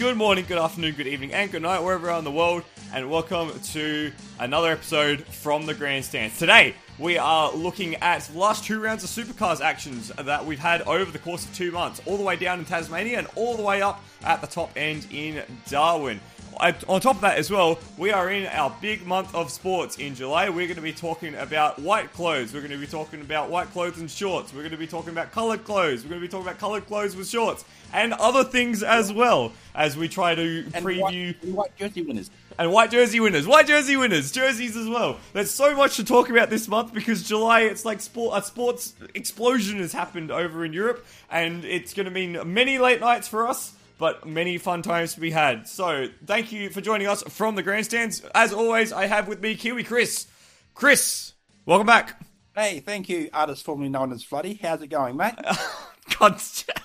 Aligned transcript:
good 0.00 0.16
morning, 0.16 0.46
good 0.48 0.56
afternoon, 0.56 0.94
good 0.94 1.06
evening, 1.06 1.30
and 1.34 1.52
good 1.52 1.60
night, 1.60 1.78
wherever 1.82 2.06
you 2.06 2.12
are 2.14 2.22
the 2.22 2.30
world, 2.30 2.62
and 2.94 3.10
welcome 3.10 3.52
to 3.60 4.10
another 4.38 4.72
episode 4.72 5.20
from 5.26 5.66
the 5.66 5.74
Grandstands. 5.74 6.38
Today, 6.38 6.74
we 6.98 7.18
are 7.18 7.52
looking 7.52 7.96
at 7.96 8.22
the 8.22 8.38
last 8.38 8.64
two 8.64 8.80
rounds 8.80 9.04
of 9.04 9.10
Supercars 9.10 9.60
actions 9.60 10.10
that 10.16 10.46
we've 10.46 10.58
had 10.58 10.80
over 10.82 11.10
the 11.10 11.18
course 11.18 11.44
of 11.44 11.54
two 11.54 11.70
months, 11.70 12.00
all 12.06 12.16
the 12.16 12.22
way 12.22 12.36
down 12.36 12.60
in 12.60 12.64
Tasmania 12.64 13.18
and 13.18 13.28
all 13.34 13.58
the 13.58 13.62
way 13.62 13.82
up 13.82 14.02
at 14.24 14.40
the 14.40 14.46
top 14.46 14.70
end 14.74 15.06
in 15.12 15.42
Darwin. 15.68 16.18
I- 16.58 16.74
On 16.88 17.00
top 17.00 17.16
of 17.16 17.20
that, 17.22 17.38
as 17.38 17.50
well, 17.50 17.78
we 17.96 18.10
are 18.12 18.30
in 18.30 18.46
our 18.46 18.74
big 18.80 19.06
month 19.06 19.34
of 19.34 19.50
sports 19.50 19.96
in 19.96 20.14
July. 20.14 20.48
We're 20.48 20.66
going 20.66 20.76
to 20.76 20.82
be 20.82 20.92
talking 20.92 21.34
about 21.34 21.78
white 21.78 22.12
clothes. 22.12 22.52
We're 22.52 22.60
going 22.60 22.72
to 22.72 22.76
be 22.78 22.86
talking 22.86 23.20
about 23.20 23.50
white 23.50 23.70
clothes 23.72 23.98
and 23.98 24.10
shorts. 24.10 24.52
We're 24.52 24.60
going 24.60 24.72
to 24.72 24.76
be 24.76 24.86
talking 24.86 25.10
about 25.10 25.32
colored 25.32 25.64
clothes. 25.64 26.02
We're 26.02 26.10
going 26.10 26.20
to 26.20 26.26
be 26.26 26.30
talking 26.30 26.46
about 26.46 26.58
colored 26.58 26.86
clothes 26.86 27.14
with 27.16 27.28
shorts 27.28 27.64
and 27.92 28.12
other 28.14 28.44
things 28.44 28.82
as 28.82 29.12
well 29.12 29.52
as 29.74 29.96
we 29.96 30.08
try 30.08 30.34
to 30.34 30.64
And 30.74 30.84
preview 30.84 31.00
white, 31.00 31.42
and 31.42 31.54
white 31.54 31.76
jersey 31.76 32.02
winners. 32.02 32.30
and 32.58 32.70
white 32.72 32.90
jersey 32.90 33.20
winners, 33.20 33.46
white 33.46 33.66
jersey 33.66 33.96
winners, 33.96 34.30
jerseys 34.30 34.76
as 34.76 34.88
well. 34.88 35.18
There's 35.32 35.50
so 35.50 35.74
much 35.74 35.96
to 35.96 36.04
talk 36.04 36.30
about 36.30 36.50
this 36.50 36.68
month 36.68 36.92
because 36.94 37.22
July, 37.22 37.62
it's 37.62 37.84
like 37.84 38.00
sport, 38.00 38.38
a 38.38 38.42
sports 38.46 38.94
explosion 39.14 39.78
has 39.78 39.92
happened 39.92 40.30
over 40.30 40.64
in 40.64 40.72
Europe, 40.72 41.04
and 41.30 41.64
it's 41.64 41.94
going 41.94 42.04
to 42.06 42.10
mean 42.12 42.38
many 42.52 42.78
late 42.78 43.00
nights 43.00 43.26
for 43.28 43.48
us, 43.48 43.72
but 44.00 44.26
many 44.26 44.56
fun 44.56 44.80
times 44.80 45.12
to 45.14 45.20
be 45.20 45.30
had. 45.30 45.68
So, 45.68 46.08
thank 46.24 46.50
you 46.50 46.70
for 46.70 46.80
joining 46.80 47.06
us 47.06 47.22
from 47.24 47.54
the 47.54 47.62
grandstands. 47.62 48.22
As 48.34 48.50
always, 48.52 48.92
I 48.92 49.06
have 49.06 49.28
with 49.28 49.42
me 49.42 49.54
Kiwi 49.54 49.84
Chris. 49.84 50.26
Chris, 50.74 51.34
welcome 51.66 51.86
back. 51.86 52.18
Hey, 52.54 52.80
thank 52.80 53.10
you, 53.10 53.28
artist 53.32 53.62
formerly 53.62 53.90
known 53.90 54.10
as 54.10 54.24
Floody. 54.24 54.58
How's 54.58 54.80
it 54.80 54.88
going, 54.88 55.18
mate? 55.18 55.34
God. 56.18 56.40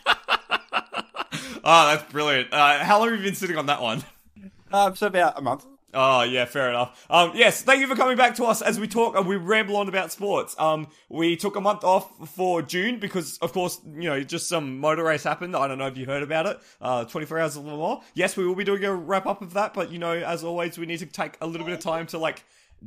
oh, 0.06 1.64
that's 1.64 2.12
brilliant. 2.12 2.52
Uh, 2.52 2.84
how 2.84 3.00
long 3.00 3.10
have 3.10 3.18
you 3.18 3.24
been 3.24 3.34
sitting 3.34 3.58
on 3.58 3.68
that 3.68 3.82
one? 3.82 4.04
um, 4.74 4.94
so 4.96 5.08
about 5.08 5.40
a 5.40 5.42
month. 5.42 5.66
Oh 5.98 6.24
yeah, 6.24 6.44
fair 6.44 6.70
enough. 6.70 7.06
Um, 7.10 7.32
yes, 7.36 7.62
thank 7.62 7.80
you 7.80 7.88
for 7.88 7.96
coming 7.96 8.18
back 8.18 8.36
to 8.36 8.44
us 8.44 8.62
as 8.62 8.78
we 8.78 8.88
talk 8.88 9.16
and 9.16 9.26
we 9.26 9.38
ramble 9.38 9.78
on 9.78 9.88
about 9.88 10.12
sports. 10.12 10.54
Um, 10.60 10.88
we 11.08 11.38
took 11.38 11.56
a 11.56 11.62
month 11.62 11.86
off 11.86 12.30
for 12.36 12.62
June 12.62 13.00
because, 13.00 13.38
of 13.38 13.54
course, 13.54 13.80
you 13.86 14.10
know, 14.10 14.22
just 14.22 14.50
some 14.50 14.80
motor 14.80 15.06
race 15.06 15.24
happened. 15.24 15.56
I 15.56 15.70
don't 15.70 15.78
know 15.78 15.88
if 15.88 15.96
you 15.96 16.06
heard 16.06 16.22
about 16.22 16.48
it. 16.48 16.60
Uh, 16.82 17.06
24 17.06 17.40
hours 17.40 17.56
of 17.56 17.66
Le 17.66 17.78
Mans. 17.78 18.04
Yes, 18.14 18.36
we 18.36 18.46
will 18.46 18.56
be 18.56 18.66
doing 18.66 18.84
a 18.84 18.94
wrap 18.94 19.26
up 19.26 19.42
of 19.42 19.54
that, 19.54 19.74
but 19.74 19.90
you 19.90 19.98
know, 19.98 20.12
as 20.12 20.44
always, 20.44 20.78
we 20.78 20.86
need 20.86 21.00
to 21.00 21.06
take 21.06 21.38
a 21.40 21.48
little 21.48 21.66
bit 21.66 21.74
of 21.76 21.80
time 21.80 22.08
to 22.08 22.18
like 22.18 22.44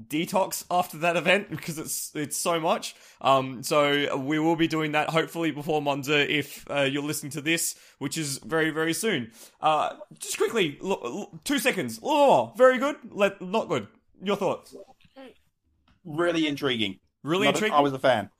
detox 0.07 0.65
after 0.71 0.99
that 0.99 1.17
event 1.17 1.51
because 1.51 1.79
it's 1.79 2.13
it's 2.15 2.37
so 2.37 2.61
much. 2.61 2.95
Um, 3.21 3.63
so 3.63 4.17
we 4.17 4.39
will 4.39 4.57
be 4.57 4.69
doing 4.69 4.93
that 4.93 5.11
hopefully 5.11 5.51
before 5.51 5.83
Monza 5.83 6.31
if 6.31 6.65
uh, 6.71 6.83
you're 6.83 7.03
listening 7.03 7.33
to 7.33 7.41
this, 7.41 7.77
which 7.99 8.17
is 8.17 8.39
very 8.39 8.71
very 8.71 8.93
soon. 8.93 9.33
Uh, 9.61 9.97
just 10.19 10.37
quickly, 10.37 10.79
look, 10.81 11.03
look, 11.03 11.45
two 11.45 11.59
seconds. 11.59 11.99
Oh, 12.03 12.53
very 12.57 12.79
good. 12.79 12.97
Let 13.11 13.41
not 13.41 13.69
good. 13.69 13.89
Your 14.23 14.37
thoughts? 14.37 14.75
Really 16.05 16.47
intriguing. 16.47 16.99
Really 17.23 17.47
Not 17.47 17.55
intriguing. 17.55 17.77
I 17.77 17.81
was 17.81 17.93
a 17.93 17.99
fan. 17.99 18.31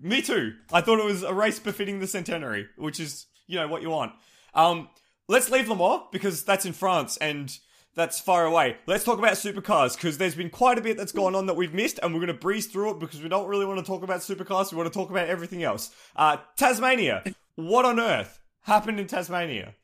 Me 0.00 0.22
too. 0.22 0.54
I 0.72 0.80
thought 0.80 0.98
it 0.98 1.04
was 1.04 1.22
a 1.22 1.34
race 1.34 1.58
befitting 1.58 1.98
the 1.98 2.06
centenary, 2.06 2.68
which 2.76 3.00
is 3.00 3.26
you 3.46 3.56
know 3.56 3.68
what 3.68 3.82
you 3.82 3.90
want. 3.90 4.12
Um, 4.54 4.88
let's 5.28 5.50
leave 5.50 5.68
Le 5.68 5.76
Mans 5.76 6.02
because 6.12 6.44
that's 6.44 6.66
in 6.66 6.72
France 6.72 7.16
and 7.16 7.56
that's 7.94 8.20
far 8.20 8.46
away. 8.46 8.76
Let's 8.86 9.04
talk 9.04 9.18
about 9.18 9.32
supercars 9.32 9.96
because 9.96 10.18
there's 10.18 10.34
been 10.34 10.50
quite 10.50 10.78
a 10.78 10.80
bit 10.80 10.96
that's 10.96 11.12
gone 11.12 11.34
on 11.34 11.46
that 11.46 11.54
we've 11.54 11.74
missed, 11.74 11.98
and 12.02 12.14
we're 12.14 12.20
going 12.20 12.28
to 12.28 12.34
breeze 12.34 12.66
through 12.66 12.92
it 12.92 12.98
because 13.00 13.22
we 13.22 13.28
don't 13.28 13.48
really 13.48 13.66
want 13.66 13.80
to 13.80 13.84
talk 13.84 14.02
about 14.02 14.20
supercars. 14.20 14.70
We 14.70 14.78
want 14.78 14.92
to 14.92 14.96
talk 14.96 15.10
about 15.10 15.28
everything 15.28 15.62
else. 15.62 15.90
Uh, 16.14 16.38
Tasmania. 16.56 17.24
What 17.56 17.84
on 17.84 17.98
earth 17.98 18.40
happened 18.62 19.00
in 19.00 19.06
Tasmania? 19.06 19.74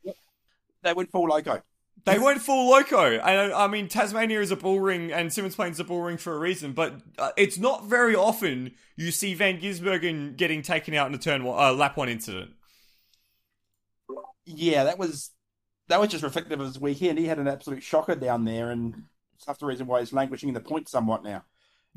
They 0.83 0.93
went 0.93 1.11
full 1.11 1.27
loco. 1.27 1.63
They 2.05 2.21
went 2.21 2.41
full 2.41 2.71
loco. 2.71 3.19
And 3.19 3.53
I 3.53 3.67
mean, 3.67 3.89
Tasmania 3.89 4.41
is 4.41 4.53
a 4.53 4.57
bull 4.57 4.81
ring, 4.81 5.13
and 5.13 5.31
Symmons 5.31 5.57
Plains 5.57 5.77
is 5.77 5.81
a 5.81 5.85
bull 5.85 6.03
ring 6.03 6.17
for 6.17 6.35
a 6.35 6.39
reason. 6.39 6.73
But 6.73 6.95
uh, 7.19 7.33
it's 7.37 7.59
not 7.59 7.87
very 7.87 8.15
often 8.15 8.73
you 8.95 9.11
see 9.11 9.35
Van 9.35 9.61
Gisbergen 9.61 10.37
getting 10.37 10.63
taken 10.63 10.95
out 10.95 11.09
in 11.09 11.15
a 11.15 11.19
turn 11.19 11.43
one, 11.43 11.59
uh, 11.59 11.73
lap 11.73 11.97
one 11.97 12.09
incident. 12.09 12.53
Yeah, 14.45 14.85
that 14.85 14.99
was 14.99 15.33
that 15.89 16.01
was 16.01 16.11
just 16.11 16.25
reflective 16.25 16.61
of 16.61 16.67
his 16.67 16.81
weekend. 16.81 17.19
He 17.19 17.27
had 17.27 17.39
an 17.39 17.49
absolute 17.49 17.83
shocker 17.83 18.15
down 18.15 18.45
there, 18.45 18.71
and 18.71 19.05
that's 19.47 19.59
the 19.59 19.67
reason 19.67 19.87
why 19.87 20.01
he's 20.01 20.13
languishing 20.13 20.49
in 20.49 20.55
the 20.55 20.61
points 20.61 20.91
somewhat 20.91 21.23
now. 21.23 21.45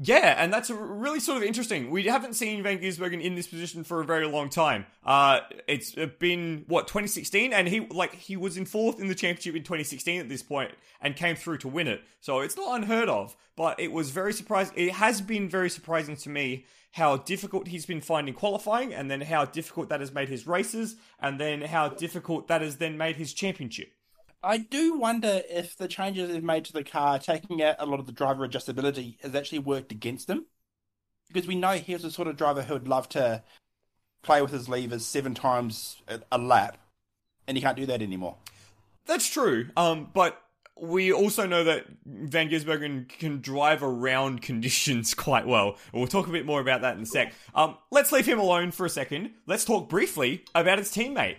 Yeah, 0.01 0.33
and 0.37 0.53
that's 0.53 0.69
really 0.69 1.19
sort 1.19 1.39
of 1.39 1.43
interesting. 1.43 1.91
We 1.91 2.03
haven't 2.03 2.35
seen 2.35 2.63
Van 2.63 2.79
Gisbergen 2.79 3.21
in 3.21 3.35
this 3.35 3.47
position 3.47 3.83
for 3.83 3.99
a 3.99 4.05
very 4.05 4.25
long 4.25 4.49
time. 4.49 4.85
Uh, 5.05 5.41
it's 5.67 5.93
been 6.19 6.63
what 6.67 6.87
2016, 6.87 7.51
and 7.51 7.67
he 7.67 7.81
like 7.81 8.15
he 8.15 8.37
was 8.37 8.55
in 8.55 8.65
fourth 8.65 9.01
in 9.01 9.09
the 9.09 9.15
championship 9.15 9.57
in 9.57 9.63
2016 9.63 10.21
at 10.21 10.29
this 10.29 10.41
point, 10.41 10.71
and 11.01 11.17
came 11.17 11.35
through 11.35 11.57
to 11.57 11.67
win 11.67 11.89
it. 11.89 12.01
So 12.21 12.39
it's 12.39 12.55
not 12.55 12.77
unheard 12.77 13.09
of, 13.09 13.35
but 13.57 13.77
it 13.77 13.91
was 13.91 14.11
very 14.11 14.31
surprising. 14.31 14.73
It 14.77 14.93
has 14.93 15.19
been 15.19 15.49
very 15.49 15.69
surprising 15.69 16.15
to 16.17 16.29
me 16.29 16.65
how 16.93 17.17
difficult 17.17 17.67
he's 17.67 17.85
been 17.85 17.99
finding 17.99 18.33
qualifying, 18.33 18.93
and 18.93 19.11
then 19.11 19.19
how 19.19 19.43
difficult 19.43 19.89
that 19.89 19.99
has 19.99 20.13
made 20.13 20.29
his 20.29 20.47
races, 20.47 20.95
and 21.19 21.41
then 21.41 21.59
how 21.59 21.89
difficult 21.89 22.47
that 22.47 22.61
has 22.61 22.77
then 22.77 22.97
made 22.97 23.17
his 23.17 23.33
championship. 23.33 23.91
I 24.41 24.57
do 24.57 24.97
wonder 24.97 25.41
if 25.49 25.75
the 25.75 25.87
changes 25.87 26.29
they've 26.29 26.43
made 26.43 26.65
to 26.65 26.73
the 26.73 26.83
car, 26.83 27.19
taking 27.19 27.61
out 27.61 27.75
a 27.79 27.85
lot 27.85 27.99
of 27.99 28.05
the 28.05 28.11
driver 28.11 28.47
adjustability, 28.47 29.19
has 29.21 29.35
actually 29.35 29.59
worked 29.59 29.91
against 29.91 30.29
him. 30.29 30.45
Because 31.31 31.47
we 31.47 31.55
know 31.55 31.73
he's 31.73 32.01
the 32.01 32.11
sort 32.11 32.27
of 32.27 32.37
driver 32.37 32.63
who 32.63 32.73
would 32.73 32.87
love 32.87 33.07
to 33.09 33.43
play 34.23 34.41
with 34.41 34.51
his 34.51 34.67
levers 34.67 35.05
seven 35.05 35.35
times 35.35 35.97
a, 36.07 36.21
a 36.31 36.37
lap, 36.37 36.77
and 37.47 37.57
he 37.57 37.61
can't 37.61 37.77
do 37.77 37.85
that 37.85 38.01
anymore. 38.01 38.37
That's 39.05 39.29
true. 39.29 39.69
Um, 39.77 40.09
but 40.13 40.41
we 40.81 41.11
also 41.11 41.45
know 41.45 41.63
that 41.65 41.85
Van 42.05 42.49
Gisbergen 42.49 43.09
can 43.09 43.41
drive 43.41 43.83
around 43.83 44.41
conditions 44.43 45.13
quite 45.13 45.45
well. 45.45 45.77
We'll 45.93 46.07
talk 46.07 46.27
a 46.27 46.31
bit 46.31 46.45
more 46.45 46.61
about 46.61 46.81
that 46.81 46.95
in 46.95 47.03
a 47.03 47.05
sec. 47.05 47.33
Um, 47.53 47.77
let's 47.91 48.11
leave 48.11 48.25
him 48.25 48.39
alone 48.39 48.71
for 48.71 48.85
a 48.85 48.89
second. 48.89 49.31
Let's 49.45 49.65
talk 49.65 49.89
briefly 49.89 50.45
about 50.55 50.77
his 50.77 50.89
teammate. 50.89 51.37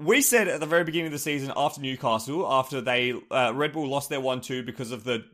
We 0.00 0.22
said 0.22 0.48
at 0.48 0.60
the 0.60 0.66
very 0.66 0.84
beginning 0.84 1.08
of 1.08 1.12
the 1.12 1.18
season 1.18 1.52
after 1.54 1.78
Newcastle, 1.82 2.50
after 2.50 2.80
they 2.80 3.12
uh, 3.30 3.52
Red 3.54 3.74
Bull 3.74 3.86
lost 3.86 4.08
their 4.08 4.18
one 4.18 4.40
two 4.40 4.62
because 4.62 4.92
of 4.92 5.04
the 5.04 5.26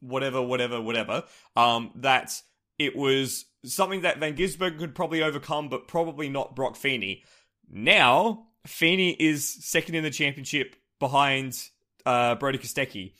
whatever, 0.00 0.40
whatever, 0.40 0.80
whatever, 0.80 1.24
um, 1.56 1.90
that 1.96 2.40
it 2.78 2.96
was 2.96 3.44
something 3.66 4.00
that 4.00 4.16
Van 4.16 4.34
Gisbergen 4.34 4.78
could 4.78 4.94
probably 4.94 5.22
overcome, 5.22 5.68
but 5.68 5.88
probably 5.88 6.30
not 6.30 6.56
Brock 6.56 6.74
Feeney. 6.74 7.22
Now 7.70 8.46
Feeney 8.66 9.10
is 9.10 9.46
second 9.62 9.94
in 9.94 10.04
the 10.04 10.10
championship 10.10 10.74
behind 10.98 11.68
uh, 12.06 12.36
Brody 12.36 12.56
Kostecki. 12.56 13.12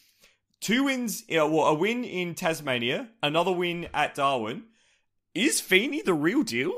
Two 0.62 0.84
wins, 0.84 1.22
uh, 1.30 1.46
well, 1.46 1.66
a 1.66 1.74
win 1.74 2.02
in 2.02 2.34
Tasmania, 2.34 3.10
another 3.22 3.52
win 3.52 3.88
at 3.92 4.14
Darwin. 4.14 4.64
Is 5.34 5.60
Feeney 5.60 6.00
the 6.00 6.14
real 6.14 6.42
deal? 6.42 6.72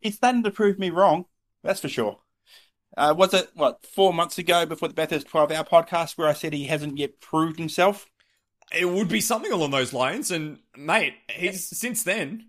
He's 0.00 0.14
starting 0.14 0.42
to 0.44 0.50
prove 0.50 0.78
me 0.78 0.88
wrong, 0.88 1.26
that's 1.62 1.80
for 1.80 1.90
sure. 1.90 2.20
Uh, 2.96 3.14
was 3.16 3.34
it, 3.34 3.50
what, 3.54 3.84
four 3.84 4.12
months 4.14 4.38
ago 4.38 4.66
before 4.66 4.88
the 4.88 4.94
Bathurst 4.94 5.26
12 5.26 5.52
hour 5.52 5.64
podcast 5.64 6.16
where 6.16 6.28
I 6.28 6.32
said 6.32 6.52
he 6.52 6.64
hasn't 6.66 6.98
yet 6.98 7.20
proved 7.20 7.58
himself? 7.58 8.08
It 8.72 8.88
would 8.88 9.08
be 9.08 9.20
something 9.20 9.52
along 9.52 9.72
those 9.72 9.92
lines, 9.92 10.30
and 10.30 10.58
mate, 10.76 11.14
he's 11.28 11.76
since 11.76 12.02
then. 12.02 12.46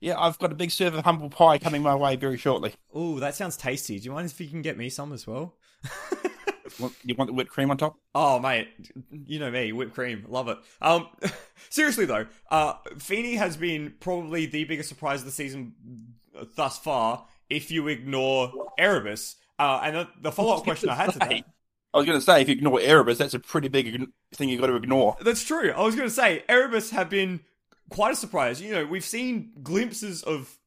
Yeah, 0.00 0.20
I've 0.20 0.38
got 0.38 0.52
a 0.52 0.54
big 0.54 0.70
serve 0.70 0.94
of 0.94 1.04
humble 1.04 1.30
pie 1.30 1.58
coming 1.58 1.82
my 1.82 1.94
way 1.94 2.16
very 2.16 2.36
shortly. 2.36 2.74
Oh, 2.92 3.18
that 3.20 3.34
sounds 3.34 3.56
tasty. 3.56 3.98
Do 3.98 4.04
you 4.04 4.12
mind 4.12 4.30
if 4.30 4.40
you 4.40 4.48
can 4.48 4.60
get 4.60 4.76
me 4.76 4.90
some 4.90 5.12
as 5.12 5.26
well? 5.26 5.54
You 7.04 7.14
want 7.14 7.28
the 7.28 7.32
whipped 7.32 7.50
cream 7.50 7.70
on 7.70 7.78
top? 7.78 7.96
Oh, 8.14 8.38
mate, 8.38 8.68
you 9.10 9.38
know 9.38 9.50
me, 9.50 9.72
whipped 9.72 9.94
cream, 9.94 10.24
love 10.28 10.48
it. 10.48 10.58
Um, 10.82 11.08
seriously 11.70 12.04
though, 12.04 12.26
uh, 12.50 12.74
Feeney 12.98 13.36
has 13.36 13.56
been 13.56 13.94
probably 14.00 14.46
the 14.46 14.64
biggest 14.64 14.88
surprise 14.88 15.20
of 15.20 15.26
the 15.26 15.32
season 15.32 15.74
thus 16.56 16.78
far. 16.78 17.26
If 17.48 17.70
you 17.70 17.88
ignore 17.88 18.52
Erebus, 18.78 19.36
uh, 19.58 19.80
and 19.82 19.96
the, 19.96 20.08
the 20.20 20.32
follow 20.32 20.56
up 20.56 20.64
question 20.64 20.88
I 20.88 20.94
had 20.94 21.12
to 21.12 21.18
that. 21.18 21.44
I 21.94 21.98
was 21.98 22.06
going 22.06 22.18
to 22.18 22.24
say, 22.24 22.42
if 22.42 22.48
you 22.48 22.54
ignore 22.54 22.78
Erebus, 22.80 23.16
that's 23.16 23.32
a 23.32 23.38
pretty 23.38 23.68
big 23.68 24.06
thing 24.34 24.48
you've 24.50 24.60
got 24.60 24.66
to 24.66 24.76
ignore. 24.76 25.16
That's 25.20 25.44
true. 25.44 25.70
I 25.70 25.82
was 25.82 25.94
going 25.94 26.08
to 26.08 26.14
say 26.14 26.44
Erebus 26.46 26.90
have 26.90 27.08
been 27.08 27.40
quite 27.88 28.12
a 28.12 28.16
surprise. 28.16 28.60
You 28.60 28.74
know, 28.74 28.84
we've 28.84 29.04
seen 29.04 29.52
glimpses 29.62 30.22
of 30.22 30.58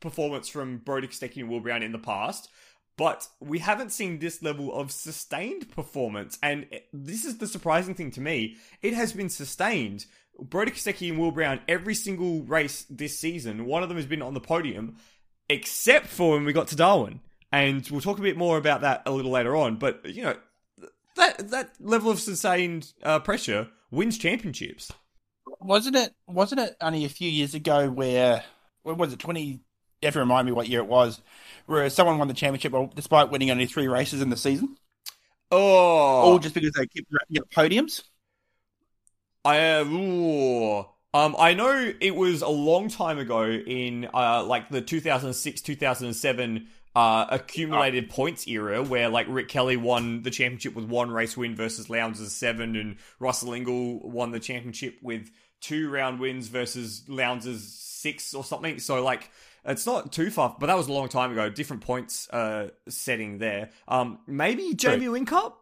performance 0.00 0.48
from 0.48 0.78
Brody 0.78 1.06
Kostecki 1.06 1.38
and 1.38 1.48
Will 1.48 1.60
Brown 1.60 1.84
in 1.84 1.92
the 1.92 1.98
past, 1.98 2.48
but 2.96 3.28
we 3.40 3.60
haven't 3.60 3.92
seen 3.92 4.18
this 4.18 4.42
level 4.42 4.74
of 4.74 4.90
sustained 4.90 5.70
performance. 5.70 6.36
And 6.42 6.66
this 6.92 7.24
is 7.24 7.38
the 7.38 7.46
surprising 7.46 7.94
thing 7.94 8.10
to 8.12 8.20
me. 8.20 8.56
It 8.82 8.94
has 8.94 9.12
been 9.12 9.28
sustained. 9.28 10.06
Brody 10.40 10.72
Kostecki 10.72 11.10
and 11.10 11.18
Will 11.18 11.30
Brown, 11.30 11.60
every 11.68 11.94
single 11.94 12.42
race 12.42 12.86
this 12.90 13.18
season, 13.18 13.66
one 13.66 13.82
of 13.82 13.88
them 13.88 13.98
has 13.98 14.06
been 14.06 14.22
on 14.22 14.34
the 14.34 14.40
podium, 14.40 14.96
except 15.48 16.06
for 16.06 16.32
when 16.32 16.44
we 16.44 16.52
got 16.52 16.68
to 16.68 16.76
Darwin. 16.76 17.20
And 17.52 17.86
we'll 17.90 18.00
talk 18.00 18.18
a 18.18 18.22
bit 18.22 18.36
more 18.36 18.56
about 18.56 18.80
that 18.80 19.02
a 19.04 19.12
little 19.12 19.30
later 19.30 19.54
on. 19.54 19.76
But, 19.76 20.06
you 20.06 20.24
know, 20.24 20.36
that 21.16 21.50
that 21.50 21.72
level 21.78 22.10
of 22.10 22.18
sustained 22.18 22.92
uh, 23.02 23.18
pressure 23.20 23.68
wins 23.90 24.18
championships. 24.18 24.90
Wasn't 25.60 25.94
it? 25.94 26.14
Wasn't 26.26 26.60
it 26.60 26.76
only 26.80 27.04
a 27.04 27.10
few 27.10 27.28
years 27.28 27.54
ago 27.54 27.90
where, 27.90 28.42
when 28.82 28.96
was 28.96 29.12
it? 29.12 29.18
Twenty. 29.18 29.60
You 30.00 30.06
have 30.06 30.14
to 30.14 30.20
remind 30.20 30.46
me 30.46 30.52
what 30.52 30.68
year 30.68 30.80
it 30.80 30.88
was, 30.88 31.20
where 31.66 31.88
someone 31.88 32.18
won 32.18 32.26
the 32.26 32.34
championship 32.34 32.74
despite 32.96 33.30
winning 33.30 33.52
only 33.52 33.66
three 33.66 33.86
races 33.86 34.20
in 34.20 34.30
the 34.30 34.36
season. 34.36 34.76
Oh, 35.52 35.58
all 35.58 36.38
just 36.38 36.54
because 36.54 36.72
they 36.72 36.86
keep 36.86 37.06
racking 37.12 37.38
up 37.38 37.50
podiums. 37.50 38.02
I 39.44 39.74
uh, 39.74 39.84
ooh. 39.84 40.86
Um, 41.14 41.36
I 41.38 41.52
know 41.52 41.92
it 42.00 42.16
was 42.16 42.40
a 42.40 42.48
long 42.48 42.88
time 42.88 43.18
ago 43.18 43.44
in 43.44 44.08
uh, 44.14 44.42
like 44.44 44.70
the 44.70 44.80
2006 44.80 45.60
2007 45.60 46.68
uh, 46.94 47.26
accumulated 47.30 48.10
points 48.10 48.46
era 48.46 48.82
where 48.82 49.08
like 49.08 49.26
Rick 49.28 49.48
Kelly 49.48 49.76
won 49.76 50.22
the 50.22 50.30
championship 50.30 50.74
with 50.74 50.84
one 50.84 51.10
race 51.10 51.36
win 51.36 51.56
versus 51.56 51.88
Lowndes' 51.88 52.34
seven, 52.34 52.76
and 52.76 52.96
Russell 53.18 53.50
Ingall 53.50 54.04
won 54.04 54.30
the 54.30 54.40
championship 54.40 54.98
with 55.02 55.30
two 55.60 55.90
round 55.90 56.20
wins 56.20 56.48
versus 56.48 57.04
Lowndes' 57.08 57.72
six 57.72 58.34
or 58.34 58.44
something. 58.44 58.78
So 58.78 59.02
like. 59.02 59.30
It's 59.64 59.86
not 59.86 60.10
too 60.10 60.28
far, 60.32 60.56
but 60.58 60.66
that 60.66 60.76
was 60.76 60.88
a 60.88 60.92
long 60.92 61.08
time 61.08 61.30
ago. 61.30 61.48
Different 61.48 61.84
points 61.84 62.28
uh, 62.30 62.70
setting 62.88 63.38
there. 63.38 63.70
Um, 63.86 64.18
maybe 64.26 64.74
Jamie 64.74 65.06
Whincup 65.06 65.52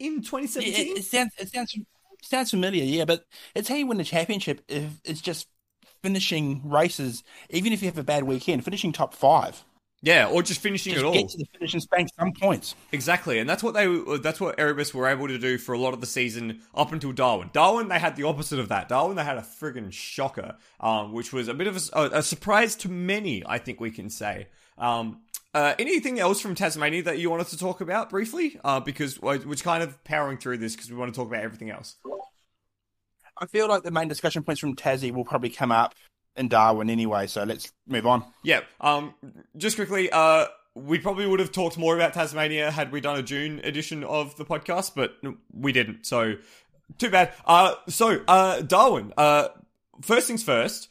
in 0.00 0.14
Yeah, 0.14 0.20
2017. 0.20 0.74
it, 0.74 0.98
it 0.98 1.04
sounds 1.04 1.30
it 1.38 1.52
sounds 1.52 1.76
sounds 2.22 2.50
familiar, 2.50 2.82
yeah. 2.82 3.04
But 3.04 3.24
it's 3.54 3.68
how 3.68 3.76
you 3.76 3.86
win 3.86 3.98
the 3.98 4.04
championship. 4.04 4.62
If 4.66 5.00
it's 5.04 5.20
just 5.20 5.46
finishing 6.02 6.68
races, 6.68 7.22
even 7.50 7.72
if 7.72 7.82
you 7.82 7.86
have 7.88 7.98
a 7.98 8.02
bad 8.02 8.24
weekend, 8.24 8.64
finishing 8.64 8.90
top 8.92 9.14
five, 9.14 9.64
yeah, 10.02 10.28
or 10.28 10.42
just 10.42 10.60
finishing 10.60 10.92
just 10.92 11.04
it 11.04 11.06
all. 11.06 11.12
get 11.12 11.28
to 11.30 11.38
the 11.38 11.46
finish 11.52 11.72
and 11.72 11.82
spank 11.82 12.08
some 12.18 12.32
points. 12.32 12.74
Exactly, 12.92 13.38
and 13.38 13.48
that's 13.48 13.62
what 13.62 13.74
they 13.74 13.86
that's 14.18 14.40
what 14.40 14.58
Erebus 14.58 14.92
were 14.92 15.08
able 15.08 15.26
to 15.26 15.38
do 15.38 15.58
for 15.58 15.72
a 15.72 15.78
lot 15.78 15.94
of 15.94 16.00
the 16.00 16.06
season 16.06 16.60
up 16.74 16.92
until 16.92 17.12
Darwin. 17.12 17.50
Darwin, 17.52 17.88
they 17.88 17.98
had 17.98 18.14
the 18.14 18.24
opposite 18.24 18.58
of 18.58 18.68
that. 18.68 18.88
Darwin, 18.88 19.16
they 19.16 19.24
had 19.24 19.38
a 19.38 19.42
friggin' 19.42 19.92
shocker, 19.92 20.56
um, 20.80 21.12
which 21.12 21.32
was 21.32 21.48
a 21.48 21.54
bit 21.54 21.66
of 21.66 21.76
a, 21.94 22.10
a 22.12 22.22
surprise 22.22 22.76
to 22.76 22.88
many. 22.88 23.42
I 23.46 23.58
think 23.58 23.80
we 23.80 23.90
can 23.90 24.10
say. 24.10 24.48
Um, 24.78 25.22
uh, 25.54 25.74
anything 25.78 26.20
else 26.20 26.40
from 26.40 26.54
Tasmania 26.54 27.02
that 27.04 27.18
you 27.18 27.30
wanted 27.30 27.46
to 27.48 27.58
talk 27.58 27.80
about 27.80 28.10
briefly? 28.10 28.60
Uh, 28.62 28.80
because 28.80 29.20
we're 29.20 29.38
we're 29.38 29.54
kind 29.54 29.82
of 29.82 30.04
powering 30.04 30.36
through 30.36 30.58
this 30.58 30.76
because 30.76 30.90
we 30.90 30.96
want 30.96 31.12
to 31.12 31.18
talk 31.18 31.28
about 31.28 31.42
everything 31.42 31.70
else. 31.70 31.96
I 33.38 33.46
feel 33.46 33.66
like 33.66 33.82
the 33.82 33.90
main 33.90 34.08
discussion 34.08 34.42
points 34.42 34.60
from 34.60 34.76
Tassie 34.76 35.12
will 35.12 35.24
probably 35.24 35.50
come 35.50 35.72
up 35.72 35.94
in 36.36 36.48
Darwin 36.48 36.90
anyway. 36.90 37.26
So 37.26 37.44
let's 37.44 37.72
move 37.86 38.06
on. 38.06 38.24
Yeah. 38.42 38.60
Um. 38.80 39.14
Just 39.56 39.76
quickly. 39.76 40.10
Uh. 40.10 40.46
We 40.74 40.98
probably 40.98 41.26
would 41.26 41.40
have 41.40 41.52
talked 41.52 41.78
more 41.78 41.96
about 41.96 42.12
Tasmania 42.12 42.70
had 42.70 42.92
we 42.92 43.00
done 43.00 43.18
a 43.18 43.22
June 43.22 43.60
edition 43.64 44.04
of 44.04 44.36
the 44.36 44.44
podcast, 44.44 44.92
but 44.94 45.16
we 45.50 45.72
didn't. 45.72 46.04
So 46.04 46.34
too 46.98 47.10
bad. 47.10 47.32
Uh. 47.46 47.74
So. 47.88 48.20
Uh. 48.28 48.60
Darwin. 48.60 49.12
Uh. 49.16 49.48
First 50.02 50.26
things 50.26 50.42
first. 50.42 50.88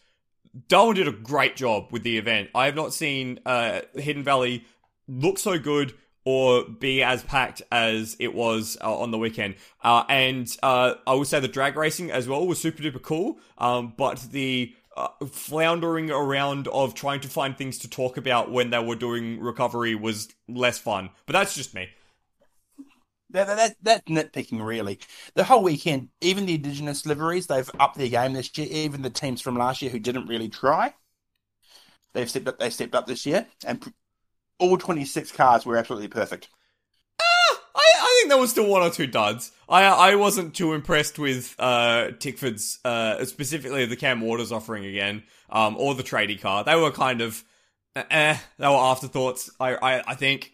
Darwin 0.68 0.96
did 0.96 1.08
a 1.08 1.12
great 1.12 1.56
job 1.56 1.88
with 1.92 2.04
the 2.04 2.18
event. 2.18 2.50
I 2.56 2.66
have 2.66 2.76
not 2.76 2.94
seen 2.94 3.40
uh 3.46 3.82
Hidden 3.96 4.24
Valley 4.24 4.64
look 5.08 5.38
so 5.38 5.60
good 5.60 5.94
or 6.26 6.66
be 6.66 7.04
as 7.04 7.24
packed 7.24 7.62
as 7.72 8.18
it 8.20 8.34
was 8.34 8.78
uh, 8.82 8.98
on 8.98 9.12
the 9.12 9.18
weekend. 9.18 9.56
Uh, 9.84 10.04
and 10.10 10.58
uh, 10.64 10.96
I 11.06 11.14
would 11.14 11.28
say 11.28 11.40
the 11.40 11.48
drag 11.48 11.78
racing 11.78 12.10
as 12.12 12.28
well 12.28 12.46
was 12.48 12.60
super 12.60 12.82
duper 12.82 13.02
cool. 13.02 13.38
Um, 13.60 13.94
but 13.96 14.20
the 14.32 14.74
uh, 14.96 15.10
floundering 15.28 16.12
around 16.12 16.68
of 16.70 16.94
trying 16.94 17.22
to 17.22 17.28
find 17.28 17.58
things 17.58 17.78
to 17.80 17.90
talk 17.90 18.18
about 18.18 18.52
when 18.52 18.70
they 18.70 18.80
were 18.80 18.96
doing 18.96 19.40
recovery 19.40 19.96
was 19.96 20.30
less 20.48 20.78
fun. 20.78 21.10
But 21.26 21.34
that's 21.34 21.56
just 21.56 21.74
me. 21.74 21.90
That, 23.32 23.48
that, 23.48 23.76
that's 23.82 24.04
nitpicking, 24.08 24.66
really. 24.66 25.00
The 25.34 25.44
whole 25.44 25.64
weekend, 25.64 26.10
even 26.22 26.46
the 26.46 26.56
Indigenous 26.56 27.06
liveries, 27.06 27.48
they've 27.48 27.70
upped 27.80 27.98
their 27.98 28.08
game 28.08 28.34
this 28.34 28.56
year. 28.58 28.68
Even 28.70 29.02
the 29.02 29.10
teams 29.10 29.42
from 29.42 29.58
last 29.58 29.82
year 29.82 29.92
who 29.92 30.00
didn't 30.00 30.28
really 30.28 30.48
try, 30.48 30.94
they've 32.14 32.30
stepped 32.30 32.48
up. 32.48 32.60
They 32.60 32.70
stepped 32.70 32.96
up 32.96 33.08
this 33.08 33.26
year, 33.26 33.48
and 33.66 33.92
all 34.60 34.78
twenty-six 34.78 35.34
cars 35.34 35.66
were 35.66 35.76
absolutely 35.76 36.08
perfect. 36.08 36.48
I, 38.16 38.20
think 38.20 38.30
there 38.30 38.40
was 38.40 38.52
still 38.52 38.68
one 38.68 38.82
or 38.82 38.90
two 38.90 39.08
duds. 39.08 39.52
I 39.68 39.84
I 39.84 40.16
wasn't 40.16 40.56
too 40.56 40.74
impressed 40.74 41.20
with 41.20 41.56
uh, 41.60 42.12
Tickford's, 42.20 42.80
uh, 42.86 43.24
specifically 43.26 43.86
the 43.86 43.96
Cam 43.96 44.22
Waters 44.22 44.52
offering 44.52 44.86
again, 44.86 45.24
um, 45.50 45.76
or 45.78 45.96
the 45.96 46.04
tradie 46.04 46.40
car. 46.40 46.64
They 46.64 46.76
were 46.76 46.92
kind 46.92 47.22
of, 47.22 47.44
eh, 47.96 48.38
they 48.58 48.68
were 48.68 48.74
afterthoughts. 48.74 49.50
I 49.60 49.76
I, 49.76 50.12
I 50.12 50.16
think. 50.16 50.52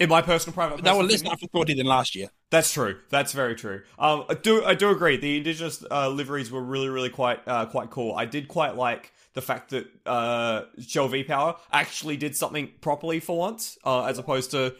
In 0.00 0.08
my 0.08 0.22
personal 0.22 0.52
private, 0.54 0.82
They 0.82 0.90
were 0.90 1.04
less 1.04 1.22
afterthoughty 1.22 1.74
than 1.74 1.86
last 1.86 2.16
year. 2.16 2.26
That's 2.50 2.72
true. 2.72 2.98
That's 3.10 3.32
very 3.32 3.54
true. 3.54 3.82
Um, 3.96 4.24
I 4.28 4.34
do 4.34 4.64
I 4.64 4.74
do 4.74 4.90
agree. 4.90 5.16
The 5.16 5.36
indigenous 5.36 5.84
uh, 5.88 6.08
liveries 6.08 6.50
were 6.50 6.62
really 6.62 6.88
really 6.88 7.10
quite 7.10 7.40
uh, 7.46 7.66
quite 7.66 7.90
cool. 7.90 8.12
I 8.16 8.24
did 8.24 8.48
quite 8.48 8.74
like 8.74 9.12
the 9.34 9.42
fact 9.42 9.70
that 9.70 9.86
uh, 10.06 10.62
Shell 10.84 11.08
V 11.08 11.24
Power 11.24 11.56
actually 11.72 12.16
did 12.16 12.36
something 12.36 12.70
properly 12.80 13.20
for 13.20 13.38
once, 13.38 13.78
uh, 13.84 14.04
as 14.04 14.18
opposed 14.18 14.52
to 14.52 14.74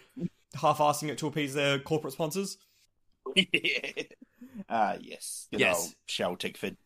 half-assing 0.54 1.08
it 1.08 1.18
to 1.18 1.26
appease 1.26 1.54
their 1.54 1.78
corporate 1.78 2.12
sponsors. 2.12 2.58
Ah, 4.68 4.96
yes. 5.00 5.48
Good 5.50 5.60
Yes. 5.60 5.76
old 5.80 5.94
Shell 6.06 6.36
Tickford. 6.36 6.76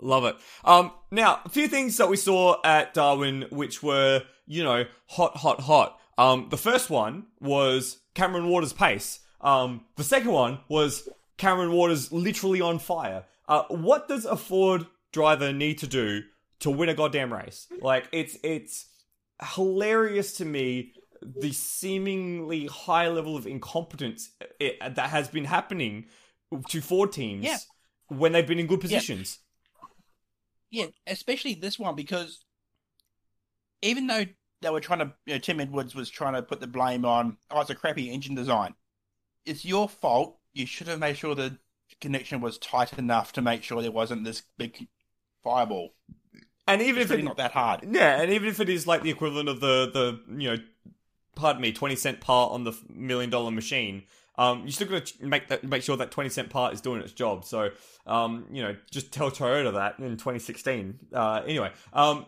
Love 0.00 0.24
it. 0.24 0.36
Um, 0.64 0.92
now, 1.10 1.40
a 1.44 1.48
few 1.48 1.68
things 1.68 1.96
that 1.98 2.08
we 2.08 2.16
saw 2.16 2.56
at 2.64 2.94
Darwin, 2.94 3.46
which 3.50 3.82
were, 3.82 4.22
you 4.46 4.62
know, 4.64 4.84
hot, 5.06 5.36
hot, 5.36 5.60
hot. 5.60 5.98
Um, 6.16 6.48
the 6.50 6.56
first 6.56 6.88
one 6.88 7.26
was 7.40 7.98
Cameron 8.14 8.48
Waters' 8.48 8.72
pace. 8.72 9.20
Um, 9.40 9.84
the 9.96 10.04
second 10.04 10.30
one 10.32 10.60
was 10.68 11.08
Cameron 11.36 11.72
Waters 11.72 12.10
literally 12.12 12.60
on 12.60 12.78
fire. 12.78 13.24
Uh, 13.48 13.64
what 13.68 14.08
does 14.08 14.24
a 14.24 14.36
Ford 14.36 14.86
driver 15.12 15.52
need 15.52 15.78
to 15.78 15.86
do 15.86 16.22
to 16.60 16.70
win 16.70 16.88
a 16.88 16.94
goddamn 16.94 17.32
race? 17.32 17.66
Like, 17.80 18.08
it's, 18.12 18.36
it's 18.42 18.86
hilarious 19.54 20.34
to 20.38 20.44
me 20.44 20.92
the 21.22 21.52
seemingly 21.52 22.66
high 22.66 23.08
level 23.08 23.36
of 23.36 23.46
incompetence 23.46 24.30
it, 24.60 24.78
that 24.80 25.10
has 25.10 25.28
been 25.28 25.44
happening 25.44 26.06
to 26.68 26.80
Ford 26.80 27.12
teams 27.12 27.44
Yeah. 27.44 27.58
when 28.08 28.32
they've 28.32 28.46
been 28.46 28.58
in 28.58 28.66
good 28.66 28.80
positions. 28.80 29.38
Yeah, 30.70 30.86
especially 31.06 31.54
this 31.54 31.78
one 31.78 31.94
because 31.94 32.44
even 33.82 34.06
though 34.06 34.24
they 34.60 34.70
were 34.70 34.80
trying 34.80 34.98
to, 35.00 35.12
you 35.26 35.34
know, 35.34 35.38
Tim 35.38 35.60
Edwards 35.60 35.94
was 35.94 36.10
trying 36.10 36.34
to 36.34 36.42
put 36.42 36.60
the 36.60 36.66
blame 36.66 37.04
on, 37.04 37.36
oh, 37.50 37.60
it's 37.60 37.70
a 37.70 37.74
crappy 37.74 38.10
engine 38.10 38.34
design. 38.34 38.74
It's 39.46 39.64
your 39.64 39.88
fault. 39.88 40.38
You 40.52 40.66
should 40.66 40.88
have 40.88 40.98
made 40.98 41.16
sure 41.16 41.34
the 41.34 41.58
connection 42.00 42.40
was 42.40 42.58
tight 42.58 42.92
enough 42.98 43.32
to 43.34 43.42
make 43.42 43.62
sure 43.62 43.80
there 43.80 43.90
wasn't 43.90 44.24
this 44.24 44.42
big 44.58 44.88
fireball. 45.42 45.94
And 46.66 46.82
even 46.82 46.96
It's 47.00 47.04
if 47.06 47.10
really 47.10 47.22
it, 47.22 47.26
not 47.26 47.36
that 47.38 47.52
hard. 47.52 47.80
yeah, 47.90 48.20
and 48.20 48.30
even 48.32 48.48
if 48.48 48.60
it 48.60 48.68
is 48.68 48.86
like 48.86 49.02
the 49.02 49.10
equivalent 49.10 49.48
of 49.48 49.60
the 49.60 49.90
the 49.90 50.34
you 50.38 50.50
know, 50.50 50.56
pardon 51.38 51.62
me, 51.62 51.72
twenty 51.72 51.96
cent 51.96 52.20
part 52.20 52.52
on 52.52 52.64
the 52.64 52.72
million 52.92 53.30
dollar 53.30 53.50
machine, 53.50 54.02
um, 54.36 54.66
you 54.66 54.72
still 54.72 54.88
going 54.88 55.02
to 55.02 55.26
make 55.26 55.48
that 55.48 55.64
make 55.64 55.82
sure 55.82 55.96
that 55.96 56.10
twenty 56.10 56.28
cent 56.28 56.50
part 56.50 56.74
is 56.74 56.80
doing 56.80 57.00
its 57.00 57.12
job. 57.12 57.44
So, 57.44 57.70
um, 58.06 58.46
you 58.52 58.62
know, 58.62 58.76
just 58.90 59.12
tell 59.12 59.30
Toyota 59.30 59.72
that 59.74 59.98
in 59.98 60.16
twenty 60.16 60.38
sixteen. 60.38 60.98
Uh, 61.12 61.42
anyway, 61.46 61.72
um, 61.92 62.26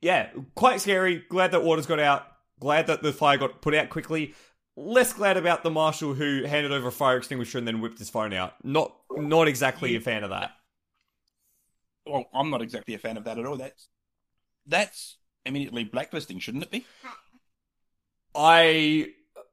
yeah, 0.00 0.30
quite 0.54 0.80
scary. 0.80 1.22
Glad 1.28 1.50
that 1.52 1.62
Waters 1.62 1.86
got 1.86 2.00
out. 2.00 2.26
Glad 2.58 2.86
that 2.86 3.02
the 3.02 3.12
fire 3.12 3.36
got 3.36 3.60
put 3.60 3.74
out 3.74 3.90
quickly. 3.90 4.34
Less 4.76 5.12
glad 5.12 5.36
about 5.36 5.62
the 5.62 5.70
marshal 5.70 6.14
who 6.14 6.44
handed 6.44 6.72
over 6.72 6.88
a 6.88 6.92
fire 6.92 7.18
extinguisher 7.18 7.58
and 7.58 7.66
then 7.66 7.80
whipped 7.80 7.98
his 7.98 8.08
phone 8.08 8.32
out. 8.32 8.54
Not 8.64 8.94
not 9.10 9.48
exactly 9.48 9.94
a 9.96 10.00
fan 10.00 10.24
of 10.24 10.30
that. 10.30 10.52
Well, 12.06 12.24
I'm 12.32 12.50
not 12.50 12.62
exactly 12.62 12.94
a 12.94 12.98
fan 12.98 13.16
of 13.16 13.24
that 13.24 13.38
at 13.38 13.46
all. 13.46 13.56
That's 13.56 13.88
that's 14.66 15.16
immediately 15.44 15.84
blacklisting, 15.84 16.38
shouldn't 16.38 16.64
it 16.64 16.70
be? 16.70 16.86
I 18.34 19.08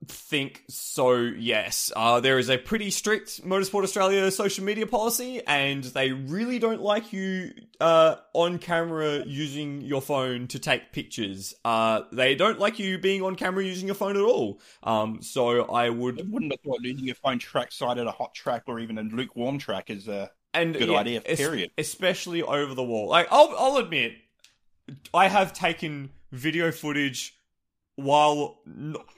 think 0.06 0.64
so, 0.70 1.14
yes. 1.16 1.92
Uh, 1.96 2.20
there 2.20 2.38
is 2.38 2.50
a 2.50 2.58
pretty 2.58 2.92
strict 2.92 3.44
Motorsport 3.44 3.84
Australia 3.84 4.30
social 4.32 4.64
media 4.64 4.86
policy, 4.86 5.42
and 5.46 5.84
they 5.84 6.12
really 6.12 6.60
don't 6.60 6.82
like 6.82 7.12
you 7.12 7.52
uh, 7.82 8.16
on 8.34 8.60
camera 8.60 9.24
using 9.26 9.82
your 9.82 10.02
phone 10.02 10.48
to 10.48 10.60
take 10.60 10.92
pictures. 10.92 11.56
Uh, 11.66 12.02
they 12.12 12.36
don't 12.36 12.60
like 12.60 12.78
you 12.80 12.98
being 13.00 13.24
on 13.24 13.36
camera 13.36 13.64
using 13.64 13.88
your 13.88 13.96
phone 13.96 14.16
at 14.16 14.22
all. 14.24 14.62
Um, 14.84 15.22
so 15.22 15.64
I 15.64 15.88
I 15.88 15.90
would. 15.90 16.32
wouldn't 16.32 16.52
have 16.54 16.62
thought 16.62 16.82
losing 16.82 17.06
your 17.06 17.16
phone 17.16 17.40
trackside 17.40 17.98
at 17.98 18.08
a 18.08 18.12
hot 18.12 18.34
track 18.36 18.64
or 18.68 18.80
even 18.80 18.98
a 18.98 19.04
lukewarm 19.04 19.58
track 19.58 19.90
is 19.90 20.08
a 20.08 20.32
And 20.54 20.74
Good 20.74 20.90
yeah, 20.90 20.98
idea, 21.00 21.22
es- 21.26 21.40
period. 21.40 21.72
especially 21.78 22.44
over 22.44 22.74
the 22.76 22.84
wall. 22.84 23.08
Like 23.10 23.28
I'll, 23.32 23.54
I'll 23.58 23.78
admit, 23.78 24.14
I 25.14 25.28
have 25.28 25.54
taken 25.54 26.12
video 26.32 26.72
footage 26.72 27.34
while 27.98 28.60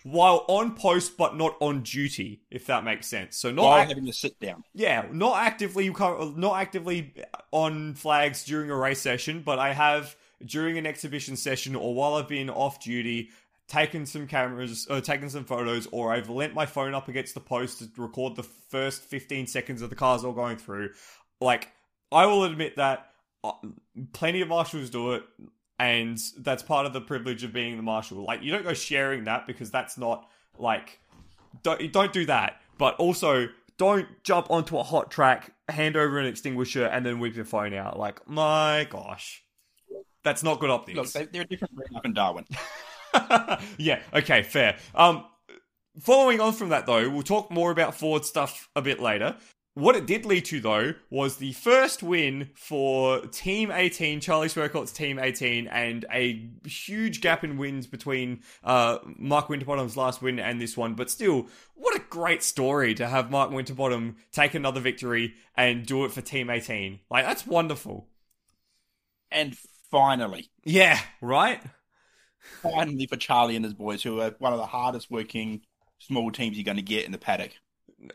while 0.03 0.45
on 0.47 0.73
post 0.73 1.17
but 1.17 1.35
not 1.35 1.55
on 1.59 1.83
duty, 1.83 2.41
if 2.49 2.65
that 2.67 2.83
makes 2.85 3.07
sense. 3.07 3.37
So 3.37 3.51
not 3.51 3.65
while 3.65 3.79
ac- 3.81 3.89
having 3.89 4.05
to 4.05 4.13
sit 4.13 4.39
down. 4.39 4.63
yeah, 4.73 5.05
not 5.11 5.37
actively 5.37 5.89
not 5.89 6.59
actively 6.59 7.13
on 7.51 7.93
flags 7.93 8.45
during 8.45 8.71
a 8.71 8.75
race 8.75 9.01
session, 9.01 9.43
but 9.45 9.59
I 9.59 9.73
have 9.73 10.15
during 10.43 10.77
an 10.77 10.87
exhibition 10.87 11.35
session 11.35 11.75
or 11.75 11.93
while 11.93 12.15
I've 12.15 12.29
been 12.29 12.49
off 12.49 12.81
duty 12.81 13.29
taken 13.67 14.05
some 14.05 14.27
cameras 14.27 14.87
or 14.89 15.01
taken 15.01 15.29
some 15.29 15.43
photos 15.43 15.87
or 15.91 16.13
I've 16.13 16.29
lent 16.29 16.53
my 16.53 16.65
phone 16.65 16.93
up 16.93 17.09
against 17.09 17.33
the 17.33 17.41
post 17.41 17.79
to 17.79 18.01
record 18.01 18.37
the 18.37 18.43
first 18.43 19.03
15 19.03 19.45
seconds 19.45 19.81
of 19.81 19.89
the 19.89 19.95
cars 19.95 20.23
all 20.23 20.31
going 20.31 20.55
through. 20.55 20.91
Like 21.41 21.67
I 22.13 22.27
will 22.27 22.45
admit 22.45 22.77
that 22.77 23.11
uh, 23.43 23.51
plenty 24.13 24.39
of 24.39 24.47
marshals 24.47 24.89
do 24.89 25.13
it 25.13 25.23
and 25.79 26.19
that's 26.37 26.61
part 26.61 26.85
of 26.85 26.93
the 26.93 27.01
privilege 27.01 27.43
of 27.43 27.53
being 27.53 27.77
the 27.77 27.83
marshal. 27.83 28.23
Like 28.23 28.43
you 28.43 28.51
don't 28.51 28.63
go 28.63 28.73
sharing 28.73 29.23
that 29.23 29.47
because 29.47 29.71
that's 29.71 29.97
not 29.97 30.27
like 30.57 30.99
don't 31.63 31.91
don't 31.91 32.13
do 32.13 32.25
that. 32.25 32.61
but 32.77 32.95
also 32.95 33.47
don't 33.79 34.07
jump 34.23 34.51
onto 34.51 34.77
a 34.77 34.83
hot 34.83 35.09
track, 35.09 35.53
hand 35.69 35.95
over 35.95 36.19
an 36.19 36.25
extinguisher, 36.27 36.85
and 36.85 37.05
then 37.05 37.19
whip 37.19 37.35
your 37.35 37.45
phone 37.45 37.73
out. 37.73 37.97
Like, 37.97 38.27
my 38.27 38.85
gosh. 38.89 39.41
That's 40.23 40.43
not 40.43 40.59
good 40.59 40.69
optics. 40.69 40.97
Look, 40.97 41.07
they, 41.07 41.25
they're 41.25 41.45
different 41.45 41.73
up 41.95 42.05
in 42.05 42.13
Darwin. 42.13 42.45
yeah, 43.77 44.01
okay, 44.13 44.43
fair. 44.43 44.77
Um, 44.93 45.23
following 46.01 46.41
on 46.41 46.51
from 46.51 46.69
that, 46.69 46.85
though, 46.85 47.09
we'll 47.09 47.23
talk 47.23 47.49
more 47.49 47.71
about 47.71 47.95
Ford 47.95 48.25
stuff 48.25 48.67
a 48.75 48.81
bit 48.81 48.99
later. 48.99 49.37
What 49.75 49.95
it 49.95 50.05
did 50.05 50.25
lead 50.25 50.45
to, 50.45 50.59
though, 50.59 50.93
was 51.09 51.37
the 51.37 51.53
first 51.53 52.03
win 52.03 52.49
for 52.53 53.21
Team 53.27 53.71
18, 53.71 54.19
Charlie 54.19 54.49
Schwerkolt's 54.49 54.91
Team 54.91 55.17
18, 55.19 55.67
and 55.67 56.05
a 56.11 56.49
huge 56.65 57.21
gap 57.21 57.43
in 57.45 57.57
wins 57.57 57.87
between 57.87 58.41
uh, 58.63 58.97
Mark 59.05 59.47
Winterbottom's 59.47 59.95
last 59.95 60.21
win 60.21 60.37
and 60.39 60.59
this 60.59 60.75
one. 60.75 60.95
But 60.95 61.09
still, 61.09 61.47
what 61.75 61.95
a 61.95 62.03
great 62.09 62.43
story 62.43 62.93
to 62.95 63.07
have 63.07 63.31
Mark 63.31 63.51
Winterbottom 63.51 64.17
take 64.33 64.53
another 64.53 64.81
victory 64.81 65.35
and 65.55 65.85
do 65.85 66.03
it 66.03 66.11
for 66.11 66.21
Team 66.21 66.49
18. 66.49 66.99
Like, 67.09 67.25
that's 67.25 67.47
wonderful. 67.47 68.07
And 69.31 69.55
finally, 69.91 70.49
Yeah, 70.65 70.99
right? 71.21 71.61
finally 72.61 73.05
for 73.07 73.17
Charlie 73.17 73.55
and 73.55 73.63
his 73.63 73.73
boys, 73.75 74.03
who 74.03 74.19
are 74.19 74.35
one 74.39 74.51
of 74.53 74.59
the 74.59 74.65
hardest 74.65 75.09
working 75.11 75.61
small 75.99 76.31
teams 76.31 76.57
you're 76.57 76.65
going 76.65 76.77
to 76.77 76.83
get 76.83 77.05
in 77.05 77.11
the 77.11 77.17
paddock. 77.17 77.51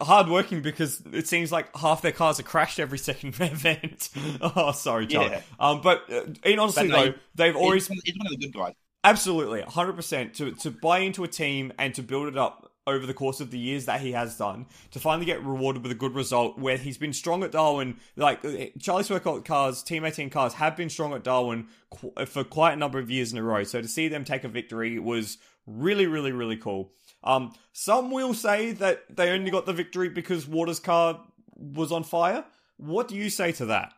Hardworking 0.00 0.62
because 0.62 1.03
it 1.12 1.29
seems 1.29 1.53
like 1.53 1.75
half 1.76 2.03
their 2.03 2.12
cars 2.12 2.41
are 2.41 2.45
crashed 2.45 2.81
every 2.81 2.99
second 2.99 3.35
event. 3.41 4.09
oh, 4.41 4.73
sorry, 4.73 5.07
Charlie. 5.07 5.31
Yeah. 5.33 5.41
Um, 5.61 5.81
but 5.83 6.05
uh, 6.11 6.23
in 6.45 6.59
honesty, 6.59 6.88
But 6.88 6.97
they- 7.03 7.09
though, 7.11 7.14
they've 7.35 7.57
always 7.57 7.87
He's, 7.88 8.17
one 8.17 8.26
of 8.26 8.41
the 8.41 8.47
good 8.47 8.55
guys. 8.55 8.75
absolutely 9.05 9.62
100% 9.62 10.35
to 10.35 10.53
to 10.53 10.71
buy 10.71 11.00
into 11.00 11.23
a 11.25 11.29
team 11.29 11.73
and 11.79 11.95
to 11.95 12.03
build 12.03 12.29
it 12.29 12.37
up 12.38 12.71
over 12.87 13.07
the 13.07 13.14
course 13.14 13.41
of 13.41 13.50
the 13.50 13.59
years 13.59 13.87
that 13.87 14.00
he 14.03 14.12
has 14.12 14.37
done 14.37 14.67
to 14.91 14.99
finally 14.99 15.25
get 15.25 15.43
rewarded 15.43 15.83
with 15.83 15.91
a 15.91 15.95
good 15.95 16.14
result 16.14 16.59
where 16.59 16.76
he's 16.76 16.99
been 16.99 17.14
strong 17.14 17.43
at 17.43 17.50
Darwin 17.53 17.97
like 18.17 18.45
uh, 18.45 18.50
Charlie 18.79 19.05
Schwerkolt 19.05 19.45
cars 19.47 19.83
team 19.83 20.05
18 20.05 20.29
cars 20.29 20.53
have 20.55 20.76
been 20.76 20.91
strong 20.91 21.14
at 21.14 21.23
Darwin 21.25 21.67
qu- 21.91 22.12
for 22.26 22.45
quite 22.45 22.75
a 22.75 22.76
number 22.76 22.99
of 22.99 23.11
years 23.11 23.33
in 23.33 23.38
a 23.38 23.43
row 23.43 23.64
so 23.64 23.81
to 23.81 23.88
see 23.88 24.09
them 24.09 24.23
take 24.23 24.45
a 24.45 24.49
victory 24.49 24.99
was 24.99 25.38
really 25.67 26.07
really 26.07 26.31
really 26.33 26.59
cool 26.59 26.93
um 27.25 27.52
some 27.73 28.11
will 28.11 28.35
say 28.35 28.73
that 28.73 29.04
they 29.16 29.31
only 29.31 29.50
got 29.50 29.66
the 29.66 29.73
victory 29.73 30.09
because 30.09 30.47
Waters 30.47 30.78
car 30.81 31.21
was 31.57 31.90
on 31.90 32.04
fire 32.04 32.45
what 32.76 33.09
do 33.09 33.16
you 33.16 33.31
say 33.31 33.50
to 33.52 33.66
that 33.66 33.93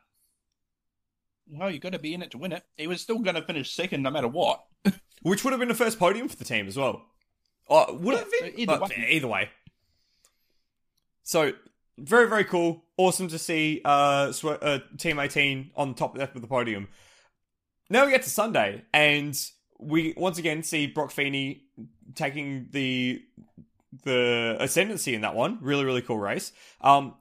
Well, 1.48 1.70
you 1.70 1.78
got 1.78 1.92
to 1.92 1.98
be 1.98 2.12
in 2.14 2.22
it 2.22 2.30
to 2.32 2.38
win 2.38 2.52
it. 2.52 2.64
He 2.76 2.86
was 2.86 3.00
still 3.00 3.18
going 3.20 3.36
to 3.36 3.42
finish 3.42 3.72
second 3.72 4.02
no 4.02 4.10
matter 4.10 4.28
what. 4.28 4.64
which 5.22 5.44
would 5.44 5.52
have 5.52 5.60
been 5.60 5.68
the 5.68 5.74
first 5.74 5.98
podium 5.98 6.28
for 6.28 6.36
the 6.36 6.44
team 6.44 6.66
as 6.68 6.76
well. 6.76 7.02
Uh, 7.70 7.86
would 7.90 8.14
Yeah, 8.14 8.20
it 8.20 8.24
have 8.24 8.30
been? 8.54 8.60
either 8.60 8.72
Uh, 8.72 8.80
way. 8.80 9.06
either 9.10 9.28
way. 9.28 9.50
So, 11.22 11.52
very, 11.98 12.28
very 12.28 12.44
cool. 12.44 12.84
Awesome 12.96 13.28
to 13.28 13.38
see 13.38 13.80
uh, 13.84 14.32
uh, 14.44 14.78
Team 14.98 15.18
18 15.18 15.70
on 15.76 15.94
top 15.94 16.16
left 16.18 16.36
of 16.36 16.42
the 16.42 16.48
podium. 16.48 16.88
Now 17.90 18.04
we 18.04 18.10
get 18.12 18.22
to 18.22 18.30
Sunday, 18.30 18.82
and 18.92 19.36
we 19.78 20.14
once 20.16 20.38
again 20.38 20.62
see 20.62 20.86
Brock 20.86 21.10
Feeney 21.10 21.62
taking 22.14 22.68
the 22.70 23.22
the 24.04 24.56
ascendancy 24.60 25.14
in 25.14 25.22
that 25.22 25.34
one. 25.34 25.58
Really, 25.60 25.84
really 25.84 26.02
cool 26.02 26.18
race. 26.18 26.52
Um, 26.80 27.14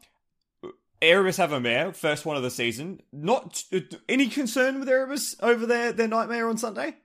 Erebus 1.02 1.38
have 1.38 1.52
a 1.52 1.60
mare, 1.60 1.94
first 1.94 2.26
one 2.26 2.38
of 2.38 2.44
the 2.44 2.50
season. 2.50 3.02
Not 3.12 3.64
any 4.10 4.28
concern 4.28 4.80
with 4.80 4.90
Erebus 4.90 5.36
over 5.42 5.66
their, 5.66 5.92
their 5.92 6.08
nightmare 6.08 6.50
on 6.50 6.58
Sunday? 6.58 6.96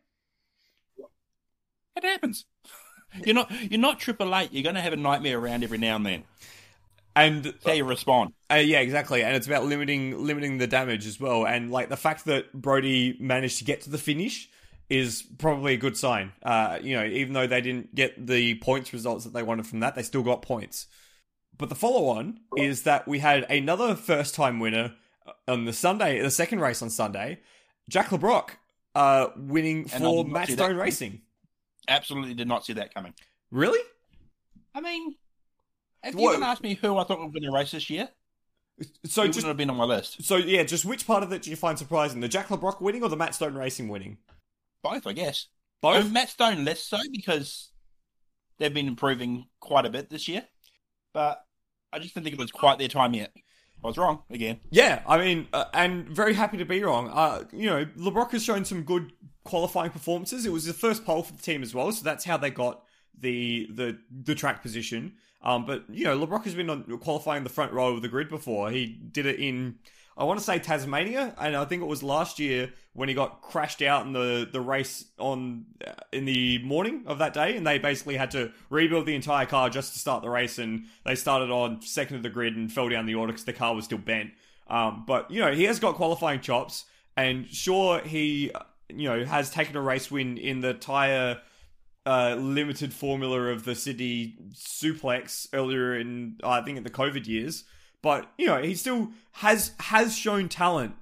It 1.97 2.05
happens. 2.05 2.47
You're 3.27 3.35
not 3.35 3.51
you're 3.69 3.81
not 3.81 3.99
triple 3.99 4.37
eight. 4.37 4.53
You're 4.53 4.63
going 4.63 4.77
to 4.77 4.81
have 4.81 4.93
a 4.93 4.97
nightmare 4.97 5.37
around 5.37 5.65
every 5.65 5.79
now 5.79 5.97
and 5.97 6.07
then. 6.07 6.25
And 7.17 7.55
how 7.67 7.73
you 7.73 7.85
respond. 7.85 8.35
Uh, 8.49 8.55
yeah, 8.55 8.79
exactly, 8.79 9.25
and 9.25 9.35
it's 9.35 9.49
about 9.49 9.65
limiting 9.65 10.25
limiting 10.25 10.59
the 10.59 10.69
damage 10.69 11.09
as 11.09 11.19
well. 11.19 11.45
And 11.45 11.73
like 11.73 11.89
the 11.89 11.97
fact 11.97 12.27
that 12.27 12.53
Brody 12.53 13.17
managed 13.19 13.59
to 13.59 13.65
get 13.65 13.81
to 13.81 13.91
the 13.91 13.99
finish 13.99 14.49
is 14.91 15.23
probably 15.39 15.75
a 15.75 15.77
good 15.79 15.97
sign. 15.97 16.33
Uh, 16.43 16.79
you 16.83 16.97
know, 16.97 17.05
even 17.05 17.33
though 17.33 17.47
they 17.47 17.61
didn't 17.61 17.95
get 17.95 18.27
the 18.27 18.57
points 18.57 18.93
results 18.93 19.25
that 19.25 19.33
they 19.33 19.43
wanted 19.43 19.67
from 19.67 19.81
that, 19.81 19.95
they 19.95 20.03
still 20.03 20.23
got 20.23 20.43
points. 20.43 20.87
But 21.57 21.69
the 21.69 21.75
follow 21.75 22.09
on 22.09 22.41
is 22.57 22.83
that 22.83 23.07
we 23.07 23.21
had 23.21 23.45
another 23.51 23.95
first 23.95 24.35
time 24.35 24.59
winner 24.61 24.95
on 25.47 25.65
the 25.65 25.73
Sunday, 25.73 26.21
the 26.21 26.31
second 26.31 26.61
race 26.61 26.83
on 26.83 26.91
Sunday, 26.91 27.41
Jack 27.89 28.11
Le 28.13 28.19
Brocq, 28.19 28.51
uh, 28.95 29.29
winning 29.37 29.83
And 29.83 29.91
for 29.91 29.99
did 29.99 30.03
not 30.03 30.29
Matt 30.29 30.49
Stone. 30.49 30.77
Racing. 30.77 31.21
Absolutely 31.89 32.35
did 32.35 32.49
not 32.49 32.65
see 32.65 32.73
that 32.75 32.93
coming. 32.95 33.15
Really? 33.51 33.81
I 34.75 34.81
mean, 34.81 35.15
if 36.03 36.15
What- 36.15 36.23
you 36.23 36.31
even 36.31 36.43
asked 36.43 36.63
me 36.63 36.75
who 36.75 36.97
I 36.99 37.05
thought 37.05 37.21
would 37.21 37.33
win 37.35 37.43
the 37.43 37.51
race 37.53 37.71
this 37.73 37.91
year, 37.91 38.09
So 39.05 39.23
it 39.23 39.27
just 39.27 39.37
wouldn't 39.39 39.49
have 39.49 39.57
been 39.59 39.69
on 39.71 39.77
my 39.77 39.85
list. 39.85 40.23
so 40.25 40.37
yeah, 40.37 40.63
just 40.63 40.85
which 40.87 41.07
part 41.07 41.23
of 41.23 41.31
it 41.33 41.43
do 41.43 41.51
you 41.51 41.57
find 41.57 41.79
surprising? 41.79 42.21
The 42.21 42.29
Jack 42.29 42.51
Le 42.51 42.57
Brocq 42.57 42.81
winning 42.81 43.03
or 43.03 43.09
the 43.11 43.17
Matt 43.17 43.35
Stone 43.35 43.55
Racing 43.55 43.89
winning? 43.89 44.17
Both, 44.83 45.07
I 45.07 45.13
guess. 45.13 45.47
Both. 45.81 46.05
And 46.05 46.13
Matt 46.13 46.29
Stone 46.29 46.65
less 46.65 46.83
so 46.83 46.99
because 47.13 47.71
they've 48.59 48.73
been 48.73 48.89
improving 48.89 49.47
quite 49.61 49.87
a 49.87 49.91
bit 49.91 50.11
this 50.11 50.29
year. 50.29 50.45
But 51.13 51.45
I 51.93 51.99
just 51.99 52.15
didn't 52.15 52.25
think 52.25 52.35
it 52.35 52.41
was 52.41 52.53
quite 52.53 52.79
their 52.79 52.89
time 52.89 53.15
yet. 53.15 53.33
I 53.83 53.87
was 53.87 53.97
wrong 53.97 54.23
again. 54.31 54.61
Yeah, 54.71 55.03
I 55.07 55.19
mean, 55.19 55.49
uh, 55.53 55.65
and 55.73 56.07
very 56.09 56.35
happy 56.35 56.59
to 56.59 56.67
be 56.67 56.83
wrong. 56.83 57.09
Uh, 57.09 57.45
you 57.53 57.67
know, 57.67 57.87
Le 57.97 58.11
Brocq 58.11 58.33
has 58.33 58.45
shown 58.45 58.65
some 58.65 58.83
good 58.83 59.13
qualifying 59.45 59.91
performances. 59.91 60.45
It 60.45 60.53
was 60.53 60.67
the 60.67 60.75
first 60.75 61.05
pole 61.05 61.23
for 61.23 61.33
the 61.33 61.43
team 61.43 61.63
as 61.63 61.75
well, 61.75 61.91
so 61.93 62.05
that's 62.05 62.25
how 62.25 62.37
they 62.37 62.51
got 62.51 62.83
the 63.19 63.69
the 63.73 63.99
the 64.11 64.35
track 64.35 64.63
position. 64.63 65.15
Um, 65.43 65.65
but 65.65 65.85
you 65.89 66.05
know, 66.05 66.15
Le 66.15 66.27
Brocq 66.27 66.45
has 66.45 66.55
been 66.55 66.69
on 66.69 66.85
qualifying 66.99 67.43
the 67.43 67.51
front 67.51 67.73
row 67.73 67.95
of 67.95 68.03
the 68.03 68.09
grid 68.09 68.29
before. 68.29 68.71
He 68.71 68.87
did 68.87 69.25
it 69.25 69.41
in, 69.41 69.77
I 70.21 70.25
want 70.25 70.39
to 70.39 70.45
say 70.45 70.59
Tasmania, 70.59 71.35
and 71.41 71.57
I 71.57 71.65
think 71.65 71.81
it 71.81 71.87
was 71.87 72.03
last 72.03 72.39
year 72.39 72.71
when 72.93 73.09
he 73.09 73.15
got 73.15 73.41
crashed 73.41 73.81
out 73.81 74.05
in 74.05 74.13
the 74.13 74.47
the 74.53 74.61
race 74.61 75.07
on 75.19 75.65
uh, 75.85 75.93
in 76.13 76.27
the 76.27 76.59
morning 76.59 77.05
of 77.07 77.19
that 77.21 77.33
day, 77.33 77.57
and 77.57 77.67
they 77.67 77.79
basically 77.79 78.19
had 78.19 78.31
to 78.33 78.53
rebuild 78.69 79.07
the 79.07 79.15
entire 79.15 79.47
car 79.47 79.71
just 79.71 79.95
to 79.95 79.99
start 79.99 80.23
the 80.23 80.29
race, 80.29 80.59
and 80.59 80.85
they 81.07 81.15
started 81.15 81.51
on 81.51 81.81
second 81.81 82.17
of 82.17 82.23
the 82.23 82.29
grid 82.29 82.55
and 82.55 82.71
fell 82.71 82.91
down 82.91 83.07
the 83.07 83.15
order 83.15 83.33
because 83.33 83.47
the 83.47 83.55
car 83.55 83.75
was 83.75 83.87
still 83.87 83.97
bent. 83.97 84.33
Um, 84.69 85.05
but 85.07 85.31
you 85.31 85.41
know, 85.41 85.53
he 85.55 85.65
has 85.65 85.81
got 85.81 85.95
qualifying 85.95 86.41
chops, 86.41 86.85
and 87.17 87.49
sure, 87.49 88.01
he 88.01 88.53
you 88.91 89.09
know 89.09 89.25
has 89.25 89.49
taken 89.49 89.75
a 89.75 89.81
race 89.81 90.11
win 90.11 90.37
in 90.37 90.61
the 90.61 90.75
tire 90.75 91.41
uh, 92.05 92.35
limited 92.35 92.93
formula 92.93 93.45
of 93.45 93.65
the 93.65 93.75
City 93.75 94.37
Suplex 94.53 95.49
earlier 95.55 95.99
in 95.99 96.39
I 96.45 96.61
think 96.61 96.77
in 96.77 96.85
the 96.85 96.91
COVID 96.91 97.27
years. 97.27 97.65
But 98.03 98.31
you 98.39 98.47
know 98.47 98.63
he 98.63 98.75
still 98.75 99.11
has 99.33 99.73
has 99.79 100.17
shown 100.17 100.49
talent, 100.49 100.95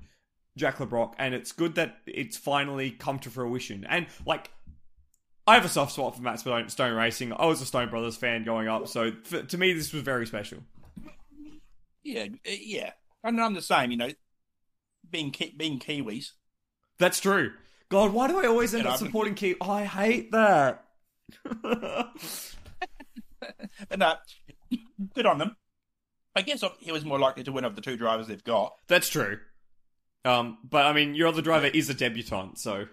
Jack 0.56 0.80
Le 0.80 0.86
Brocq, 0.86 1.14
and 1.18 1.34
it's 1.34 1.52
good 1.52 1.74
that 1.76 1.98
it's 2.06 2.36
finally 2.36 2.90
come 2.90 3.18
to 3.20 3.30
fruition. 3.30 3.86
And 3.88 4.06
like, 4.26 4.50
I 5.46 5.54
have 5.54 5.64
a 5.64 5.68
soft 5.68 5.92
spot 5.92 6.16
for 6.16 6.22
Matt 6.22 6.40
Stone, 6.40 6.68
Stone 6.68 6.94
Racing. 6.94 7.32
I 7.32 7.46
was 7.46 7.60
a 7.62 7.66
Stone 7.66 7.90
Brothers 7.90 8.16
fan 8.16 8.44
growing 8.44 8.68
up, 8.68 8.88
so 8.88 9.12
for, 9.24 9.42
to 9.42 9.58
me 9.58 9.72
this 9.72 9.92
was 9.92 10.02
very 10.02 10.26
special. 10.26 10.58
Yeah, 12.02 12.26
uh, 12.46 12.50
yeah. 12.60 12.92
And 13.22 13.40
I'm 13.40 13.54
the 13.54 13.62
same, 13.62 13.90
you 13.90 13.96
know, 13.96 14.10
being 15.08 15.30
Ki- 15.30 15.54
being 15.56 15.78
Kiwis. 15.78 16.32
That's 16.98 17.20
true. 17.20 17.52
God, 17.90 18.12
why 18.12 18.28
do 18.28 18.38
I 18.38 18.46
always 18.46 18.74
end 18.74 18.82
And 18.82 18.90
up 18.90 18.98
supporting 18.98 19.34
Keith? 19.34 19.56
I 19.60 19.84
hate 19.84 20.32
that. 20.32 20.84
But 23.88 23.98
no, 23.98 24.14
good 25.14 25.26
on 25.26 25.38
them. 25.38 25.56
I 26.38 26.42
guess 26.42 26.62
he 26.78 26.92
was 26.92 27.04
more 27.04 27.18
likely 27.18 27.42
to 27.44 27.52
win 27.52 27.64
of 27.64 27.74
the 27.74 27.80
two 27.82 27.96
drivers 27.96 28.28
they've 28.28 28.42
got. 28.44 28.74
That's 28.86 29.08
true. 29.08 29.38
Um, 30.24 30.58
but 30.62 30.86
I 30.86 30.92
mean, 30.92 31.14
your 31.14 31.28
other 31.28 31.42
driver 31.42 31.66
is 31.66 31.90
a 31.90 31.94
debutant, 31.94 32.58
so 32.58 32.86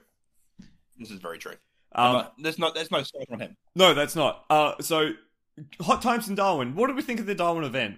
This 0.98 1.12
is 1.12 1.20
very 1.20 1.38
true. 1.38 1.56
um, 1.94 2.28
there's 2.40 2.58
not 2.60 2.74
there's 2.76 2.92
no 2.92 3.04
slight 3.04 3.28
on 3.32 3.40
him. 3.40 3.56
no, 3.76 3.94
that's 3.94 4.16
not. 4.16 4.46
Uh, 4.50 4.74
so 4.82 5.12
hot 5.82 6.02
times 6.02 6.28
in 6.28 6.36
Darwin. 6.36 6.76
What 6.76 6.88
did 6.88 6.96
we 6.96 7.02
think 7.02 7.20
of 7.20 7.26
the 7.26 7.36
Darwin 7.36 7.64
event? 7.64 7.98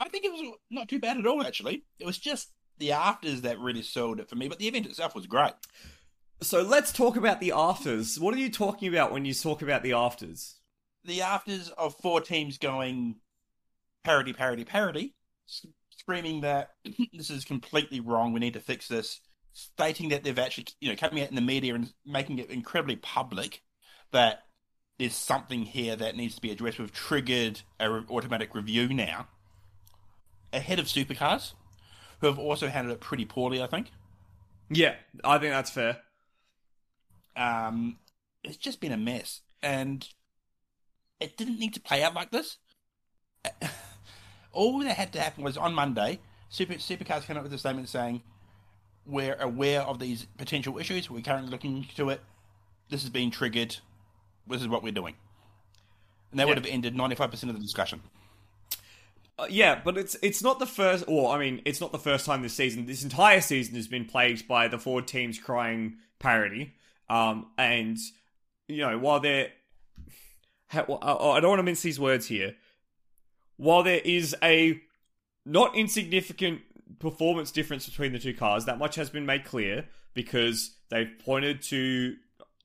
I 0.00 0.08
think 0.08 0.24
it 0.24 0.32
was 0.32 0.54
not 0.70 0.88
too 0.88 0.98
bad 0.98 1.18
at 1.18 1.26
all. 1.26 1.42
Actually, 1.44 1.84
it 1.98 2.06
was 2.06 2.18
just 2.18 2.50
the 2.78 2.92
afters 2.92 3.42
that 3.42 3.58
really 3.58 3.82
sold 3.82 4.20
it 4.20 4.28
for 4.28 4.36
me. 4.36 4.48
But 4.48 4.58
the 4.58 4.68
event 4.68 4.86
itself 4.86 5.14
was 5.14 5.26
great. 5.26 5.52
So 6.40 6.62
let's 6.62 6.92
talk 6.92 7.16
about 7.16 7.40
the 7.40 7.52
afters. 7.52 8.18
What 8.20 8.34
are 8.34 8.38
you 8.38 8.50
talking 8.50 8.88
about 8.88 9.12
when 9.12 9.24
you 9.24 9.34
talk 9.34 9.60
about 9.62 9.82
the 9.82 9.92
afters? 9.94 10.56
The 11.04 11.22
afters 11.22 11.68
of 11.70 11.96
Ford 11.96 12.24
teams 12.24 12.58
going 12.58 13.16
parity, 14.04 14.32
parity, 14.32 14.64
parity, 14.64 15.14
screaming 15.90 16.40
that 16.42 16.70
this 17.12 17.30
is 17.30 17.44
completely 17.44 18.00
wrong. 18.00 18.32
We 18.32 18.40
need 18.40 18.54
to 18.54 18.60
fix 18.60 18.88
this. 18.88 19.20
Stating 19.52 20.10
that 20.10 20.22
they've 20.22 20.38
actually, 20.38 20.66
you 20.80 20.88
know, 20.90 20.96
coming 20.96 21.22
out 21.22 21.30
in 21.30 21.34
the 21.34 21.40
media 21.40 21.74
and 21.74 21.92
making 22.06 22.38
it 22.38 22.50
incredibly 22.50 22.96
public 22.96 23.62
that 24.12 24.44
there's 24.98 25.14
something 25.16 25.62
here 25.64 25.96
that 25.96 26.16
needs 26.16 26.36
to 26.36 26.40
be 26.40 26.50
addressed. 26.52 26.78
We've 26.78 26.92
triggered 26.92 27.62
a 27.80 27.90
re- 27.90 28.04
automatic 28.10 28.54
review 28.54 28.88
now 28.94 29.26
ahead 30.52 30.78
of 30.78 30.86
supercars, 30.86 31.54
who 32.20 32.26
have 32.28 32.38
also 32.38 32.68
handled 32.68 32.96
it 32.96 33.00
pretty 33.00 33.24
poorly. 33.24 33.60
I 33.62 33.66
think. 33.66 33.90
Yeah, 34.70 34.94
I 35.24 35.38
think 35.38 35.52
that's 35.52 35.70
fair. 35.70 35.98
um, 37.36 37.98
it's 38.44 38.56
just 38.56 38.80
been 38.80 38.92
a 38.92 38.96
mess, 38.96 39.40
and 39.62 40.06
it 41.20 41.36
didn't 41.36 41.58
need 41.58 41.74
to 41.74 41.80
play 41.80 42.02
out 42.02 42.14
like 42.14 42.30
this. 42.30 42.58
All 44.52 44.78
that 44.80 44.96
had 44.96 45.12
to 45.12 45.20
happen 45.20 45.44
was 45.44 45.56
on 45.56 45.74
Monday, 45.74 46.20
Super 46.48 46.74
Supercars 46.74 47.24
came 47.24 47.36
up 47.36 47.42
with 47.42 47.52
a 47.52 47.58
statement 47.58 47.88
saying, 47.88 48.22
"We're 49.06 49.36
aware 49.40 49.82
of 49.82 49.98
these 49.98 50.26
potential 50.38 50.78
issues. 50.78 51.10
We're 51.10 51.22
currently 51.22 51.50
looking 51.50 51.78
into 51.78 52.10
it. 52.10 52.20
This 52.88 53.02
has 53.02 53.10
been 53.10 53.30
triggered. 53.30 53.76
This 54.46 54.62
is 54.62 54.68
what 54.68 54.82
we're 54.82 54.92
doing." 54.92 55.14
And 56.30 56.40
that 56.40 56.44
Yeah. 56.44 56.48
would 56.48 56.58
have 56.58 56.66
ended 56.66 56.94
ninety 56.96 57.14
five 57.14 57.30
percent 57.30 57.50
of 57.50 57.56
the 57.56 57.62
discussion. 57.62 58.02
Uh, 59.38 59.46
yeah, 59.48 59.80
but 59.84 59.96
it's 59.96 60.16
it's 60.22 60.42
not 60.42 60.58
the 60.58 60.66
first. 60.66 61.04
Or 61.06 61.32
I 61.34 61.38
mean, 61.38 61.62
it's 61.64 61.80
not 61.80 61.92
the 61.92 61.98
first 61.98 62.26
time 62.26 62.42
this 62.42 62.54
season. 62.54 62.86
This 62.86 63.04
entire 63.04 63.40
season 63.40 63.76
has 63.76 63.86
been 63.86 64.04
plagued 64.04 64.48
by 64.48 64.66
the 64.68 64.78
Ford 64.78 65.06
teams 65.06 65.38
crying 65.38 65.98
parity. 66.18 66.74
Um, 67.08 67.46
and 67.56 67.96
you 68.66 68.78
know, 68.78 68.98
while 68.98 69.20
they're, 69.20 69.50
I 70.72 70.82
don't 70.82 71.48
want 71.48 71.58
to 71.58 71.62
mince 71.62 71.82
these 71.82 71.98
words 72.00 72.26
here. 72.26 72.56
While 73.58 73.82
there 73.82 74.00
is 74.02 74.34
a 74.42 74.80
not 75.44 75.76
insignificant 75.76 76.62
performance 76.98 77.50
difference 77.50 77.86
between 77.86 78.12
the 78.12 78.18
two 78.18 78.34
cars, 78.34 78.64
that 78.64 78.78
much 78.78 78.94
has 78.94 79.10
been 79.10 79.26
made 79.26 79.44
clear 79.44 79.86
because 80.14 80.76
they've 80.90 81.10
pointed 81.24 81.62
to 81.62 82.16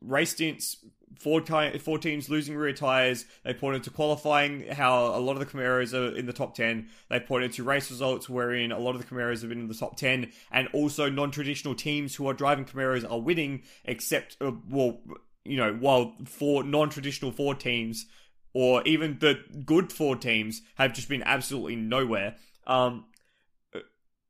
race 0.02 0.32
stints, 0.32 0.78
Ford, 1.20 1.48
Ford 1.82 2.02
teams 2.02 2.30
losing 2.30 2.56
rear 2.56 2.74
tyres. 2.74 3.26
They 3.44 3.54
pointed 3.54 3.84
to 3.84 3.90
qualifying, 3.90 4.68
how 4.68 5.16
a 5.16 5.20
lot 5.20 5.34
of 5.34 5.40
the 5.40 5.46
Camaros 5.46 5.94
are 5.94 6.16
in 6.16 6.26
the 6.26 6.34
top 6.34 6.56
10. 6.56 6.90
They 7.10 7.20
pointed 7.20 7.54
to 7.54 7.64
race 7.64 7.90
results 7.90 8.30
wherein 8.30 8.72
a 8.72 8.80
lot 8.80 8.96
of 8.96 9.02
the 9.02 9.08
Camaros 9.08 9.42
have 9.42 9.50
been 9.50 9.62
in 9.62 9.68
the 9.68 9.74
top 9.74 9.98
10. 9.98 10.32
And 10.52 10.68
also 10.74 11.10
non 11.10 11.32
traditional 11.32 11.76
teams 11.76 12.16
who 12.16 12.28
are 12.28 12.34
driving 12.34 12.66
Camaros 12.66 13.10
are 13.10 13.20
winning, 13.20 13.64
except, 13.86 14.38
uh, 14.42 14.52
well, 14.70 15.00
you 15.46 15.58
know, 15.58 15.74
while 15.74 16.14
for 16.26 16.64
non 16.64 16.90
traditional 16.90 17.32
Ford 17.32 17.60
teams 17.60 18.06
or 18.54 18.84
even 18.84 19.18
the 19.20 19.40
good 19.66 19.92
Ford 19.92 20.22
teams 20.22 20.62
have 20.76 20.94
just 20.94 21.10
been 21.10 21.24
absolutely 21.24 21.76
nowhere. 21.76 22.36
Um, 22.68 23.06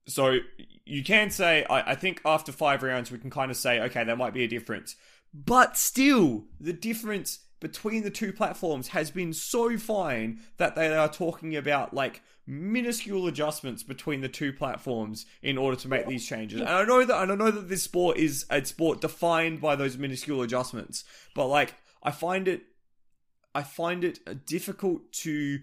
so 0.08 0.38
you 0.86 1.04
can 1.04 1.30
say, 1.30 1.66
I, 1.70 1.92
I 1.92 1.96
think 1.96 2.22
after 2.26 2.52
five 2.52 2.84
rounds, 2.84 3.12
we 3.12 3.18
can 3.18 3.30
kind 3.30 3.52
of 3.52 3.58
say, 3.58 3.80
okay, 3.82 4.04
there 4.04 4.16
might 4.16 4.34
be 4.34 4.44
a 4.44 4.48
difference. 4.48 4.96
But 5.34 5.78
still, 5.78 6.46
the 6.60 6.74
difference 6.74 7.40
between 7.60 8.04
the 8.04 8.12
two 8.12 8.34
platforms 8.34 8.90
has 8.90 9.10
been 9.10 9.34
so 9.34 9.78
fine 9.78 10.42
that 10.58 10.76
they 10.76 10.94
are 10.94 11.08
talking 11.08 11.56
about 11.56 11.94
like 11.94 12.22
minuscule 12.46 13.26
adjustments 13.26 13.84
between 13.84 14.20
the 14.20 14.28
two 14.28 14.52
platforms 14.52 15.26
in 15.42 15.58
order 15.58 15.78
to 15.78 15.88
make 15.88 16.06
these 16.06 16.28
changes. 16.28 16.60
And 16.60 16.70
I 16.70 16.84
know 16.84 17.06
that 17.06 17.22
and 17.24 17.32
I 17.32 17.36
know 17.36 17.52
that 17.52 17.70
this 17.70 17.84
sport 17.84 18.18
is 18.18 18.46
a 18.50 18.64
sport 18.66 19.00
defined 19.00 19.62
by 19.62 19.78
those 19.78 19.98
minuscule 19.98 20.42
adjustments, 20.42 21.06
but 21.34 21.48
like 21.48 21.74
I 22.04 22.12
find 22.12 22.50
it 22.50 22.64
I 23.56 23.64
find 23.64 24.04
it 24.04 24.20
uh, 24.26 24.34
difficult 24.46 25.12
to 25.24 25.60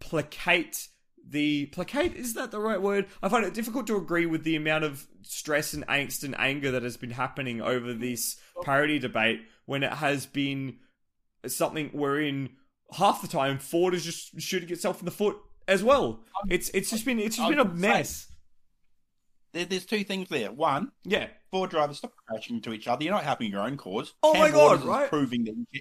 placate 0.00 0.88
the 1.28 1.66
placate 1.66 2.14
is 2.14 2.34
that 2.34 2.50
the 2.52 2.60
right 2.60 2.80
word 2.80 3.06
i 3.22 3.28
find 3.28 3.44
it 3.44 3.52
difficult 3.54 3.86
to 3.86 3.96
agree 3.96 4.26
with 4.26 4.44
the 4.44 4.54
amount 4.54 4.84
of 4.84 5.06
stress 5.22 5.74
and 5.74 5.86
angst 5.88 6.22
and 6.22 6.38
anger 6.38 6.70
that 6.70 6.84
has 6.84 6.96
been 6.96 7.10
happening 7.10 7.60
over 7.60 7.92
this 7.92 8.36
parity 8.62 8.98
debate 8.98 9.40
when 9.64 9.82
it 9.82 9.92
has 9.92 10.24
been 10.26 10.76
something 11.46 11.88
wherein 11.88 12.50
half 12.92 13.22
the 13.22 13.28
time 13.28 13.58
ford 13.58 13.92
is 13.92 14.04
just 14.04 14.40
shooting 14.40 14.70
itself 14.70 15.00
in 15.00 15.04
the 15.04 15.10
foot 15.10 15.36
as 15.66 15.82
well 15.82 16.20
it's 16.48 16.68
it's 16.70 16.90
just 16.90 17.04
been 17.04 17.18
it's 17.18 17.36
just 17.36 17.48
been 17.48 17.58
a 17.58 17.64
was 17.64 17.72
gonna 17.72 17.80
say- 17.80 17.88
mess 17.88 18.28
there's 19.64 19.86
two 19.86 20.04
things 20.04 20.28
there. 20.28 20.52
One, 20.52 20.92
yeah 21.04 21.28
Ford 21.50 21.70
drivers 21.70 21.96
stop 21.96 22.12
crashing 22.26 22.56
into 22.56 22.74
each 22.74 22.86
other. 22.86 23.04
You're 23.04 23.14
not 23.14 23.24
helping 23.24 23.50
your 23.50 23.62
own 23.62 23.78
cause. 23.78 24.12
Oh 24.22 24.32
Cam 24.32 24.40
my 24.42 24.50
God, 24.50 24.70
Waters 24.70 24.84
right? 24.84 25.08
Proving 25.08 25.44
that 25.44 25.54
you 25.70 25.80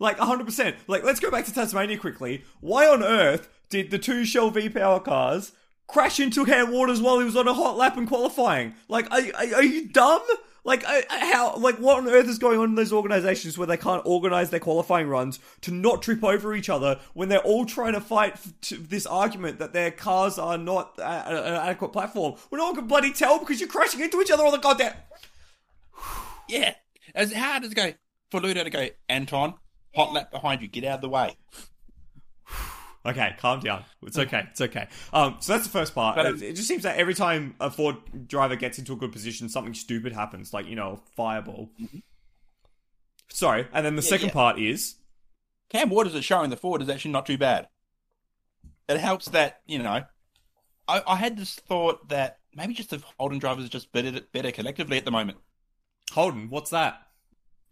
Like 0.00 0.16
100%. 0.16 0.76
Like, 0.88 1.04
let's 1.04 1.20
go 1.20 1.30
back 1.30 1.44
to 1.44 1.54
Tasmania 1.54 1.98
quickly. 1.98 2.42
Why 2.60 2.88
on 2.88 3.04
earth 3.04 3.48
did 3.68 3.90
the 3.90 3.98
two 3.98 4.24
Shell 4.24 4.50
V 4.50 4.70
Power 4.70 4.98
cars 4.98 5.52
crash 5.86 6.18
into 6.18 6.46
Cam 6.46 6.72
Waters 6.72 7.02
while 7.02 7.18
he 7.18 7.24
was 7.24 7.36
on 7.36 7.46
a 7.46 7.54
hot 7.54 7.76
lap 7.76 7.96
in 7.98 8.06
qualifying? 8.06 8.74
Like, 8.88 9.08
are, 9.12 9.20
are, 9.20 9.56
are 9.56 9.62
you 9.62 9.88
dumb? 9.88 10.22
Like, 10.64 10.86
uh, 10.86 11.02
how, 11.08 11.56
like, 11.56 11.76
what 11.76 11.98
on 11.98 12.08
earth 12.08 12.28
is 12.28 12.38
going 12.38 12.58
on 12.58 12.70
in 12.70 12.74
those 12.76 12.92
organizations 12.92 13.56
where 13.56 13.66
they 13.66 13.76
can't 13.76 14.02
organize 14.04 14.50
their 14.50 14.60
qualifying 14.60 15.06
runs 15.08 15.38
to 15.62 15.70
not 15.70 16.02
trip 16.02 16.24
over 16.24 16.54
each 16.54 16.68
other 16.68 16.98
when 17.14 17.28
they're 17.28 17.38
all 17.38 17.64
trying 17.66 17.94
to 17.94 18.00
fight 18.00 18.34
f- 18.34 18.52
to 18.62 18.76
this 18.76 19.06
argument 19.06 19.58
that 19.58 19.72
their 19.72 19.90
cars 19.90 20.38
are 20.38 20.58
not 20.58 20.98
uh, 20.98 21.24
an 21.26 21.54
adequate 21.54 21.92
platform? 21.92 22.34
When 22.48 22.58
no 22.58 22.66
one 22.66 22.74
can 22.74 22.86
bloody 22.86 23.12
tell 23.12 23.38
because 23.38 23.60
you're 23.60 23.68
crashing 23.68 24.00
into 24.00 24.20
each 24.20 24.30
other 24.30 24.42
all 24.42 24.50
the 24.50 24.58
goddamn. 24.58 24.94
Yeah. 26.48 26.74
As 27.14 27.32
hard 27.32 27.62
as 27.62 27.74
go 27.74 27.92
for 28.32 28.40
Ludo 28.40 28.64
to 28.64 28.70
go, 28.70 28.88
Anton, 29.08 29.54
hot 29.94 30.12
lap 30.12 30.30
behind 30.30 30.62
you, 30.62 30.68
get 30.68 30.84
out 30.84 30.96
of 30.96 31.00
the 31.02 31.08
way. 31.08 31.36
Okay, 33.02 33.34
calm 33.38 33.60
down. 33.60 33.82
It's 34.02 34.18
okay. 34.18 34.42
It's 34.50 34.60
okay. 34.60 34.86
Um, 35.10 35.36
so 35.40 35.54
that's 35.54 35.64
the 35.64 35.70
first 35.70 35.94
part. 35.94 36.16
But, 36.16 36.26
it, 36.26 36.34
um, 36.34 36.42
it 36.42 36.52
just 36.52 36.68
seems 36.68 36.82
that 36.82 36.98
every 36.98 37.14
time 37.14 37.54
a 37.58 37.70
Ford 37.70 37.96
driver 38.28 38.56
gets 38.56 38.78
into 38.78 38.92
a 38.92 38.96
good 38.96 39.10
position, 39.10 39.48
something 39.48 39.72
stupid 39.72 40.12
happens, 40.12 40.52
like 40.52 40.66
you 40.66 40.76
know, 40.76 40.90
a 40.90 40.96
fireball. 41.16 41.70
Sorry, 43.30 43.66
and 43.72 43.86
then 43.86 43.96
the 43.96 44.02
second 44.02 44.26
yeah. 44.26 44.34
part 44.34 44.58
is 44.58 44.96
Cam 45.70 45.88
Waters 45.88 46.14
is 46.14 46.24
showing 46.24 46.50
the 46.50 46.58
Ford 46.58 46.82
is 46.82 46.90
actually 46.90 47.12
not 47.12 47.24
too 47.24 47.38
bad. 47.38 47.68
It 48.88 48.98
helps 48.98 49.26
that, 49.26 49.60
you 49.66 49.78
know, 49.78 50.02
I, 50.86 51.02
I 51.06 51.16
had 51.16 51.38
this 51.38 51.54
thought 51.54 52.08
that 52.08 52.38
maybe 52.54 52.74
just 52.74 52.90
the 52.90 53.02
Holden 53.18 53.38
drivers 53.38 53.64
are 53.64 53.68
just 53.68 53.92
better, 53.92 54.20
better 54.32 54.50
collectively 54.50 54.98
at 54.98 55.04
the 55.04 55.12
moment. 55.12 55.38
Holden. 56.10 56.50
What's 56.50 56.70
that? 56.70 57.00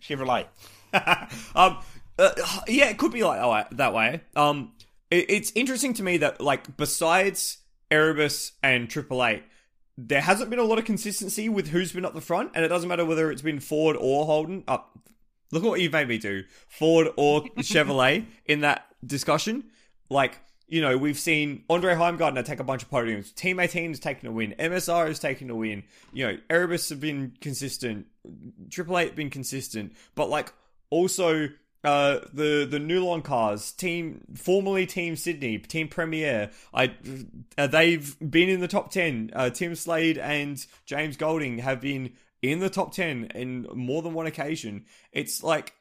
Chevrolet. 0.00 0.46
um, 1.57 1.78
uh, 2.18 2.33
yeah, 2.66 2.88
it 2.88 2.98
could 2.98 3.12
be 3.12 3.22
like 3.22 3.40
oh, 3.40 3.64
that 3.76 3.94
way. 3.94 4.22
Um, 4.35 4.72
it, 5.11 5.26
it's 5.28 5.52
interesting 5.54 5.94
to 5.94 6.02
me 6.02 6.18
that 6.18 6.40
like 6.40 6.76
besides 6.76 7.59
Erebus 7.90 8.52
and 8.62 8.90
Triple 8.90 9.24
Eight, 9.24 9.44
there 9.96 10.20
hasn't 10.20 10.50
been 10.50 10.59
a 10.59 10.64
lot 10.64 10.78
of 10.78 10.85
consistency 10.85 11.48
with 11.48 11.68
who's 11.68 11.92
been 11.92 12.04
up 12.04 12.14
the 12.14 12.20
front, 12.20 12.52
and 12.54 12.64
it 12.64 12.68
doesn't 12.68 12.88
matter 12.88 13.04
whether 13.04 13.31
it's 13.31 13.42
been 13.42 13.61
Ford 13.61 13.96
or 13.98 14.26
Holden. 14.26 14.64
Up, 14.66 14.98
look 15.52 15.62
what 15.62 15.81
you 15.81 15.90
made 15.90 16.09
me 16.09 16.18
do, 16.18 16.44
Ford 16.68 17.09
or 17.16 17.42
Chevrolet 17.59 18.26
in 18.46 18.61
that 18.61 18.87
discussion. 19.04 19.64
Like 20.11 20.38
you 20.68 20.83
know, 20.83 20.98
we've 20.98 21.18
seen 21.18 21.64
Andre 21.70 21.94
Heimgartner 21.94 22.44
take 22.44 22.61
a 22.61 22.64
bunch 22.64 22.83
of 22.83 22.90
podiums. 22.90 23.35
Team 23.35 23.59
18 23.59 23.90
has 23.90 24.00
taken 24.00 24.28
a 24.28 24.33
win. 24.33 24.54
MSR 24.59 25.09
has 25.09 25.18
taken 25.18 25.48
a 25.48 25.54
win. 25.54 25.83
You 26.12 26.26
know, 26.26 26.38
Erebus 26.50 26.90
have 26.90 27.00
been 27.00 27.33
consistent. 27.40 28.07
Triple 28.70 28.98
Eight 28.98 29.16
been 29.16 29.31
consistent. 29.31 29.94
But 30.14 30.28
like 30.28 30.52
also 30.90 31.48
uh 31.88 32.20
the 32.33 32.66
the 32.68 32.79
Nulon 32.79 33.22
cars, 33.24 33.72
team 33.72 34.24
formerly 34.35 34.87
Team 34.87 35.16
Sydney, 35.16 35.59
Team 35.59 35.88
Premier, 35.88 36.51
I 36.72 36.94
uh, 37.57 37.66
they've 37.66 38.16
been 38.18 38.48
in 38.48 38.61
the 38.61 38.68
top 38.68 38.90
10. 38.90 39.31
Uh 39.35 39.51
Tim 39.51 39.74
Slade 39.74 40.18
and 40.18 40.64
James 40.85 41.16
Golding 41.16 41.59
have 41.59 41.81
been 41.81 42.12
in 42.42 42.61
the 42.61 42.70
top 42.70 42.92
10 42.92 43.33
in 43.35 43.66
more 43.74 44.03
than 44.03 44.14
one 44.14 44.27
occasion. 44.27 44.85
It's 45.12 45.42
like 45.42 45.74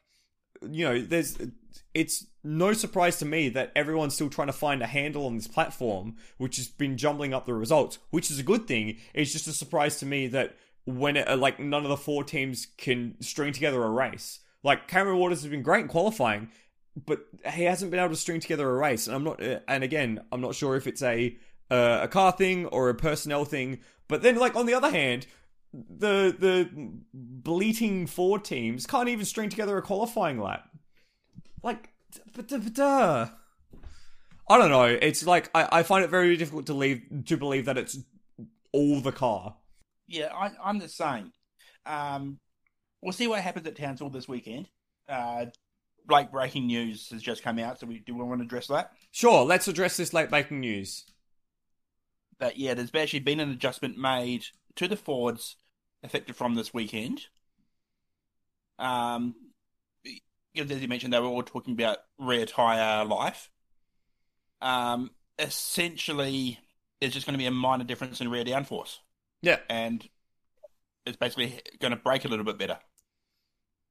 you 0.68 0.84
know, 0.84 1.00
there's 1.00 1.38
it's 1.94 2.26
no 2.44 2.72
surprise 2.72 3.18
to 3.18 3.24
me 3.24 3.48
that 3.50 3.72
everyone's 3.76 4.14
still 4.14 4.30
trying 4.30 4.48
to 4.48 4.52
find 4.52 4.82
a 4.82 4.86
handle 4.86 5.26
on 5.26 5.36
this 5.36 5.46
platform, 5.46 6.16
which 6.38 6.56
has 6.56 6.68
been 6.68 6.96
jumbling 6.96 7.34
up 7.34 7.46
the 7.46 7.54
results, 7.54 7.98
which 8.10 8.30
is 8.30 8.38
a 8.38 8.44
good 8.44 8.66
thing. 8.66 8.96
It's 9.14 9.32
just 9.32 9.46
a 9.46 9.52
surprise 9.52 9.98
to 10.00 10.06
me 10.06 10.26
that 10.28 10.56
when 10.84 11.16
it, 11.16 11.38
like 11.38 11.60
none 11.60 11.84
of 11.84 11.90
the 11.90 11.96
Ford 11.96 12.26
teams 12.26 12.66
can 12.76 13.16
string 13.20 13.52
together 13.52 13.82
a 13.82 13.90
race. 13.90 14.40
Like 14.64 14.88
Cameron 14.88 15.18
Waters 15.18 15.42
has 15.42 15.50
been 15.50 15.62
great 15.62 15.82
in 15.82 15.88
qualifying, 15.88 16.50
but 17.06 17.20
he 17.52 17.64
hasn't 17.64 17.90
been 17.90 18.00
able 18.00 18.10
to 18.10 18.16
string 18.16 18.40
together 18.40 18.68
a 18.68 18.74
race. 18.74 19.06
And 19.06 19.16
I'm 19.16 19.24
not, 19.24 19.42
uh, 19.42 19.60
and 19.68 19.84
again, 19.84 20.20
I'm 20.32 20.40
not 20.40 20.54
sure 20.54 20.76
if 20.76 20.86
it's 20.86 21.02
a 21.02 21.36
uh, 21.70 22.00
a 22.02 22.08
car 22.08 22.32
thing 22.32 22.66
or 22.66 22.88
a 22.88 22.94
personnel 22.94 23.44
thing. 23.44 23.80
But 24.08 24.22
then, 24.22 24.36
like 24.36 24.56
on 24.56 24.66
the 24.66 24.74
other 24.74 24.90
hand, 24.90 25.26
the 25.72 26.34
the 26.38 26.68
bleating 27.12 28.06
Ford 28.06 28.44
teams 28.44 28.86
can't 28.86 29.08
even 29.08 29.24
string 29.24 29.48
together 29.48 29.76
a 29.76 29.82
qualifying 29.82 30.40
lap. 30.40 30.68
Like, 31.62 31.90
duh. 32.72 33.28
I 34.50 34.56
don't 34.56 34.70
know. 34.70 34.84
It's 34.84 35.26
like 35.26 35.50
I, 35.54 35.68
I 35.70 35.82
find 35.82 36.04
it 36.04 36.10
very 36.10 36.36
difficult 36.36 36.66
to 36.66 36.74
leave 36.74 37.02
to 37.26 37.36
believe 37.36 37.66
that 37.66 37.76
it's 37.76 37.98
all 38.72 39.00
the 39.00 39.12
car. 39.12 39.56
Yeah, 40.06 40.32
I, 40.34 40.52
I'm 40.64 40.78
the 40.78 40.88
same. 40.88 41.32
Um, 41.84 42.38
we'll 43.02 43.12
see 43.12 43.26
what 43.26 43.40
happens 43.40 43.66
at 43.66 43.76
Townsville 43.76 44.10
this 44.10 44.28
weekend. 44.28 44.68
Uh, 45.08 45.46
like 46.08 46.32
breaking 46.32 46.66
news 46.66 47.10
has 47.10 47.22
just 47.22 47.42
come 47.42 47.58
out, 47.58 47.78
so 47.78 47.86
we 47.86 47.98
do 47.98 48.14
we 48.14 48.24
want 48.24 48.40
to 48.40 48.44
address 48.44 48.68
that? 48.68 48.92
Sure, 49.10 49.44
let's 49.44 49.68
address 49.68 49.96
this 49.96 50.12
late 50.12 50.30
breaking 50.30 50.60
news. 50.60 51.04
That 52.38 52.58
yeah, 52.58 52.74
there's 52.74 52.94
actually 52.94 53.20
been 53.20 53.40
an 53.40 53.50
adjustment 53.50 53.98
made 53.98 54.44
to 54.76 54.88
the 54.88 54.96
Fords 54.96 55.56
effective 56.02 56.36
from 56.36 56.54
this 56.54 56.72
weekend. 56.72 57.26
Um, 58.78 59.34
because 60.54 60.70
as 60.70 60.80
you 60.80 60.88
mentioned, 60.88 61.12
they 61.12 61.20
were 61.20 61.26
all 61.26 61.42
talking 61.42 61.74
about 61.74 61.98
rear 62.18 62.46
tire 62.46 63.04
life. 63.04 63.50
Um, 64.62 65.10
essentially, 65.38 66.58
there's 67.00 67.12
just 67.12 67.26
going 67.26 67.34
to 67.34 67.38
be 67.38 67.46
a 67.46 67.50
minor 67.50 67.84
difference 67.84 68.20
in 68.20 68.30
rear 68.30 68.44
downforce. 68.44 68.98
Yeah. 69.42 69.58
and 69.68 70.08
it's 71.06 71.16
basically 71.16 71.60
going 71.80 71.92
to 71.92 71.96
break 71.96 72.24
a 72.24 72.28
little 72.28 72.44
bit 72.44 72.58
better. 72.58 72.78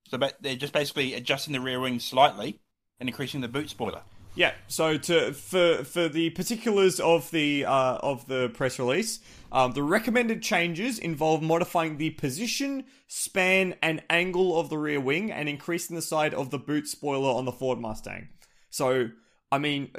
So, 0.09 0.17
they're 0.17 0.55
just 0.55 0.73
basically 0.73 1.13
adjusting 1.13 1.53
the 1.53 1.61
rear 1.61 1.79
wing 1.79 1.99
slightly 1.99 2.59
and 2.99 3.09
increasing 3.09 3.41
the 3.41 3.47
boot 3.47 3.69
spoiler. 3.69 4.01
Yeah. 4.37 4.53
So 4.67 4.97
to 4.97 5.33
for 5.33 5.83
for 5.83 6.07
the 6.07 6.29
particulars 6.29 6.99
of 6.99 7.31
the 7.31 7.65
uh, 7.65 7.97
of 7.97 8.27
the 8.27 8.49
press 8.49 8.77
release, 8.77 9.19
um, 9.51 9.71
the 9.71 9.81
recommended 9.81 10.43
changes 10.43 10.99
involve 10.99 11.41
modifying 11.41 11.97
the 11.97 12.11
position, 12.11 12.83
span, 13.07 13.73
and 13.81 14.03
angle 14.11 14.59
of 14.59 14.69
the 14.69 14.77
rear 14.77 15.01
wing, 15.01 15.31
and 15.31 15.49
increasing 15.49 15.95
the 15.95 16.03
side 16.03 16.35
of 16.35 16.51
the 16.51 16.59
boot 16.59 16.87
spoiler 16.87 17.31
on 17.31 17.45
the 17.45 17.51
Ford 17.51 17.79
Mustang. 17.79 18.29
So, 18.69 19.09
I 19.51 19.57
mean, 19.57 19.91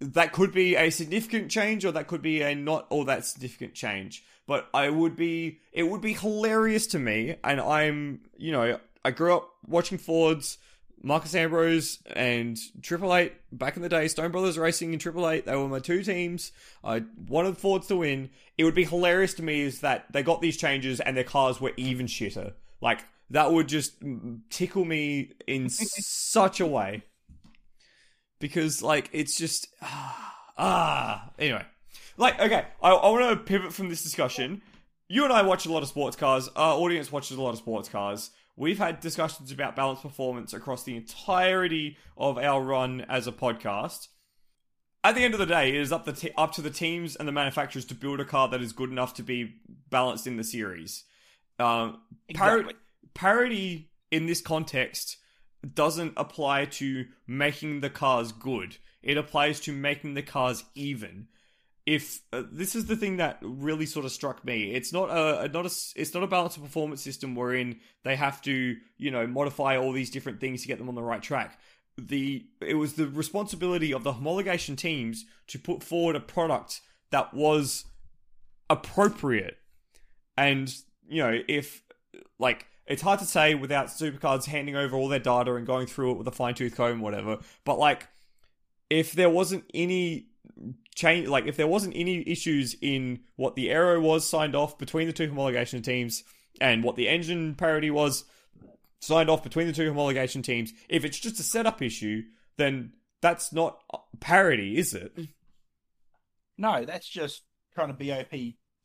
that 0.00 0.32
could 0.34 0.52
be 0.52 0.76
a 0.76 0.90
significant 0.90 1.50
change, 1.50 1.86
or 1.86 1.92
that 1.92 2.08
could 2.08 2.20
be 2.20 2.42
a 2.42 2.54
not 2.54 2.86
all 2.90 3.06
that 3.06 3.24
significant 3.24 3.72
change. 3.72 4.22
But 4.46 4.68
I 4.74 4.90
would 4.90 5.16
be, 5.16 5.60
it 5.72 5.84
would 5.84 6.00
be 6.00 6.12
hilarious 6.12 6.86
to 6.88 6.98
me, 6.98 7.36
and 7.42 7.60
I'm, 7.60 8.20
you 8.36 8.52
know, 8.52 8.78
I 9.04 9.10
grew 9.10 9.34
up 9.34 9.50
watching 9.66 9.98
Fords. 9.98 10.58
Marcos 11.02 11.34
Ambrose 11.34 11.98
and 12.16 12.58
Triple 12.80 13.14
Eight 13.14 13.34
back 13.52 13.76
in 13.76 13.82
the 13.82 13.90
day, 13.90 14.08
Stone 14.08 14.30
Brothers 14.30 14.56
Racing 14.56 14.92
and 14.92 15.00
Triple 15.00 15.28
Eight, 15.28 15.44
they 15.44 15.54
were 15.54 15.68
my 15.68 15.78
two 15.78 16.02
teams. 16.02 16.50
I 16.82 17.02
wanted 17.28 17.58
Fords 17.58 17.86
to 17.88 17.96
win. 17.96 18.30
It 18.56 18.64
would 18.64 18.74
be 18.74 18.84
hilarious 18.84 19.34
to 19.34 19.42
me 19.42 19.60
is 19.60 19.80
that 19.80 20.06
they 20.10 20.22
got 20.22 20.40
these 20.40 20.56
changes 20.56 21.00
and 21.00 21.14
their 21.14 21.22
cars 21.22 21.60
were 21.60 21.74
even 21.76 22.06
shitter. 22.06 22.54
Like 22.80 23.04
that 23.30 23.52
would 23.52 23.68
just 23.68 24.02
tickle 24.48 24.86
me 24.86 25.32
in 25.46 25.68
such 25.68 26.60
a 26.60 26.66
way 26.66 27.02
because 28.38 28.82
like 28.82 29.10
it's 29.12 29.36
just 29.36 29.68
ah, 29.82 30.36
ah. 30.58 31.30
anyway. 31.38 31.64
Like 32.16 32.40
okay, 32.40 32.64
I, 32.82 32.90
I 32.90 33.10
want 33.10 33.38
to 33.38 33.44
pivot 33.44 33.72
from 33.72 33.88
this 33.88 34.02
discussion. 34.02 34.62
You 35.08 35.24
and 35.24 35.32
I 35.32 35.42
watch 35.42 35.66
a 35.66 35.72
lot 35.72 35.82
of 35.82 35.88
sports 35.88 36.16
cars. 36.16 36.48
Our 36.56 36.74
audience 36.74 37.12
watches 37.12 37.36
a 37.36 37.42
lot 37.42 37.50
of 37.50 37.58
sports 37.58 37.88
cars. 37.88 38.30
We've 38.56 38.78
had 38.78 39.00
discussions 39.00 39.50
about 39.50 39.76
balance 39.76 40.00
performance 40.00 40.52
across 40.52 40.84
the 40.84 40.96
entirety 40.96 41.96
of 42.16 42.38
our 42.38 42.62
run 42.62 43.02
as 43.08 43.26
a 43.26 43.32
podcast. 43.32 44.08
At 45.02 45.14
the 45.16 45.22
end 45.22 45.34
of 45.34 45.40
the 45.40 45.46
day, 45.46 45.68
it 45.70 45.74
is 45.74 45.92
up, 45.92 46.06
the 46.06 46.12
te- 46.12 46.30
up 46.38 46.52
to 46.52 46.62
the 46.62 46.70
teams 46.70 47.16
and 47.16 47.28
the 47.28 47.32
manufacturers 47.32 47.84
to 47.86 47.94
build 47.94 48.20
a 48.20 48.24
car 48.24 48.48
that 48.48 48.62
is 48.62 48.72
good 48.72 48.90
enough 48.90 49.12
to 49.14 49.22
be 49.22 49.56
balanced 49.90 50.26
in 50.26 50.36
the 50.36 50.44
series. 50.44 51.04
Um, 51.58 52.00
par- 52.34 52.60
Exactly. 52.60 52.74
parity 53.12 53.90
in 54.10 54.26
this 54.26 54.40
context 54.40 55.18
doesn't 55.74 56.14
apply 56.16 56.66
to 56.66 57.06
making 57.26 57.80
the 57.80 57.90
cars 57.90 58.32
good. 58.32 58.78
It 59.02 59.18
applies 59.18 59.60
to 59.60 59.72
making 59.72 60.14
the 60.14 60.22
cars 60.22 60.64
even. 60.74 61.28
If 61.86 62.22
uh, 62.32 62.44
this 62.50 62.74
is 62.74 62.86
the 62.86 62.96
thing 62.96 63.18
that 63.18 63.38
really 63.42 63.84
sort 63.84 64.06
of 64.06 64.12
struck 64.12 64.44
me, 64.44 64.72
it's 64.72 64.92
not 64.92 65.10
a 65.10 65.48
not 65.48 65.66
a 65.66 65.70
it's 65.96 66.14
not 66.14 66.22
a 66.22 66.26
balanced 66.26 66.62
performance 66.62 67.02
system 67.02 67.34
wherein 67.34 67.80
they 68.04 68.16
have 68.16 68.40
to 68.42 68.76
you 68.96 69.10
know 69.10 69.26
modify 69.26 69.76
all 69.76 69.92
these 69.92 70.10
different 70.10 70.40
things 70.40 70.62
to 70.62 70.68
get 70.68 70.78
them 70.78 70.88
on 70.88 70.94
the 70.94 71.02
right 71.02 71.22
track. 71.22 71.58
The 71.98 72.46
it 72.62 72.74
was 72.74 72.94
the 72.94 73.06
responsibility 73.06 73.92
of 73.92 74.02
the 74.02 74.14
homologation 74.14 74.76
teams 74.76 75.26
to 75.48 75.58
put 75.58 75.82
forward 75.82 76.16
a 76.16 76.20
product 76.20 76.80
that 77.10 77.34
was 77.34 77.84
appropriate 78.70 79.58
and 80.36 80.74
you 81.06 81.22
know 81.22 81.40
if 81.48 81.82
like 82.38 82.66
it's 82.86 83.02
hard 83.02 83.18
to 83.18 83.24
say 83.24 83.54
without 83.54 83.86
supercars 83.86 84.46
handing 84.46 84.76
over 84.76 84.96
all 84.96 85.08
their 85.08 85.18
data 85.18 85.54
and 85.54 85.66
going 85.66 85.86
through 85.86 86.12
it 86.12 86.18
with 86.18 86.26
a 86.26 86.32
fine 86.32 86.54
tooth 86.54 86.76
comb 86.76 87.00
whatever 87.00 87.38
but 87.64 87.78
like 87.78 88.08
if 88.90 89.12
there 89.12 89.30
wasn't 89.30 89.64
any 89.72 90.26
change 90.94 91.28
like 91.28 91.46
if 91.46 91.56
there 91.56 91.66
wasn't 91.66 91.94
any 91.96 92.22
issues 92.28 92.76
in 92.80 93.20
what 93.36 93.56
the 93.56 93.70
aero 93.70 94.00
was 94.00 94.28
signed 94.28 94.54
off 94.54 94.78
between 94.78 95.06
the 95.06 95.12
two 95.12 95.28
homologation 95.28 95.82
teams 95.82 96.22
and 96.60 96.84
what 96.84 96.96
the 96.96 97.08
engine 97.08 97.54
parity 97.54 97.90
was 97.90 98.24
signed 99.00 99.28
off 99.28 99.42
between 99.42 99.66
the 99.66 99.72
two 99.72 99.92
homologation 99.92 100.42
teams 100.42 100.72
if 100.88 101.04
it's 101.04 101.18
just 101.18 101.40
a 101.40 101.42
setup 101.42 101.82
issue 101.82 102.22
then 102.56 102.92
that's 103.20 103.52
not 103.52 103.78
parity 104.20 104.76
is 104.78 104.94
it 104.94 105.12
No, 106.56 106.84
that's 106.84 107.08
just 107.08 107.42
trying 107.74 107.88
to 107.88 107.94
BOP 107.94 108.30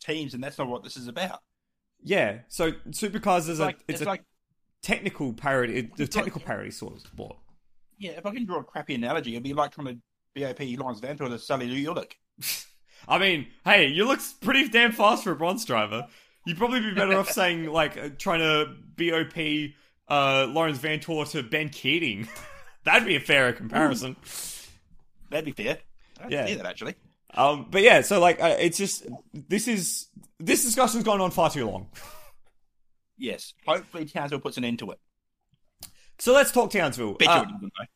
teams, 0.02 0.34
and 0.34 0.44
that's 0.44 0.58
not 0.58 0.68
what 0.68 0.84
this 0.84 0.98
is 0.98 1.08
about. 1.08 1.40
yeah 2.04 2.40
so 2.48 2.72
supercars 2.90 3.48
is 3.50 3.50
It's 3.50 3.60
a 3.60 3.64
like, 3.64 3.76
it's, 3.82 3.84
it's 3.88 4.02
a 4.02 4.06
like 4.06 4.24
technical 4.82 5.34
parity 5.34 5.82
the 5.96 6.04
like- 6.04 6.10
technical 6.10 6.42
parity 6.42 6.72
sort 6.72 6.96
of 6.96 7.02
sport 7.02 7.38
yeah, 8.02 8.12
if 8.12 8.26
I 8.26 8.32
can 8.32 8.46
draw 8.46 8.60
a 8.62 8.64
crappy 8.64 8.96
analogy, 8.96 9.32
it'd 9.34 9.44
be 9.44 9.52
like 9.54 9.74
trying 9.74 9.88
to 9.88 9.98
BOP 10.36 10.60
Lawrence 10.78 11.00
Van 11.00 11.18
to 11.18 11.38
Salih 11.40 11.86
Yoluç. 11.86 12.14
I 13.08 13.18
mean, 13.18 13.48
hey, 13.66 13.88
you 13.88 14.06
look 14.06 14.20
pretty 14.42 14.68
damn 14.68 14.92
fast 14.92 15.24
for 15.24 15.32
a 15.32 15.36
bronze 15.36 15.66
driver. 15.66 16.08
You'd 16.46 16.58
probably 16.58 16.82
be 16.82 16.94
better 16.94 17.18
off 17.18 17.30
saying 17.32 17.66
like 17.66 17.98
uh, 17.98 18.10
trying 18.18 18.40
to 18.40 18.74
BOP 18.98 19.74
uh, 20.08 20.48
Laurens 20.52 20.80
Vanthoor 20.80 21.30
to 21.32 21.44
Ben 21.44 21.70
Keating. 21.70 22.28
That'd 22.84 23.08
be 23.08 23.16
a 23.16 23.20
fairer 23.20 23.54
comparison. 23.54 24.16
That'd 25.30 25.46
be 25.46 25.52
fair. 25.64 25.80
I'd 26.22 26.32
Yeah. 26.32 26.56
that 26.56 26.66
actually. 26.66 26.96
Um, 27.34 27.68
but 27.70 27.82
yeah, 27.84 28.02
so 28.02 28.20
like 28.20 28.42
uh, 28.42 28.56
it's 28.60 28.78
just 28.78 29.06
this 29.34 29.68
is 29.68 30.08
this 30.40 30.64
discussion's 30.64 31.04
gone 31.04 31.22
on 31.22 31.32
far 31.32 31.50
too 31.50 31.70
long. 31.70 31.90
Yes. 33.18 33.54
Hopefully 33.68 34.06
Townsville 34.06 34.40
puts 34.40 34.58
an 34.58 34.64
end 34.66 34.80
to 34.80 34.92
it. 34.92 35.00
So 36.18 36.34
let's 36.34 36.52
talk 36.52 36.72
Townsville. 36.72 37.18
Uh. 37.26 37.46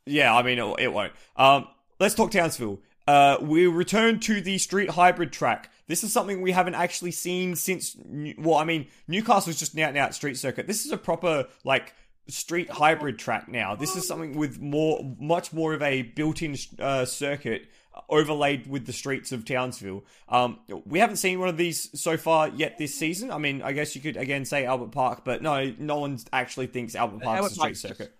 Yeah, 0.05 0.35
I 0.35 0.43
mean, 0.43 0.59
it, 0.59 0.75
it 0.79 0.93
won't. 0.93 1.11
Um, 1.35 1.67
let's 1.99 2.15
talk 2.15 2.31
Townsville. 2.31 2.79
Uh, 3.07 3.37
we 3.41 3.67
return 3.67 4.19
to 4.21 4.39
the 4.41 4.57
street 4.57 4.89
hybrid 4.91 5.31
track. 5.33 5.69
This 5.87 6.03
is 6.03 6.13
something 6.13 6.41
we 6.41 6.51
haven't 6.51 6.75
actually 6.75 7.11
seen 7.11 7.55
since. 7.55 7.97
New- 8.05 8.35
Well, 8.37 8.55
I 8.55 8.63
mean, 8.63 8.87
Newcastle's 9.07 9.59
just 9.59 9.73
an 9.73 9.81
out 9.81 9.89
and 9.89 9.97
out 9.97 10.15
street 10.15 10.37
circuit. 10.37 10.67
This 10.67 10.85
is 10.85 10.91
a 10.91 10.97
proper 10.97 11.47
like 11.65 11.93
street 12.29 12.69
hybrid 12.69 13.19
track 13.19 13.49
now. 13.49 13.75
This 13.75 13.97
is 13.97 14.07
something 14.07 14.37
with 14.37 14.61
more, 14.61 15.15
much 15.19 15.51
more 15.51 15.73
of 15.73 15.81
a 15.81 16.03
built-in 16.03 16.55
uh, 16.79 17.03
circuit 17.03 17.63
overlaid 18.09 18.65
with 18.67 18.85
the 18.85 18.93
streets 18.93 19.31
of 19.33 19.43
Townsville. 19.45 20.03
Um, 20.29 20.59
we 20.85 20.99
haven't 20.99 21.17
seen 21.17 21.39
one 21.39 21.49
of 21.49 21.57
these 21.57 21.89
so 21.99 22.15
far 22.17 22.47
yet 22.47 22.77
this 22.77 22.95
season. 22.95 23.29
I 23.29 23.37
mean, 23.37 23.61
I 23.61 23.73
guess 23.73 23.95
you 23.95 24.01
could 24.01 24.15
again 24.17 24.45
say 24.45 24.65
Albert 24.65 24.91
Park, 24.93 25.23
but 25.25 25.41
no, 25.41 25.73
no 25.77 25.99
one 25.99 26.17
actually 26.31 26.67
thinks 26.67 26.95
Albert 26.95 27.21
Park's 27.21 27.37
Albert 27.37 27.47
a 27.47 27.53
street 27.53 27.61
Park's 27.63 27.81
circuit. 27.81 28.15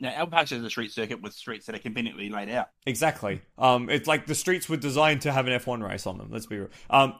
Now, 0.00 0.26
Park 0.26 0.50
is 0.50 0.62
a 0.62 0.70
street 0.70 0.92
circuit 0.92 1.22
with 1.22 1.32
streets 1.32 1.66
that 1.66 1.74
are 1.74 1.78
conveniently 1.78 2.28
laid 2.28 2.50
out. 2.50 2.68
Exactly. 2.86 3.40
Um, 3.56 3.88
it's 3.88 4.08
like 4.08 4.26
the 4.26 4.34
streets 4.34 4.68
were 4.68 4.76
designed 4.76 5.22
to 5.22 5.32
have 5.32 5.46
an 5.46 5.58
F1 5.58 5.88
race 5.88 6.06
on 6.06 6.18
them. 6.18 6.28
Let's 6.30 6.46
be 6.46 6.58
real. 6.58 6.68
Um, 6.90 7.14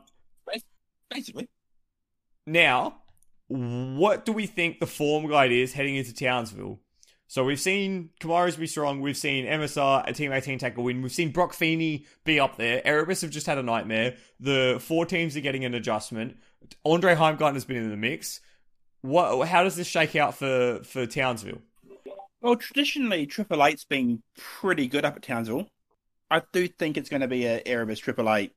Basically. 1.11 1.49
now, 2.47 2.97
what 3.47 4.25
do 4.25 4.33
we 4.33 4.47
think 4.47 4.81
the 4.81 4.87
form 4.87 5.29
guide 5.29 5.53
is 5.53 5.73
heading 5.73 5.97
into 5.97 6.13
Townsville? 6.13 6.81
So 7.27 7.45
we've 7.45 7.61
seen 7.61 8.11
Camaros 8.21 8.59
be 8.59 8.67
strong. 8.67 9.01
We've 9.01 9.17
seen 9.17 9.47
MSR, 9.47 10.09
a 10.09 10.13
Team 10.13 10.33
18 10.33 10.59
take 10.59 10.77
a 10.77 10.83
win. 10.83 11.03
We've 11.03 11.13
seen 11.13 11.31
Brock 11.31 11.53
Feeney 11.53 12.07
be 12.25 12.39
up 12.39 12.57
there. 12.57 12.87
Erebus 12.87 13.23
have 13.23 13.31
just 13.31 13.47
had 13.47 13.59
a 13.59 13.63
nightmare. 13.63 14.17
The 14.41 14.79
Ford 14.81 15.09
teams 15.09 15.37
are 15.37 15.41
getting 15.41 15.65
an 15.65 15.75
adjustment. 15.75 16.37
Andre 16.85 17.15
Heimgartner 17.15 17.55
has 17.55 17.65
been 17.65 17.77
in 17.77 17.91
the 17.91 17.97
mix. 17.97 18.41
What? 19.01 19.49
How 19.49 19.65
does 19.65 19.77
this 19.77 19.87
shake 19.87 20.17
out 20.17 20.35
for 20.35 20.81
for 20.85 21.07
Townsville? 21.07 21.63
Well, 22.45 22.57
traditionally, 22.57 23.25
Triple 23.25 23.65
Eight's 23.65 23.87
been 23.87 24.23
pretty 24.37 24.87
good 24.87 25.07
up 25.07 25.17
at 25.17 25.23
Townsville. 25.23 25.67
I 26.31 26.43
do 26.53 26.69
think 26.69 26.99
it's 26.99 27.09
going 27.09 27.23
to 27.23 27.27
be 27.27 27.47
a 27.47 27.63
Erebus 27.65 27.99
Triple 27.99 28.31
Eight, 28.35 28.53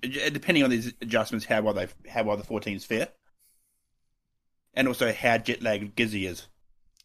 depending 0.00 0.64
on 0.64 0.70
these 0.70 0.94
adjustments, 1.02 1.44
how 1.44 1.60
well 1.60 1.74
they 1.74 1.88
how 2.08 2.22
well 2.22 2.38
the 2.38 2.44
Ford 2.44 2.62
teams 2.62 2.86
fare, 2.86 3.08
and 4.72 4.88
also 4.88 5.12
how 5.12 5.36
jet 5.36 5.62
lagged 5.62 5.96
Gizzy 5.96 6.26
is. 6.26 6.46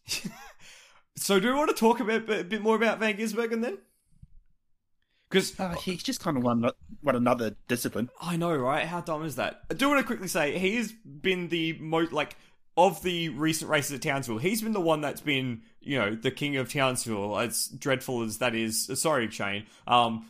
So 1.16 1.40
do 1.40 1.48
we 1.48 1.54
want 1.54 1.68
to 1.68 1.76
talk 1.76 1.98
a 1.98 2.04
bit, 2.04 2.30
a 2.30 2.44
bit 2.44 2.62
more 2.62 2.76
about 2.76 3.00
Van 3.00 3.16
Gisbergen 3.16 3.60
then? 3.60 3.78
Because 5.28 5.58
Uh, 5.60 5.74
he's 5.74 6.02
just 6.02 6.20
kind 6.20 6.36
of 6.36 6.42
one 6.44 6.70
one 7.02 7.16
another 7.16 7.56
discipline. 7.66 8.08
I 8.20 8.36
know, 8.36 8.54
right? 8.56 8.86
How 8.86 9.00
dumb 9.00 9.24
is 9.24 9.36
that? 9.36 9.62
I 9.70 9.74
do 9.74 9.88
want 9.88 10.00
to 10.00 10.06
quickly 10.06 10.28
say 10.28 10.58
he's 10.58 10.92
been 10.92 11.48
the 11.48 11.74
most 11.80 12.12
like 12.12 12.36
of 12.78 13.02
the 13.02 13.28
recent 13.30 13.68
races 13.68 13.92
at 13.92 14.02
Townsville. 14.02 14.38
He's 14.38 14.62
been 14.62 14.72
the 14.72 14.80
one 14.80 15.00
that's 15.00 15.20
been, 15.20 15.62
you 15.80 15.98
know, 15.98 16.14
the 16.14 16.30
king 16.30 16.56
of 16.56 16.72
Townsville. 16.72 17.36
As 17.36 17.66
dreadful 17.66 18.22
as 18.22 18.38
that 18.38 18.54
is, 18.54 18.88
sorry, 18.94 19.28
Shane. 19.30 19.66
Um, 19.88 20.26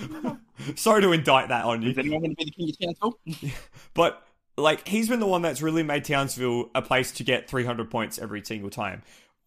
sorry 0.76 1.00
to 1.00 1.12
indict 1.12 1.48
that 1.48 1.64
on 1.64 1.80
you. 1.80 1.92
Is 1.92 1.98
anyone 1.98 2.20
going 2.20 2.36
to 2.36 2.36
be 2.36 2.44
the 2.44 2.50
king 2.50 2.68
of 2.68 3.00
Townsville? 3.00 3.52
But 3.94 4.22
like 4.58 4.86
he's 4.86 5.08
been 5.08 5.20
the 5.20 5.26
one 5.26 5.40
that's 5.40 5.62
really 5.62 5.82
made 5.82 6.04
Townsville 6.04 6.70
a 6.74 6.82
place 6.82 7.10
to 7.12 7.24
get 7.24 7.48
300 7.48 7.90
points 7.90 8.18
every 8.18 8.44
single 8.44 8.70
time. 8.70 9.02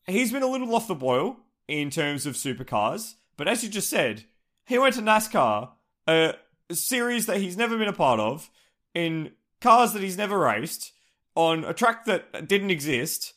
He's 0.07 0.31
been 0.31 0.43
a 0.43 0.47
little 0.47 0.73
off 0.75 0.88
the 0.88 0.95
boil 0.95 1.38
in 1.67 1.91
terms 1.91 2.25
of 2.25 2.33
supercars, 2.33 3.15
but 3.38 3.47
as 3.47 3.63
you 3.63 3.69
just 3.69 3.89
said, 3.89 4.23
he 4.65 4.79
went 4.79 4.95
to 4.95 5.01
NASCAR, 5.01 5.69
a 6.07 6.35
series 6.71 7.27
that 7.27 7.38
he's 7.38 7.57
never 7.57 7.77
been 7.77 7.88
a 7.88 7.93
part 7.93 8.19
of, 8.19 8.49
in 8.95 9.31
cars 9.61 9.93
that 9.93 10.01
he's 10.01 10.17
never 10.17 10.38
raced, 10.39 10.91
on 11.35 11.63
a 11.63 11.73
track 11.73 12.05
that 12.05 12.47
didn't 12.47 12.71
exist, 12.71 13.33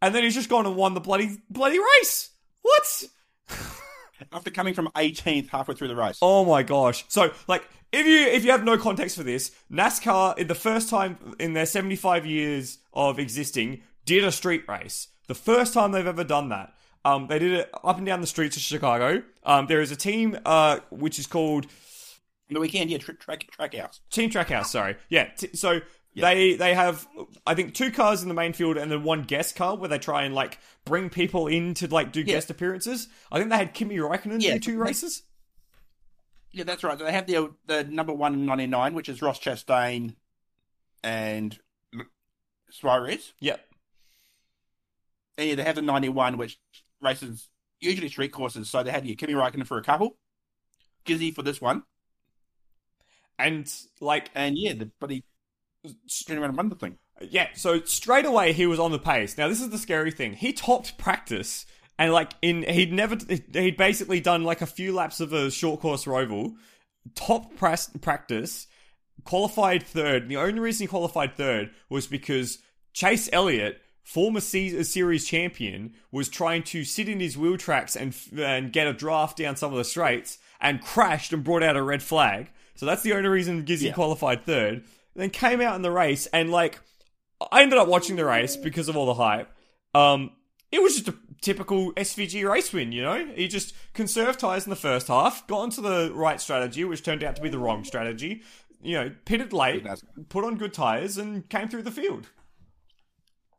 and 0.00 0.14
then 0.14 0.22
he's 0.22 0.34
just 0.34 0.48
gone 0.48 0.66
and 0.66 0.76
won 0.76 0.94
the 0.94 1.00
bloody 1.00 1.38
bloody 1.50 1.78
race. 1.78 2.30
What? 2.62 3.04
After 4.32 4.50
coming 4.50 4.72
from 4.72 4.88
18th 4.94 5.50
halfway 5.50 5.74
through 5.74 5.88
the 5.88 5.96
race. 5.96 6.18
Oh 6.22 6.44
my 6.44 6.62
gosh. 6.62 7.04
So 7.08 7.32
like 7.48 7.68
if 7.92 8.06
you 8.06 8.26
if 8.26 8.44
you 8.44 8.50
have 8.50 8.64
no 8.64 8.78
context 8.78 9.16
for 9.16 9.22
this, 9.22 9.52
NASCAR 9.70 10.38
in 10.38 10.46
the 10.46 10.54
first 10.54 10.88
time 10.88 11.34
in 11.38 11.52
their 11.52 11.66
75 11.66 12.24
years 12.24 12.78
of 12.92 13.18
existing 13.18 13.82
did 14.04 14.24
a 14.24 14.32
street 14.32 14.64
race. 14.68 15.08
The 15.26 15.34
first 15.34 15.74
time 15.74 15.92
they've 15.92 16.06
ever 16.06 16.24
done 16.24 16.48
that. 16.48 16.72
Um, 17.04 17.28
they 17.28 17.38
did 17.38 17.52
it 17.52 17.70
up 17.84 17.98
and 17.98 18.06
down 18.06 18.20
the 18.20 18.26
streets 18.26 18.56
of 18.56 18.62
Chicago. 18.62 19.22
Um, 19.44 19.66
there 19.66 19.80
is 19.80 19.92
a 19.92 19.96
team 19.96 20.38
uh, 20.44 20.80
which 20.90 21.18
is 21.20 21.26
called 21.26 21.66
The 22.50 22.58
weekend, 22.58 22.90
yeah, 22.90 22.98
track 22.98 23.20
track 23.20 23.46
track 23.50 23.74
house. 23.74 24.00
Team 24.10 24.30
Trackhouse. 24.30 24.66
Sorry, 24.66 24.96
yeah. 25.08 25.26
T- 25.36 25.54
so 25.54 25.80
they 26.22 26.54
they 26.54 26.74
have 26.74 27.06
I 27.46 27.54
think 27.54 27.74
two 27.74 27.90
cars 27.90 28.22
in 28.22 28.28
the 28.28 28.34
main 28.34 28.52
field 28.52 28.76
and 28.76 28.90
then 28.90 29.02
one 29.02 29.22
guest 29.22 29.54
car 29.56 29.76
where 29.76 29.88
they 29.88 29.98
try 29.98 30.22
and 30.24 30.34
like 30.34 30.58
bring 30.84 31.10
people 31.10 31.46
in 31.46 31.74
to 31.74 31.88
like 31.88 32.12
do 32.12 32.22
guest 32.24 32.50
appearances. 32.50 33.08
I 33.30 33.38
think 33.38 33.50
they 33.50 33.56
had 33.56 33.74
Kimi 33.74 33.96
Räikkönen 33.96 34.40
Yeah, 34.40 34.54
do 34.54 34.60
two 34.60 34.72
they- 34.72 34.76
races. 34.78 35.22
Yeah, 36.52 36.64
that's 36.64 36.82
right. 36.82 36.98
They 36.98 37.12
have 37.12 37.26
the 37.26 37.52
the 37.66 37.84
number 37.84 38.14
one 38.14 38.32
in 38.34 38.46
ninety 38.46 38.66
nine, 38.66 38.94
which 38.94 39.08
is 39.10 39.20
Ross 39.20 39.38
Chastain 39.38 40.14
and 41.04 41.58
Suarez. 42.70 43.34
Yep. 43.40 43.60
And 45.38 45.48
yeah, 45.50 45.54
they 45.54 45.64
have 45.64 45.74
the 45.76 45.82
ninety 45.82 46.08
one, 46.08 46.38
which 46.38 46.58
races 47.02 47.50
usually 47.80 48.08
street 48.08 48.32
courses. 48.32 48.70
So 48.70 48.82
they 48.82 48.90
had 48.90 49.04
yeah, 49.06 49.14
Kimi 49.16 49.34
Räikkönen 49.34 49.66
for 49.66 49.76
a 49.76 49.82
couple, 49.82 50.16
Gizzy 51.04 51.34
for 51.34 51.42
this 51.42 51.60
one, 51.60 51.82
And 53.38 53.70
like 54.00 54.30
and 54.34 54.56
yeah, 54.56 54.72
the 54.72 54.86
bloody 54.98 55.24
turn 56.26 56.38
around 56.38 56.50
and 56.50 56.56
won 56.56 56.68
the 56.68 56.76
thing. 56.76 56.98
Yeah, 57.20 57.48
so 57.54 57.80
straight 57.82 58.26
away 58.26 58.52
he 58.52 58.66
was 58.66 58.78
on 58.78 58.92
the 58.92 58.98
pace. 58.98 59.38
Now 59.38 59.48
this 59.48 59.60
is 59.60 59.70
the 59.70 59.78
scary 59.78 60.10
thing. 60.10 60.34
He 60.34 60.52
topped 60.52 60.98
practice 60.98 61.64
and 61.98 62.12
like 62.12 62.32
in 62.42 62.62
he'd 62.62 62.92
never 62.92 63.16
he'd 63.54 63.76
basically 63.76 64.20
done 64.20 64.44
like 64.44 64.60
a 64.60 64.66
few 64.66 64.92
laps 64.94 65.20
of 65.20 65.32
a 65.32 65.50
short 65.50 65.80
course 65.80 66.04
roval, 66.04 66.52
top 67.14 67.54
pras- 67.54 68.00
practice, 68.02 68.66
qualified 69.24 69.82
third. 69.82 70.28
The 70.28 70.36
only 70.36 70.60
reason 70.60 70.84
he 70.84 70.88
qualified 70.88 71.36
third 71.36 71.70
was 71.88 72.06
because 72.06 72.58
Chase 72.92 73.28
Elliott, 73.32 73.80
former 74.02 74.40
series 74.40 75.26
champion, 75.26 75.94
was 76.12 76.28
trying 76.28 76.62
to 76.64 76.84
sit 76.84 77.08
in 77.08 77.20
his 77.20 77.36
wheel 77.38 77.56
tracks 77.56 77.96
and 77.96 78.14
and 78.36 78.72
get 78.72 78.86
a 78.86 78.92
draft 78.92 79.38
down 79.38 79.56
some 79.56 79.72
of 79.72 79.78
the 79.78 79.84
straights 79.84 80.38
and 80.60 80.82
crashed 80.82 81.32
and 81.32 81.44
brought 81.44 81.62
out 81.62 81.76
a 81.76 81.82
red 81.82 82.02
flag. 82.02 82.50
So 82.74 82.84
that's 82.84 83.02
the 83.02 83.14
only 83.14 83.28
reason 83.30 83.64
Gizzy 83.64 83.84
Yeah. 83.86 83.92
qualified 83.92 84.44
third. 84.44 84.84
Then 85.16 85.30
came 85.30 85.60
out 85.60 85.76
in 85.76 85.82
the 85.82 85.90
race 85.90 86.26
and 86.26 86.50
like 86.50 86.78
I 87.50 87.62
ended 87.62 87.78
up 87.78 87.88
watching 87.88 88.16
the 88.16 88.24
race 88.24 88.56
because 88.56 88.88
of 88.88 88.96
all 88.96 89.06
the 89.06 89.14
hype. 89.14 89.50
Um, 89.94 90.32
it 90.72 90.82
was 90.82 90.94
just 90.94 91.08
a 91.08 91.14
typical 91.40 91.92
SVG 91.94 92.48
race 92.48 92.72
win, 92.72 92.92
you 92.92 93.02
know? 93.02 93.26
He 93.34 93.48
just 93.48 93.74
conserved 93.94 94.40
tyres 94.40 94.64
in 94.64 94.70
the 94.70 94.76
first 94.76 95.08
half, 95.08 95.46
got 95.46 95.60
onto 95.60 95.80
the 95.80 96.10
right 96.14 96.40
strategy, 96.40 96.84
which 96.84 97.02
turned 97.02 97.22
out 97.22 97.36
to 97.36 97.42
be 97.42 97.48
the 97.48 97.58
wrong 97.58 97.84
strategy. 97.84 98.42
You 98.82 98.94
know, 98.94 99.12
pitted 99.24 99.52
late, 99.52 99.86
put 100.28 100.44
on 100.44 100.56
good 100.56 100.74
tyres, 100.74 101.16
and 101.18 101.48
came 101.48 101.68
through 101.68 101.82
the 101.82 101.90
field. 101.90 102.28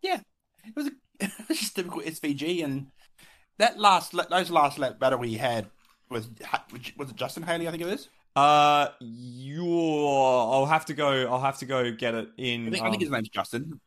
Yeah, 0.02 0.20
it 0.66 0.76
was, 0.76 0.88
a, 0.88 0.92
it 1.20 1.32
was 1.50 1.60
just 1.60 1.76
typical 1.76 2.02
SVG, 2.02 2.64
and 2.64 2.88
that 3.58 3.80
last 3.80 4.14
la- 4.14 4.28
those 4.30 4.52
last 4.52 4.78
lap 4.78 5.00
battle 5.00 5.20
we 5.20 5.34
had 5.34 5.70
was 6.10 6.30
was 6.98 7.10
it 7.10 7.16
Justin 7.16 7.44
Haley? 7.44 7.68
I 7.68 7.72
think 7.72 7.84
it 7.84 7.90
is. 7.90 8.10
Uh, 8.38 8.90
you, 9.00 9.66
I'll 9.66 10.68
have 10.68 10.86
to 10.86 10.94
go. 10.94 11.10
I'll 11.28 11.42
have 11.42 11.58
to 11.58 11.66
go 11.66 11.92
get 11.92 12.14
it 12.14 12.30
in. 12.38 12.68
I 12.68 12.70
think, 12.70 12.84
I 12.84 12.92
think 12.92 12.96
um, 12.98 13.00
his 13.00 13.10
name's 13.10 13.30
Justin. 13.30 13.82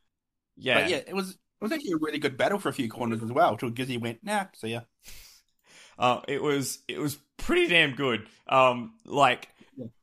yeah, 0.56 0.80
But 0.80 0.90
yeah, 0.90 0.96
it 1.06 1.14
was 1.14 1.30
it 1.30 1.36
was 1.60 1.70
actually 1.70 1.92
a 1.92 1.98
really 1.98 2.18
good 2.18 2.36
battle 2.36 2.58
for 2.58 2.68
a 2.68 2.72
few 2.72 2.88
corners 2.88 3.22
as 3.22 3.30
well. 3.30 3.56
Till 3.56 3.70
Gizzy 3.70 4.00
went, 4.00 4.24
nah, 4.24 4.46
see 4.54 4.70
ya. 4.70 4.80
Uh, 5.98 6.22
it 6.26 6.42
was 6.42 6.78
it 6.88 6.98
was 6.98 7.18
pretty 7.36 7.66
damn 7.66 7.94
good. 7.94 8.26
Um, 8.48 8.94
like 9.04 9.50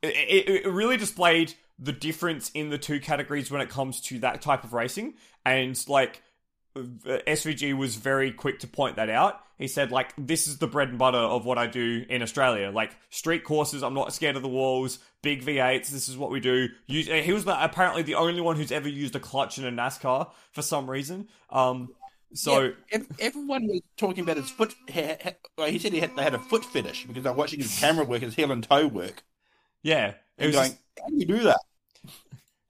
it, 0.03 0.11
it, 0.47 0.65
it 0.67 0.69
really 0.69 0.95
displayed 0.95 1.55
the 1.79 1.91
difference 1.91 2.51
in 2.53 2.69
the 2.69 2.77
two 2.77 2.99
categories 2.99 3.49
when 3.49 3.61
it 3.61 3.69
comes 3.69 3.99
to 4.01 4.19
that 4.19 4.43
type 4.43 4.63
of 4.63 4.73
racing, 4.73 5.15
and 5.43 5.75
like 5.87 6.21
SVG 6.75 7.75
was 7.75 7.95
very 7.95 8.31
quick 8.31 8.59
to 8.59 8.67
point 8.67 8.97
that 8.97 9.09
out. 9.09 9.41
He 9.57 9.67
said 9.67 9.91
like 9.91 10.13
this 10.17 10.47
is 10.47 10.59
the 10.59 10.67
bread 10.67 10.89
and 10.89 10.99
butter 10.99 11.17
of 11.17 11.45
what 11.45 11.57
I 11.57 11.65
do 11.67 12.05
in 12.09 12.21
Australia, 12.21 12.69
like 12.69 12.91
street 13.09 13.43
courses. 13.43 13.81
I'm 13.83 13.93
not 13.95 14.13
scared 14.13 14.35
of 14.35 14.41
the 14.43 14.47
walls, 14.47 14.99
big 15.23 15.43
V8s. 15.43 15.89
This 15.89 16.07
is 16.07 16.15
what 16.17 16.29
we 16.29 16.39
do. 16.39 16.69
Use, 16.85 17.07
he 17.07 17.31
was 17.33 17.45
the, 17.45 17.63
apparently 17.63 18.03
the 18.03 18.15
only 18.15 18.41
one 18.41 18.55
who's 18.55 18.71
ever 18.71 18.87
used 18.87 19.15
a 19.15 19.19
clutch 19.19 19.57
in 19.57 19.65
a 19.65 19.71
NASCAR 19.71 20.29
for 20.51 20.61
some 20.61 20.89
reason. 20.89 21.27
Um, 21.49 21.89
so. 22.33 22.61
Yeah, 22.65 22.71
ev- 22.91 23.07
everyone 23.19 23.67
was 23.67 23.81
talking 23.97 24.23
about 24.23 24.37
his 24.37 24.49
foot. 24.49 24.75
He 24.87 24.93
said 25.79 25.93
he 25.93 25.99
had, 26.01 26.15
they 26.15 26.23
had 26.23 26.35
a 26.35 26.39
foot 26.39 26.63
fetish 26.63 27.05
because 27.07 27.23
they're 27.23 27.33
watching 27.33 27.59
his 27.59 27.79
camera 27.79 28.05
work, 28.05 28.21
his 28.21 28.35
heel 28.35 28.51
and 28.51 28.63
toe 28.63 28.85
work, 28.87 29.23
Yeah, 29.81 30.13
it 30.37 30.47
was 30.47 30.55
going, 30.55 30.69
just- 30.69 30.81
"How 31.01 31.07
do 31.07 31.15
you 31.15 31.25
do 31.25 31.39
that?" 31.43 31.59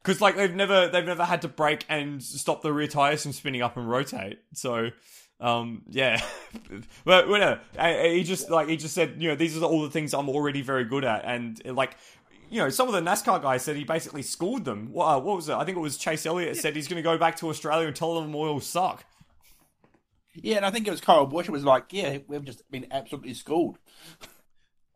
because 0.02 0.22
like 0.22 0.38
they've 0.38 0.56
never 0.56 0.88
they've 0.88 1.04
never 1.06 1.26
had 1.26 1.42
to 1.42 1.48
brake 1.50 1.86
and 1.90 2.24
stop 2.24 2.62
the 2.62 2.72
rear 2.72 2.88
tires 2.88 3.24
from 3.24 3.34
spinning 3.34 3.62
up 3.62 3.76
and 3.76 3.90
rotate. 3.90 4.40
So, 4.54 4.92
um, 5.40 5.84
yeah, 5.90 6.22
but 7.06 7.28
whatever. 7.28 7.60
I- 7.78 8.10
He 8.10 8.24
just 8.24 8.50
like 8.50 8.68
he 8.70 8.78
just 8.78 8.94
said, 8.96 9.16
you 9.20 9.30
know, 9.30 9.36
these 9.36 9.58
are 9.58 9.64
all 9.64 9.84
the 9.84 9.90
things 9.92 10.14
I'm 10.14 10.30
already 10.30 10.62
very 10.62 10.86
good 10.86 11.04
at, 11.06 11.24
and 11.26 11.62
like. 11.66 11.96
You 12.50 12.60
know, 12.62 12.70
some 12.70 12.88
of 12.88 12.94
the 12.94 13.02
NASCAR 13.02 13.42
guys 13.42 13.62
said 13.64 13.76
he 13.76 13.84
basically 13.84 14.22
schooled 14.22 14.64
them. 14.64 14.94
What, 14.94 15.06
uh, 15.08 15.20
what 15.20 15.36
was 15.36 15.50
it? 15.50 15.54
I 15.56 15.66
think 15.66 15.76
it 15.76 15.82
was 15.82 15.98
Chase 15.98 16.26
Elliott 16.26 16.56
said 16.56 16.78
he's 16.78 16.88
going 16.88 16.96
to 16.96 17.02
go 17.04 17.18
back 17.18 17.36
to 17.40 17.50
Australia 17.50 17.88
and 17.88 17.94
tell 17.94 18.16
them 18.22 18.34
all 18.34 18.62
suck. 18.62 19.04
Yeah, 20.34 20.56
and 20.56 20.66
I 20.66 20.72
think 20.72 20.88
it 20.88 20.92
was 20.92 21.02
Kyle 21.02 21.26
Busch. 21.26 21.50
It 21.50 21.52
was 21.52 21.66
like, 21.66 21.92
"Yeah, 21.92 22.20
we've 22.26 22.46
just 22.46 22.64
been 22.72 22.88
absolutely 22.90 23.34
schooled." 23.34 23.80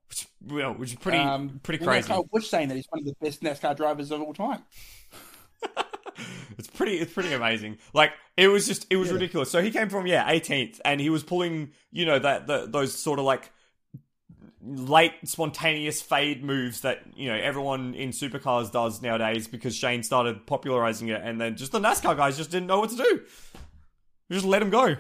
Which, 0.08 0.28
well, 0.48 0.74
which 0.76 0.92
is 0.92 0.96
pretty 0.96 1.18
Um, 1.18 1.60
pretty 1.62 1.84
crazy. 1.84 2.08
Kyle 2.08 2.24
Busch 2.24 2.48
saying 2.48 2.70
that 2.70 2.76
he's 2.76 2.88
one 2.90 3.00
of 3.02 3.06
the 3.06 3.16
best 3.22 3.42
NASCAR 3.42 3.76
drivers 3.76 4.12
of 4.12 4.22
all 4.22 4.34
time. 4.34 4.64
it's 6.82 6.90
pretty 6.92 6.98
it's 7.02 7.14
pretty 7.14 7.34
amazing. 7.34 7.78
Like 7.94 8.12
it 8.38 8.48
was 8.48 8.68
just 8.68 8.88
it 8.90 8.96
was 8.98 9.08
Yeah. 9.10 9.16
ridiculous. 9.16 9.52
So 9.52 9.62
he 9.62 9.72
came 9.72 9.90
from 9.90 10.08
yeah 10.08 10.30
18th 10.32 10.80
and 10.86 11.00
he 11.02 11.10
was 11.10 11.24
pulling 11.24 11.72
you 11.92 12.06
know 12.06 12.20
that 12.20 12.48
the, 12.48 12.66
those 12.68 12.98
sort 12.98 13.20
of 13.20 13.26
like 13.26 13.52
late 14.64 15.14
spontaneous 15.26 16.02
fade 16.02 16.44
moves 16.44 16.82
that 16.82 17.00
you 17.16 17.28
know 17.28 17.36
everyone 17.36 17.96
in 17.96 18.10
supercars 18.10 18.72
does 18.72 19.02
nowadays 19.02 19.48
because 19.48 19.76
Shane 19.76 20.04
started 20.04 20.46
popularizing 20.46 21.08
it 21.10 21.22
and 21.24 21.42
then 21.42 21.56
just 21.56 21.72
the 21.72 21.80
NASCAR 21.80 22.16
guys 22.16 22.38
just 22.38 22.52
didn't 22.52 22.68
know 22.68 22.80
what 22.80 22.90
to 22.92 22.96
do. 22.98 23.22
Just 24.32 24.46
let 24.46 24.62
him 24.62 24.70
go 24.70 24.96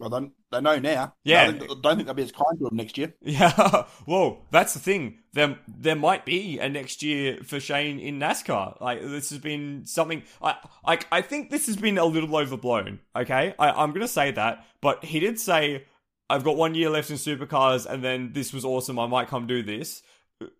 Well, 0.00 0.08
they, 0.08 0.30
they 0.50 0.60
know 0.62 0.78
now. 0.78 1.14
Yeah. 1.24 1.42
I 1.42 1.44
don't 1.50 1.58
think, 1.60 1.82
don't 1.82 1.96
think 1.96 2.06
they'll 2.06 2.14
be 2.14 2.22
as 2.22 2.32
kind 2.32 2.58
to 2.58 2.68
him 2.68 2.76
next 2.76 2.96
year. 2.96 3.14
Yeah, 3.22 3.84
well, 4.06 4.46
that's 4.50 4.72
the 4.72 4.80
thing. 4.80 5.18
There, 5.34 5.58
there 5.68 5.94
might 5.94 6.24
be 6.24 6.58
a 6.58 6.68
next 6.68 7.02
year 7.02 7.38
for 7.44 7.60
Shane 7.60 8.00
in 8.00 8.18
NASCAR. 8.18 8.80
Like 8.80 9.02
this 9.02 9.28
has 9.30 9.38
been 9.38 9.84
something. 9.84 10.22
I, 10.40 10.56
I, 10.84 10.98
I 11.12 11.20
think 11.20 11.50
this 11.50 11.66
has 11.66 11.76
been 11.76 11.98
a 11.98 12.04
little 12.06 12.34
overblown. 12.34 13.00
Okay, 13.14 13.54
I, 13.58 13.70
I'm 13.70 13.92
gonna 13.92 14.08
say 14.08 14.30
that, 14.32 14.64
but 14.80 15.04
he 15.04 15.20
did 15.20 15.38
say, 15.38 15.84
"I've 16.28 16.44
got 16.44 16.56
one 16.56 16.74
year 16.74 16.90
left 16.90 17.10
in 17.10 17.16
supercars, 17.16 17.86
and 17.86 18.02
then 18.02 18.32
this 18.32 18.52
was 18.52 18.64
awesome. 18.64 18.98
I 18.98 19.06
might 19.06 19.28
come 19.28 19.46
do 19.46 19.62
this." 19.62 20.02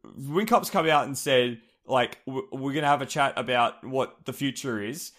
Whincup's 0.04 0.70
come 0.70 0.86
out 0.88 1.06
and 1.06 1.16
said, 1.16 1.60
like, 1.86 2.18
we're 2.26 2.74
gonna 2.74 2.86
have 2.86 3.02
a 3.02 3.06
chat 3.06 3.32
about 3.36 3.84
what 3.84 4.24
the 4.26 4.32
future 4.32 4.82
is. 4.82 5.12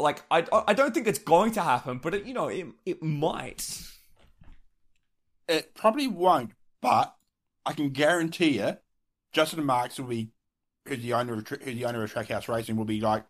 Like, 0.00 0.22
I, 0.30 0.46
I 0.66 0.74
don't 0.74 0.94
think 0.94 1.06
it's 1.06 1.18
going 1.18 1.52
to 1.52 1.62
happen, 1.62 1.98
but 1.98 2.14
it, 2.14 2.24
you 2.24 2.34
know, 2.34 2.48
it, 2.48 2.66
it 2.86 3.02
might. 3.02 3.82
It 5.48 5.74
probably 5.74 6.06
won't, 6.06 6.52
but 6.80 7.14
I 7.64 7.72
can 7.72 7.90
guarantee 7.90 8.58
you, 8.58 8.76
Justin 9.32 9.64
Marks 9.64 9.98
will 9.98 10.06
be, 10.06 10.30
who's 10.86 11.02
the 11.02 11.14
owner 11.14 11.34
of 11.34 11.44
Tra- 11.44 11.62
who's 11.62 11.74
the 11.74 11.86
owner 11.86 12.02
of 12.02 12.12
Trackhouse 12.12 12.48
Racing, 12.48 12.76
will 12.76 12.84
be 12.84 13.00
like, 13.00 13.24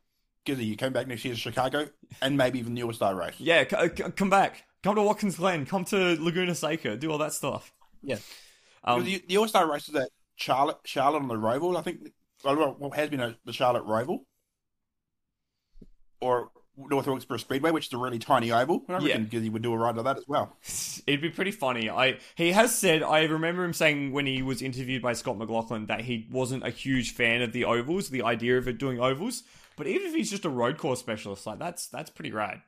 "Gizzy, 0.44 0.66
you 0.66 0.76
come 0.76 0.92
back 0.92 1.06
next 1.06 1.24
year 1.24 1.34
to 1.34 1.40
Chicago, 1.40 1.88
and 2.20 2.36
maybe 2.36 2.58
even 2.58 2.74
the 2.74 2.82
All 2.82 2.92
Star 2.92 3.14
race." 3.14 3.34
Yeah, 3.38 3.64
c- 3.68 3.88
c- 3.96 4.10
come 4.16 4.30
back. 4.30 4.64
Come 4.82 4.96
to 4.96 5.02
Watkins 5.02 5.36
Glen. 5.36 5.66
Come 5.66 5.84
to 5.86 6.16
Laguna 6.20 6.54
Seca. 6.54 6.96
Do 6.96 7.10
all 7.10 7.18
that 7.18 7.32
stuff. 7.32 7.72
Yeah. 8.02 8.18
Um, 8.84 9.04
the, 9.04 9.22
the 9.28 9.36
All 9.36 9.48
Star 9.48 9.70
race 9.70 9.88
is 9.88 9.94
at 9.94 10.10
Charlotte, 10.36 10.78
Charlotte 10.84 11.22
on 11.22 11.28
the 11.28 11.34
Roval, 11.34 11.76
I 11.76 11.82
think. 11.82 12.12
Well, 12.44 12.76
what 12.78 12.96
has 12.96 13.10
been 13.10 13.20
a, 13.20 13.36
the 13.44 13.52
Charlotte 13.52 13.84
Roval, 13.84 14.20
or 16.20 16.50
North 16.78 17.06
Wilkesboro 17.06 17.38
Speedway, 17.38 17.70
which 17.70 17.88
is 17.88 17.92
a 17.92 17.96
really 17.98 18.18
tiny 18.18 18.52
oval. 18.52 18.84
I 18.88 18.92
Yeah. 18.98 19.08
reckon 19.08 19.26
Gizzy 19.26 19.50
would 19.50 19.62
do 19.62 19.72
a 19.72 19.76
ride 19.76 19.96
like 19.96 20.04
that 20.04 20.18
as 20.18 20.28
well. 20.28 20.56
it'd 21.06 21.20
be 21.20 21.30
pretty 21.30 21.50
funny. 21.50 21.90
I 21.90 22.18
he 22.36 22.52
has 22.52 22.76
said. 22.76 23.02
I 23.02 23.24
remember 23.24 23.64
him 23.64 23.72
saying 23.72 24.12
when 24.12 24.26
he 24.26 24.42
was 24.42 24.62
interviewed 24.62 25.02
by 25.02 25.12
Scott 25.12 25.38
McLaughlin 25.38 25.86
that 25.86 26.02
he 26.02 26.28
wasn't 26.30 26.64
a 26.64 26.70
huge 26.70 27.12
fan 27.14 27.42
of 27.42 27.52
the 27.52 27.64
ovals, 27.64 28.10
the 28.10 28.22
idea 28.22 28.58
of 28.58 28.68
it 28.68 28.78
doing 28.78 29.00
ovals. 29.00 29.42
But 29.76 29.86
even 29.86 30.08
if 30.08 30.14
he's 30.14 30.30
just 30.30 30.44
a 30.44 30.50
road 30.50 30.78
course 30.78 31.00
specialist, 31.00 31.46
like 31.46 31.58
that's 31.58 31.88
that's 31.88 32.10
pretty 32.10 32.32
rad. 32.32 32.62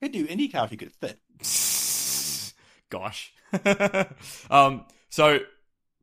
He'd 0.00 0.12
do 0.12 0.26
IndyCar 0.26 0.64
if 0.64 0.70
he 0.70 0.76
could 0.76 0.92
fit. 0.92 1.18
Gosh. 2.90 3.32
um. 4.50 4.84
So 5.08 5.38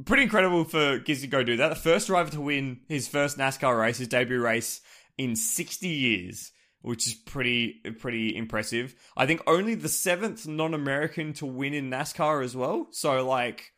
pretty 0.06 0.23
incredible 0.23 0.63
for 0.65 0.99
Gizzy 0.99 1.21
to 1.21 1.28
go 1.28 1.43
do 1.43 1.58
that. 1.58 1.69
The 1.69 1.76
first 1.76 2.08
driver 2.08 2.32
to 2.32 2.41
win 2.41 2.80
his 2.89 3.08
first 3.08 3.38
NASCAR 3.38 3.80
race, 3.80 3.99
his 3.99 4.08
debut 4.08 4.41
race 4.41 4.82
in 5.17 5.36
60 5.36 5.88
years, 5.88 6.52
which 6.82 7.08
is 7.08 7.13
pretty 7.13 7.82
pretty 7.99 8.36
impressive. 8.36 8.95
I 9.15 9.26
think 9.26 9.41
only 9.47 9.76
the 9.76 9.89
seventh 9.89 10.47
non-American 10.47 11.34
to 11.34 11.45
win 11.45 11.73
in 11.73 11.89
NASCAR 11.89 12.43
as 12.43 12.56
well. 12.56 12.88
So 12.91 13.26
like. 13.28 13.71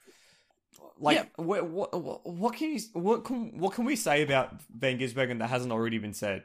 Like 0.97 1.17
Yeah. 1.17 1.25
what, 1.43 1.67
what 1.69 2.25
what 2.25 2.55
can 2.55 2.73
you 2.73 2.79
what 2.93 3.25
can 3.25 3.57
what 3.59 3.73
can 3.73 3.83
we 3.83 3.97
say 3.97 4.21
about 4.23 4.61
Van 4.73 4.97
Gisbergen 4.97 5.39
that 5.39 5.49
hasn't 5.49 5.73
already 5.73 5.97
been 5.97 6.13
said? 6.13 6.43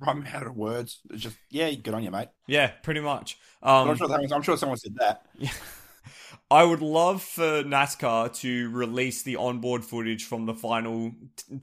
I'm 0.00 0.24
out 0.26 0.46
of 0.46 0.56
words. 0.56 1.00
It's 1.10 1.22
just 1.22 1.36
yeah, 1.50 1.70
good 1.72 1.92
on 1.92 2.04
you, 2.04 2.10
mate. 2.12 2.28
Yeah, 2.46 2.68
pretty 2.68 3.00
much. 3.00 3.36
Um, 3.62 3.90
I'm 3.90 3.96
sure 3.96 4.08
someone, 4.08 4.32
I'm 4.32 4.42
sure 4.42 4.56
someone 4.56 4.78
said 4.78 4.94
that. 4.96 5.26
I 6.50 6.64
would 6.64 6.82
love 6.82 7.22
for 7.22 7.62
NASCAR 7.62 8.34
to 8.40 8.70
release 8.70 9.22
the 9.22 9.36
onboard 9.36 9.84
footage 9.84 10.24
from 10.24 10.46
the 10.46 10.54
final 10.54 11.12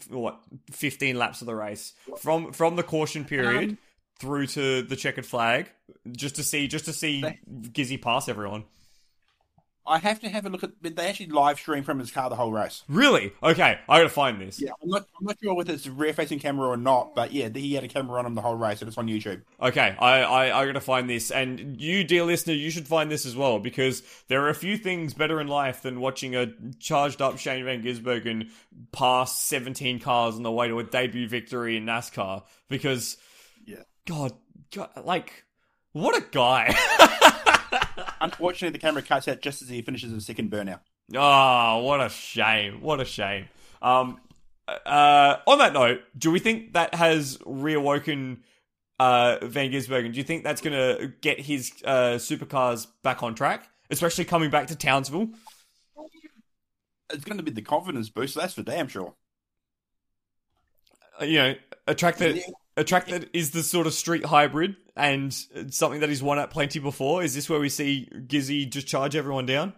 what 0.10 0.39
15 0.71 1.17
laps 1.17 1.41
of 1.41 1.47
the 1.47 1.56
race 1.56 1.93
from 2.19 2.54
from 2.54 2.76
the 2.78 2.84
caution 2.84 3.26
period 3.26 3.71
Um, 3.71 3.78
through 4.19 4.47
to 4.47 4.82
the 4.82 4.95
checkered 4.95 5.26
flag 5.26 5.69
just 6.12 6.36
to 6.38 6.43
see 6.43 6.67
just 6.67 6.86
to 6.86 6.93
see 6.93 7.23
Gizzy 7.50 8.02
pass 8.02 8.30
everyone. 8.30 8.63
I 9.88 10.00
have 10.00 10.19
to 10.21 10.30
have 10.30 10.45
a 10.45 10.50
look 10.50 10.63
at. 10.63 10.71
But 10.82 10.95
they 10.95 11.08
actually 11.08 11.28
live 11.28 11.58
stream 11.60 11.84
from 11.84 12.00
his 12.00 12.12
car 12.12 12.30
the 12.30 12.36
whole 12.36 12.52
race. 12.52 12.84
Really? 12.88 13.32
Okay, 13.41 13.80
I 13.88 13.97
gotta 13.97 14.10
find 14.10 14.41
this. 14.41 14.62
Yeah, 14.62 14.71
I'm 14.82 14.89
not. 14.89 15.08
I'm 15.19 15.26
not 15.26 15.38
sure 15.41 15.54
whether 15.54 15.73
it's 15.73 15.86
a 15.86 15.91
rear 15.91 16.13
facing 16.13 16.39
camera 16.39 16.67
or 16.67 16.78
not. 16.78 17.15
But 17.15 17.32
yeah, 17.32 17.50
he 17.54 17.73
had 17.76 17.84
a 17.84 17.88
camera 17.88 18.19
on 18.19 18.26
him 18.26 18.36
the 18.36 18.41
whole 18.41 18.56
race, 18.56 18.82
and 18.82 18.88
it's 18.89 18.97
on 18.97 19.08
YouTube. 19.08 19.41
Okay, 19.62 19.95
I, 20.00 20.21
I 20.21 20.62
I 20.62 20.65
gotta 20.65 20.82
find 20.82 21.10
this, 21.10 21.32
and 21.32 21.80
you, 21.80 22.04
dear 22.04 22.23
listener, 22.23 22.54
you 22.54 22.69
should 22.69 22.88
find 22.88 23.10
this 23.10 23.26
as 23.26 23.36
well 23.36 23.60
because 23.60 24.04
there 24.28 24.43
are 24.43 24.50
a 24.50 24.56
few 24.56 24.78
things 24.78 25.13
better 25.13 25.39
in 25.41 25.47
life 25.47 25.82
than 25.82 26.00
watching 26.00 26.36
a 26.36 26.47
charged 26.80 27.21
up 27.21 27.38
Shane 27.38 27.65
Van 27.65 27.82
Gisbergen 27.82 28.50
pass 28.91 29.38
17 29.41 30.00
cars 30.00 30.36
on 30.36 30.43
the 30.43 30.52
way 30.52 30.67
to 30.67 30.80
a 30.80 30.84
debut 30.84 31.28
victory 31.28 31.78
in 31.78 31.86
NASCAR. 31.86 32.43
Because, 32.69 33.17
Yeah. 33.65 33.84
God, 34.06 34.34
God 34.73 34.89
like, 35.04 35.45
what 35.93 36.15
a 36.15 36.26
guy! 36.32 36.76
Unfortunately, 38.22 38.72
the 38.72 38.80
camera 38.80 39.02
cuts 39.02 39.28
out 39.28 39.42
just 39.42 39.62
as 39.62 39.70
he 39.70 39.82
finishes 39.82 40.12
his 40.12 40.26
second 40.26 40.52
burnout. 40.52 40.80
Ah, 41.16 41.80
what 41.80 42.02
a 42.02 42.10
shame! 42.10 42.82
What 42.82 43.00
a 43.00 43.06
shame. 43.06 43.48
Um, 43.82 44.20
uh, 44.68 45.38
on 45.48 45.60
that 45.60 45.74
note, 45.74 46.02
do 46.18 46.32
we 46.32 46.40
think 46.40 46.74
that 46.74 46.94
has 46.96 47.38
reawoken 47.40 48.40
uh, 49.00 49.38
Van 49.44 49.72
Gisbergen? 49.72 50.12
Do 50.12 50.18
you 50.18 50.24
think 50.24 50.44
that's 50.44 50.62
going 50.62 50.74
to 50.74 51.14
get 51.22 51.40
his 51.40 51.72
uh, 51.86 52.16
supercars 52.16 52.88
back 53.04 53.24
on 53.24 53.36
track, 53.36 53.70
especially 53.90 54.26
coming 54.26 54.50
back 54.50 54.68
to 54.68 54.76
Townsville? 54.76 55.30
It's 57.10 57.24
going 57.24 57.38
to 57.38 57.44
be 57.44 57.52
the 57.52 57.62
confidence 57.62 58.10
boost. 58.10 58.36
That's 58.36 58.54
for 58.54 58.64
damn 58.64 58.90
sure. 58.90 59.14
Uh, 61.22 61.26
you 61.26 61.38
know, 61.38 61.56
a 61.88 61.96
track 61.96 62.18
that 62.18 62.36
Yeah. 62.36 62.42
A 62.78 62.84
track 62.84 63.08
that 63.08 63.30
is 63.34 63.52
the 63.52 63.63
sort 63.63 63.88
of 63.88 63.94
street 63.94 64.24
hybrid 64.24 64.76
and 64.96 65.34
something 65.70 66.00
that 66.00 66.10
he's 66.10 66.22
won 66.22 66.38
at 66.38 66.52
plenty 66.52 66.80
before. 66.80 67.24
Is 67.24 67.34
this 67.34 67.50
where 67.50 67.60
we 67.60 67.70
see 67.70 68.08
Gizzy 68.13 68.70
just 68.70 68.88
charge 68.88 69.16
everyone 69.16 69.48
down? 69.48 69.74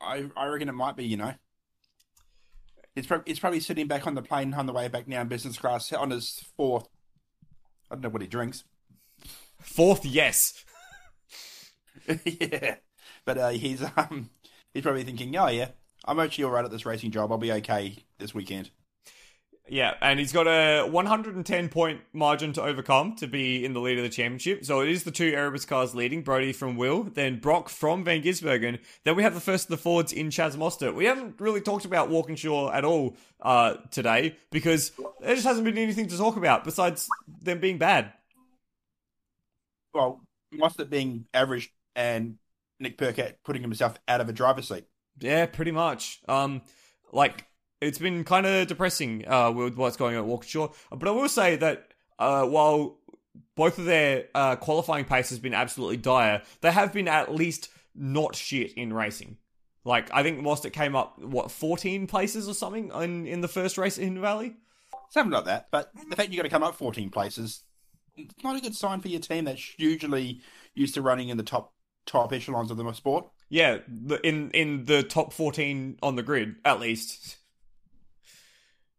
I 0.00 0.28
I 0.36 0.46
reckon 0.46 0.68
it 0.68 0.74
might 0.74 0.96
be. 0.96 1.06
You 1.06 1.16
know, 1.16 1.34
it's 2.96 3.06
probably 3.06 3.30
it's 3.30 3.40
probably 3.40 3.60
sitting 3.60 3.86
back 3.86 4.06
on 4.06 4.14
the 4.14 4.22
plane 4.22 4.52
on 4.52 4.66
the 4.66 4.72
way 4.72 4.88
back 4.88 5.06
now 5.06 5.20
in 5.20 5.28
business 5.28 5.56
class 5.56 5.92
on 5.92 6.10
his 6.10 6.44
fourth. 6.56 6.88
I 7.90 7.94
don't 7.94 8.02
know 8.02 8.08
what 8.10 8.22
he 8.22 8.28
drinks. 8.28 8.64
Fourth, 9.60 10.04
yes. 10.04 10.64
yeah, 12.24 12.76
but 13.24 13.38
uh, 13.38 13.48
he's 13.50 13.82
um 13.96 14.30
he's 14.74 14.82
probably 14.82 15.04
thinking, 15.04 15.36
oh 15.36 15.48
yeah, 15.48 15.68
I'm 16.04 16.18
actually 16.18 16.44
all 16.44 16.50
right 16.50 16.64
at 16.64 16.70
this 16.72 16.86
racing 16.86 17.12
job. 17.12 17.30
I'll 17.30 17.38
be 17.38 17.52
okay 17.52 17.96
this 18.18 18.34
weekend. 18.34 18.70
Yeah, 19.70 19.94
and 20.00 20.18
he's 20.18 20.32
got 20.32 20.46
a 20.46 20.86
110 20.88 21.68
point 21.68 22.00
margin 22.12 22.52
to 22.54 22.62
overcome 22.62 23.16
to 23.16 23.26
be 23.26 23.64
in 23.64 23.74
the 23.74 23.80
lead 23.80 23.98
of 23.98 24.04
the 24.04 24.10
championship. 24.10 24.64
So 24.64 24.80
it 24.80 24.88
is 24.88 25.04
the 25.04 25.10
two 25.10 25.32
Erebus 25.34 25.66
cars 25.66 25.94
leading, 25.94 26.22
Brodie 26.22 26.52
from 26.52 26.76
Will, 26.76 27.02
then 27.02 27.38
Broc 27.38 27.68
from 27.68 28.04
Van 28.04 28.22
Gisbergen. 28.22 28.78
Then 29.04 29.16
we 29.16 29.22
have 29.22 29.34
the 29.34 29.40
first 29.40 29.66
of 29.66 29.70
the 29.70 29.76
Fords 29.76 30.12
in 30.12 30.30
Chaz 30.30 30.56
Mostert. 30.56 30.94
We 30.94 31.04
haven't 31.04 31.40
really 31.40 31.60
talked 31.60 31.84
about 31.84 32.08
Walkinshaw 32.08 32.72
at 32.72 32.84
all 32.84 33.16
uh, 33.42 33.74
today 33.90 34.36
because 34.50 34.92
there 35.20 35.34
just 35.34 35.46
hasn't 35.46 35.64
been 35.64 35.78
anything 35.78 36.08
to 36.08 36.16
talk 36.16 36.36
about 36.36 36.64
besides 36.64 37.08
them 37.42 37.60
being 37.60 37.78
bad. 37.78 38.12
Well, 39.92 40.22
Mostert 40.54 40.88
being 40.88 41.26
average 41.34 41.72
and 41.94 42.38
Nick 42.80 42.96
Percat 42.96 43.34
putting 43.44 43.62
himself 43.62 43.98
out 44.08 44.20
of 44.20 44.28
a 44.28 44.32
driver's 44.32 44.68
seat. 44.68 44.84
Yeah, 45.20 45.46
pretty 45.46 45.72
much. 45.72 46.20
Um, 46.28 46.62
like 47.12 47.44
it's 47.80 47.98
been 47.98 48.24
kind 48.24 48.46
of 48.46 48.66
depressing 48.66 49.26
uh, 49.28 49.50
with 49.50 49.76
what's 49.76 49.96
going 49.96 50.16
on 50.16 50.22
at 50.22 50.28
Walkinshaw. 50.28 50.68
But 50.90 51.08
I 51.08 51.12
will 51.12 51.28
say 51.28 51.56
that 51.56 51.88
uh, 52.18 52.44
while 52.44 52.98
both 53.54 53.78
of 53.78 53.84
their 53.84 54.26
uh, 54.34 54.56
qualifying 54.56 55.04
pace 55.04 55.30
has 55.30 55.38
been 55.38 55.54
absolutely 55.54 55.96
dire, 55.96 56.42
they 56.60 56.72
have 56.72 56.92
been 56.92 57.08
at 57.08 57.34
least 57.34 57.70
not 57.94 58.34
shit 58.34 58.72
in 58.74 58.92
racing. 58.92 59.36
Like 59.84 60.10
I 60.12 60.22
think 60.22 60.40
Mostert 60.40 60.72
came 60.72 60.94
up 60.94 61.18
what 61.18 61.50
14 61.50 62.06
places 62.06 62.48
or 62.48 62.54
something 62.54 62.90
in 62.94 63.26
in 63.26 63.40
the 63.40 63.48
first 63.48 63.78
race 63.78 63.96
in 63.98 64.20
Valley. 64.20 64.56
Something 65.10 65.32
like 65.32 65.46
that. 65.46 65.68
But 65.70 65.90
the 66.10 66.16
fact 66.16 66.30
you 66.30 66.36
got 66.36 66.42
to 66.42 66.50
come 66.50 66.62
up 66.62 66.74
14 66.74 67.08
places, 67.08 67.62
it's 68.16 68.44
not 68.44 68.56
a 68.56 68.60
good 68.60 68.76
sign 68.76 69.00
for 69.00 69.08
your 69.08 69.20
team 69.20 69.46
that's 69.46 69.78
usually 69.78 70.42
used 70.74 70.94
to 70.94 71.02
running 71.02 71.30
in 71.30 71.38
the 71.38 71.42
top 71.42 71.72
top 72.04 72.32
echelons 72.32 72.70
of 72.70 72.76
the 72.76 72.92
sport. 72.92 73.26
Yeah, 73.48 73.78
in 74.22 74.50
in 74.50 74.84
the 74.84 75.02
top 75.02 75.32
14 75.32 75.98
on 76.02 76.16
the 76.16 76.22
grid 76.22 76.56
at 76.64 76.80
least. 76.80 77.36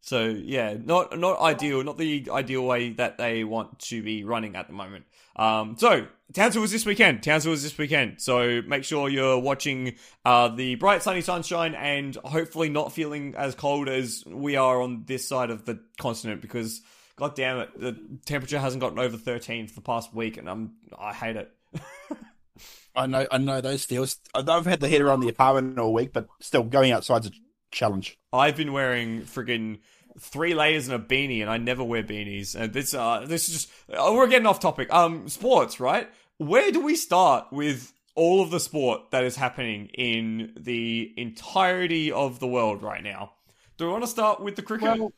So 0.09 0.25
yeah, 0.25 0.75
not 0.83 1.19
not 1.19 1.39
ideal, 1.39 1.83
not 1.83 1.99
the 1.99 2.27
ideal 2.31 2.65
way 2.65 2.93
that 2.93 3.19
they 3.19 3.43
want 3.43 3.77
to 3.89 4.01
be 4.01 4.23
running 4.23 4.55
at 4.55 4.65
the 4.65 4.73
moment. 4.73 5.05
Um, 5.35 5.75
so 5.77 6.07
Townsville 6.33 6.63
was 6.63 6.71
this 6.71 6.83
weekend. 6.83 7.21
Townsville 7.21 7.51
was 7.51 7.61
this 7.61 7.77
weekend. 7.77 8.19
So 8.19 8.63
make 8.65 8.83
sure 8.85 9.07
you're 9.07 9.37
watching 9.37 9.97
uh, 10.25 10.47
the 10.47 10.73
bright 10.75 11.03
sunny 11.03 11.21
sunshine 11.21 11.75
and 11.75 12.15
hopefully 12.15 12.69
not 12.69 12.91
feeling 12.91 13.35
as 13.37 13.53
cold 13.53 13.87
as 13.87 14.23
we 14.25 14.55
are 14.55 14.81
on 14.81 15.03
this 15.05 15.27
side 15.27 15.51
of 15.51 15.65
the 15.65 15.79
continent 15.99 16.41
because 16.41 16.81
god 17.15 17.35
damn 17.35 17.59
it, 17.59 17.79
the 17.79 17.95
temperature 18.25 18.57
hasn't 18.57 18.81
gotten 18.81 18.97
over 18.97 19.15
13 19.15 19.67
for 19.67 19.75
the 19.75 19.81
past 19.81 20.11
week 20.11 20.37
and 20.37 20.49
I'm 20.49 20.73
I 20.97 21.13
hate 21.13 21.35
it. 21.35 21.51
I 22.95 23.05
know, 23.05 23.27
I 23.31 23.37
know 23.37 23.61
those 23.61 23.85
feels. 23.85 24.17
I've 24.33 24.65
had 24.65 24.79
the 24.79 24.87
heater 24.87 25.11
on 25.11 25.19
the 25.19 25.29
apartment 25.29 25.77
all 25.77 25.93
week, 25.93 26.13
but 26.13 26.27
still 26.41 26.63
going 26.63 26.91
outside's 26.91 27.27
a 27.27 27.31
challenge. 27.69 28.17
I've 28.33 28.57
been 28.57 28.73
wearing 28.73 29.21
friggin' 29.21 29.77
three 30.19 30.53
layers 30.53 30.87
and 30.87 31.01
a 31.01 31.05
beanie, 31.05 31.41
and 31.41 31.49
I 31.49 31.57
never 31.57 31.83
wear 31.83 32.03
beanies. 32.03 32.55
And 32.55 32.73
this, 32.73 32.93
uh, 32.93 33.25
this 33.25 33.49
is 33.49 33.53
just 33.55 33.71
oh, 33.93 34.15
we're 34.15 34.27
getting 34.27 34.47
off 34.47 34.59
topic. 34.59 34.93
Um, 34.93 35.27
sports, 35.27 35.79
right? 35.79 36.09
Where 36.37 36.71
do 36.71 36.81
we 36.81 36.95
start 36.95 37.47
with 37.51 37.93
all 38.15 38.41
of 38.41 38.51
the 38.51 38.59
sport 38.59 39.11
that 39.11 39.23
is 39.23 39.35
happening 39.35 39.87
in 39.93 40.53
the 40.57 41.13
entirety 41.17 42.11
of 42.11 42.39
the 42.39 42.47
world 42.47 42.81
right 42.81 43.03
now? 43.03 43.31
Do 43.77 43.85
we 43.85 43.91
want 43.91 44.03
to 44.03 44.09
start 44.09 44.41
with 44.41 44.55
the 44.55 44.61
cricket? 44.61 44.99
Well, 44.99 45.13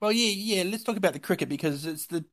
well, 0.00 0.12
yeah, 0.12 0.62
yeah. 0.62 0.70
Let's 0.70 0.84
talk 0.84 0.96
about 0.96 1.12
the 1.12 1.18
cricket 1.18 1.48
because 1.48 1.86
it's 1.86 2.06
the 2.06 2.24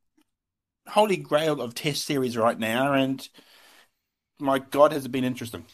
holy 0.88 1.17
grail 1.17 1.62
of 1.62 1.73
Test 1.75 2.05
series 2.05 2.38
right 2.38 2.58
now, 2.58 2.93
and 2.93 3.27
my 4.39 4.60
God, 4.60 4.91
has 4.91 5.05
it 5.05 5.12
been 5.12 5.23
interesting? 5.23 5.65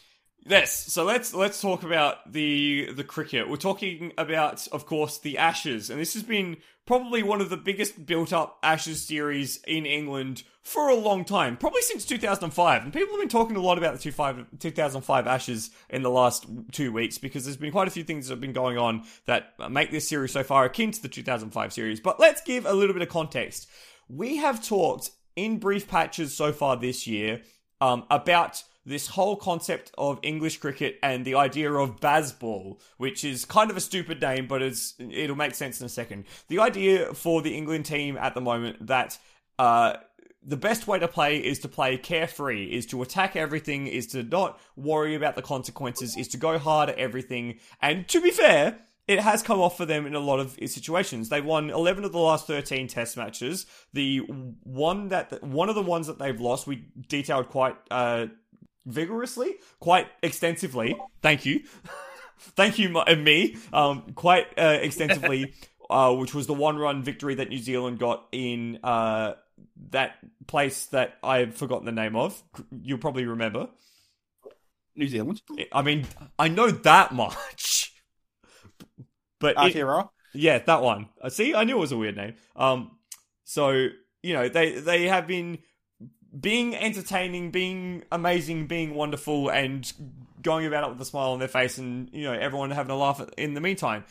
Yes, 0.44 0.92
so 0.92 1.04
let's 1.04 1.32
let's 1.32 1.60
talk 1.60 1.84
about 1.84 2.32
the 2.32 2.92
the 2.92 3.04
cricket. 3.04 3.48
We're 3.48 3.56
talking 3.56 4.12
about, 4.18 4.66
of 4.68 4.86
course, 4.86 5.18
the 5.18 5.38
Ashes, 5.38 5.88
and 5.88 6.00
this 6.00 6.14
has 6.14 6.24
been 6.24 6.56
probably 6.84 7.22
one 7.22 7.40
of 7.40 7.48
the 7.48 7.56
biggest 7.56 8.06
built 8.06 8.32
up 8.32 8.58
Ashes 8.62 9.06
series 9.06 9.58
in 9.68 9.86
England 9.86 10.42
for 10.62 10.88
a 10.88 10.96
long 10.96 11.24
time, 11.24 11.56
probably 11.56 11.82
since 11.82 12.04
2005. 12.04 12.82
And 12.82 12.92
people 12.92 13.14
have 13.14 13.20
been 13.20 13.28
talking 13.28 13.56
a 13.56 13.60
lot 13.60 13.78
about 13.78 13.96
the 13.96 14.46
2005 14.58 15.26
Ashes 15.26 15.70
in 15.88 16.02
the 16.02 16.10
last 16.10 16.46
two 16.72 16.92
weeks 16.92 17.18
because 17.18 17.44
there's 17.44 17.56
been 17.56 17.72
quite 17.72 17.88
a 17.88 17.92
few 17.92 18.04
things 18.04 18.26
that 18.26 18.34
have 18.34 18.40
been 18.40 18.52
going 18.52 18.78
on 18.78 19.04
that 19.26 19.54
make 19.70 19.92
this 19.92 20.08
series 20.08 20.32
so 20.32 20.42
far 20.42 20.64
akin 20.64 20.90
to 20.90 21.02
the 21.02 21.08
2005 21.08 21.72
series. 21.72 22.00
But 22.00 22.18
let's 22.18 22.40
give 22.42 22.66
a 22.66 22.72
little 22.72 22.94
bit 22.94 23.02
of 23.02 23.08
context. 23.08 23.68
We 24.08 24.36
have 24.38 24.64
talked 24.64 25.10
in 25.36 25.58
brief 25.58 25.88
patches 25.88 26.36
so 26.36 26.52
far 26.52 26.76
this 26.76 27.06
year 27.06 27.42
um, 27.80 28.04
about 28.10 28.62
this 28.84 29.08
whole 29.08 29.36
concept 29.36 29.92
of 29.96 30.18
English 30.22 30.58
cricket 30.58 30.98
and 31.02 31.24
the 31.24 31.34
idea 31.34 31.72
of 31.72 32.00
Bazball, 32.00 32.80
which 32.96 33.24
is 33.24 33.44
kind 33.44 33.70
of 33.70 33.76
a 33.76 33.80
stupid 33.80 34.20
name, 34.20 34.46
but 34.46 34.62
it's, 34.62 34.94
it'll 34.98 35.36
make 35.36 35.54
sense 35.54 35.80
in 35.80 35.86
a 35.86 35.88
second. 35.88 36.24
The 36.48 36.58
idea 36.58 37.14
for 37.14 37.42
the 37.42 37.56
England 37.56 37.86
team 37.86 38.16
at 38.16 38.34
the 38.34 38.40
moment 38.40 38.86
that 38.86 39.18
uh, 39.58 39.94
the 40.44 40.56
best 40.56 40.86
way 40.86 40.98
to 40.98 41.08
play 41.08 41.38
is 41.38 41.60
to 41.60 41.68
play 41.68 41.96
carefree, 41.96 42.64
is 42.64 42.86
to 42.86 43.02
attack 43.02 43.36
everything, 43.36 43.86
is 43.86 44.08
to 44.08 44.22
not 44.22 44.60
worry 44.76 45.14
about 45.14 45.36
the 45.36 45.42
consequences, 45.42 46.16
is 46.16 46.28
to 46.28 46.36
go 46.36 46.58
hard 46.58 46.90
at 46.90 46.98
everything. 46.98 47.58
And 47.80 48.08
to 48.08 48.20
be 48.20 48.30
fair, 48.30 48.78
it 49.06 49.20
has 49.20 49.42
come 49.42 49.60
off 49.60 49.76
for 49.76 49.84
them 49.84 50.06
in 50.06 50.14
a 50.14 50.20
lot 50.20 50.40
of 50.40 50.58
situations. 50.66 51.28
They 51.28 51.40
won 51.40 51.70
11 51.70 52.04
of 52.04 52.12
the 52.12 52.18
last 52.18 52.46
13 52.46 52.88
test 52.88 53.16
matches. 53.16 53.66
The 53.92 54.18
one 54.18 55.08
that 55.08 55.42
one 55.42 55.68
of 55.68 55.74
the 55.74 55.82
ones 55.82 56.06
that 56.06 56.18
they've 56.18 56.40
lost, 56.40 56.66
we 56.66 56.86
detailed 57.08 57.48
quite 57.48 57.76
uh, 57.90 58.26
vigorously, 58.86 59.54
quite 59.80 60.06
extensively. 60.22 60.96
Thank 61.22 61.46
you. 61.46 61.62
Thank 62.56 62.78
you, 62.78 62.88
my- 62.88 63.14
me. 63.14 63.56
Um, 63.72 64.12
quite 64.14 64.46
uh, 64.58 64.78
extensively, 64.80 65.54
uh, 65.90 66.14
which 66.14 66.34
was 66.34 66.46
the 66.46 66.54
one-run 66.54 67.02
victory 67.04 67.36
that 67.36 67.48
New 67.48 67.58
Zealand 67.58 67.98
got 67.98 68.26
in 68.32 68.78
uh, 68.82 69.34
that 69.90 70.16
place 70.48 70.86
that 70.86 71.14
I've 71.22 71.54
forgotten 71.54 71.86
the 71.86 71.92
name 71.92 72.16
of. 72.16 72.42
You'll 72.82 72.98
probably 72.98 73.26
remember. 73.26 73.68
New 74.96 75.08
Zealand, 75.08 75.40
I 75.72 75.80
mean, 75.82 76.06
I 76.38 76.48
know 76.48 76.70
that 76.70 77.12
much, 77.12 77.94
but 79.40 79.56
it, 79.68 79.72
yeah, 80.34 80.58
that 80.58 80.82
one. 80.82 81.08
Uh, 81.20 81.30
See, 81.30 81.54
I 81.54 81.64
knew 81.64 81.76
it 81.76 81.80
was 81.80 81.92
a 81.92 81.96
weird 81.96 82.16
name. 82.16 82.34
Um, 82.56 82.98
So 83.44 83.70
you 84.22 84.34
know 84.34 84.48
they 84.48 84.72
they 84.80 85.08
have 85.08 85.26
been 85.26 85.58
being 86.38 86.74
entertaining, 86.74 87.50
being 87.50 88.04
amazing, 88.10 88.66
being 88.66 88.94
wonderful, 88.94 89.48
and 89.48 89.90
going 90.40 90.66
about 90.66 90.84
it 90.84 90.90
with 90.90 91.00
a 91.00 91.04
smile 91.04 91.30
on 91.30 91.38
their 91.38 91.48
face, 91.48 91.78
and 91.78 92.08
you 92.12 92.24
know 92.24 92.32
everyone 92.32 92.70
having 92.70 92.90
a 92.90 92.96
laugh 92.96 93.22
in 93.36 93.54
the 93.54 93.60
meantime. 93.60 94.04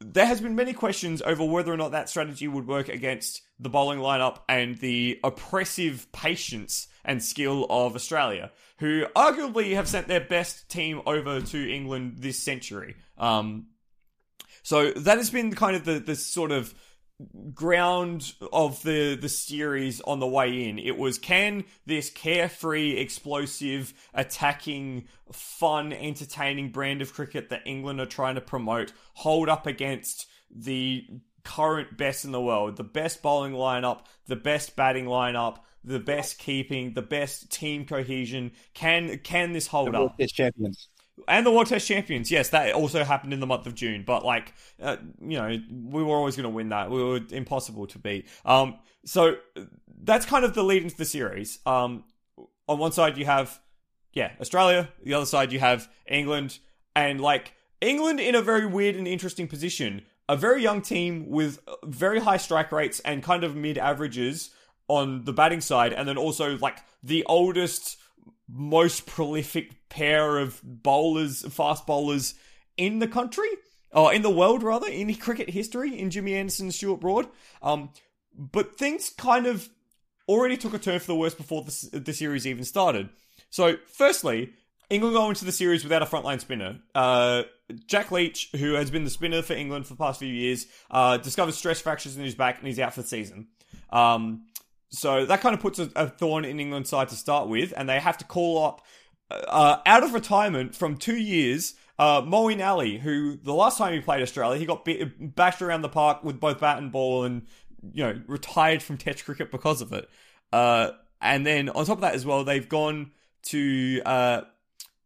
There 0.00 0.26
has 0.26 0.40
been 0.40 0.54
many 0.54 0.74
questions 0.74 1.22
over 1.22 1.44
whether 1.44 1.72
or 1.72 1.76
not 1.76 1.90
that 1.90 2.08
strategy 2.08 2.46
would 2.46 2.68
work 2.68 2.88
against 2.88 3.42
the 3.58 3.68
bowling 3.68 3.98
lineup 3.98 4.38
and 4.48 4.78
the 4.78 5.18
oppressive 5.24 6.06
patience 6.12 6.86
and 7.04 7.22
skill 7.22 7.66
of 7.68 7.96
Australia, 7.96 8.52
who 8.78 9.06
arguably 9.16 9.74
have 9.74 9.88
sent 9.88 10.06
their 10.06 10.20
best 10.20 10.68
team 10.68 11.02
over 11.04 11.40
to 11.40 11.72
England 11.72 12.18
this 12.18 12.38
century. 12.38 12.94
Um, 13.16 13.68
so 14.62 14.90
that 14.90 15.16
has 15.16 15.30
been 15.30 15.54
kind 15.54 15.74
of 15.74 15.84
the 15.84 15.98
the 15.98 16.14
sort 16.14 16.52
of 16.52 16.74
ground 17.52 18.34
of 18.52 18.82
the 18.82 19.16
the 19.16 19.28
series 19.28 20.00
on 20.02 20.20
the 20.20 20.26
way 20.26 20.68
in. 20.68 20.78
It 20.78 20.96
was 20.96 21.18
can 21.18 21.64
this 21.86 22.10
carefree, 22.10 22.96
explosive, 22.96 23.92
attacking, 24.14 25.08
fun, 25.32 25.92
entertaining 25.92 26.70
brand 26.70 27.02
of 27.02 27.12
cricket 27.12 27.50
that 27.50 27.62
England 27.66 28.00
are 28.00 28.06
trying 28.06 28.36
to 28.36 28.40
promote 28.40 28.92
hold 29.14 29.48
up 29.48 29.66
against 29.66 30.26
the 30.50 31.04
current 31.44 31.96
best 31.96 32.24
in 32.24 32.32
the 32.32 32.40
world, 32.40 32.76
the 32.76 32.84
best 32.84 33.22
bowling 33.22 33.52
lineup, 33.52 34.02
the 34.26 34.36
best 34.36 34.76
batting 34.76 35.06
lineup, 35.06 35.56
the 35.82 35.98
best 35.98 36.38
keeping, 36.38 36.94
the 36.94 37.02
best 37.02 37.50
team 37.50 37.84
cohesion. 37.84 38.52
Can 38.74 39.18
can 39.18 39.52
this 39.52 39.66
hold 39.66 39.92
The 39.92 39.98
up? 39.98 40.16
Champions. 40.28 40.88
And 41.26 41.44
the 41.44 41.50
World 41.50 41.66
Test 41.66 41.86
champions. 41.86 42.30
Yes, 42.30 42.50
that 42.50 42.74
also 42.74 43.04
happened 43.04 43.32
in 43.32 43.40
the 43.40 43.46
month 43.46 43.66
of 43.66 43.74
June. 43.74 44.04
But 44.06 44.24
like, 44.24 44.54
uh, 44.80 44.96
you 45.20 45.38
know, 45.38 45.58
we 45.70 46.02
were 46.02 46.16
always 46.16 46.36
going 46.36 46.44
to 46.44 46.50
win 46.50 46.68
that. 46.68 46.90
We 46.90 47.02
were 47.02 47.20
impossible 47.30 47.86
to 47.88 47.98
beat. 47.98 48.28
Um, 48.44 48.78
so 49.04 49.36
that's 50.02 50.26
kind 50.26 50.44
of 50.44 50.54
the 50.54 50.62
lead 50.62 50.82
into 50.82 50.96
the 50.96 51.04
series. 51.04 51.58
Um, 51.66 52.04
on 52.68 52.78
one 52.78 52.92
side 52.92 53.16
you 53.16 53.24
have, 53.24 53.58
yeah, 54.12 54.32
Australia. 54.40 54.88
The 55.02 55.14
other 55.14 55.26
side 55.26 55.52
you 55.52 55.60
have 55.60 55.88
England, 56.06 56.58
and 56.94 57.20
like 57.20 57.52
England 57.80 58.20
in 58.20 58.34
a 58.34 58.42
very 58.42 58.66
weird 58.66 58.96
and 58.96 59.08
interesting 59.08 59.48
position. 59.48 60.02
A 60.28 60.36
very 60.36 60.62
young 60.62 60.82
team 60.82 61.30
with 61.30 61.58
very 61.84 62.20
high 62.20 62.36
strike 62.36 62.70
rates 62.70 63.00
and 63.00 63.22
kind 63.22 63.44
of 63.44 63.56
mid 63.56 63.78
averages 63.78 64.50
on 64.86 65.24
the 65.24 65.32
batting 65.32 65.60
side, 65.60 65.92
and 65.92 66.06
then 66.06 66.18
also 66.18 66.58
like 66.58 66.78
the 67.02 67.24
oldest 67.24 67.96
most 68.48 69.06
prolific 69.06 69.88
pair 69.88 70.38
of 70.38 70.60
bowlers, 70.62 71.42
fast 71.52 71.86
bowlers 71.86 72.34
in 72.76 72.98
the 72.98 73.08
country, 73.08 73.48
or 73.92 74.12
in 74.12 74.22
the 74.22 74.30
world 74.30 74.62
rather, 74.62 74.88
in 74.88 75.14
cricket 75.16 75.50
history, 75.50 75.98
in 75.98 76.10
Jimmy 76.10 76.34
Anderson 76.34 76.66
and 76.66 76.74
Stuart 76.74 77.00
Broad. 77.00 77.28
Um, 77.62 77.90
but 78.34 78.76
things 78.76 79.10
kind 79.10 79.46
of 79.46 79.68
already 80.28 80.56
took 80.56 80.74
a 80.74 80.78
turn 80.78 81.00
for 81.00 81.06
the 81.06 81.16
worse 81.16 81.34
before 81.34 81.64
the, 81.64 82.00
the 82.00 82.12
series 82.12 82.46
even 82.46 82.64
started. 82.64 83.08
So, 83.50 83.76
firstly, 83.86 84.52
England 84.90 85.14
go 85.14 85.28
into 85.28 85.44
the 85.44 85.52
series 85.52 85.82
without 85.82 86.02
a 86.02 86.06
frontline 86.06 86.40
spinner. 86.40 86.78
Uh, 86.94 87.44
Jack 87.86 88.10
Leach, 88.10 88.50
who 88.56 88.74
has 88.74 88.90
been 88.90 89.04
the 89.04 89.10
spinner 89.10 89.42
for 89.42 89.54
England 89.54 89.86
for 89.86 89.94
the 89.94 89.98
past 89.98 90.18
few 90.18 90.28
years, 90.28 90.66
uh, 90.90 91.18
discovers 91.18 91.56
stress 91.56 91.80
fractures 91.80 92.16
in 92.16 92.24
his 92.24 92.34
back 92.34 92.58
and 92.58 92.66
he's 92.66 92.78
out 92.78 92.94
for 92.94 93.02
the 93.02 93.08
season. 93.08 93.48
Um, 93.90 94.46
so 94.90 95.26
that 95.26 95.40
kind 95.40 95.54
of 95.54 95.60
puts 95.60 95.78
a, 95.78 95.90
a 95.96 96.08
thorn 96.08 96.44
in 96.44 96.60
England's 96.60 96.90
side 96.90 97.08
to 97.08 97.14
start 97.14 97.48
with, 97.48 97.72
and 97.76 97.88
they 97.88 98.00
have 98.00 98.18
to 98.18 98.24
call 98.24 98.64
up 98.64 98.82
uh, 99.30 99.78
out 99.84 100.02
of 100.02 100.14
retirement 100.14 100.74
from 100.74 100.96
two 100.96 101.16
years. 101.16 101.74
Uh, 101.98 102.22
Moeen 102.22 102.64
Ali, 102.64 102.98
who 102.98 103.36
the 103.36 103.52
last 103.52 103.76
time 103.76 103.92
he 103.92 104.00
played 104.00 104.22
Australia, 104.22 104.58
he 104.58 104.66
got 104.66 104.84
bit, 104.84 105.34
bashed 105.34 105.62
around 105.62 105.82
the 105.82 105.88
park 105.88 106.22
with 106.24 106.40
both 106.40 106.60
bat 106.60 106.78
and 106.78 106.92
ball, 106.92 107.24
and 107.24 107.46
you 107.92 108.04
know 108.04 108.20
retired 108.26 108.82
from 108.82 108.96
Test 108.96 109.24
cricket 109.24 109.50
because 109.50 109.82
of 109.82 109.92
it. 109.92 110.08
Uh, 110.52 110.92
and 111.20 111.44
then 111.44 111.68
on 111.68 111.84
top 111.84 111.98
of 111.98 112.02
that 112.02 112.14
as 112.14 112.24
well, 112.24 112.44
they've 112.44 112.68
gone 112.68 113.10
to 113.42 114.00
uh, 114.06 114.40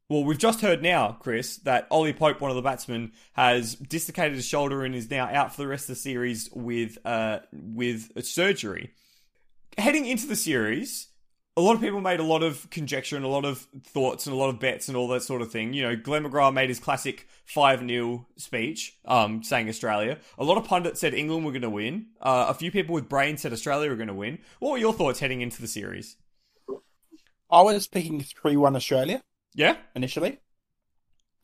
well, 0.08 0.24
we've 0.24 0.38
just 0.38 0.60
heard 0.60 0.82
now, 0.82 1.16
Chris, 1.20 1.56
that 1.58 1.86
Ollie 1.90 2.12
Pope, 2.12 2.40
one 2.40 2.50
of 2.50 2.54
the 2.54 2.62
batsmen, 2.62 3.12
has 3.32 3.74
dislocated 3.74 4.34
his 4.34 4.44
shoulder 4.44 4.84
and 4.84 4.94
is 4.94 5.10
now 5.10 5.24
out 5.24 5.54
for 5.54 5.62
the 5.62 5.68
rest 5.68 5.84
of 5.84 5.96
the 5.96 6.02
series 6.02 6.50
with 6.52 6.98
uh, 7.06 7.38
with 7.52 8.22
surgery 8.22 8.90
heading 9.78 10.06
into 10.06 10.26
the 10.26 10.36
series, 10.36 11.08
a 11.56 11.60
lot 11.60 11.74
of 11.74 11.80
people 11.80 12.00
made 12.00 12.20
a 12.20 12.24
lot 12.24 12.42
of 12.42 12.68
conjecture 12.70 13.16
and 13.16 13.24
a 13.24 13.28
lot 13.28 13.44
of 13.44 13.66
thoughts 13.84 14.26
and 14.26 14.34
a 14.34 14.38
lot 14.38 14.48
of 14.48 14.58
bets 14.58 14.88
and 14.88 14.96
all 14.96 15.08
that 15.08 15.22
sort 15.22 15.42
of 15.42 15.52
thing. 15.52 15.74
You 15.74 15.82
know, 15.82 15.96
Glenn 15.96 16.24
McGrath 16.24 16.54
made 16.54 16.70
his 16.70 16.80
classic 16.80 17.28
5 17.44 17.86
0 17.86 18.26
speech, 18.36 18.96
um, 19.04 19.42
saying 19.42 19.68
Australia. 19.68 20.18
A 20.38 20.44
lot 20.44 20.56
of 20.56 20.64
pundits 20.64 21.00
said 21.00 21.12
England 21.14 21.44
were 21.44 21.52
going 21.52 21.62
to 21.62 21.70
win. 21.70 22.06
Uh, 22.20 22.46
a 22.48 22.54
few 22.54 22.70
people 22.70 22.94
with 22.94 23.08
brains 23.08 23.42
said 23.42 23.52
Australia 23.52 23.90
were 23.90 23.96
going 23.96 24.08
to 24.08 24.14
win. 24.14 24.38
What 24.60 24.72
were 24.72 24.78
your 24.78 24.94
thoughts 24.94 25.20
heading 25.20 25.40
into 25.42 25.60
the 25.60 25.68
series? 25.68 26.16
I 27.50 27.60
was 27.60 27.86
picking 27.86 28.20
3 28.20 28.56
1 28.56 28.74
Australia 28.76 29.22
Yeah? 29.54 29.76
initially. 29.94 30.40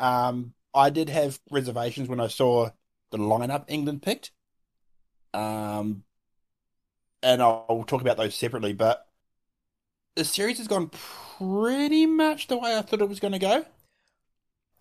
Um, 0.01 0.55
I 0.75 0.91
did 0.91 1.11
have 1.11 1.39
reservations 1.51 2.09
when 2.09 2.21
I 2.21 2.29
saw 2.29 2.71
the 3.11 3.19
lineup 3.19 3.65
England 3.69 4.03
picked. 4.03 4.31
Um, 5.35 6.05
and 7.23 7.43
I'll 7.43 7.85
talk 7.87 8.01
about 8.01 8.17
those 8.17 8.35
separately, 8.35 8.73
but 8.73 9.07
the 10.17 10.25
series 10.25 10.59
has 10.59 10.67
gone 10.69 10.91
pretty 11.39 12.07
much 12.07 12.49
the 12.49 12.57
way 12.59 12.77
I 12.77 12.83
thought 12.83 13.01
it 13.01 13.09
was 13.09 13.21
going 13.21 13.33
to 13.33 13.39
go. 13.39 13.65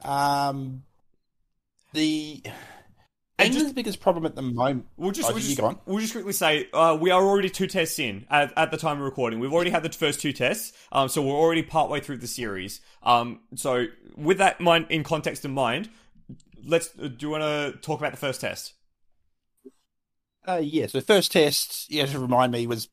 Um, 0.03 0.83
the 1.93 2.41
And 2.45 3.45
England's 3.47 3.65
just- 3.65 3.75
biggest 3.75 3.99
problem 3.99 4.25
at 4.25 4.35
the 4.35 4.41
moment. 4.41 4.87
We'll 4.97 5.11
just, 5.11 5.29
Oh, 5.29 5.33
we'll 5.33 5.41
just, 5.43 5.61
we'll 5.85 5.99
just 5.99 6.13
quickly 6.13 6.33
say 6.33 6.67
uh, 6.73 6.97
we 6.99 7.11
are 7.11 7.23
already 7.23 7.49
two 7.49 7.67
tests 7.67 7.99
in 7.99 8.25
at, 8.29 8.51
at 8.57 8.71
the 8.71 8.77
time 8.77 8.97
of 8.97 9.03
recording. 9.03 9.39
We've 9.39 9.53
already 9.53 9.69
had 9.71 9.83
the 9.83 9.89
first 9.89 10.19
two 10.21 10.33
tests, 10.33 10.73
um, 10.91 11.07
so 11.09 11.21
we're 11.21 11.33
already 11.35 11.63
partway 11.63 11.99
through 11.99 12.17
the 12.17 12.27
series. 12.27 12.81
Um, 13.03 13.41
so 13.55 13.85
with 14.15 14.37
that 14.39 14.59
mind 14.59 14.87
in 14.89 15.03
context 15.03 15.45
in 15.45 15.51
mind, 15.51 15.89
let's. 16.63 16.89
uh, 16.99 17.07
Do 17.07 17.15
you 17.27 17.29
want 17.29 17.43
to 17.43 17.79
talk 17.81 17.99
about 17.99 18.11
the 18.11 18.17
first 18.17 18.41
test? 18.41 18.73
Uh, 20.47 20.61
yeah, 20.63 20.87
so 20.87 21.01
first 21.01 21.31
test, 21.31 21.91
yeah, 21.91 22.05
to 22.05 22.19
remind 22.19 22.51
me, 22.51 22.65
was 22.67 22.87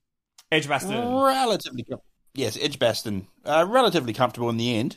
Edgbaston. 0.50 0.90
relatively 0.92 1.84
com- 1.84 2.00
yes, 2.34 2.58
Edgbaston, 2.60 3.28
uh, 3.44 3.64
relatively 3.68 4.12
comfortable 4.12 4.50
in 4.50 4.56
the 4.56 4.74
end 4.74 4.96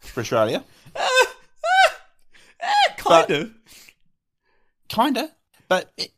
for 0.00 0.20
Australia. 0.20 0.64
Eh, 2.60 2.92
kind 2.96 3.30
of. 3.30 3.50
Kinda, 4.88 5.30
but 5.68 5.92
it, 5.98 6.12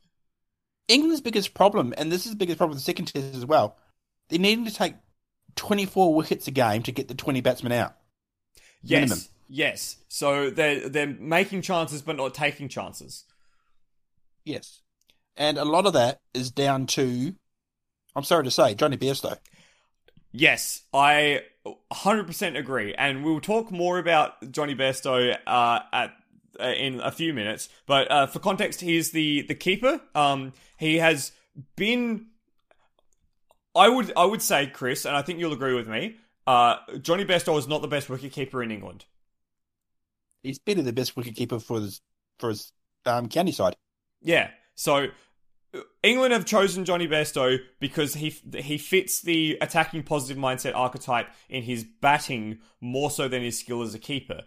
England's 0.86 1.20
biggest 1.20 1.54
problem, 1.54 1.92
and 1.96 2.12
this 2.12 2.24
is 2.24 2.30
the 2.30 2.36
biggest 2.36 2.58
problem 2.58 2.76
with 2.76 2.78
the 2.78 2.84
second 2.84 3.06
test 3.06 3.34
as 3.34 3.44
well, 3.44 3.76
they 4.28 4.38
needed 4.38 4.66
to 4.66 4.72
take 4.72 4.94
24 5.56 6.14
wickets 6.14 6.46
a 6.46 6.52
game 6.52 6.84
to 6.84 6.92
get 6.92 7.08
the 7.08 7.14
20 7.14 7.40
batsmen 7.40 7.72
out. 7.72 7.96
Yes, 8.82 9.08
minimum. 9.08 9.24
yes. 9.48 9.96
So 10.06 10.50
they're 10.50 10.88
they're 10.88 11.16
making 11.18 11.62
chances 11.62 12.02
but 12.02 12.16
not 12.16 12.34
taking 12.34 12.68
chances. 12.68 13.24
Yes. 14.44 14.82
And 15.36 15.58
a 15.58 15.64
lot 15.64 15.86
of 15.86 15.92
that 15.92 16.20
is 16.34 16.50
down 16.50 16.86
to, 16.88 17.34
I'm 18.14 18.24
sorry 18.24 18.44
to 18.44 18.50
say, 18.50 18.74
Jonny 18.74 18.96
Bairstow. 18.96 19.38
Yes, 20.32 20.82
I 20.92 21.42
100% 21.92 22.58
agree, 22.58 22.94
and 22.94 23.24
we'll 23.24 23.40
talk 23.40 23.70
more 23.70 23.98
about 23.98 24.50
Jonny 24.50 24.74
Bairstow 24.74 25.36
uh, 25.46 25.80
at 25.92 26.12
uh, 26.58 26.64
in 26.64 27.00
a 27.00 27.10
few 27.10 27.34
minutes. 27.34 27.68
But 27.86 28.10
uh, 28.10 28.26
for 28.26 28.38
context, 28.38 28.80
he's 28.80 29.12
the 29.12 29.42
the 29.42 29.54
keeper. 29.54 30.00
Um, 30.14 30.52
he 30.78 30.96
has 30.98 31.32
been. 31.76 32.26
I 33.74 33.88
would 33.88 34.12
I 34.16 34.24
would 34.24 34.42
say, 34.42 34.66
Chris, 34.66 35.04
and 35.04 35.16
I 35.16 35.22
think 35.22 35.38
you'll 35.38 35.52
agree 35.52 35.74
with 35.74 35.88
me. 35.88 36.16
Uh, 36.46 36.76
Jonny 37.00 37.24
Bairstow 37.24 37.58
is 37.58 37.66
not 37.66 37.82
the 37.82 37.88
best 37.88 38.08
wicketkeeper 38.08 38.62
in 38.62 38.70
England. 38.70 39.04
He's 40.42 40.58
been 40.58 40.82
the 40.84 40.92
best 40.92 41.16
wicketkeeper 41.16 41.60
for 41.60 41.80
his, 41.80 42.00
for 42.38 42.50
his 42.50 42.72
um, 43.04 43.28
county 43.28 43.50
side. 43.50 43.74
Yeah. 44.22 44.50
So 44.76 45.08
England 46.06 46.32
have 46.32 46.44
chosen 46.44 46.84
Jonny 46.84 47.08
Bairstow 47.08 47.58
because 47.80 48.14
he 48.14 48.30
he 48.54 48.78
fits 48.78 49.20
the 49.20 49.58
attacking 49.60 50.04
positive 50.04 50.40
mindset 50.40 50.74
archetype 50.74 51.28
in 51.48 51.64
his 51.64 51.84
batting 51.84 52.60
more 52.80 53.10
so 53.10 53.26
than 53.26 53.42
his 53.42 53.58
skill 53.58 53.82
as 53.82 53.94
a 53.94 53.98
keeper. 53.98 54.42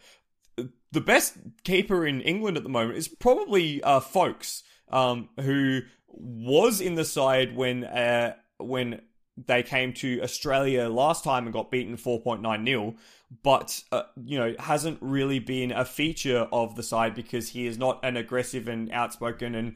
The 0.91 1.01
best 1.01 1.37
keeper 1.63 2.07
in 2.07 2.21
England 2.21 2.57
at 2.57 2.63
the 2.63 2.69
moment 2.69 2.97
is 2.97 3.07
probably 3.07 3.83
uh, 3.83 3.99
Foakes, 3.99 4.63
um, 4.89 5.29
who 5.39 5.81
was 6.07 6.79
in 6.79 6.95
the 6.95 7.05
side 7.05 7.55
when 7.55 7.83
uh, 7.83 8.35
when 8.57 9.01
they 9.47 9.63
came 9.63 9.93
to 9.93 10.21
Australia 10.21 10.89
last 10.89 11.23
time 11.23 11.45
and 11.45 11.53
got 11.53 11.71
beaten 11.71 11.95
4.9 11.95 12.61
nil, 12.61 12.95
but 13.43 13.83
uh, 13.91 14.03
you 14.23 14.37
know 14.37 14.53
hasn't 14.59 14.97
really 15.01 15.39
been 15.39 15.71
a 15.71 15.85
feature 15.85 16.47
of 16.51 16.75
the 16.75 16.83
side 16.83 17.15
because 17.15 17.49
he 17.49 17.67
is 17.67 17.77
not 17.77 17.99
an 18.03 18.17
aggressive 18.17 18.67
and 18.67 18.91
outspoken 18.91 19.55
and 19.55 19.75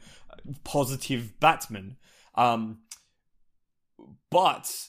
positive 0.64 1.38
batsman. 1.40 1.96
Um, 2.34 2.78
but 4.30 4.88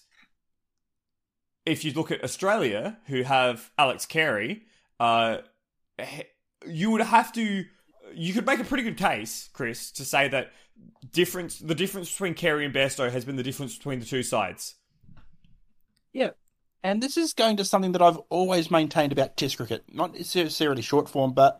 if 1.65 1.83
you 1.83 1.93
look 1.93 2.11
at 2.11 2.23
Australia, 2.23 2.97
who 3.07 3.23
have 3.23 3.71
Alex 3.77 4.05
Carey, 4.05 4.63
uh, 4.99 5.37
you 6.65 6.91
would 6.91 7.01
have 7.01 7.31
to 7.33 7.65
you 8.13 8.33
could 8.33 8.45
make 8.45 8.59
a 8.59 8.63
pretty 8.63 8.83
good 8.83 8.97
case, 8.97 9.49
Chris, 9.53 9.91
to 9.91 10.05
say 10.05 10.27
that 10.27 10.51
difference 11.11 11.59
the 11.59 11.75
difference 11.75 12.11
between 12.11 12.33
Carey 12.33 12.65
and 12.65 12.73
Bairstow 12.73 13.11
has 13.11 13.25
been 13.25 13.35
the 13.35 13.43
difference 13.43 13.77
between 13.77 13.99
the 13.99 14.05
two 14.05 14.23
sides. 14.23 14.75
Yeah. 16.13 16.31
And 16.83 17.01
this 17.01 17.17
is 17.17 17.33
going 17.33 17.57
to 17.57 17.65
something 17.65 17.93
that 17.93 18.01
I've 18.01 18.19
always 18.29 18.69
maintained 18.69 19.11
about 19.11 19.37
Test 19.37 19.57
cricket. 19.57 19.83
Not 19.91 20.13
necessarily 20.13 20.83
short 20.83 21.09
form, 21.09 21.33
but 21.33 21.59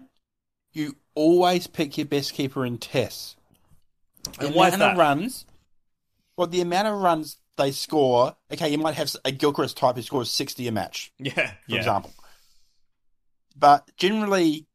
you 0.71 0.97
always 1.15 1.65
pick 1.65 1.97
your 1.97 2.05
best 2.05 2.33
keeper 2.33 2.65
in 2.65 2.77
Tests. 2.77 3.35
The 4.39 4.47
And 4.47 4.55
why 4.55 4.67
is 4.69 4.73
amount 4.75 4.93
of 4.93 4.97
runs, 4.97 5.45
well, 6.37 6.47
the 6.47 6.61
amount 6.61 6.87
of 6.87 6.99
runs 7.01 7.37
they 7.57 7.71
score. 7.71 8.35
Okay, 8.51 8.69
you 8.69 8.77
might 8.77 8.95
have 8.95 9.13
a 9.23 9.31
Gilchrist 9.31 9.77
type 9.77 9.95
who 9.95 10.01
scores 10.01 10.29
sixty 10.31 10.67
a 10.67 10.71
match, 10.71 11.11
Yeah, 11.19 11.31
for 11.33 11.53
yeah. 11.67 11.77
example. 11.77 12.13
But 13.57 13.89
generally, 13.97 14.65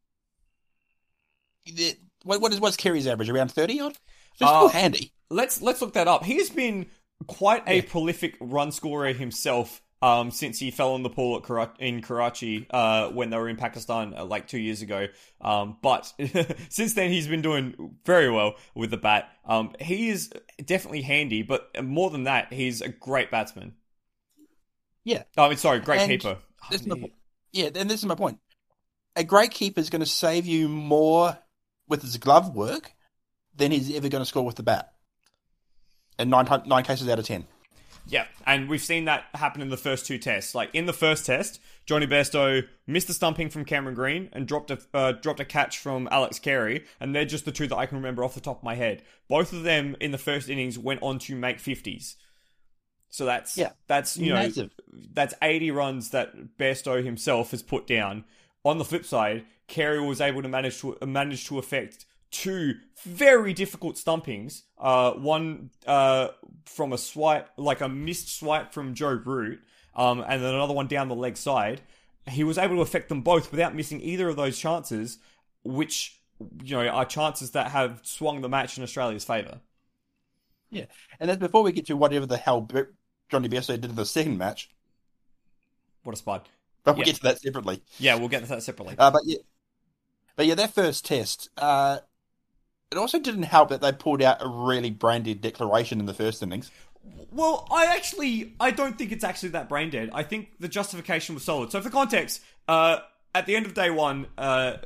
the, 1.65 1.95
what, 2.23 2.41
what 2.41 2.51
is 2.53 2.59
what's 2.59 2.77
Carey's 2.77 3.07
average? 3.07 3.29
Around 3.29 3.51
thirty 3.51 3.79
odd. 3.79 3.93
So 4.35 4.45
it's 4.45 4.51
Uh, 4.51 4.67
still 4.69 4.81
handy. 4.81 5.11
Let's 5.29 5.61
let's 5.61 5.81
look 5.81 5.93
that 5.93 6.07
up. 6.07 6.23
He's 6.25 6.49
been 6.49 6.87
quite 7.27 7.63
a 7.67 7.77
Yeah. 7.77 7.81
prolific 7.87 8.35
run 8.39 8.71
scorer 8.71 9.13
himself. 9.13 9.81
Um, 10.03 10.31
since 10.31 10.57
he 10.57 10.71
fell 10.71 10.93
on 10.93 11.03
the 11.03 11.11
pool 11.11 11.37
at 11.37 11.43
Kara- 11.43 11.73
in 11.77 12.01
Karachi, 12.01 12.65
uh, 12.71 13.09
when 13.09 13.29
they 13.29 13.37
were 13.37 13.47
in 13.47 13.55
Pakistan 13.55 14.15
uh, 14.17 14.25
like 14.25 14.47
two 14.47 14.57
years 14.57 14.81
ago. 14.81 15.07
Um, 15.39 15.77
but 15.83 16.11
since 16.69 16.95
then 16.95 17.11
he's 17.11 17.27
been 17.27 17.43
doing 17.43 17.95
very 18.03 18.31
well 18.31 18.55
with 18.73 18.89
the 18.89 18.97
bat. 18.97 19.29
Um, 19.45 19.75
he 19.79 20.09
is 20.09 20.31
definitely 20.65 21.03
handy, 21.03 21.43
but 21.43 21.69
more 21.83 22.09
than 22.09 22.23
that, 22.23 22.51
he's 22.51 22.81
a 22.81 22.89
great 22.89 23.29
batsman. 23.29 23.73
Yeah. 25.03 25.23
I 25.37 25.47
mean, 25.47 25.57
sorry, 25.57 25.79
great 25.79 26.01
And 26.01 26.09
keeper. 26.09 26.37
This 26.69 26.81
is 26.81 26.87
my. 26.87 27.11
Yeah, 27.51 27.69
and 27.75 27.89
this 27.89 27.99
is 27.99 28.05
my 28.05 28.15
point. 28.15 28.39
A 29.15 29.23
great 29.23 29.51
keeper 29.51 29.79
is 29.79 29.89
going 29.89 30.01
to 30.01 30.05
save 30.05 30.45
you 30.45 30.69
more 30.69 31.37
with 31.87 32.01
his 32.01 32.17
glove 32.17 32.55
work 32.55 32.93
than 33.55 33.71
he's 33.71 33.93
ever 33.95 34.09
going 34.09 34.21
to 34.21 34.25
score 34.25 34.45
with 34.45 34.55
the 34.55 34.63
bat. 34.63 34.93
In 36.17 36.29
nine 36.29 36.47
nine 36.65 36.83
cases 36.83 37.09
out 37.09 37.19
of 37.19 37.25
ten. 37.25 37.45
Yeah, 38.11 38.25
and 38.45 38.67
we've 38.69 38.81
seen 38.81 39.05
that 39.05 39.25
happen 39.33 39.61
in 39.61 39.69
the 39.69 39.77
first 39.77 40.05
two 40.05 40.17
tests. 40.17 40.53
Like 40.53 40.69
in 40.73 40.85
the 40.85 40.93
first 40.93 41.25
test, 41.25 41.59
Jonny 41.85 42.05
Bairstow 42.05 42.67
missed 42.85 43.07
the 43.07 43.13
stumping 43.13 43.49
from 43.49 43.63
Cameron 43.65 43.95
Green 43.95 44.29
and 44.33 44.45
dropped 44.47 44.69
a 44.69 44.79
uh, 44.93 45.13
dropped 45.13 45.39
a 45.39 45.45
catch 45.45 45.77
from 45.79 46.07
Alex 46.11 46.37
Carey, 46.37 46.83
and 46.99 47.15
they're 47.15 47.25
just 47.25 47.45
the 47.45 47.51
two 47.51 47.67
that 47.67 47.77
I 47.77 47.85
can 47.85 47.97
remember 47.97 48.23
off 48.23 48.33
the 48.35 48.41
top 48.41 48.57
of 48.57 48.63
my 48.63 48.75
head. 48.75 49.01
Both 49.29 49.53
of 49.53 49.63
them 49.63 49.95
in 50.01 50.11
the 50.11 50.17
first 50.17 50.49
innings 50.49 50.77
went 50.77 51.01
on 51.01 51.19
to 51.19 51.35
make 51.35 51.59
fifties. 51.59 52.17
So 53.09 53.25
that's 53.25 53.57
Yeah. 53.57 53.71
that's 53.87 54.17
you 54.17 54.29
know 54.29 54.35
Massive. 54.35 54.71
that's 55.13 55.33
80 55.41 55.71
runs 55.71 56.09
that 56.11 56.57
Bairstow 56.57 57.03
himself 57.03 57.51
has 57.51 57.61
put 57.63 57.87
down. 57.87 58.25
On 58.63 58.77
the 58.77 58.85
flip 58.85 59.05
side, 59.05 59.45
Carey 59.67 59.99
was 59.99 60.21
able 60.21 60.41
to 60.41 60.47
manage 60.49 60.79
to 60.81 60.97
manage 61.05 61.45
to 61.47 61.57
affect 61.59 62.05
two 62.31 62.75
very 63.03 63.53
difficult 63.53 63.97
stumpings. 63.97 64.63
Uh, 64.77 65.11
one 65.11 65.69
uh, 65.85 66.29
from 66.65 66.93
a 66.93 66.97
swipe, 66.97 67.49
like 67.57 67.81
a 67.81 67.89
missed 67.89 68.35
swipe 68.37 68.73
from 68.73 68.93
Joe 68.95 69.19
Root, 69.23 69.59
um, 69.95 70.21
and 70.27 70.41
then 70.41 70.53
another 70.53 70.73
one 70.73 70.87
down 70.87 71.07
the 71.09 71.15
leg 71.15 71.37
side. 71.37 71.81
He 72.27 72.43
was 72.43 72.57
able 72.57 72.75
to 72.75 72.81
affect 72.81 73.09
them 73.09 73.21
both 73.21 73.51
without 73.51 73.75
missing 73.75 73.99
either 74.01 74.29
of 74.29 74.35
those 74.35 74.57
chances, 74.57 75.17
which 75.63 76.19
you 76.63 76.75
know 76.75 76.87
are 76.87 77.05
chances 77.05 77.51
that 77.51 77.71
have 77.71 77.99
swung 78.03 78.41
the 78.41 78.49
match 78.49 78.77
in 78.77 78.83
Australia's 78.83 79.23
favour. 79.25 79.59
Yeah, 80.69 80.85
and 81.19 81.29
that's 81.29 81.39
before 81.39 81.63
we 81.63 81.71
get 81.71 81.87
to 81.87 81.97
whatever 81.97 82.25
the 82.25 82.37
hell 82.37 82.67
Jonny 83.29 83.49
Bairstow 83.49 83.73
did 83.79 83.85
in 83.85 83.95
the 83.95 84.05
second 84.05 84.37
match. 84.37 84.69
What 86.03 86.13
a 86.13 86.17
spot! 86.17 86.47
But 86.83 86.95
we'll 86.95 87.05
Yeah. 87.05 87.11
get 87.13 87.15
to 87.17 87.23
that 87.23 87.41
separately. 87.41 87.81
Yeah, 87.99 88.15
we'll 88.15 88.29
get 88.29 88.43
to 88.43 88.49
that 88.49 88.63
separately. 88.63 88.95
Uh, 88.97 89.11
but 89.11 89.21
yeah, 89.25 89.39
but 90.35 90.45
yeah, 90.45 90.55
that 90.55 90.73
first 90.73 91.05
test. 91.05 91.49
Uh, 91.57 91.99
it 92.91 92.97
also 92.97 93.19
didn't 93.19 93.43
help 93.43 93.69
that 93.69 93.81
they 93.81 93.91
pulled 93.91 94.21
out 94.21 94.41
a 94.41 94.47
really 94.47 94.89
branded 94.89 95.41
declaration 95.41 95.99
in 95.99 96.05
the 96.05 96.13
first 96.13 96.43
innings. 96.43 96.69
Well, 97.31 97.67
I 97.71 97.85
actually 97.85 98.53
I 98.59 98.71
don't 98.71 98.97
think 98.97 99.11
it's 99.11 99.23
actually 99.23 99.49
that 99.49 99.69
brain 99.69 99.89
dead. 99.89 100.09
I 100.13 100.23
think 100.23 100.49
the 100.59 100.67
justification 100.67 101.33
was 101.33 101.43
solid. 101.43 101.71
So 101.71 101.81
for 101.81 101.89
context, 101.89 102.41
uh, 102.67 102.99
at 103.33 103.45
the 103.45 103.55
end 103.55 103.65
of 103.65 103.73
day 103.73 103.89
one, 103.89 104.27
uh, 104.37 104.77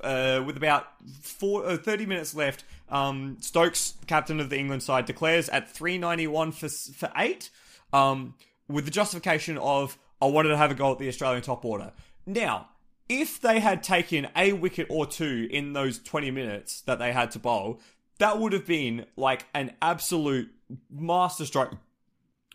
uh, 0.00 0.42
with 0.46 0.56
about 0.56 0.86
four, 1.20 1.66
uh, 1.66 1.76
30 1.76 2.06
minutes 2.06 2.34
left, 2.34 2.64
um, 2.88 3.36
Stokes, 3.40 3.94
captain 4.06 4.40
of 4.40 4.48
the 4.48 4.58
England 4.58 4.82
side, 4.82 5.04
declares 5.04 5.48
at 5.48 5.68
391 5.68 6.52
for 6.52 6.68
for 6.68 7.10
eight, 7.16 7.50
um, 7.92 8.34
with 8.68 8.84
the 8.84 8.90
justification 8.90 9.58
of 9.58 9.98
I 10.22 10.26
wanted 10.26 10.50
to 10.50 10.56
have 10.56 10.70
a 10.70 10.74
go 10.74 10.92
at 10.92 10.98
the 10.98 11.08
Australian 11.08 11.42
top 11.42 11.64
order. 11.64 11.92
Now, 12.26 12.68
if 13.10 13.40
they 13.40 13.58
had 13.58 13.82
taken 13.82 14.28
a 14.36 14.52
wicket 14.52 14.86
or 14.88 15.04
two 15.04 15.48
in 15.50 15.72
those 15.72 15.98
20 15.98 16.30
minutes 16.30 16.80
that 16.82 17.00
they 17.00 17.12
had 17.12 17.32
to 17.32 17.40
bowl, 17.40 17.80
that 18.18 18.38
would 18.38 18.52
have 18.52 18.64
been 18.66 19.04
like 19.16 19.46
an 19.52 19.72
absolute 19.82 20.48
masterstroke. 20.88 21.72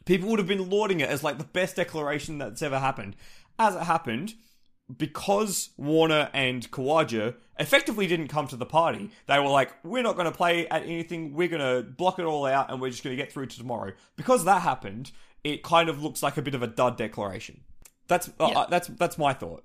People 0.05 0.29
would 0.29 0.39
have 0.39 0.47
been 0.47 0.69
lauding 0.69 1.01
it 1.01 1.09
as 1.09 1.23
like 1.23 1.37
the 1.39 1.43
best 1.43 1.75
declaration 1.75 2.37
that's 2.37 2.61
ever 2.61 2.79
happened. 2.79 3.17
As 3.59 3.75
it 3.75 3.81
happened, 3.81 4.35
because 4.97 5.71
Warner 5.75 6.29
and 6.33 6.71
Khawaja 6.71 7.35
effectively 7.59 8.07
didn't 8.07 8.29
come 8.29 8.47
to 8.47 8.55
the 8.55 8.65
party, 8.65 9.11
they 9.27 9.39
were 9.39 9.49
like, 9.49 9.73
we're 9.83 10.03
not 10.03 10.15
going 10.15 10.31
to 10.31 10.37
play 10.37 10.69
at 10.69 10.83
anything, 10.83 11.33
we're 11.33 11.49
going 11.49 11.61
to 11.83 11.83
block 11.89 12.17
it 12.17 12.23
all 12.23 12.45
out, 12.45 12.71
and 12.71 12.79
we're 12.79 12.91
just 12.91 13.03
going 13.03 13.15
to 13.17 13.21
get 13.21 13.29
through 13.31 13.47
to 13.47 13.57
tomorrow. 13.57 13.91
Because 14.15 14.45
that 14.45 14.61
happened, 14.61 15.11
it 15.43 15.63
kind 15.63 15.89
of 15.89 16.01
looks 16.01 16.23
like 16.23 16.37
a 16.37 16.41
bit 16.41 16.55
of 16.55 16.63
a 16.63 16.67
dud 16.67 16.95
declaration. 16.97 17.61
That's 18.07 18.29
uh, 18.39 18.47
Yeah. 18.51 18.59
uh, 18.59 18.65
that's 18.67 18.87
that's 18.87 19.17
my 19.17 19.33
thought. 19.33 19.64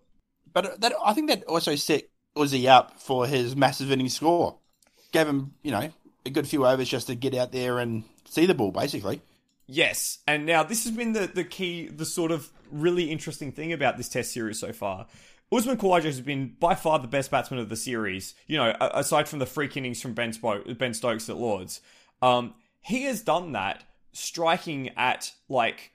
But 0.52 0.80
that 0.80 0.92
I 1.04 1.12
think 1.12 1.28
that 1.28 1.44
also 1.44 1.74
set 1.76 2.04
Uzi 2.36 2.66
up 2.66 2.98
for 3.00 3.26
his 3.26 3.56
massive 3.56 3.90
inning 3.90 4.08
score. 4.08 4.56
Gave 5.12 5.26
him, 5.26 5.54
you 5.62 5.72
know, 5.72 5.90
a 6.24 6.30
good 6.30 6.46
few 6.46 6.66
overs 6.66 6.88
just 6.88 7.08
to 7.08 7.14
get 7.14 7.34
out 7.34 7.52
there 7.52 7.78
and 7.78 8.04
see 8.24 8.46
the 8.46 8.54
ball, 8.54 8.70
basically. 8.70 9.20
Yes, 9.66 10.18
and 10.26 10.46
now 10.46 10.62
this 10.62 10.84
has 10.84 10.92
been 10.92 11.12
the, 11.12 11.28
the 11.28 11.44
key, 11.44 11.86
the 11.86 12.04
sort 12.04 12.32
of 12.32 12.50
really 12.70 13.10
interesting 13.10 13.52
thing 13.52 13.72
about 13.72 13.96
this 13.96 14.08
test 14.08 14.32
series 14.32 14.58
so 14.58 14.72
far. 14.72 15.06
Usman 15.52 15.76
Khawaja 15.76 16.04
has 16.04 16.20
been 16.20 16.56
by 16.60 16.74
far 16.74 16.98
the 16.98 17.08
best 17.08 17.30
batsman 17.30 17.60
of 17.60 17.68
the 17.68 17.76
series, 17.76 18.34
you 18.46 18.56
know, 18.56 18.74
aside 18.80 19.28
from 19.28 19.40
the 19.40 19.46
freak 19.46 19.76
innings 19.76 20.00
from 20.00 20.12
Ben, 20.12 20.32
ben 20.78 20.94
Stokes 20.94 21.28
at 21.28 21.36
Lords. 21.36 21.80
Um, 22.22 22.54
he 22.80 23.04
has 23.04 23.22
done 23.22 23.52
that 23.52 23.84
striking 24.12 24.90
at, 24.96 25.32
like, 25.48 25.92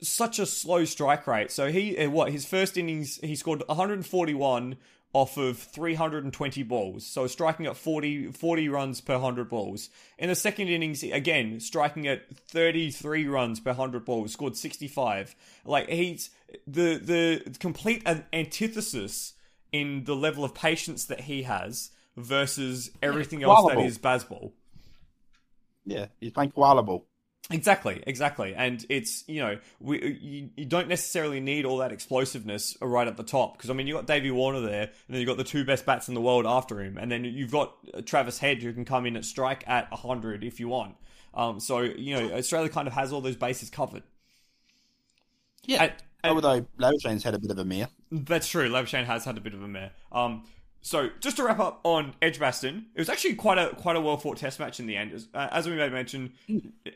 such 0.00 0.38
a 0.38 0.46
slow 0.46 0.84
strike 0.84 1.26
rate. 1.26 1.50
So 1.50 1.70
he, 1.70 1.96
uh, 1.98 2.10
what, 2.10 2.32
his 2.32 2.44
first 2.44 2.76
innings, 2.76 3.18
he 3.22 3.36
scored 3.36 3.62
141 3.66 4.76
off 5.12 5.36
of 5.36 5.58
320 5.58 6.62
balls. 6.64 7.06
So 7.06 7.26
striking 7.28 7.66
at 7.66 7.76
40, 7.76 8.32
40 8.32 8.68
runs 8.68 9.00
per 9.00 9.14
100 9.14 9.48
balls. 9.48 9.88
In 10.18 10.28
the 10.28 10.34
second 10.34 10.68
innings, 10.68 11.02
again, 11.04 11.60
striking 11.60 12.08
at 12.08 12.28
33 12.48 13.26
runs 13.28 13.60
per 13.60 13.70
100 13.70 14.04
balls, 14.04 14.32
scored 14.32 14.56
65. 14.56 15.36
Like, 15.64 15.88
he's 15.88 16.30
the, 16.66 16.98
the 16.98 17.56
complete 17.60 18.02
antithesis 18.32 19.34
in 19.72 20.04
the 20.04 20.16
level 20.16 20.44
of 20.44 20.52
patience 20.52 21.04
that 21.06 21.22
he 21.22 21.44
has 21.44 21.90
versus 22.16 22.90
everything 23.00 23.42
else 23.44 23.68
that 23.68 23.78
is 23.78 23.98
Bazball. 23.98 24.52
Yeah, 25.86 26.06
he's 26.20 26.32
playing 26.32 26.52
koala 26.52 26.82
ball. 26.82 27.06
Exactly, 27.50 28.02
exactly, 28.06 28.54
and 28.54 28.84
it's 28.88 29.22
you 29.28 29.40
know 29.40 29.58
we 29.78 30.18
you, 30.20 30.50
you 30.56 30.64
don't 30.64 30.88
necessarily 30.88 31.40
need 31.40 31.66
all 31.66 31.76
that 31.78 31.92
explosiveness 31.92 32.74
right 32.80 33.06
at 33.06 33.18
the 33.18 33.22
top 33.22 33.56
because 33.58 33.68
I 33.68 33.74
mean 33.74 33.86
you 33.86 33.92
got 33.92 34.06
Davey 34.06 34.30
Warner 34.30 34.60
there, 34.60 34.82
and 34.84 34.90
then 35.10 35.20
you 35.20 35.26
have 35.26 35.36
got 35.36 35.44
the 35.44 35.48
two 35.50 35.62
best 35.64 35.84
bats 35.84 36.08
in 36.08 36.14
the 36.14 36.22
world 36.22 36.46
after 36.46 36.80
him, 36.82 36.96
and 36.96 37.12
then 37.12 37.24
you've 37.24 37.50
got 37.50 37.74
uh, 37.92 38.00
Travis 38.00 38.38
Head 38.38 38.62
who 38.62 38.72
can 38.72 38.86
come 38.86 39.04
in 39.04 39.14
at 39.16 39.26
strike 39.26 39.62
at 39.66 39.88
hundred 39.92 40.42
if 40.42 40.58
you 40.58 40.68
want. 40.68 40.96
Um, 41.34 41.60
so 41.60 41.80
you 41.80 42.14
know 42.16 42.34
Australia 42.34 42.70
kind 42.70 42.88
of 42.88 42.94
has 42.94 43.12
all 43.12 43.20
those 43.20 43.36
bases 43.36 43.68
covered. 43.68 44.04
Yeah. 45.64 45.82
And- 45.84 45.92
and- 46.22 46.32
Although 46.34 46.66
Labuschagne's 46.78 47.22
had 47.24 47.34
a 47.34 47.38
bit 47.38 47.50
of 47.50 47.58
a 47.58 47.64
mare. 47.66 47.88
That's 48.10 48.48
true. 48.48 48.70
Labuschagne 48.70 49.04
has 49.04 49.26
had 49.26 49.36
a 49.36 49.40
bit 49.42 49.52
of 49.52 49.62
a 49.62 49.68
mare. 49.68 49.90
Um, 50.10 50.44
so 50.84 51.08
just 51.18 51.38
to 51.38 51.44
wrap 51.44 51.60
up 51.60 51.80
on 51.82 52.14
Edgbaston, 52.20 52.84
it 52.94 53.00
was 53.00 53.08
actually 53.08 53.36
quite 53.36 53.56
a 53.56 53.74
quite 53.74 53.96
a 53.96 54.00
well 54.02 54.18
fought 54.18 54.36
Test 54.36 54.60
match 54.60 54.78
in 54.80 54.86
the 54.86 54.96
end. 54.96 55.12
As, 55.12 55.26
uh, 55.32 55.48
as 55.50 55.66
we 55.66 55.74
may 55.74 55.88
mention, 55.88 56.34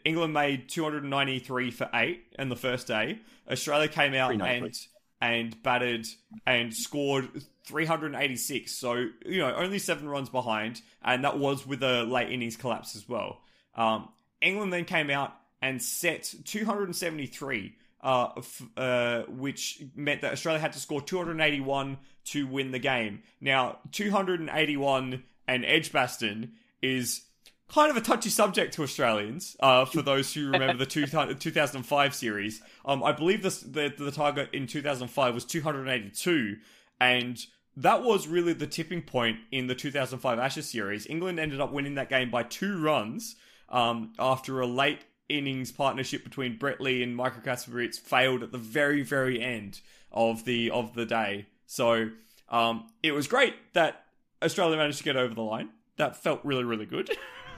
England 0.05 0.35
made 0.35 0.69
293 0.69 1.71
for 1.71 1.89
eight 1.95 2.27
in 2.39 2.51
the 2.51 2.55
first 2.55 2.87
day. 2.87 3.21
Australia 3.51 3.89
came 3.89 4.13
out 4.13 4.33
and 4.33 4.79
and 5.23 5.63
batted 5.63 6.07
and 6.47 6.75
scored 6.75 7.31
386. 7.65 8.71
So 8.71 9.07
you 9.25 9.39
know 9.39 9.55
only 9.55 9.79
seven 9.79 10.07
runs 10.07 10.29
behind, 10.29 10.83
and 11.03 11.25
that 11.25 11.39
was 11.39 11.67
with 11.67 11.83
a 11.83 12.03
late 12.03 12.31
innings 12.31 12.57
collapse 12.57 12.95
as 12.95 13.09
well. 13.09 13.41
Um, 13.75 14.11
England 14.43 14.71
then 14.71 14.85
came 14.85 15.09
out 15.09 15.33
and 15.63 15.81
set 15.81 16.35
273 16.45 17.75
uh, 18.01 18.29
f- 18.37 18.63
uh, 18.77 19.23
which 19.29 19.83
meant 19.95 20.23
that 20.23 20.33
Australia 20.33 20.61
had 20.61 20.73
to 20.73 20.79
score 20.79 21.01
281 21.01 21.99
to 22.27 22.47
win 22.47 22.71
the 22.71 22.79
game. 22.79 23.23
Now, 23.41 23.79
281 23.93 25.23
and 25.47 25.65
Edgbaston 25.65 26.53
is 26.83 27.23
kind 27.69 27.91
of 27.91 27.97
a 27.97 28.01
touchy 28.01 28.31
subject 28.31 28.75
to 28.75 28.83
Australians. 28.83 29.57
Uh, 29.61 29.85
for 29.85 30.03
those 30.03 30.33
who 30.33 30.51
remember 30.51 30.77
the 30.77 30.87
two, 30.87 31.07
2005 31.35 32.15
series, 32.15 32.63
um, 32.85 33.03
I 33.03 33.13
believe 33.13 33.43
this, 33.43 33.61
the 33.61 33.93
the 33.97 34.13
target 34.13 34.51
in 34.53 34.67
2005 34.67 35.35
was 35.35 35.45
282, 35.45 36.57
and 37.01 37.39
that 37.77 38.03
was 38.03 38.27
really 38.27 38.53
the 38.53 38.67
tipping 38.67 39.03
point 39.03 39.39
in 39.53 39.67
the 39.67 39.75
2005 39.75 40.39
Ashes 40.39 40.69
series. 40.69 41.07
England 41.07 41.39
ended 41.39 41.61
up 41.61 41.73
winning 41.73 41.95
that 41.95 42.09
game 42.09 42.31
by 42.31 42.43
two 42.43 42.81
runs 42.81 43.37
um, 43.69 44.13
after 44.19 44.61
a 44.61 44.67
late 44.67 45.05
innings 45.29 45.71
partnership 45.71 46.25
between 46.25 46.57
Brett 46.57 46.81
Lee 46.81 47.03
and 47.03 47.15
Michael 47.15 47.43
Kasprowicz 47.43 47.99
failed 47.99 48.43
at 48.43 48.53
the 48.53 48.59
very, 48.59 49.03
very 49.03 49.43
end 49.43 49.81
of 50.13 50.45
the 50.45 50.71
of 50.71 50.95
the 50.95 51.07
day. 51.07 51.47
So 51.67 52.11
um, 52.49 52.89
it 53.03 53.13
was 53.13 53.27
great 53.27 53.55
that 53.75 54.05
Australia 54.43 54.77
managed 54.77 54.99
to 54.99 55.05
get 55.05 55.17
over 55.17 55.35
the 55.35 55.43
line. 55.43 55.71
That 55.97 56.17
felt 56.17 56.41
really, 56.45 56.65
really 56.65 56.87
good. 56.87 57.11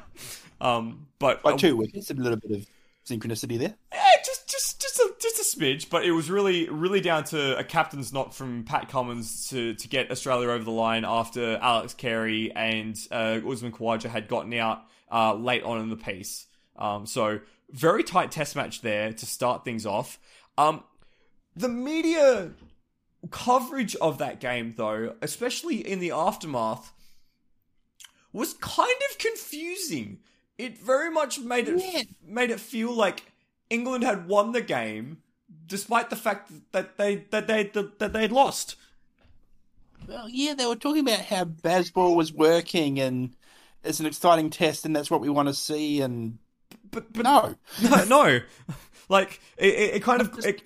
um, 0.60 1.06
but 1.18 1.42
By 1.42 1.56
two 1.56 1.76
wickets, 1.76 2.10
a 2.10 2.14
little 2.14 2.38
bit 2.38 2.52
of 2.52 2.66
synchronicity 3.06 3.58
there. 3.58 3.74
yeah, 3.92 4.02
just 4.24 4.48
just 4.48 4.80
just 4.80 4.98
a 4.98 5.12
just 5.20 5.54
a 5.54 5.56
smidge, 5.58 5.90
but 5.90 6.04
it 6.04 6.12
was 6.12 6.30
really 6.30 6.68
really 6.68 7.00
down 7.00 7.24
to 7.24 7.56
a 7.58 7.64
captain's 7.64 8.12
knock 8.12 8.32
from 8.32 8.64
Pat 8.64 8.88
Cummins 8.88 9.48
to 9.50 9.74
to 9.74 9.88
get 9.88 10.10
Australia 10.10 10.48
over 10.48 10.64
the 10.64 10.70
line 10.70 11.04
after 11.04 11.58
Alex 11.60 11.94
Carey 11.94 12.52
and 12.54 12.96
uh, 13.10 13.40
Usman 13.46 13.72
Khawaja 13.72 14.08
had 14.08 14.28
gotten 14.28 14.52
out 14.54 14.82
uh, 15.12 15.34
late 15.34 15.62
on 15.62 15.80
in 15.80 15.88
the 15.88 15.96
piece. 15.96 16.46
Um, 16.76 17.06
so 17.06 17.40
very 17.72 18.02
tight 18.02 18.30
test 18.30 18.56
match 18.56 18.80
there 18.82 19.12
to 19.12 19.26
start 19.26 19.64
things 19.64 19.86
off. 19.86 20.18
Um, 20.58 20.84
the 21.56 21.68
media 21.68 22.52
coverage 23.30 23.96
of 23.96 24.18
that 24.18 24.40
game, 24.40 24.74
though, 24.76 25.14
especially 25.22 25.76
in 25.86 25.98
the 26.00 26.10
aftermath, 26.10 26.92
was 28.32 28.54
kind 28.54 28.94
of 29.10 29.18
confusing. 29.18 30.20
It 30.58 30.78
very 30.78 31.10
much 31.10 31.38
made 31.40 31.68
it 31.68 31.82
Yeah. 31.82 32.02
made 32.22 32.50
it 32.50 32.60
feel 32.60 32.92
like 32.92 33.32
England 33.70 34.04
had 34.04 34.28
won 34.28 34.52
the 34.52 34.60
game, 34.60 35.22
despite 35.66 36.10
the 36.10 36.16
fact 36.16 36.52
that 36.72 36.96
they 36.96 37.16
that 37.30 37.46
they 37.46 37.64
that 37.64 38.12
they'd 38.12 38.32
lost. 38.32 38.76
Well, 40.06 40.28
yeah, 40.28 40.54
they 40.54 40.66
were 40.66 40.76
talking 40.76 41.00
about 41.06 41.20
how 41.20 41.44
Bazball 41.44 42.16
was 42.16 42.32
working 42.32 42.98
and 42.98 43.36
it's 43.84 44.00
an 44.00 44.06
exciting 44.06 44.50
test 44.50 44.84
and 44.84 44.94
that's 44.94 45.10
what 45.10 45.20
we 45.20 45.28
want 45.28 45.48
to 45.48 45.54
see. 45.54 46.00
And 46.00 46.38
But 46.90 47.12
but 47.12 47.24
no, 47.24 47.54
no, 47.82 48.04
no. 48.04 48.40
like 49.08 49.40
it, 49.56 49.74
it, 49.74 49.94
it 49.96 50.02
kind 50.02 50.22
of 50.22 50.38
it, 50.44 50.62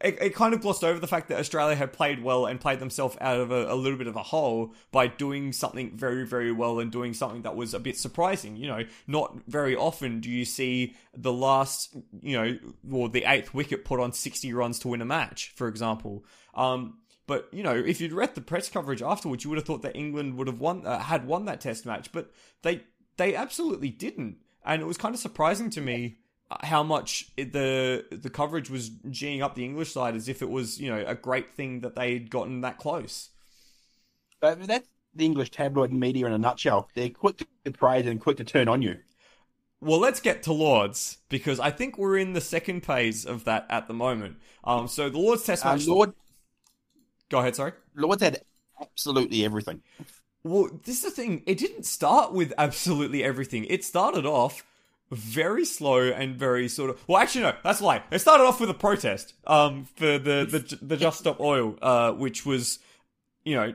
it, 0.00 0.18
it 0.20 0.34
kind 0.34 0.54
of 0.54 0.60
glossed 0.60 0.84
over 0.84 1.00
the 1.00 1.06
fact 1.06 1.28
that 1.28 1.40
Australia 1.40 1.74
had 1.74 1.92
played 1.92 2.22
well 2.22 2.46
and 2.46 2.60
played 2.60 2.78
themselves 2.78 3.16
out 3.20 3.40
of 3.40 3.50
a, 3.50 3.72
a 3.72 3.74
little 3.74 3.98
bit 3.98 4.06
of 4.06 4.16
a 4.16 4.22
hole 4.22 4.74
by 4.92 5.06
doing 5.08 5.52
something 5.52 5.96
very, 5.96 6.24
very 6.24 6.52
well 6.52 6.78
and 6.78 6.92
doing 6.92 7.14
something 7.14 7.42
that 7.42 7.56
was 7.56 7.74
a 7.74 7.80
bit 7.80 7.98
surprising. 7.98 8.56
You 8.56 8.68
know, 8.68 8.84
not 9.06 9.38
very 9.46 9.74
often 9.74 10.20
do 10.20 10.30
you 10.30 10.44
see 10.44 10.94
the 11.16 11.32
last, 11.32 11.96
you 12.22 12.36
know, 12.36 12.58
or 12.92 13.08
the 13.08 13.24
eighth 13.24 13.54
wicket 13.54 13.84
put 13.84 14.00
on 14.00 14.12
60 14.12 14.52
runs 14.52 14.78
to 14.80 14.88
win 14.88 15.02
a 15.02 15.06
match, 15.06 15.52
for 15.56 15.66
example. 15.66 16.24
Um, 16.54 16.98
but 17.26 17.48
you 17.52 17.62
know, 17.62 17.74
if 17.74 18.00
you'd 18.00 18.12
read 18.12 18.34
the 18.34 18.40
press 18.40 18.68
coverage 18.68 19.02
afterwards, 19.02 19.44
you 19.44 19.50
would 19.50 19.58
have 19.58 19.66
thought 19.66 19.82
that 19.82 19.96
England 19.96 20.36
would 20.36 20.46
have 20.46 20.60
won, 20.60 20.86
uh, 20.86 20.98
had 20.98 21.26
won 21.26 21.44
that 21.46 21.60
Test 21.60 21.84
match, 21.84 22.12
but 22.12 22.30
they 22.62 22.82
they 23.16 23.34
absolutely 23.34 23.90
didn't, 23.90 24.38
and 24.64 24.82
it 24.82 24.84
was 24.86 24.96
kind 24.96 25.14
of 25.14 25.20
surprising 25.20 25.70
to 25.70 25.80
me 25.80 26.18
uh, 26.50 26.66
how 26.66 26.82
much 26.82 27.30
it, 27.36 27.52
the 27.52 28.04
the 28.10 28.30
coverage 28.30 28.70
was 28.70 28.90
geeing 28.90 29.42
up 29.42 29.54
the 29.54 29.64
English 29.64 29.92
side 29.92 30.14
as 30.14 30.28
if 30.28 30.42
it 30.42 30.50
was 30.50 30.80
you 30.80 30.90
know 30.90 31.04
a 31.06 31.14
great 31.14 31.54
thing 31.54 31.80
that 31.80 31.94
they'd 31.94 32.30
gotten 32.30 32.60
that 32.62 32.78
close. 32.78 33.30
But 34.40 34.66
that's 34.66 34.88
the 35.14 35.24
English 35.24 35.50
tabloid 35.50 35.92
media 35.92 36.26
in 36.26 36.32
a 36.32 36.38
nutshell. 36.38 36.88
They're 36.94 37.10
quick 37.10 37.38
to 37.64 37.72
praise 37.72 38.06
and 38.06 38.20
quick 38.20 38.36
to 38.36 38.44
turn 38.44 38.68
on 38.68 38.82
you. 38.82 38.96
Well, 39.80 40.00
let's 40.00 40.20
get 40.20 40.42
to 40.44 40.52
Lords 40.52 41.18
because 41.28 41.60
I 41.60 41.70
think 41.70 41.98
we're 41.98 42.18
in 42.18 42.32
the 42.32 42.40
second 42.40 42.84
phase 42.84 43.24
of 43.24 43.44
that 43.44 43.66
at 43.70 43.86
the 43.86 43.94
moment. 43.94 44.36
Um, 44.64 44.88
so 44.88 45.08
the 45.08 45.18
Lords 45.18 45.44
Test 45.44 45.64
Uh, 45.64 45.72
match. 45.74 45.86
Lord, 45.86 46.14
Go 47.28 47.40
ahead, 47.40 47.54
sorry. 47.56 47.72
Lord's 47.94 48.22
had 48.22 48.40
absolutely 48.80 49.44
everything. 49.44 49.82
Well, 50.44 50.70
this 50.84 50.98
is 50.98 51.02
the 51.02 51.10
thing. 51.10 51.42
It 51.46 51.58
didn't 51.58 51.84
start 51.84 52.32
with 52.32 52.52
absolutely 52.58 53.24
everything. 53.24 53.64
It 53.64 53.84
started 53.84 54.24
off 54.24 54.64
very 55.10 55.64
slow 55.64 56.10
and 56.10 56.36
very 56.36 56.68
sort 56.68 56.90
of. 56.90 57.08
Well, 57.08 57.18
actually, 57.20 57.42
no, 57.42 57.54
that's 57.64 57.80
a 57.80 57.84
lie. 57.84 58.02
It 58.10 58.18
started 58.18 58.44
off 58.44 58.60
with 58.60 58.70
a 58.70 58.74
protest 58.74 59.34
um, 59.46 59.86
for 59.96 60.18
the 60.18 60.46
the, 60.48 60.78
the 60.80 60.96
Just 60.96 61.20
Stop 61.20 61.40
Oil, 61.40 61.76
uh, 61.82 62.12
which 62.12 62.44
was, 62.46 62.78
you 63.44 63.56
know, 63.56 63.74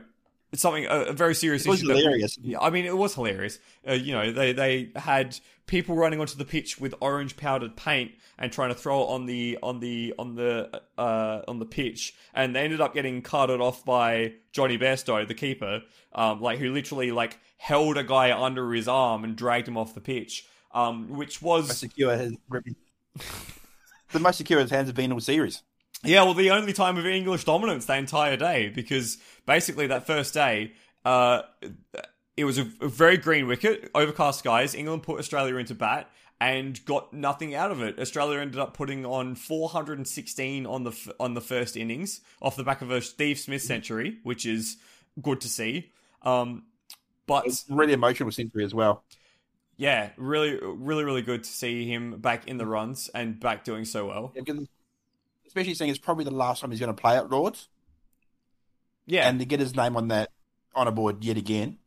something 0.54 0.86
a, 0.86 1.00
a 1.06 1.12
very 1.12 1.34
serious 1.34 1.64
It 1.66 1.68
was 1.68 1.80
issue. 1.80 1.88
that- 1.88 1.96
hilarious. 1.98 2.38
yeah, 2.40 2.58
I 2.60 2.70
mean, 2.70 2.84
it 2.84 2.96
was 2.96 3.14
hilarious. 3.14 3.58
Uh, 3.88 3.92
you 3.92 4.12
know, 4.12 4.32
they 4.32 4.52
they 4.52 4.90
had 4.96 5.38
people 5.66 5.96
running 5.96 6.20
onto 6.20 6.36
the 6.36 6.44
pitch 6.44 6.78
with 6.78 6.94
orange 7.00 7.36
powdered 7.36 7.74
paint 7.76 8.12
and 8.38 8.52
trying 8.52 8.68
to 8.68 8.74
throw 8.74 9.02
it 9.02 9.06
on 9.06 9.26
the 9.26 9.58
on 9.62 9.80
the 9.80 10.14
on 10.18 10.34
the 10.34 10.82
uh 10.98 11.42
on 11.48 11.58
the 11.58 11.66
pitch, 11.66 12.14
and 12.34 12.54
they 12.54 12.60
ended 12.60 12.80
up 12.80 12.94
getting 12.94 13.22
carted 13.22 13.60
off 13.60 13.84
by 13.84 14.34
Jonny 14.52 14.76
Bairstow, 14.78 15.26
the 15.26 15.34
keeper, 15.34 15.82
um, 16.14 16.40
like 16.40 16.58
who 16.58 16.72
literally 16.72 17.10
like 17.12 17.38
held 17.56 17.96
a 17.96 18.04
guy 18.04 18.36
under 18.38 18.72
his 18.72 18.88
arm 18.88 19.24
and 19.24 19.36
dragged 19.36 19.66
him 19.68 19.76
off 19.78 19.94
the 19.94 20.00
pitch, 20.00 20.46
um, 20.72 21.08
which 21.16 21.40
was 21.40 21.76
secure 21.78 22.16
the 22.16 22.36
most 24.20 24.36
secure 24.38 24.60
his 24.60 24.70
hands 24.70 24.88
have 24.88 24.96
been 24.96 25.12
all 25.12 25.20
series. 25.20 25.62
Yeah, 26.04 26.22
well, 26.24 26.34
the 26.34 26.50
only 26.50 26.72
time 26.72 26.96
of 26.96 27.06
English 27.06 27.44
dominance 27.44 27.86
the 27.86 27.96
entire 27.96 28.36
day, 28.36 28.68
because 28.68 29.18
basically 29.46 29.86
that 29.88 30.06
first 30.06 30.34
day, 30.34 30.72
uh, 31.04 31.42
it 32.36 32.44
was 32.44 32.58
a, 32.58 32.66
a 32.80 32.88
very 32.88 33.16
green 33.16 33.46
wicket, 33.46 33.90
overcast 33.94 34.40
skies. 34.40 34.74
England 34.74 35.02
put 35.02 35.18
Australia 35.18 35.56
into 35.56 35.74
bat 35.74 36.10
and 36.40 36.84
got 36.84 37.12
nothing 37.12 37.54
out 37.54 37.70
of 37.70 37.80
it. 37.82 37.98
Australia 37.98 38.40
ended 38.40 38.58
up 38.58 38.74
putting 38.74 39.06
on 39.06 39.34
416 39.34 40.66
on 40.66 40.82
the 40.84 40.90
f- 40.90 41.08
on 41.20 41.34
the 41.34 41.40
first 41.40 41.76
innings 41.76 42.20
off 42.42 42.56
the 42.56 42.64
back 42.64 42.82
of 42.82 42.90
a 42.90 43.00
Steve 43.00 43.38
Smith 43.38 43.62
century, 43.62 44.18
which 44.24 44.44
is 44.44 44.76
good 45.22 45.40
to 45.42 45.48
see. 45.48 45.90
Um, 46.22 46.64
but 47.26 47.46
It's 47.46 47.64
really 47.68 47.92
emotional 47.92 48.30
century 48.32 48.64
as 48.64 48.74
well. 48.74 49.04
yeah, 49.76 50.10
really, 50.16 50.58
really, 50.62 51.04
really 51.04 51.22
good 51.22 51.44
to 51.44 51.50
see 51.50 51.86
him 51.86 52.20
back 52.20 52.46
in 52.48 52.58
the 52.58 52.66
runs 52.66 53.08
and 53.14 53.38
back 53.40 53.64
doing 53.64 53.84
so 53.84 54.06
well. 54.06 54.32
Yeah, 54.34 54.42
especially 55.54 55.74
seeing 55.74 55.90
it's 55.90 56.00
probably 56.00 56.24
the 56.24 56.32
last 56.32 56.60
time 56.60 56.70
he's 56.70 56.80
going 56.80 56.94
to 56.94 57.00
play 57.00 57.16
at 57.16 57.30
Lords, 57.30 57.68
Yeah, 59.06 59.28
and 59.28 59.38
to 59.38 59.44
get 59.44 59.60
his 59.60 59.76
name 59.76 59.96
on 59.96 60.08
that 60.08 60.30
honour 60.74 60.90
board 60.90 61.22
yet 61.22 61.36
again, 61.36 61.78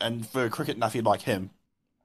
and 0.00 0.24
for 0.24 0.44
a 0.44 0.50
cricket 0.50 0.78
nuffy 0.78 1.04
like 1.04 1.22
him, 1.22 1.50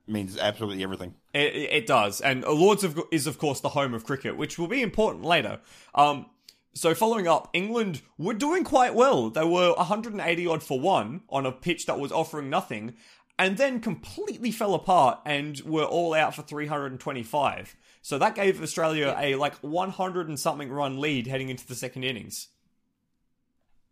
means 0.08 0.36
absolutely 0.36 0.82
everything. 0.82 1.14
It, 1.32 1.56
it 1.56 1.86
does, 1.86 2.22
and 2.22 2.44
Lords 2.44 2.84
of, 2.84 3.00
is 3.12 3.28
of 3.28 3.38
course 3.38 3.60
the 3.60 3.70
home 3.70 3.94
of 3.94 4.04
cricket, 4.04 4.36
which 4.36 4.58
will 4.58 4.68
be 4.68 4.82
important 4.82 5.24
later. 5.24 5.60
Um, 5.94 6.26
so 6.74 6.96
following 6.96 7.28
up, 7.28 7.50
England 7.54 8.02
were 8.18 8.34
doing 8.34 8.64
quite 8.64 8.96
well. 8.96 9.30
They 9.30 9.46
were 9.46 9.74
180 9.74 10.48
odd 10.48 10.64
for 10.64 10.80
one 10.80 11.22
on 11.30 11.46
a 11.46 11.52
pitch 11.52 11.86
that 11.86 12.00
was 12.00 12.12
offering 12.12 12.50
nothing, 12.50 12.96
and 13.38 13.58
then 13.58 13.80
completely 13.80 14.50
fell 14.50 14.74
apart 14.74 15.20
and 15.24 15.62
were 15.62 15.86
all 15.86 16.16
out 16.16 16.34
for 16.34 16.42
325. 16.42 17.76
So 18.04 18.18
that 18.18 18.36
gave 18.36 18.62
Australia 18.62 19.16
a 19.18 19.36
like 19.36 19.56
100 19.56 20.28
and 20.28 20.38
something 20.38 20.70
run 20.70 21.00
lead 21.00 21.26
heading 21.26 21.48
into 21.50 21.66
the 21.66 21.74
second 21.74 22.04
innings. 22.04 22.50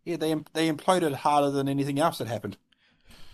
Yeah, 0.04 0.16
they 0.16 0.34
they 0.52 0.70
imploded 0.70 1.14
harder 1.14 1.50
than 1.50 1.66
anything 1.66 1.98
else 1.98 2.18
that 2.18 2.28
happened. 2.28 2.58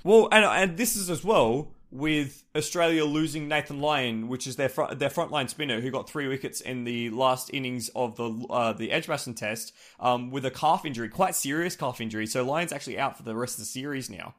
Well, 0.04 0.28
and 0.30 0.44
and 0.44 0.78
this 0.78 0.94
is 0.94 1.10
as 1.10 1.24
well 1.24 1.72
with 1.90 2.44
Australia 2.54 3.04
losing 3.04 3.48
Nathan 3.48 3.80
Lyon, 3.80 4.28
which 4.28 4.46
is 4.46 4.54
their 4.54 4.68
front, 4.68 5.00
their 5.00 5.08
frontline 5.08 5.50
spinner 5.50 5.80
who 5.80 5.90
got 5.90 6.08
three 6.08 6.28
wickets 6.28 6.60
in 6.60 6.84
the 6.84 7.10
last 7.10 7.50
innings 7.52 7.88
of 7.96 8.14
the 8.14 8.30
uh, 8.48 8.72
the 8.72 8.92
Edgbaston 8.92 9.34
Test 9.34 9.74
um, 9.98 10.30
with 10.30 10.46
a 10.46 10.50
calf 10.50 10.84
injury, 10.84 11.08
quite 11.08 11.34
serious 11.34 11.74
calf 11.74 12.00
injury. 12.00 12.26
So 12.28 12.44
Lyon's 12.44 12.72
actually 12.72 13.00
out 13.00 13.16
for 13.16 13.24
the 13.24 13.34
rest 13.34 13.54
of 13.54 13.60
the 13.60 13.66
series 13.66 14.08
now 14.08 14.36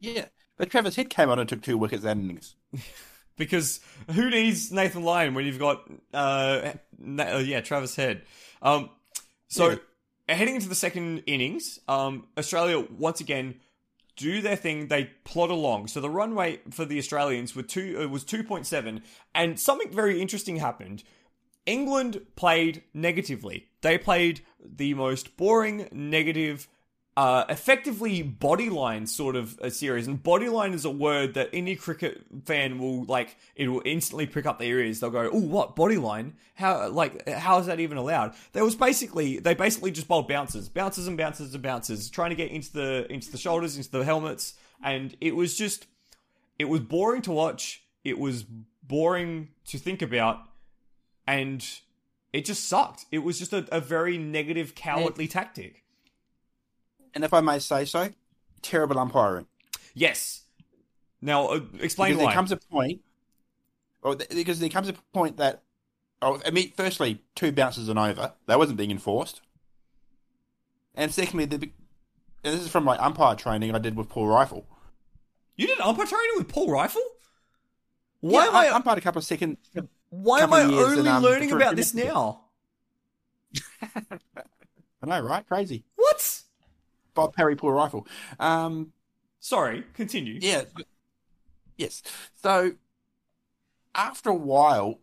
Yeah, 0.00 0.24
but 0.56 0.68
Travis 0.68 0.96
Head 0.96 1.10
came 1.10 1.30
on 1.30 1.38
and 1.38 1.48
took 1.48 1.62
two 1.62 1.78
wickets 1.78 2.02
that 2.02 2.16
innings. 2.16 2.56
because 3.36 3.80
who 4.10 4.30
needs 4.30 4.70
Nathan 4.72 5.02
Lyon 5.02 5.34
when 5.34 5.44
you've 5.46 5.58
got 5.58 5.88
uh, 6.14 6.72
Na- 6.98 7.36
uh 7.36 7.38
yeah 7.38 7.60
Travis 7.60 7.96
Head. 7.96 8.22
Um, 8.60 8.90
so 9.48 9.70
Yeah. 10.28 10.34
heading 10.36 10.54
into 10.54 10.68
the 10.68 10.74
second 10.74 11.22
innings, 11.26 11.78
um, 11.88 12.26
Australia 12.38 12.84
once 12.98 13.20
again 13.20 13.60
do 14.16 14.40
their 14.42 14.56
thing. 14.56 14.88
They 14.88 15.04
plod 15.24 15.50
along. 15.50 15.88
So 15.88 16.00
the 16.00 16.10
run 16.10 16.34
rate 16.36 16.74
for 16.74 16.84
the 16.84 16.98
Australians 16.98 17.56
were 17.56 17.62
two 17.62 18.02
uh, 18.02 18.08
was 18.08 18.24
two 18.24 18.44
point 18.44 18.66
seven, 18.66 19.02
and 19.34 19.58
something 19.58 19.90
very 19.90 20.20
interesting 20.20 20.56
happened. 20.56 21.02
England 21.64 22.20
played 22.34 22.82
negatively. 22.92 23.68
They 23.82 23.96
played 23.96 24.40
the 24.64 24.94
most 24.94 25.36
boring, 25.36 25.88
negative, 25.92 26.66
uh, 27.16 27.44
effectively 27.50 28.22
bodyline 28.22 29.06
sort 29.06 29.36
of 29.36 29.58
a 29.60 29.70
series. 29.70 30.06
And 30.06 30.22
bodyline 30.22 30.72
is 30.72 30.84
a 30.84 30.90
word 30.90 31.34
that 31.34 31.50
any 31.52 31.76
cricket 31.76 32.22
fan 32.46 32.78
will 32.78 33.04
like. 33.04 33.36
It 33.54 33.68
will 33.68 33.82
instantly 33.84 34.26
prick 34.26 34.46
up 34.46 34.58
their 34.58 34.78
ears. 34.78 35.00
They'll 35.00 35.10
go, 35.10 35.28
"Oh, 35.32 35.40
what 35.40 35.76
bodyline? 35.76 36.32
How 36.54 36.88
like 36.88 37.28
how 37.28 37.58
is 37.58 37.66
that 37.66 37.80
even 37.80 37.98
allowed?" 37.98 38.34
There 38.52 38.64
was 38.64 38.74
basically 38.74 39.38
they 39.38 39.54
basically 39.54 39.90
just 39.90 40.08
bowled 40.08 40.28
bounces, 40.28 40.68
bounces 40.68 41.06
and 41.06 41.18
bounces 41.18 41.52
and 41.52 41.62
bounces, 41.62 42.08
trying 42.08 42.30
to 42.30 42.36
get 42.36 42.50
into 42.50 42.72
the 42.72 43.12
into 43.12 43.30
the 43.30 43.38
shoulders, 43.38 43.76
into 43.76 43.90
the 43.90 44.04
helmets, 44.04 44.54
and 44.82 45.14
it 45.20 45.36
was 45.36 45.56
just 45.56 45.86
it 46.58 46.64
was 46.66 46.80
boring 46.80 47.22
to 47.22 47.32
watch. 47.32 47.82
It 48.04 48.18
was 48.18 48.44
boring 48.82 49.48
to 49.66 49.78
think 49.78 50.00
about, 50.00 50.38
and 51.26 51.64
it 52.32 52.46
just 52.46 52.68
sucked. 52.68 53.04
It 53.12 53.18
was 53.18 53.38
just 53.38 53.52
a, 53.52 53.66
a 53.70 53.80
very 53.80 54.16
negative, 54.16 54.74
cowardly 54.74 55.28
tactic. 55.28 55.81
And 57.14 57.24
if 57.24 57.34
I 57.34 57.40
may 57.40 57.58
say 57.58 57.84
so, 57.84 58.08
terrible 58.62 58.98
umpiring. 58.98 59.46
Yes. 59.94 60.42
Now, 61.20 61.48
uh, 61.48 61.60
explain 61.80 62.12
because 62.12 62.24
why. 62.24 62.26
there 62.26 62.34
comes 62.34 62.52
a 62.52 62.56
point, 62.56 63.00
or 64.02 64.16
th- 64.16 64.30
because 64.30 64.58
there 64.58 64.68
comes 64.68 64.88
a 64.88 64.94
point 65.12 65.36
that, 65.36 65.62
oh, 66.20 66.40
I 66.44 66.50
mean, 66.50 66.72
firstly, 66.76 67.22
two 67.34 67.52
bounces 67.52 67.88
and 67.88 67.98
over 67.98 68.32
that 68.46 68.58
wasn't 68.58 68.78
being 68.78 68.90
enforced, 68.90 69.40
and 70.94 71.12
secondly, 71.12 71.44
the, 71.44 71.56
and 72.44 72.54
this 72.54 72.62
is 72.62 72.68
from 72.68 72.84
my 72.84 72.96
umpire 72.98 73.36
training 73.36 73.74
I 73.74 73.78
did 73.78 73.96
with 73.96 74.08
Paul 74.08 74.26
Reiffel. 74.26 74.64
you 75.56 75.68
did 75.68 75.80
umpire 75.80 76.06
training 76.06 76.32
with 76.36 76.48
Paul 76.48 76.68
Reiffel? 76.68 76.96
Why 78.20 78.44
yeah, 78.44 78.48
am 78.48 78.56
I? 78.56 78.66
I 78.66 78.76
umpired 78.76 78.98
a 78.98 79.00
couple 79.00 79.18
of 79.18 79.24
seconds. 79.24 79.58
why 80.10 80.40
am 80.40 80.52
I 80.52 80.62
only 80.62 80.98
and, 80.98 81.08
um, 81.08 81.22
learning 81.22 81.52
about 81.52 81.76
this 81.76 81.94
now? 81.94 82.46
I 83.82 85.06
know, 85.06 85.20
right? 85.20 85.46
Crazy. 85.46 85.84
What? 85.96 86.41
Bob 87.14 87.34
Perry, 87.34 87.56
pull 87.56 87.70
a 87.70 87.72
Rifle. 87.72 88.06
Um, 88.38 88.92
Sorry, 89.40 89.84
continue. 89.94 90.38
Yeah. 90.40 90.62
Yes. 91.76 92.02
So 92.42 92.72
after 93.94 94.30
a 94.30 94.34
while, 94.34 94.98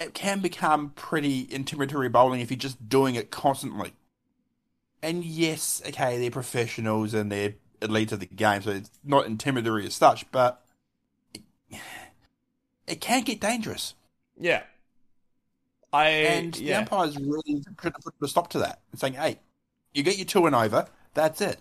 it 0.00 0.14
can 0.14 0.40
become 0.40 0.90
pretty 0.90 1.46
intimidatory 1.46 2.10
bowling 2.10 2.40
if 2.40 2.50
you're 2.50 2.58
just 2.58 2.88
doing 2.88 3.14
it 3.14 3.30
constantly. 3.30 3.92
And 5.02 5.24
yes, 5.24 5.82
okay, 5.86 6.18
they're 6.18 6.30
professionals 6.30 7.12
and 7.14 7.30
they're 7.30 7.54
elites 7.80 8.12
of 8.12 8.20
the 8.20 8.26
game, 8.26 8.62
so 8.62 8.70
it's 8.70 8.90
not 9.04 9.26
intimidatory 9.26 9.86
as 9.86 9.94
such, 9.94 10.30
but 10.32 10.64
it, 11.34 11.42
it 12.86 13.00
can 13.00 13.22
get 13.22 13.40
dangerous. 13.40 13.94
Yeah. 14.40 14.62
I 15.92 16.08
And 16.08 16.54
the 16.54 16.74
umpire's 16.74 17.16
really 17.18 17.62
trying 17.78 17.92
to 17.92 18.00
put 18.00 18.14
a 18.22 18.28
stop 18.28 18.48
to 18.50 18.58
that 18.60 18.80
and 18.90 19.00
saying, 19.00 19.14
hey, 19.14 19.38
you 19.94 20.02
get 20.02 20.16
your 20.18 20.26
two 20.26 20.46
and 20.46 20.54
over, 20.54 20.86
that's 21.14 21.40
it. 21.40 21.58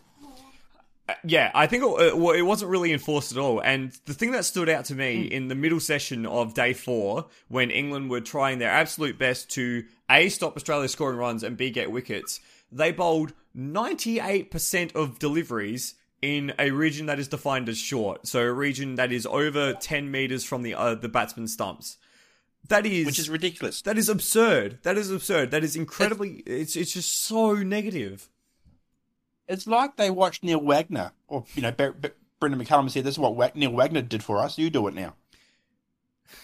Yeah, 1.26 1.52
I 1.54 1.68
think 1.68 1.84
it, 1.84 2.14
it 2.16 2.46
wasn't 2.46 2.72
really 2.72 2.94
enforced 2.94 3.34
at 3.34 3.38
all. 3.38 3.60
And 3.60 3.92
the 4.06 4.14
thing 4.14 4.32
that 4.32 4.46
stood 4.46 4.70
out 4.70 4.86
to 4.86 4.96
me 4.96 5.28
Hmm. 5.28 5.34
in 5.34 5.48
the 5.50 5.56
middle 5.56 5.82
session 5.82 6.26
of 6.26 6.54
day 6.54 6.74
four, 6.74 7.26
when 7.50 7.72
England 7.72 8.10
were 8.10 8.22
trying 8.22 8.60
their 8.60 8.70
absolute 8.72 9.18
best 9.20 9.50
to 9.52 9.84
A, 10.10 10.30
stop 10.30 10.56
Australia 10.56 10.88
scoring 10.88 11.18
runs 11.18 11.44
and 11.44 11.58
B, 11.58 11.72
get 11.72 11.92
wickets, 11.92 12.40
they 12.72 12.92
bowled 12.94 13.34
98% 13.56 14.96
of 14.96 15.20
deliveries 15.20 15.96
in 16.22 16.54
a 16.58 16.72
region 16.72 17.08
that 17.08 17.20
is 17.20 17.28
defined 17.28 17.68
as 17.68 17.78
short. 17.78 18.26
So 18.26 18.40
a 18.40 18.52
region 18.54 18.96
that 18.96 19.12
is 19.12 19.26
over 19.26 19.74
10 19.74 20.10
metres 20.10 20.46
from 20.46 20.64
the, 20.64 20.74
uh, 20.74 20.96
the 20.96 21.10
batsman's 21.10 21.52
stumps. 21.54 21.98
That 22.70 22.86
is. 22.86 23.06
Which 23.06 23.20
is 23.20 23.30
ridiculous. 23.30 23.82
That 23.82 23.98
is 23.98 24.10
absurd. 24.10 24.80
That 24.84 24.98
is 24.98 25.12
absurd. 25.12 25.52
That 25.52 25.64
is 25.64 25.76
incredibly. 25.76 26.44
It's 26.46 26.76
it's 26.76 26.94
just 26.94 27.24
so 27.24 27.56
negative. 27.56 28.30
It's 29.48 29.68
like 29.68 29.98
they 29.98 30.10
watched 30.10 30.44
Neil 30.44 30.62
Wagner, 30.62 31.12
or 31.28 31.46
you 31.56 31.62
know, 31.62 31.72
Ber- 31.72 31.92
Ber- 31.92 32.16
Brendan 32.40 32.64
McCullum 32.64 32.90
said, 32.90 33.04
"This 33.04 33.16
is 33.16 33.20
what 33.20 33.56
Neil 33.56 33.72
Wagner 33.72 34.02
did 34.02 34.24
for 34.24 34.40
us. 34.40 34.58
You 34.58 34.70
do 34.70 34.88
it 34.88 34.94
now," 34.94 35.16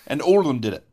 and 0.06 0.22
all 0.22 0.40
of 0.40 0.46
them 0.46 0.60
did 0.60 0.74
it. 0.74 0.86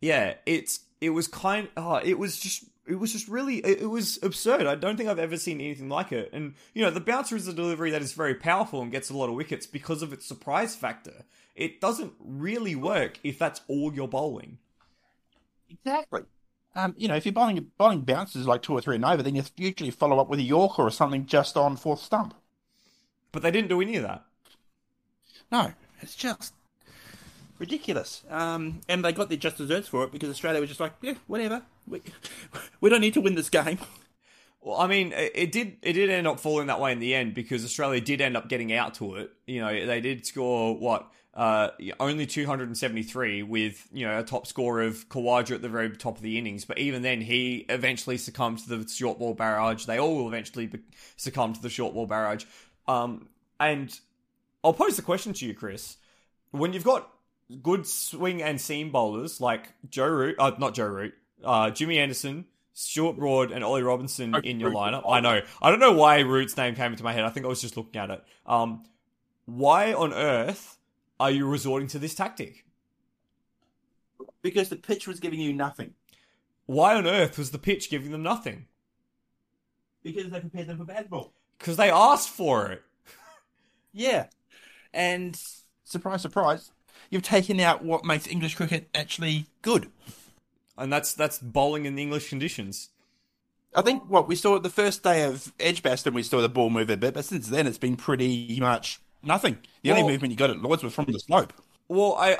Yeah, 0.00 0.34
it's 0.46 0.80
it 1.00 1.10
was 1.10 1.26
kind. 1.26 1.68
Oh, 1.76 1.96
it 1.96 2.18
was 2.18 2.38
just 2.38 2.64
it 2.86 2.96
was 3.00 3.12
just 3.12 3.26
really 3.26 3.56
it 3.58 3.90
was 3.90 4.18
absurd. 4.22 4.66
I 4.66 4.76
don't 4.76 4.96
think 4.96 5.08
I've 5.08 5.18
ever 5.18 5.36
seen 5.36 5.60
anything 5.60 5.88
like 5.88 6.12
it. 6.12 6.30
And 6.32 6.54
you 6.74 6.82
know, 6.82 6.90
the 6.90 7.00
bouncer 7.00 7.34
is 7.34 7.48
a 7.48 7.52
delivery 7.52 7.90
that 7.90 8.02
is 8.02 8.12
very 8.12 8.34
powerful 8.34 8.80
and 8.80 8.92
gets 8.92 9.10
a 9.10 9.16
lot 9.16 9.28
of 9.28 9.34
wickets 9.34 9.66
because 9.66 10.02
of 10.02 10.12
its 10.12 10.26
surprise 10.26 10.76
factor. 10.76 11.24
It 11.56 11.80
doesn't 11.80 12.12
really 12.20 12.76
work 12.76 13.18
if 13.24 13.38
that's 13.38 13.62
all 13.66 13.92
you're 13.92 14.06
bowling. 14.06 14.58
Exactly. 15.70 16.22
Um, 16.74 16.94
you 16.98 17.08
know, 17.08 17.16
if 17.16 17.24
you're 17.24 17.32
bowling 17.32 17.70
bowling 17.78 18.02
bounces 18.02 18.46
like 18.46 18.60
two 18.62 18.74
or 18.74 18.82
three 18.82 18.96
and 18.96 19.04
over, 19.04 19.22
then 19.22 19.34
you 19.34 19.42
usually 19.56 19.90
follow 19.90 20.20
up 20.20 20.28
with 20.28 20.38
a 20.38 20.42
Yorker 20.42 20.82
or 20.82 20.90
something 20.90 21.24
just 21.24 21.56
on 21.56 21.76
fourth 21.76 22.00
stump. 22.00 22.34
But 23.32 23.42
they 23.42 23.50
didn't 23.50 23.68
do 23.68 23.80
any 23.80 23.96
of 23.96 24.02
that. 24.02 24.24
No, 25.50 25.72
it's 26.00 26.14
just 26.14 26.52
ridiculous. 27.58 28.24
Um, 28.28 28.80
and 28.88 29.02
they 29.02 29.12
got 29.12 29.30
their 29.30 29.38
just 29.38 29.56
desserts 29.56 29.88
for 29.88 30.04
it 30.04 30.12
because 30.12 30.28
Australia 30.28 30.60
was 30.60 30.68
just 30.68 30.80
like, 30.80 30.92
yeah, 31.00 31.14
whatever. 31.26 31.62
We, 31.88 32.02
we 32.80 32.90
don't 32.90 33.00
need 33.00 33.14
to 33.14 33.22
win 33.22 33.34
this 33.34 33.48
game. 33.48 33.78
Well, 34.60 34.78
I 34.78 34.86
mean, 34.86 35.12
it 35.12 35.32
it 35.34 35.52
did 35.52 35.76
it 35.80 35.92
did 35.92 36.10
end 36.10 36.26
up 36.26 36.40
falling 36.40 36.66
that 36.66 36.80
way 36.80 36.92
in 36.92 36.98
the 36.98 37.14
end 37.14 37.34
because 37.34 37.64
Australia 37.64 38.00
did 38.00 38.20
end 38.20 38.36
up 38.36 38.48
getting 38.48 38.72
out 38.72 38.94
to 38.94 39.14
it. 39.14 39.32
You 39.46 39.60
know, 39.60 39.86
they 39.86 40.00
did 40.00 40.26
score 40.26 40.76
what 40.76 41.08
uh, 41.36 41.68
only 42.00 42.24
273 42.26 43.42
with 43.42 43.86
you 43.92 44.06
know 44.06 44.18
a 44.18 44.22
top 44.22 44.46
score 44.46 44.80
of 44.80 45.06
Khawaja 45.10 45.52
at 45.56 45.62
the 45.62 45.68
very 45.68 45.90
top 45.90 46.16
of 46.16 46.22
the 46.22 46.38
innings. 46.38 46.64
But 46.64 46.78
even 46.78 47.02
then, 47.02 47.20
he 47.20 47.66
eventually 47.68 48.16
succumbed 48.16 48.60
to 48.60 48.76
the 48.76 48.88
short 48.88 49.18
ball 49.18 49.34
barrage. 49.34 49.84
They 49.84 49.98
all 49.98 50.16
will 50.16 50.28
eventually 50.28 50.66
be- 50.66 50.80
succumb 51.16 51.52
to 51.52 51.60
the 51.60 51.68
short 51.68 51.92
ball 51.94 52.06
barrage. 52.06 52.44
Um, 52.88 53.28
and 53.60 53.98
I'll 54.64 54.72
pose 54.72 54.96
the 54.96 55.02
question 55.02 55.34
to 55.34 55.46
you, 55.46 55.52
Chris: 55.52 55.98
When 56.52 56.72
you've 56.72 56.84
got 56.84 57.10
good 57.62 57.86
swing 57.86 58.42
and 58.42 58.58
seam 58.60 58.90
bowlers 58.90 59.38
like 59.40 59.72
Joe 59.90 60.08
Root, 60.08 60.36
uh, 60.38 60.52
not 60.58 60.74
Joe 60.74 60.86
Root, 60.86 61.14
uh, 61.44 61.70
Jimmy 61.70 61.98
Anderson. 61.98 62.46
Stuart 62.78 63.16
Broad 63.16 63.52
and 63.52 63.64
Ollie 63.64 63.82
Robinson 63.82 64.34
Okay, 64.36 64.50
in 64.50 64.60
your 64.60 64.68
Root. 64.68 64.76
lineup. 64.76 65.04
I 65.08 65.20
know. 65.20 65.40
I 65.62 65.70
don't 65.70 65.80
know 65.80 65.94
why 65.94 66.18
Root's 66.20 66.54
name 66.58 66.74
came 66.74 66.92
into 66.92 67.04
my 67.04 67.14
head. 67.14 67.24
I 67.24 67.30
think 67.30 67.46
I 67.46 67.48
was 67.48 67.62
just 67.62 67.74
looking 67.74 67.98
at 67.98 68.10
it. 68.10 68.22
Um, 68.44 68.84
why 69.46 69.94
on 69.94 70.12
earth 70.12 70.75
are 71.18 71.30
you 71.30 71.46
resorting 71.46 71.88
to 71.88 71.98
this 71.98 72.14
tactic? 72.14 72.64
Because 74.42 74.68
the 74.68 74.76
pitch 74.76 75.06
was 75.08 75.20
giving 75.20 75.40
you 75.40 75.52
nothing. 75.52 75.94
Why 76.66 76.94
on 76.94 77.06
earth 77.06 77.38
was 77.38 77.50
the 77.50 77.58
pitch 77.58 77.90
giving 77.90 78.12
them 78.12 78.22
nothing? 78.22 78.66
Because 80.02 80.30
they 80.30 80.40
prepared 80.40 80.68
them 80.68 80.78
for 80.78 80.84
Bazball. 80.84 81.30
Because 81.58 81.76
they 81.76 81.90
asked 81.90 82.30
for 82.30 82.70
it. 82.70 82.82
Yeah. 83.92 84.26
And 84.92 85.40
surprise, 85.84 86.20
surprise, 86.20 86.70
you've 87.08 87.22
taken 87.22 87.58
out 87.60 87.82
what 87.82 88.04
makes 88.04 88.26
English 88.26 88.54
cricket 88.54 88.90
actually 88.94 89.46
good. 89.62 89.90
And 90.76 90.92
that's 90.92 91.14
that's 91.14 91.38
bowling 91.38 91.86
in 91.86 91.94
the 91.94 92.02
English 92.02 92.28
conditions. 92.28 92.90
I 93.74 93.82
think 93.82 94.04
what 94.08 94.28
we 94.28 94.36
saw 94.36 94.58
the 94.58 94.68
first 94.68 95.02
day 95.02 95.24
of 95.24 95.52
Edgbaston, 95.58 96.14
we 96.14 96.22
saw 96.22 96.42
the 96.42 96.48
ball 96.50 96.68
move 96.68 96.90
a 96.90 96.96
bit, 96.96 97.14
but 97.14 97.24
since 97.24 97.48
then 97.48 97.66
it's 97.66 97.78
been 97.78 97.96
pretty 97.96 98.60
much 98.60 99.00
nothing. 99.26 99.58
The 99.82 99.90
Well- 99.90 100.00
only 100.00 100.12
movement 100.12 100.32
you 100.32 100.36
got 100.36 100.50
at 100.50 100.60
Lords 100.60 100.82
was 100.82 100.94
from 100.94 101.06
the 101.06 101.18
slope. 101.18 101.52
Well, 101.88 102.14
I 102.14 102.38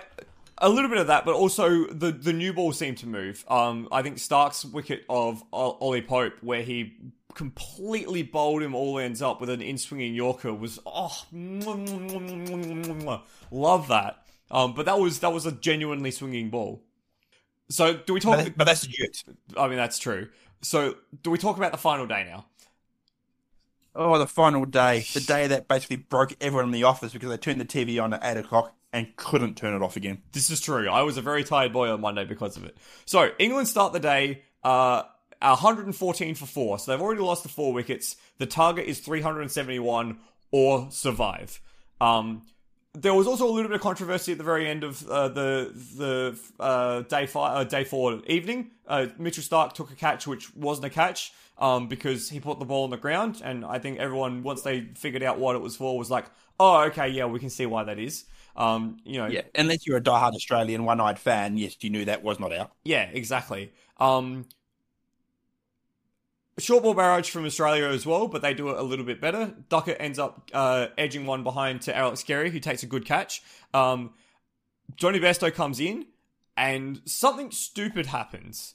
a 0.58 0.68
little 0.68 0.88
bit 0.88 0.98
of 0.98 1.08
that, 1.08 1.24
but 1.24 1.34
also 1.34 1.86
the 1.86 2.10
the 2.10 2.32
new 2.32 2.52
ball 2.52 2.72
seemed 2.72 2.98
to 2.98 3.06
move. 3.06 3.44
Um, 3.48 3.88
I 3.92 4.02
think 4.02 4.18
Starc's 4.18 4.64
wicket 4.64 5.04
of 5.08 5.42
Ollie 5.52 6.02
Pope, 6.02 6.34
where 6.40 6.62
he 6.62 6.96
completely 7.34 8.22
bowled 8.22 8.62
him 8.62 8.74
all 8.74 8.98
ends 8.98 9.20
up 9.20 9.40
with 9.40 9.50
an 9.50 9.60
in 9.60 9.76
swinging 9.78 10.14
Yorker, 10.14 10.54
was 10.54 10.80
oh, 10.86 11.24
love 13.50 13.88
that. 13.88 14.22
Um, 14.50 14.74
but 14.74 14.86
that 14.86 14.98
was 14.98 15.20
that 15.20 15.32
was 15.32 15.46
a 15.46 15.52
genuinely 15.52 16.10
swinging 16.10 16.50
ball. 16.50 16.82
So 17.68 17.94
do 17.94 18.14
we 18.14 18.20
talk? 18.20 18.36
But, 18.36 18.56
but 18.56 18.64
that's 18.64 18.82
the 18.82 18.88
dude. 18.88 19.36
I 19.56 19.68
mean, 19.68 19.76
that's 19.76 19.98
true. 19.98 20.28
So 20.62 20.96
do 21.22 21.30
we 21.30 21.38
talk 21.38 21.56
about 21.56 21.72
the 21.72 21.78
final 21.78 22.06
day 22.06 22.24
now? 22.28 22.46
Oh, 23.98 24.18
the 24.18 24.26
final 24.26 24.66
day. 24.66 25.06
The 25.14 25.20
day 25.20 25.46
that 25.46 25.68
basically 25.68 25.96
broke 25.96 26.36
everyone 26.40 26.66
in 26.66 26.70
the 26.70 26.84
office 26.84 27.14
because 27.14 27.30
they 27.30 27.38
turned 27.38 27.60
the 27.60 27.64
TV 27.64 28.02
on 28.02 28.12
at 28.12 28.20
8 28.22 28.40
o'clock 28.40 28.74
and 28.92 29.16
couldn't 29.16 29.56
turn 29.56 29.74
it 29.74 29.82
off 29.82 29.96
again. 29.96 30.22
This 30.32 30.50
is 30.50 30.60
true. 30.60 30.88
I 30.88 31.02
was 31.02 31.16
a 31.16 31.22
very 31.22 31.44
tired 31.44 31.72
boy 31.72 31.90
on 31.90 32.02
Monday 32.02 32.26
because 32.26 32.58
of 32.58 32.64
it. 32.64 32.76
So 33.06 33.30
England 33.38 33.68
start 33.68 33.94
the 33.94 34.00
day 34.00 34.42
uh, 34.62 35.04
114 35.40 36.34
for 36.34 36.46
four. 36.46 36.78
So 36.78 36.92
they've 36.92 37.00
already 37.00 37.22
lost 37.22 37.42
the 37.42 37.48
four 37.48 37.72
wickets. 37.72 38.16
The 38.36 38.46
target 38.46 38.86
is 38.86 39.00
371 39.00 40.18
or 40.50 40.88
survive. 40.90 41.60
Um, 41.98 42.42
there 42.92 43.14
was 43.14 43.26
also 43.26 43.46
a 43.46 43.52
little 43.52 43.68
bit 43.68 43.76
of 43.76 43.80
controversy 43.80 44.32
at 44.32 44.38
the 44.38 44.44
very 44.44 44.68
end 44.68 44.84
of 44.84 45.06
uh, 45.08 45.28
the 45.28 45.70
the 45.96 46.38
uh, 46.58 47.02
day 47.02 47.26
five, 47.26 47.56
uh, 47.56 47.64
day 47.64 47.84
four 47.84 48.20
evening. 48.26 48.70
Uh, 48.86 49.06
Mitchell 49.18 49.42
Starc 49.42 49.72
took 49.72 49.90
a 49.90 49.94
catch, 49.94 50.26
which 50.26 50.54
wasn't 50.54 50.86
a 50.86 50.90
catch 50.90 51.32
um, 51.58 51.88
because 51.88 52.28
he 52.30 52.40
put 52.40 52.58
the 52.58 52.64
ball 52.64 52.84
on 52.84 52.90
the 52.90 52.96
ground, 52.96 53.40
and 53.44 53.64
I 53.64 53.78
think 53.78 53.98
everyone 53.98 54.42
once 54.42 54.62
they 54.62 54.88
figured 54.94 55.22
out 55.22 55.38
what 55.38 55.56
it 55.56 55.60
was 55.60 55.76
for 55.76 55.96
was 55.98 56.10
like, 56.10 56.26
oh, 56.60 56.82
okay, 56.84 57.08
yeah, 57.08 57.26
we 57.26 57.38
can 57.38 57.50
see 57.50 57.66
why 57.66 57.84
that 57.84 57.98
is. 57.98 58.24
Um, 58.56 58.98
you 59.04 59.18
know, 59.18 59.26
Yeah, 59.26 59.42
unless 59.54 59.86
you're 59.86 59.98
a 59.98 60.00
diehard 60.00 60.34
Australian 60.34 60.84
one-eyed 60.84 61.18
fan, 61.18 61.56
yes, 61.58 61.76
you 61.80 61.90
knew 61.90 62.04
that 62.06 62.22
was 62.22 62.40
not 62.40 62.52
out. 62.52 62.72
Yeah, 62.84 63.02
exactly. 63.12 63.72
Um, 63.98 64.46
short 66.58 66.82
ball 66.82 66.94
barrage 66.94 67.30
from 67.30 67.44
Australia 67.44 67.86
as 67.88 68.06
well, 68.06 68.28
but 68.28 68.42
they 68.42 68.54
do 68.54 68.70
it 68.70 68.78
a 68.78 68.82
little 68.82 69.04
bit 69.04 69.20
better. 69.20 69.54
Duckett 69.68 69.98
ends 70.00 70.18
up 70.18 70.50
uh, 70.54 70.88
edging 70.96 71.26
one 71.26 71.42
behind 71.42 71.82
to 71.82 71.96
Alex 71.96 72.22
Carey, 72.22 72.50
who 72.50 72.60
takes 72.60 72.82
a 72.82 72.86
good 72.86 73.04
catch. 73.04 73.42
Um, 73.74 74.14
Jonny 74.96 75.20
Bairstow 75.20 75.52
comes 75.52 75.80
in, 75.80 76.06
and 76.56 77.02
something 77.04 77.50
stupid 77.50 78.06
happens. 78.06 78.74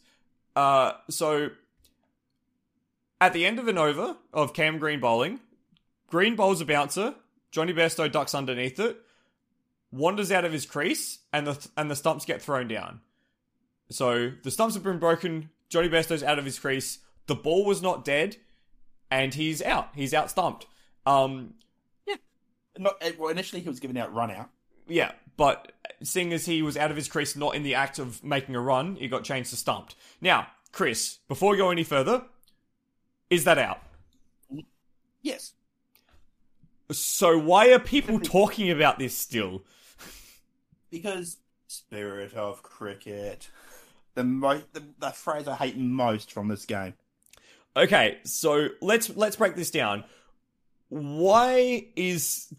Uh, 0.55 0.93
so, 1.09 1.49
at 3.21 3.33
the 3.33 3.45
end 3.45 3.59
of 3.59 3.67
an 3.69 3.77
over 3.77 4.17
of 4.33 4.53
Cam 4.53 4.79
Green 4.79 4.99
bowling, 4.99 5.39
Green 6.07 6.35
bowls 6.35 6.59
a 6.59 6.65
bouncer. 6.65 7.15
Jonny 7.51 7.73
Bairstow 7.73 8.11
ducks 8.11 8.33
underneath 8.33 8.79
it, 8.79 8.97
wanders 9.91 10.31
out 10.31 10.45
of 10.45 10.53
his 10.53 10.65
crease, 10.65 11.19
and 11.31 11.45
the 11.45 11.69
and 11.77 11.91
the 11.91 11.95
stumps 11.95 12.25
get 12.25 12.41
thrown 12.41 12.67
down. 12.67 13.01
So 13.89 14.31
the 14.43 14.51
stumps 14.51 14.75
have 14.75 14.83
been 14.83 14.99
broken. 14.99 15.49
Jonny 15.69 15.89
Bairstow's 15.89 16.23
out 16.23 16.39
of 16.39 16.45
his 16.45 16.59
crease. 16.59 16.99
The 17.27 17.35
ball 17.35 17.65
was 17.65 17.81
not 17.81 18.03
dead, 18.03 18.37
and 19.09 19.33
he's 19.33 19.61
out. 19.61 19.89
He's 19.95 20.13
out 20.13 20.29
stumped. 20.29 20.65
Um, 21.05 21.55
Not 22.77 22.95
eh, 23.01 23.11
well. 23.17 23.29
Initially, 23.29 23.61
he 23.61 23.69
was 23.69 23.79
given 23.79 23.97
out 23.97 24.13
run 24.13 24.31
out. 24.31 24.49
yeah, 24.87 25.11
but 25.37 25.71
seeing 26.03 26.33
as 26.33 26.45
he 26.45 26.61
was 26.61 26.77
out 26.77 26.89
of 26.89 26.97
his 26.97 27.09
crease, 27.09 27.35
not 27.35 27.55
in 27.55 27.63
the 27.63 27.75
act 27.75 27.99
of 27.99 28.23
making 28.23 28.55
a 28.55 28.61
run, 28.61 28.95
he 28.95 29.07
got 29.07 29.23
changed 29.23 29.49
to 29.49 29.57
stumped. 29.57 29.95
Now, 30.21 30.47
Chris, 30.71 31.19
before 31.27 31.51
we 31.51 31.57
go 31.57 31.69
any 31.69 31.83
further, 31.83 32.23
is 33.31 33.45
that 33.45 33.57
out? 33.57 33.81
Yes. 35.23 35.53
So 36.91 37.39
why 37.39 37.71
are 37.71 37.79
people 37.79 38.19
talking 38.19 38.69
about 38.69 38.99
this 38.99 39.17
still? 39.17 39.63
Because 40.91 41.37
spirit 41.67 42.33
of 42.33 42.61
cricket, 42.61 43.49
the 44.13 44.25
mo- 44.25 44.61
the, 44.73 44.83
the 44.99 45.11
phrase 45.11 45.47
I 45.47 45.55
hate 45.55 45.77
most 45.77 46.31
from 46.33 46.49
this 46.49 46.65
game. 46.65 46.93
Okay, 47.77 48.17
so 48.25 48.67
let's 48.81 49.15
let's 49.15 49.37
break 49.37 49.55
this 49.55 49.71
down. 49.71 50.03
Why 50.89 51.87
is 51.95 52.53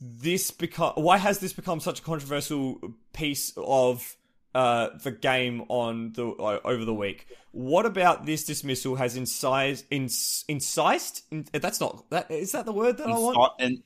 this 0.00 0.50
become? 0.50 0.94
Why 0.96 1.18
has 1.18 1.38
this 1.38 1.52
become 1.52 1.78
such 1.78 2.00
a 2.00 2.02
controversial 2.02 2.80
piece 3.12 3.52
of 3.56 4.16
uh, 4.56 4.96
the 5.02 5.12
game 5.12 5.64
on 5.68 6.12
the 6.14 6.26
uh, 6.26 6.60
over 6.64 6.86
the 6.86 6.94
week? 6.94 7.26
What 7.52 7.84
about 7.84 8.24
this 8.24 8.44
dismissal 8.44 8.96
has 8.96 9.14
incised, 9.14 9.84
ins, 9.90 10.46
incised? 10.48 11.22
In, 11.30 11.44
that's 11.52 11.78
not 11.78 12.08
that. 12.08 12.30
Is 12.30 12.52
that 12.52 12.64
the 12.64 12.72
word 12.72 12.96
that 12.96 13.06
I 13.06 13.18
want? 13.18 13.52
En- 13.58 13.82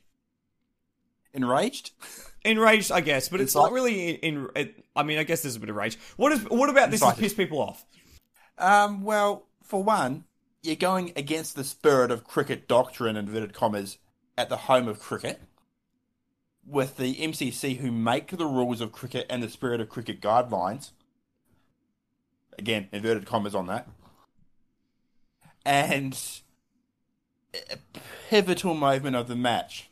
enraged. 1.33 1.91
Enraged, 2.45 2.89
I 2.89 3.01
guess, 3.01 3.27
but 3.27 3.41
it's 3.41 3.53
not 3.53 3.73
really 3.73 4.11
in. 4.11 4.37
in 4.37 4.49
it, 4.55 4.85
I 4.95 5.03
mean, 5.03 5.17
I 5.19 5.23
guess 5.23 5.41
there's 5.41 5.57
a 5.57 5.59
bit 5.59 5.69
of 5.69 5.75
rage. 5.75 5.99
What 6.15 6.31
is? 6.31 6.43
What 6.45 6.69
about 6.69 6.89
this 6.89 7.03
has 7.03 7.15
pissed 7.15 7.35
people 7.35 7.59
off? 7.59 7.85
Um. 8.57 9.03
Well, 9.03 9.47
for 9.63 9.83
one, 9.83 10.23
you're 10.63 10.77
going 10.77 11.11
against 11.17 11.57
the 11.57 11.65
spirit 11.65 12.11
of 12.11 12.23
cricket 12.23 12.69
doctrine, 12.69 13.17
inverted 13.17 13.53
commas, 13.53 13.97
at 14.37 14.47
the 14.47 14.57
home 14.57 14.87
of 14.87 15.01
cricket. 15.01 15.41
With 16.65 16.97
the 16.97 17.15
MCC, 17.15 17.77
who 17.77 17.91
make 17.91 18.27
the 18.29 18.45
rules 18.45 18.81
of 18.81 18.91
cricket 18.91 19.25
and 19.29 19.41
the 19.41 19.49
spirit 19.49 19.81
of 19.81 19.89
cricket 19.89 20.21
guidelines. 20.21 20.91
Again, 22.57 22.87
inverted 22.91 23.25
commas 23.25 23.55
on 23.55 23.67
that. 23.67 23.87
And 25.65 26.17
a 27.53 27.77
pivotal 28.29 28.73
moment 28.73 29.15
of 29.15 29.27
the 29.27 29.35
match. 29.35 29.89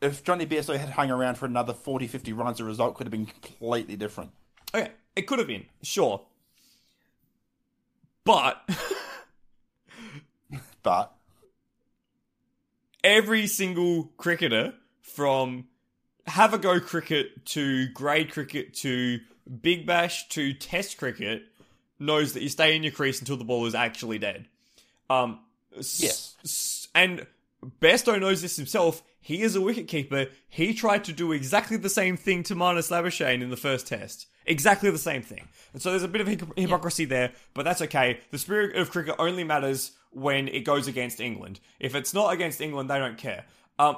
If 0.00 0.22
Jonny 0.22 0.46
Bairstow 0.46 0.78
had 0.78 0.90
hung 0.90 1.10
around 1.10 1.36
for 1.36 1.46
another 1.46 1.74
40, 1.74 2.06
50 2.06 2.32
runs, 2.32 2.58
the 2.58 2.64
result 2.64 2.94
could 2.94 3.06
have 3.06 3.10
been 3.10 3.26
completely 3.26 3.96
different. 3.96 4.30
Okay, 4.74 4.92
it 5.16 5.22
could 5.22 5.38
have 5.38 5.48
been 5.48 5.66
sure, 5.82 6.22
but 8.24 8.68
But 10.88 11.14
every 13.04 13.46
single 13.46 14.04
cricketer 14.16 14.72
from 15.08 15.66
have 16.26 16.52
a 16.54 16.58
go 16.58 16.78
cricket 16.80 17.46
to 17.46 17.88
grade 17.88 18.30
cricket 18.32 18.74
to 18.74 19.18
big 19.62 19.86
bash 19.86 20.28
to 20.28 20.52
test 20.52 20.98
cricket 20.98 21.42
knows 21.98 22.34
that 22.34 22.42
you 22.42 22.48
stay 22.48 22.76
in 22.76 22.82
your 22.82 22.92
crease 22.92 23.18
until 23.18 23.36
the 23.36 23.44
ball 23.44 23.66
is 23.66 23.74
actually 23.74 24.18
dead. 24.18 24.46
Um, 25.10 25.40
Yes. 25.74 26.36
s- 26.44 26.88
and 26.94 27.26
Bairstow 27.80 28.20
knows 28.20 28.42
this 28.42 28.56
himself. 28.56 29.02
He 29.20 29.42
is 29.42 29.56
a 29.56 29.58
wicketkeeper. 29.58 30.30
He 30.48 30.74
tried 30.74 31.04
to 31.04 31.12
do 31.12 31.32
exactly 31.32 31.76
the 31.76 31.90
same 31.90 32.16
thing 32.16 32.42
to 32.44 32.54
Marnus 32.54 32.90
Labuschagne 32.90 33.42
in 33.42 33.50
the 33.50 33.56
first 33.56 33.86
test. 33.86 34.26
Exactly 34.46 34.90
the 34.90 34.98
same 34.98 35.22
thing. 35.22 35.48
And 35.72 35.82
so 35.82 35.90
there's 35.90 36.02
a 36.02 36.08
bit 36.08 36.20
of 36.20 36.28
hypocr- 36.28 36.58
hypocrisy 36.58 37.04
there, 37.04 37.32
but 37.54 37.64
that's 37.64 37.82
okay. 37.82 38.20
The 38.30 38.38
spirit 38.38 38.76
of 38.76 38.90
cricket 38.90 39.16
only 39.18 39.44
matters 39.44 39.92
when 40.10 40.48
it 40.48 40.60
goes 40.60 40.86
against 40.86 41.20
England. 41.20 41.60
If 41.80 41.94
it's 41.94 42.14
not 42.14 42.32
against 42.32 42.60
England, 42.60 42.88
they 42.88 42.98
don't 42.98 43.18
care. 43.18 43.44
Um, 43.78 43.96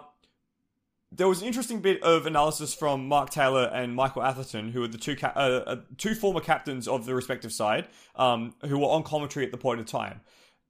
there 1.13 1.27
was 1.27 1.41
an 1.41 1.49
interesting 1.49 1.81
bit 1.81 2.03
of 2.03 2.27
analysis 2.27 2.73
from 2.73 3.09
Mark 3.09 3.31
Taylor 3.31 3.65
and 3.73 3.95
Michael 3.95 4.23
Atherton, 4.23 4.71
who 4.71 4.83
are 4.83 4.89
the 4.89 4.99
two 4.99 5.17
ca- 5.17 5.33
uh, 5.35 5.63
uh, 5.67 5.77
two 5.99 6.15
former 6.15 6.41
captains 6.41 6.87
of 6.87 7.05
the 7.05 7.15
respective 7.15 7.53
side, 7.53 7.89
um, 8.15 8.55
who 8.67 8.79
were 8.79 8.87
on 8.87 9.03
commentary 9.03 9.45
at 9.45 9.51
the 9.51 9.59
point 9.59 9.81
of 9.81 9.87
time. 9.87 10.21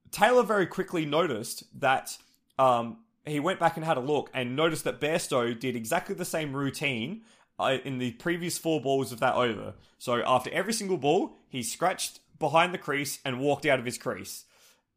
Taylor 0.09 0.43
very 0.43 0.65
quickly 0.65 1.05
noticed 1.05 1.63
that 1.79 2.17
um, 2.57 2.97
he 3.25 3.39
went 3.39 3.59
back 3.59 3.77
and 3.77 3.85
had 3.85 3.97
a 3.97 4.01
look 4.01 4.29
and 4.33 4.55
noticed 4.55 4.83
that 4.83 4.99
Bairstow 4.99 5.57
did 5.57 5.75
exactly 5.75 6.15
the 6.15 6.25
same 6.25 6.55
routine 6.55 7.21
uh, 7.59 7.77
in 7.85 7.99
the 7.99 8.11
previous 8.13 8.57
four 8.57 8.81
balls 8.81 9.11
of 9.11 9.19
that 9.19 9.35
over. 9.35 9.75
So 9.99 10.23
after 10.25 10.49
every 10.51 10.73
single 10.73 10.97
ball, 10.97 11.37
he 11.49 11.61
scratched 11.61 12.19
behind 12.39 12.73
the 12.73 12.79
crease 12.79 13.19
and 13.23 13.39
walked 13.39 13.67
out 13.67 13.79
of 13.79 13.85
his 13.85 13.99
crease. 13.99 14.45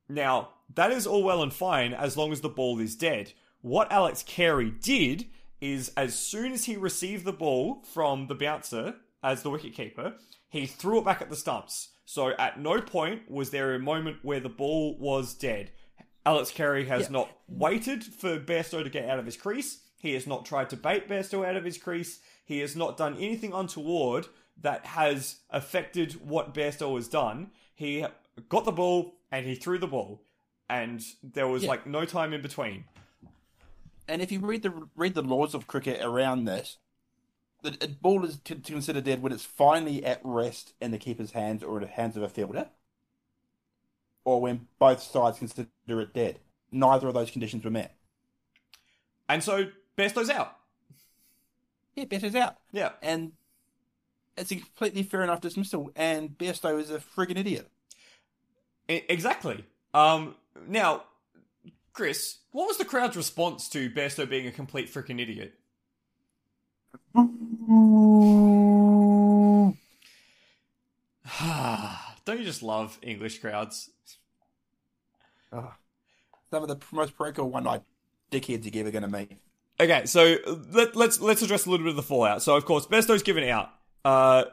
Now, 0.08 0.50
that 0.74 0.90
is 0.90 1.06
all 1.06 1.22
well 1.22 1.42
and 1.42 1.52
fine 1.52 1.92
as 1.92 2.16
long 2.16 2.32
as 2.32 2.40
the 2.40 2.48
ball 2.48 2.78
is 2.80 2.96
dead. 2.96 3.32
What 3.64 3.90
Alex 3.90 4.22
Carey 4.22 4.70
did 4.70 5.24
is 5.58 5.90
as 5.96 6.18
soon 6.18 6.52
as 6.52 6.66
he 6.66 6.76
received 6.76 7.24
the 7.24 7.32
ball 7.32 7.82
from 7.94 8.26
the 8.26 8.34
bouncer 8.34 8.96
as 9.22 9.42
the 9.42 9.48
wicketkeeper, 9.48 10.16
he 10.50 10.66
threw 10.66 10.98
it 10.98 11.06
back 11.06 11.22
at 11.22 11.30
the 11.30 11.34
stumps. 11.34 11.88
So 12.04 12.34
at 12.38 12.60
no 12.60 12.82
point 12.82 13.30
was 13.30 13.48
there 13.48 13.74
a 13.74 13.78
moment 13.78 14.18
where 14.20 14.38
the 14.38 14.50
ball 14.50 14.98
was 14.98 15.32
dead. 15.32 15.70
Alex 16.26 16.50
Carey 16.50 16.84
has 16.88 17.04
Yeah. 17.04 17.12
not 17.12 17.30
waited 17.48 18.04
for 18.04 18.38
Bairstow 18.38 18.84
to 18.84 18.90
get 18.90 19.08
out 19.08 19.18
of 19.18 19.24
his 19.24 19.38
crease. 19.38 19.80
He 19.98 20.12
has 20.12 20.26
not 20.26 20.44
tried 20.44 20.68
to 20.68 20.76
bait 20.76 21.08
Bairstow 21.08 21.48
out 21.48 21.56
of 21.56 21.64
his 21.64 21.78
crease. 21.78 22.20
He 22.44 22.58
has 22.58 22.76
not 22.76 22.98
done 22.98 23.16
anything 23.16 23.54
untoward 23.54 24.26
that 24.60 24.84
has 24.84 25.40
affected 25.48 26.20
what 26.28 26.52
Bairstow 26.52 26.96
has 26.96 27.08
done. 27.08 27.50
He 27.74 28.04
got 28.50 28.66
the 28.66 28.72
ball 28.72 29.14
and 29.32 29.46
he 29.46 29.54
threw 29.54 29.78
the 29.78 29.86
ball, 29.86 30.22
and 30.68 31.02
there 31.22 31.48
was 31.48 31.62
Yeah. 31.62 31.70
like 31.70 31.86
no 31.86 32.04
time 32.04 32.34
in 32.34 32.42
between. 32.42 32.84
And 34.08 34.22
if 34.22 34.30
you 34.32 34.40
read 34.40 34.62
the 34.62 34.88
read 34.96 35.14
the 35.14 35.22
laws 35.22 35.54
of 35.54 35.66
cricket 35.66 36.02
around 36.02 36.44
this, 36.44 36.78
the 37.62 37.76
a 37.80 37.88
ball 37.88 38.24
is 38.24 38.38
con- 38.44 38.60
considered 38.60 39.04
dead 39.04 39.22
when 39.22 39.32
it's 39.32 39.44
finally 39.44 40.04
at 40.04 40.20
rest 40.22 40.74
in 40.80 40.90
the 40.90 40.98
keeper's 40.98 41.32
hands 41.32 41.62
or 41.62 41.76
in 41.78 41.82
the 41.82 41.88
hands 41.92 42.16
of 42.16 42.22
a 42.22 42.28
fielder, 42.28 42.68
or 44.24 44.40
when 44.40 44.68
both 44.78 45.02
sides 45.02 45.38
consider 45.38 45.68
it 45.86 46.12
dead. 46.12 46.38
Neither 46.70 47.08
of 47.08 47.14
those 47.14 47.30
conditions 47.30 47.64
were 47.64 47.70
met. 47.70 47.94
And 49.28 49.42
so 49.42 49.68
Bairstow's 49.96 50.30
out. 50.30 50.56
Yeah, 51.94 52.04
Better's 52.06 52.34
out, 52.34 52.56
Yeah. 52.72 52.92
and 53.02 53.32
it's 54.36 54.50
a 54.50 54.56
completely 54.56 55.04
fair 55.04 55.22
enough 55.22 55.40
dismissal. 55.40 55.92
And 55.94 56.36
Bairstow 56.36 56.80
is 56.80 56.90
a 56.90 56.98
friggin' 56.98 57.38
idiot. 57.38 57.70
Exactly. 58.88 59.64
Um, 59.94 60.34
now, 60.66 61.04
Chris, 61.94 62.38
what 62.50 62.66
was 62.66 62.76
the 62.76 62.84
crowd's 62.84 63.16
response 63.16 63.68
to 63.68 63.88
Bairstow 63.88 64.28
being 64.28 64.48
a 64.48 64.52
complete 64.52 64.92
freaking 64.92 65.20
idiot? 65.20 65.54
Don't 72.24 72.38
you 72.38 72.44
just 72.44 72.64
love 72.64 72.98
English 73.00 73.38
crowds? 73.38 73.90
Ugh. 75.52 75.70
Some 76.50 76.64
of 76.64 76.68
the 76.68 76.78
most 76.90 77.16
parochial 77.16 77.48
one-eyed 77.48 77.82
dickheads 78.32 78.74
you're 78.74 78.82
ever 78.82 78.90
going 78.90 79.02
to 79.02 79.08
meet. 79.08 79.38
Okay, 79.78 80.06
so 80.06 80.36
let, 80.72 80.96
let's 80.96 81.20
let's 81.20 81.42
address 81.42 81.66
a 81.66 81.70
little 81.70 81.84
bit 81.84 81.90
of 81.90 81.96
the 81.96 82.02
fallout. 82.02 82.42
So, 82.42 82.56
of 82.56 82.64
course, 82.64 82.86
Bairstow's 82.86 83.22
given 83.22 83.48
out. 83.48 83.70
Uh, 84.04 84.44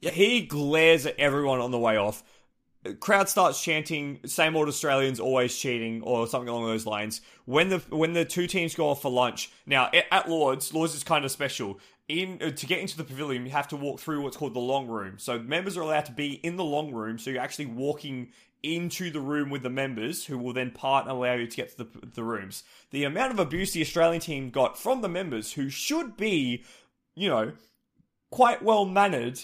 he 0.00 0.42
glares 0.42 1.06
at 1.06 1.18
everyone 1.18 1.60
on 1.60 1.70
the 1.70 1.78
way 1.78 1.96
off. 1.96 2.24
Crowd 2.98 3.28
starts 3.28 3.62
chanting 3.62 4.18
"Same 4.26 4.56
old 4.56 4.66
Australians 4.66 5.20
always 5.20 5.56
cheating" 5.56 6.02
or 6.02 6.26
something 6.26 6.48
along 6.48 6.66
those 6.66 6.86
lines. 6.86 7.20
When 7.44 7.68
the 7.68 7.78
when 7.90 8.12
the 8.12 8.24
two 8.24 8.46
teams 8.46 8.74
go 8.74 8.88
off 8.88 9.02
for 9.02 9.10
lunch, 9.10 9.52
now 9.66 9.88
at, 10.10 10.28
Lords, 10.28 10.74
Lords 10.74 10.94
is 10.94 11.04
kind 11.04 11.24
of 11.24 11.30
special. 11.30 11.78
In 12.08 12.40
uh, 12.42 12.50
to 12.50 12.66
get 12.66 12.80
into 12.80 12.96
the 12.96 13.04
pavilion, 13.04 13.46
you 13.46 13.52
have 13.52 13.68
to 13.68 13.76
walk 13.76 14.00
through 14.00 14.22
what's 14.22 14.36
called 14.36 14.54
the 14.54 14.60
long 14.60 14.88
room. 14.88 15.14
So 15.18 15.38
members 15.38 15.76
are 15.76 15.82
allowed 15.82 16.06
to 16.06 16.12
be 16.12 16.32
in 16.32 16.56
the 16.56 16.64
long 16.64 16.92
room. 16.92 17.18
So 17.18 17.30
you're 17.30 17.40
actually 17.40 17.66
walking 17.66 18.32
into 18.64 19.10
the 19.10 19.20
room 19.20 19.48
with 19.50 19.62
the 19.62 19.70
members, 19.70 20.24
who 20.24 20.38
will 20.38 20.52
then 20.52 20.70
part 20.72 21.04
and 21.04 21.12
allow 21.12 21.34
you 21.34 21.46
to 21.46 21.56
get 21.56 21.76
to 21.76 21.84
the, 21.84 22.06
the 22.14 22.24
rooms. 22.24 22.64
The 22.90 23.04
amount 23.04 23.32
of 23.32 23.38
abuse 23.38 23.72
the 23.72 23.80
Australian 23.80 24.20
team 24.20 24.50
got 24.50 24.78
from 24.78 25.02
the 25.02 25.08
members, 25.08 25.52
who 25.52 25.68
should 25.68 26.16
be, 26.16 26.64
you 27.14 27.28
know, 27.28 27.52
quite 28.30 28.62
well 28.62 28.84
mannered 28.84 29.40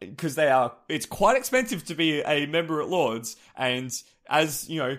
because 0.00 0.34
they 0.34 0.48
are 0.48 0.72
it's 0.88 1.06
quite 1.06 1.36
expensive 1.36 1.84
to 1.84 1.94
be 1.94 2.20
a 2.22 2.46
member 2.46 2.80
at 2.80 2.88
lords 2.88 3.36
and 3.56 4.02
as 4.28 4.68
you 4.68 4.78
know 4.78 4.96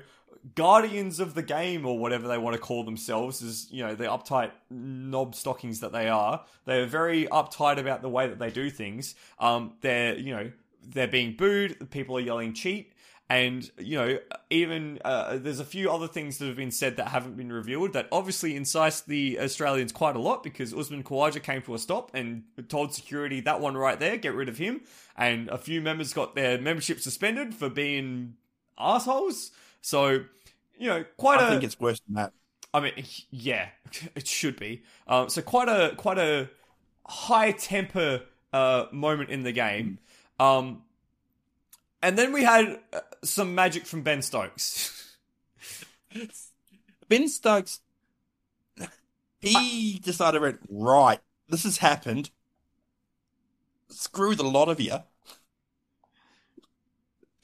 guardians 0.55 1.19
of 1.19 1.33
the 1.33 1.43
game 1.43 1.85
or 1.85 1.99
whatever 1.99 2.27
they 2.27 2.37
want 2.37 2.55
to 2.55 2.61
call 2.61 2.83
themselves 2.83 3.43
as 3.43 3.69
you 3.71 3.85
know 3.85 3.95
the 3.95 4.05
uptight 4.05 4.51
knob 4.69 5.35
stockings 5.35 5.81
that 5.81 5.91
they 5.91 6.07
are 6.07 6.45
they're 6.65 6.85
very 6.85 7.25
uptight 7.25 7.77
about 7.77 8.01
the 8.01 8.09
way 8.09 8.27
that 8.27 8.39
they 8.39 8.49
do 8.49 8.69
things. 8.69 9.15
Um 9.39 9.73
they're 9.81 10.17
you 10.17 10.33
know 10.33 10.51
they're 10.81 11.07
being 11.07 11.35
booed 11.35 11.89
people 11.91 12.17
are 12.17 12.21
yelling 12.21 12.53
cheat 12.53 12.93
and 13.29 13.69
you 13.77 13.97
know 13.97 14.19
even 14.49 14.99
uh, 15.03 15.37
there's 15.37 15.59
a 15.59 15.65
few 15.65 15.91
other 15.91 16.07
things 16.07 16.37
that 16.37 16.47
have 16.47 16.55
been 16.55 16.71
said 16.71 16.97
that 16.97 17.09
haven't 17.09 17.35
been 17.35 17.51
revealed 17.51 17.93
that 17.93 18.07
obviously 18.11 18.55
incite 18.55 19.03
the 19.07 19.39
Australians 19.39 19.91
quite 19.91 20.15
a 20.15 20.19
lot 20.19 20.43
because 20.43 20.73
Usman 20.73 21.03
Khawaja 21.03 21.41
came 21.43 21.61
to 21.63 21.75
a 21.75 21.79
stop 21.79 22.11
and 22.13 22.43
told 22.69 22.93
security 22.93 23.41
that 23.41 23.59
one 23.59 23.75
right 23.75 23.99
there 23.99 24.17
get 24.17 24.33
rid 24.33 24.47
of 24.49 24.57
him 24.57 24.81
and 25.17 25.49
a 25.49 25.57
few 25.57 25.81
members 25.81 26.13
got 26.13 26.35
their 26.35 26.59
membership 26.59 26.99
suspended 26.99 27.53
for 27.53 27.69
being 27.69 28.35
assholes 28.77 29.51
so 29.81 30.23
you 30.77 30.87
know, 30.87 31.03
quite 31.17 31.39
I 31.39 31.47
a. 31.47 31.49
think 31.49 31.63
it's 31.63 31.79
worse 31.79 31.99
than 32.07 32.15
that. 32.15 32.33
I 32.73 32.79
mean, 32.79 32.93
yeah, 33.29 33.69
it 34.15 34.27
should 34.27 34.59
be. 34.59 34.83
Um, 35.07 35.29
so 35.29 35.41
quite 35.41 35.69
a 35.69 35.95
quite 35.95 36.17
a 36.17 36.49
high 37.05 37.51
temper 37.51 38.21
uh, 38.53 38.85
moment 38.91 39.29
in 39.29 39.43
the 39.43 39.51
game. 39.51 39.99
Um, 40.39 40.83
and 42.01 42.17
then 42.17 42.31
we 42.31 42.43
had 42.43 42.79
uh, 42.93 42.99
some 43.29 43.55
magic 43.55 43.85
from 43.85 44.01
Ben 44.03 44.21
Stokes. 44.21 45.17
Ben 47.09 47.27
Stokes, 47.27 47.79
he 49.39 49.99
decided, 50.03 50.41
went, 50.41 50.59
right, 50.69 51.19
this 51.47 51.63
has 51.63 51.77
happened. 51.77 52.29
Screw 53.89 54.35
the 54.35 54.43
lot 54.43 54.69
of 54.69 54.79
you. 54.79 54.97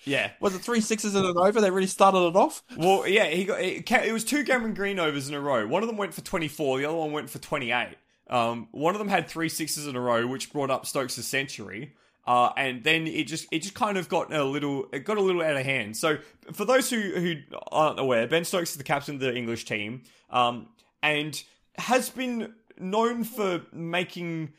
yeah. 0.06 0.32
Was 0.42 0.56
it 0.56 0.60
three 0.60 0.82
sixes 0.82 1.16
in 1.16 1.24
an 1.26 1.38
over? 1.38 1.62
They 1.62 1.72
really 1.72 1.88
started 1.88 2.20
it 2.20 2.36
off. 2.36 2.64
Well, 2.76 3.08
yeah, 3.08 3.26
he 3.26 3.46
got 3.46 3.62
it, 3.62 3.90
it 3.90 4.12
was 4.14 4.26
two 4.26 4.44
Cameron 4.44 4.74
Green 4.74 5.00
overs 5.00 5.30
in 5.30 5.36
a 5.36 5.40
row. 5.40 5.66
One 5.66 5.84
of 5.84 5.88
them 5.88 5.98
went 5.98 6.14
for 6.14 6.22
24, 6.22 6.80
the 6.80 6.86
other 6.86 6.98
one 6.98 7.12
went 7.12 7.30
for 7.30 7.40
28. 7.40 7.96
Um, 8.30 8.68
one 8.72 8.96
of 8.96 9.00
them 9.00 9.08
had 9.10 9.28
three 9.28 9.50
sixes 9.50 9.88
in 9.88 9.96
a 9.96 10.02
row, 10.02 10.28
which 10.28 10.52
brought 10.52 10.70
up 10.72 10.86
Stokes' 10.86 11.16
century. 11.26 11.94
Uh, 12.26 12.52
and 12.56 12.84
then 12.84 13.06
it 13.06 13.28
just 13.28 13.48
it 13.52 13.60
just 13.60 13.74
kind 13.74 13.98
of 13.98 14.08
got 14.08 14.34
a 14.34 14.44
little 14.44 14.88
it 14.94 15.00
got 15.00 15.18
a 15.18 15.22
little 15.22 15.42
out 15.42 15.58
of 15.58 15.66
hand. 15.66 15.98
So 15.98 16.18
for 16.54 16.64
those 16.64 16.90
who 16.90 17.00
who 17.00 17.36
aren't 17.72 18.00
aware, 18.00 18.28
Ben 18.28 18.46
Stokes 18.46 18.72
is 18.72 18.78
the 18.78 18.84
captain 18.84 19.16
of 19.16 19.22
the 19.22 19.36
English 19.36 19.66
team, 19.66 20.04
um, 20.30 20.70
and 21.02 21.42
has 21.78 22.10
been 22.10 22.54
known 22.78 23.26
for 23.26 23.64
making 23.74 24.54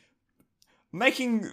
making 0.93 1.51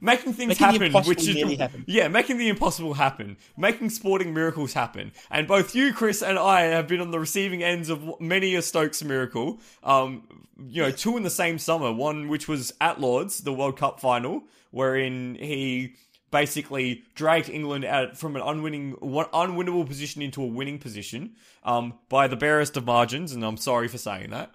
making 0.00 0.32
things 0.32 0.60
Making 0.60 0.92
happen, 0.92 1.08
which 1.08 1.26
is 1.28 1.58
happen. 1.58 1.84
yeah, 1.86 2.08
making 2.08 2.38
the 2.38 2.48
impossible 2.48 2.94
happen, 2.94 3.36
making 3.56 3.90
sporting 3.90 4.34
miracles 4.34 4.72
happen. 4.72 5.12
And 5.30 5.46
both 5.46 5.74
you, 5.74 5.92
Chris, 5.92 6.22
and 6.22 6.38
I 6.38 6.62
have 6.62 6.88
been 6.88 7.00
on 7.00 7.10
the 7.10 7.20
receiving 7.20 7.62
ends 7.62 7.88
of 7.88 8.20
many 8.20 8.54
a 8.54 8.62
Stokes 8.62 9.02
miracle. 9.02 9.60
Um, 9.82 10.46
you 10.58 10.82
know, 10.82 10.90
two 10.90 11.16
in 11.16 11.22
the 11.22 11.30
same 11.30 11.58
summer. 11.58 11.92
One 11.92 12.28
which 12.28 12.48
was 12.48 12.72
at 12.80 13.00
Lords, 13.00 13.40
the 13.40 13.52
World 13.52 13.76
Cup 13.76 14.00
final, 14.00 14.44
wherein 14.70 15.36
he 15.36 15.94
basically 16.30 17.04
dragged 17.14 17.48
England 17.48 17.84
out 17.84 18.16
from 18.16 18.36
an 18.36 18.42
unwinning, 18.42 18.94
unwinnable 18.94 19.86
position 19.86 20.20
into 20.22 20.42
a 20.42 20.46
winning 20.46 20.78
position 20.78 21.34
um, 21.64 21.94
by 22.08 22.28
the 22.28 22.36
barest 22.36 22.76
of 22.76 22.84
margins. 22.84 23.32
And 23.32 23.44
I'm 23.44 23.56
sorry 23.56 23.88
for 23.88 23.98
saying 23.98 24.30
that. 24.30 24.54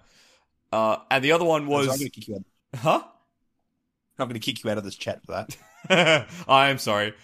Uh, 0.72 0.98
and 1.10 1.24
the 1.24 1.32
other 1.32 1.44
one 1.44 1.66
was, 1.66 1.88
out. 1.88 2.42
huh? 2.76 3.02
I'm 4.18 4.28
going 4.28 4.40
to 4.40 4.44
kick 4.44 4.62
you 4.62 4.70
out 4.70 4.78
of 4.78 4.84
this 4.84 4.96
chat 4.96 5.24
for 5.24 5.32
that. 5.88 6.26
I 6.48 6.68
am 6.68 6.78
sorry. 6.78 7.14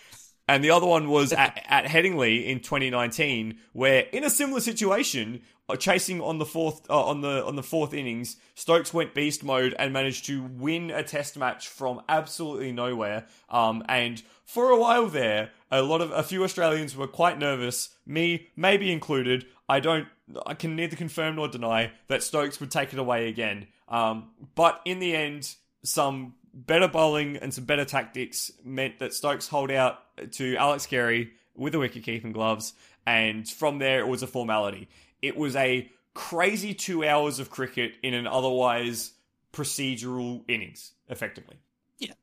And 0.48 0.64
the 0.64 0.72
other 0.72 0.86
one 0.86 1.08
was 1.08 1.32
at, 1.32 1.62
at 1.68 1.84
Headingley 1.84 2.44
in 2.44 2.58
2019, 2.58 3.58
where 3.72 4.00
in 4.12 4.24
a 4.24 4.30
similar 4.30 4.60
situation, 4.60 5.42
uh, 5.68 5.76
chasing 5.76 6.20
on 6.20 6.38
the 6.38 6.44
fourth 6.44 6.90
uh, 6.90 7.04
on 7.04 7.20
the 7.20 7.44
on 7.44 7.54
the 7.54 7.62
fourth 7.62 7.94
innings, 7.94 8.36
Stokes 8.56 8.92
went 8.92 9.14
beast 9.14 9.44
mode 9.44 9.76
and 9.78 9.92
managed 9.92 10.26
to 10.26 10.42
win 10.42 10.90
a 10.90 11.04
Test 11.04 11.38
match 11.38 11.68
from 11.68 12.02
absolutely 12.08 12.72
nowhere. 12.72 13.26
Um, 13.48 13.84
and 13.88 14.20
for 14.44 14.70
a 14.70 14.78
while 14.80 15.06
there, 15.06 15.52
a 15.70 15.82
lot 15.82 16.00
of 16.00 16.10
a 16.10 16.24
few 16.24 16.42
Australians 16.42 16.96
were 16.96 17.06
quite 17.06 17.38
nervous, 17.38 17.90
me 18.04 18.48
maybe 18.56 18.90
included. 18.90 19.46
I 19.68 19.78
don't, 19.78 20.08
I 20.44 20.54
can 20.54 20.74
neither 20.74 20.96
confirm 20.96 21.36
nor 21.36 21.46
deny 21.46 21.92
that 22.08 22.24
Stokes 22.24 22.58
would 22.58 22.72
take 22.72 22.92
it 22.92 22.98
away 22.98 23.28
again. 23.28 23.68
Um, 23.88 24.30
but 24.56 24.80
in 24.84 24.98
the 24.98 25.14
end, 25.14 25.54
some 25.84 26.34
better 26.52 26.88
bowling 26.88 27.36
and 27.36 27.52
some 27.52 27.64
better 27.64 27.84
tactics 27.84 28.50
meant 28.64 28.98
that 28.98 29.14
Stokes 29.14 29.48
hold 29.48 29.70
out 29.70 29.98
to 30.32 30.56
Alex 30.56 30.86
Carey 30.86 31.32
with 31.54 31.74
a 31.74 31.78
wicket 31.78 32.02
keeping 32.02 32.32
gloves, 32.32 32.74
and 33.06 33.48
from 33.48 33.78
there 33.78 34.00
it 34.00 34.08
was 34.08 34.22
a 34.22 34.26
formality. 34.26 34.88
It 35.22 35.36
was 35.36 35.56
a 35.56 35.90
crazy 36.14 36.74
two 36.74 37.04
hours 37.04 37.38
of 37.38 37.50
cricket 37.50 37.94
in 38.02 38.14
an 38.14 38.26
otherwise 38.26 39.12
procedural 39.52 40.42
innings, 40.48 40.92
effectively. 41.08 41.56
Yeah, 41.98 42.14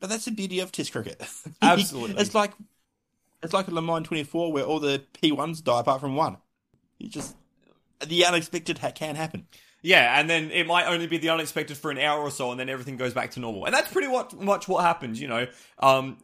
but 0.00 0.10
that's 0.10 0.24
the 0.24 0.32
beauty 0.32 0.60
of 0.60 0.72
Test 0.72 0.92
cricket. 0.92 1.22
Absolutely. 1.62 2.20
it's 2.20 2.34
like 2.34 2.52
it's 3.42 3.52
like 3.52 3.68
a 3.68 3.70
Le 3.70 3.82
Mans 3.82 4.06
24 4.06 4.52
where 4.52 4.64
all 4.64 4.80
the 4.80 5.02
P1s 5.22 5.62
die 5.62 5.80
apart 5.80 6.00
from 6.00 6.16
one. 6.16 6.38
You 6.98 7.08
just 7.08 7.36
the 8.04 8.24
unexpected 8.24 8.78
ha- 8.78 8.90
can 8.90 9.14
happen. 9.16 9.46
Yeah, 9.82 10.18
and 10.18 10.28
then 10.28 10.50
it 10.50 10.66
might 10.66 10.86
only 10.86 11.06
be 11.06 11.18
the 11.18 11.28
unexpected 11.28 11.76
for 11.76 11.90
an 11.90 11.98
hour 11.98 12.20
or 12.20 12.30
so, 12.30 12.50
and 12.50 12.58
then 12.58 12.68
everything 12.68 12.96
goes 12.96 13.14
back 13.14 13.32
to 13.32 13.40
normal. 13.40 13.66
And 13.66 13.74
that's 13.74 13.92
pretty 13.92 14.08
what, 14.08 14.32
much 14.40 14.66
what 14.66 14.84
happened, 14.84 15.18
you 15.18 15.28
know. 15.28 15.46
Um, 15.78 16.18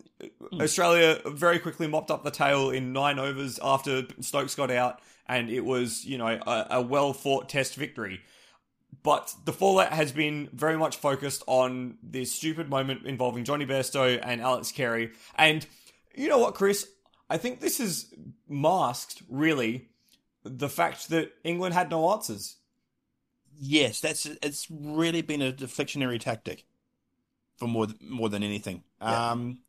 Australia 0.60 1.20
very 1.26 1.58
quickly 1.58 1.86
mopped 1.86 2.10
up 2.10 2.24
the 2.24 2.30
tail 2.30 2.70
in 2.70 2.92
nine 2.92 3.18
overs 3.18 3.60
after 3.62 4.04
Stokes 4.20 4.54
got 4.54 4.70
out, 4.70 5.00
and 5.26 5.50
it 5.50 5.64
was, 5.64 6.04
you 6.04 6.18
know, 6.18 6.26
a, 6.26 6.66
a 6.70 6.82
well 6.82 7.12
fought 7.12 7.48
test 7.48 7.74
victory. 7.76 8.20
But 9.02 9.34
the 9.44 9.52
fallout 9.52 9.92
has 9.92 10.12
been 10.12 10.48
very 10.52 10.76
much 10.76 10.96
focused 10.96 11.42
on 11.46 11.98
this 12.02 12.32
stupid 12.32 12.68
moment 12.68 13.06
involving 13.06 13.44
Jonny 13.44 13.66
Bairstow 13.66 14.20
and 14.22 14.40
Alex 14.40 14.70
Carey. 14.70 15.10
And 15.36 15.66
you 16.14 16.28
know 16.28 16.38
what, 16.38 16.54
Chris? 16.54 16.88
I 17.28 17.38
think 17.38 17.60
this 17.60 17.78
has 17.78 18.12
masked, 18.48 19.22
really, 19.28 19.88
the 20.44 20.68
fact 20.68 21.08
that 21.08 21.32
England 21.42 21.74
had 21.74 21.90
no 21.90 22.12
answers. 22.12 22.56
Yes, 23.64 24.00
that's 24.00 24.26
it's 24.26 24.66
really 24.70 25.22
been 25.22 25.40
a 25.40 25.52
deflectionary 25.52 26.18
tactic 26.18 26.64
for 27.56 27.68
more 27.68 27.86
more 28.00 28.28
than 28.28 28.42
anything. 28.42 28.82
Yeah. 29.00 29.30
Um, 29.30 29.60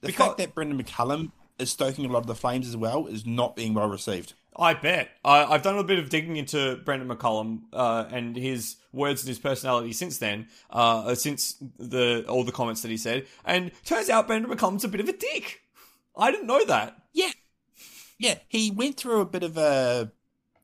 the 0.00 0.06
Because- 0.06 0.26
fact 0.26 0.38
that 0.38 0.54
Brendon 0.54 0.80
McCullum 0.80 1.32
is 1.58 1.68
stoking 1.72 2.04
a 2.04 2.08
lot 2.08 2.20
of 2.20 2.26
the 2.28 2.36
flames 2.36 2.68
as 2.68 2.76
well 2.76 3.08
is 3.08 3.26
not 3.26 3.56
being 3.56 3.74
well 3.74 3.88
received. 3.88 4.34
I 4.56 4.74
bet. 4.74 5.10
I, 5.24 5.44
I've 5.44 5.62
done 5.62 5.78
a 5.78 5.82
bit 5.84 5.98
of 5.98 6.10
digging 6.10 6.36
into 6.36 6.76
Brendon 6.84 7.08
McCullum 7.08 7.62
uh, 7.72 8.04
and 8.10 8.36
his 8.36 8.76
words 8.92 9.22
and 9.22 9.28
his 9.28 9.40
personality 9.40 9.92
since 9.92 10.18
then, 10.18 10.46
uh, 10.70 11.14
since 11.16 11.56
the 11.76 12.24
all 12.28 12.44
the 12.44 12.52
comments 12.52 12.82
that 12.82 12.90
he 12.92 12.96
said. 12.96 13.26
And 13.44 13.72
turns 13.84 14.08
out 14.08 14.28
Brendon 14.28 14.48
McCullum's 14.50 14.84
a 14.84 14.88
bit 14.88 15.00
of 15.00 15.08
a 15.08 15.12
dick. 15.12 15.62
I 16.16 16.30
didn't 16.30 16.46
know 16.46 16.64
that. 16.66 16.96
Yeah, 17.12 17.30
yeah, 18.16 18.38
he 18.48 18.70
went 18.70 18.96
through 18.96 19.20
a 19.20 19.26
bit 19.26 19.42
of 19.42 19.56
a 19.58 20.12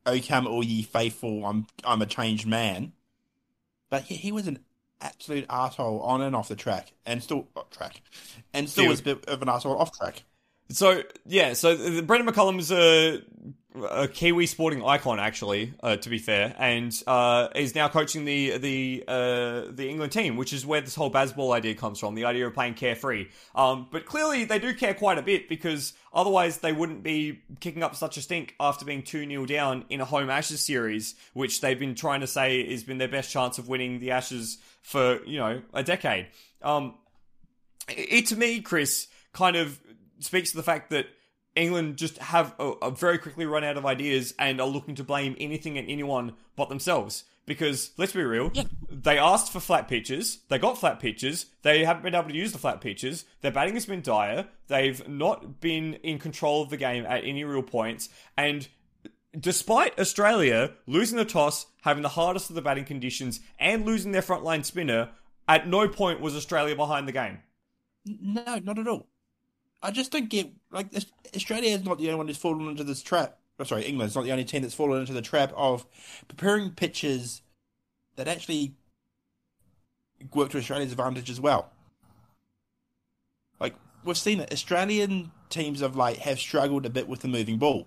"O 0.07 0.21
come 0.21 0.47
all 0.47 0.65
ye 0.65 0.83
faithful, 0.83 1.45
I'm 1.47 1.67
I'm 1.85 2.03
a 2.03 2.07
changed 2.07 2.47
man," 2.47 2.93
but 3.91 4.05
he, 4.05 4.17
he 4.17 4.33
was 4.33 4.47
an 4.47 4.59
absolute 5.01 5.47
asshole 5.49 6.01
on 6.01 6.23
and 6.23 6.35
off 6.35 6.49
the 6.49 6.57
track, 6.57 6.93
and 7.07 7.23
still 7.23 7.49
off 7.57 7.71
track, 7.71 8.03
and 8.53 8.69
still 8.69 8.85
Field. 8.85 8.91
was 8.91 9.01
a 9.01 9.05
bit 9.05 9.25
of 9.27 9.43
an 9.43 9.49
asshole 9.49 9.79
off 9.79 9.97
track. 9.97 10.25
So 10.71 11.03
yeah, 11.27 11.53
so 11.53 11.77
Brendon 12.03 12.33
McCullum 12.33 12.59
is 12.59 12.73
a, 12.73 13.23
a 13.91 14.09
Kiwi 14.09 14.47
sporting 14.47 14.83
icon, 14.83 15.21
actually. 15.21 15.75
Uh, 15.83 15.97
to 15.97 16.09
be 16.09 16.19
fair, 16.19 16.55
and 16.59 16.93
uh, 17.07 17.49
is 17.55 17.75
now 17.75 17.89
coaching 17.89 18.25
the 18.25 18.57
the 18.57 19.05
uh, 19.07 19.63
the 19.71 19.89
England 19.89 20.13
team, 20.13 20.37
which 20.37 20.53
is 20.53 20.65
where 20.65 20.81
this 20.81 20.95
whole 20.95 21.11
Bazball 21.11 21.55
idea 21.55 21.75
comes 21.75 22.01
from. 22.01 22.15
The 22.15 22.25
idea 22.25 22.47
of 22.47 22.55
playing 22.55 22.75
carefree. 22.75 23.29
Um, 23.55 23.89
but 23.93 24.07
clearly 24.07 24.45
they 24.45 24.59
do 24.59 24.73
care 24.73 24.95
quite 24.95 25.19
a 25.19 25.23
bit 25.23 25.49
because 25.51 25.93
otherwise 26.15 26.59
they 26.59 26.73
wouldn't 26.73 27.03
be 27.03 27.43
kicking 27.61 27.83
up 27.83 27.95
such 27.95 28.17
a 28.17 28.23
stink 28.23 28.55
after 28.59 28.87
being 28.87 29.03
two 29.03 29.29
0 29.29 29.45
down 29.45 29.85
in 29.91 30.01
a 30.01 30.05
home 30.07 30.31
Ashes 30.31 30.63
series, 30.63 31.15
which 31.35 31.61
they've 31.61 31.79
been 31.79 31.95
trying 31.95 32.21
to 32.21 32.27
say 32.27 32.71
has 32.71 32.85
been 32.85 32.99
their 32.99 33.09
best 33.09 33.31
chance 33.31 33.59
of 33.59 33.69
winning 33.69 34.01
the 34.01 34.13
Ashes 34.13 34.59
for 34.83 35.23
you 35.27 35.39
know 35.39 35.61
a 35.75 35.83
decade. 35.83 36.29
Um, 36.63 36.95
it 37.89 38.27
to 38.29 38.37
me, 38.37 38.61
Chris, 38.61 39.09
kind 39.35 39.57
of 39.57 39.79
speaks 40.21 40.51
to 40.51 40.57
the 40.57 40.63
fact 40.63 40.91
that 40.91 41.07
England 41.57 41.97
just 41.97 42.19
have 42.19 42.55
a, 42.59 42.71
a 42.83 42.91
very 42.91 43.19
quickly 43.19 43.47
run 43.47 43.63
out 43.65 43.77
of 43.77 43.87
ideas 43.87 44.35
and 44.39 44.61
are 44.61 44.67
looking 44.67 44.95
to 44.97 45.05
blame 45.05 45.37
anything 45.39 45.79
and 45.79 45.89
anyone 45.89 46.35
but 46.57 46.69
themselves. 46.69 47.25
Because 47.47 47.91
let's 47.99 48.13
be 48.15 48.23
real, 48.23 48.51
Yeah. 48.55 48.65
they 48.91 49.19
asked 49.19 49.53
for 49.53 49.61
flat 49.61 49.87
pitches, 49.87 50.39
they 50.49 50.59
got 50.59 50.79
flat 50.79 50.99
pitches, 50.99 51.47
they 51.61 51.85
haven't 51.85 52.03
been 52.03 52.15
able 52.15 52.31
to 52.31 52.35
use 52.35 52.53
the 52.53 52.59
flat 52.59 52.81
pitches, 52.81 53.27
their 53.43 53.51
batting 53.53 53.75
has 53.75 53.85
been 53.85 54.01
dire, 54.01 54.49
they've 54.69 55.07
not 55.07 55.61
been 55.61 55.95
in 56.03 56.19
control 56.19 56.63
of 56.63 56.71
the 56.71 56.79
game 56.79 57.05
at 57.05 57.23
any 57.23 57.45
real 57.45 57.63
points, 57.63 58.09
and 58.39 58.67
despite 59.39 59.99
Australia 59.99 60.73
losing 60.87 61.19
the 61.19 61.25
toss, 61.27 61.67
having 61.83 62.03
the 62.03 62.09
hardest 62.09 62.49
of 62.49 62.57
the 62.57 62.63
batting 62.63 62.87
conditions, 62.87 63.41
and 63.59 63.85
losing 63.85 64.13
their 64.13 64.23
frontline 64.23 64.65
spinner, 64.65 65.11
at 65.47 65.69
no 65.69 65.87
point 65.87 66.21
was 66.23 66.35
Australia 66.35 66.75
behind 66.75 67.07
the 67.07 67.13
game. 67.13 67.39
No, 68.07 68.59
not 68.65 68.79
at 68.79 68.89
all. 68.89 69.07
I 69.85 69.91
just 69.91 70.11
don't 70.11 70.31
get 70.31 70.51
like 70.73 70.89
Australia 71.37 71.77
is 71.77 71.85
not 71.85 71.99
the 71.99 72.07
only 72.07 72.17
one 72.17 72.27
who's 72.27 72.39
fallen 72.39 72.67
into 72.69 72.85
this 72.85 73.03
trap. 73.03 73.37
Oh, 73.61 73.65
sorry, 73.65 73.85
England's 73.85 74.17
not 74.17 74.25
the 74.25 74.33
only 74.33 74.45
team 74.45 74.63
that's 74.63 74.75
fallen 74.75 74.99
into 74.99 75.13
the 75.13 75.23
trap 75.23 75.53
of 75.55 75.87
preparing 76.27 76.71
pitches 76.71 77.43
that 78.17 78.27
actually 78.27 78.73
work 80.33 80.51
to 80.51 80.59
Australia's 80.59 80.91
advantage 80.91 81.29
as 81.29 81.39
well. 81.39 81.71
Like 83.61 83.75
we've 84.05 84.17
seen 84.17 84.41
it, 84.41 84.51
Australian 84.53 85.31
teams 85.51 85.83
of 85.83 85.97
late 85.97 86.21
have 86.21 86.41
struggled 86.41 86.87
a 86.87 86.91
bit 86.91 87.07
with 87.07 87.21
the 87.21 87.29
moving 87.29 87.59
ball. 87.59 87.87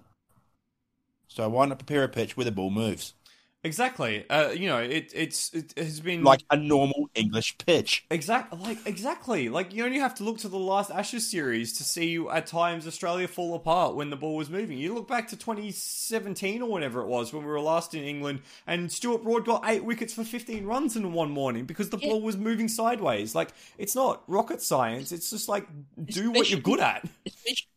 So 1.28 1.50
why 1.50 1.66
not 1.66 1.80
prepare 1.80 2.04
a 2.04 2.10
pitch 2.10 2.38
where 2.38 2.46
the 2.46 2.52
ball 2.52 2.70
moves? 2.70 3.16
Exactly. 3.64 4.30
Uh, 4.30 4.50
you 4.52 4.68
know, 4.68 4.78
it 4.78 5.12
it's 5.14 5.54
it 5.54 5.74
has 5.78 6.00
been 6.00 6.24
like 6.24 6.44
a 6.50 6.58
normal 6.58 7.10
English 7.16 7.58
pitch. 7.58 8.06
Exact, 8.10 8.54
like 8.54 8.78
exactly, 8.88 9.50
like 9.50 9.74
you 9.74 9.84
only 9.84 10.00
have 10.00 10.16
to 10.16 10.24
look 10.24 10.38
to 10.38 10.48
the 10.48 10.58
last 10.58 10.90
Ashes 10.92 11.30
series 11.30 11.74
to 11.78 11.84
see 11.84 12.18
at 12.32 12.48
times 12.48 12.88
Australia 12.88 13.28
fall 13.28 13.54
apart 13.54 13.96
when 13.96 14.10
the 14.10 14.16
ball 14.16 14.38
was 14.38 14.50
moving. 14.50 14.78
You 14.78 14.94
look 14.94 15.10
back 15.10 15.28
to 15.30 15.36
2017 15.36 16.62
or 16.62 16.72
whenever 16.72 17.02
it 17.02 17.08
was 17.08 17.34
when 17.34 17.44
we 17.44 17.50
were 17.50 17.60
last 17.60 17.94
in 17.94 18.06
England, 18.06 18.44
and 18.66 18.90
Stuart 18.90 19.24
Broad 19.24 19.44
got 19.46 19.64
eight 19.66 19.84
wickets 19.84 20.14
for 20.14 20.24
15 20.24 20.66
runs 20.66 20.96
in 20.96 21.12
one 21.12 21.32
morning 21.32 21.66
because 21.66 21.90
the 21.90 21.98
Yeah. 22.00 22.10
ball 22.10 22.22
was 22.22 22.38
moving 22.38 22.70
sideways. 22.70 23.36
Like 23.36 23.50
it's 23.78 23.94
not 23.94 24.24
rocket 24.28 24.62
science. 24.62 25.12
It's 25.12 25.30
just 25.30 25.50
like 25.50 25.68
do 26.08 26.32
what 26.32 26.50
you're 26.50 26.62
good 26.62 26.80
at. 26.80 27.06
Especially, 27.26 27.68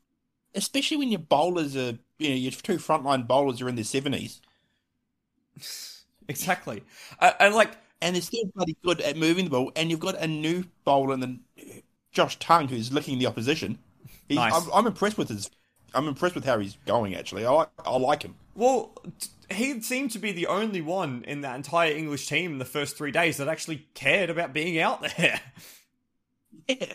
especially 0.54 0.96
when 0.96 1.10
your 1.10 1.20
bowlers 1.20 1.76
are, 1.76 1.98
you 2.18 2.30
know, 2.30 2.36
your 2.36 2.52
two 2.52 2.76
frontline 2.78 3.26
bowlers 3.26 3.60
are 3.62 3.68
in 3.68 3.74
their 3.76 3.84
seventies, 3.84 4.40
Exactly, 6.28 6.84
uh, 7.18 7.32
and 7.40 7.56
like 7.56 7.72
and 8.00 8.14
they're 8.14 8.22
still 8.22 8.44
bloody 8.54 8.76
good 8.84 9.00
at 9.00 9.16
moving 9.16 9.44
the 9.46 9.50
ball. 9.50 9.72
And 9.74 9.90
you've 9.90 9.98
got 9.98 10.16
a 10.16 10.28
new 10.28 10.64
bowler 10.84 11.16
the 11.16 11.38
Josh 12.12 12.38
Tongue 12.38 12.68
who's 12.68 12.92
licking 12.92 13.18
the 13.18 13.26
opposition. 13.26 13.78
He's, 14.28 14.36
Nice. 14.36 14.54
I'm, 14.54 14.70
I'm 14.72 14.86
impressed 14.86 15.18
with 15.18 15.28
his. 15.28 15.50
I'm 15.92 16.06
impressed 16.06 16.36
with 16.36 16.44
how 16.44 16.58
he's 16.60 16.76
going. 16.86 17.14
Actually, 17.16 17.44
I 17.46 17.50
like. 17.50 17.68
I 17.84 17.96
like 17.96 18.22
him. 18.22 18.36
Well, 18.54 18.92
he 19.50 19.80
seemed 19.82 20.12
to 20.12 20.18
be 20.18 20.32
the 20.32 20.46
only 20.46 20.80
one 20.80 21.24
in 21.26 21.40
that 21.40 21.56
entire 21.56 21.92
English 21.92 22.28
team 22.28 22.52
in 22.52 22.58
the 22.58 22.64
first 22.64 22.96
three 22.96 23.10
days 23.10 23.38
that 23.38 23.48
actually 23.48 23.88
cared 23.94 24.30
about 24.30 24.52
being 24.52 24.78
out 24.78 25.02
there. 25.16 25.40
Yeah. 26.68 26.92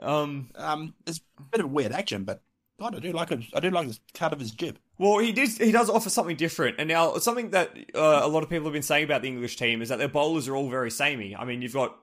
Um, 0.00 0.50
Um, 0.56 0.94
it's 1.06 1.20
a 1.38 1.42
bit 1.42 1.60
of 1.60 1.70
weird 1.70 1.92
action, 1.92 2.24
but 2.24 2.42
God, 2.78 2.94
I 2.94 2.98
do 2.98 3.12
like 3.12 3.30
it. 3.32 3.44
I 3.54 3.60
do 3.60 3.70
like 3.70 3.88
the 3.88 3.98
cut 4.14 4.32
of 4.32 4.40
his 4.40 4.50
jib. 4.50 4.78
Well, 4.98 5.18
he 5.18 5.32
did. 5.32 5.48
He 5.50 5.72
does 5.72 5.90
offer 5.90 6.10
something 6.10 6.36
different, 6.36 6.76
and 6.78 6.88
now 6.88 7.16
something 7.16 7.50
that 7.50 7.76
uh, 7.94 8.20
a 8.22 8.28
lot 8.28 8.42
of 8.42 8.48
people 8.48 8.66
have 8.66 8.72
been 8.72 8.82
saying 8.82 9.04
about 9.04 9.22
the 9.22 9.28
English 9.28 9.56
team 9.56 9.82
is 9.82 9.88
that 9.88 9.98
their 9.98 10.08
bowlers 10.08 10.48
are 10.48 10.54
all 10.54 10.68
very 10.68 10.90
samey. 10.90 11.34
I 11.34 11.44
mean, 11.44 11.62
you've 11.62 11.74
got 11.74 11.96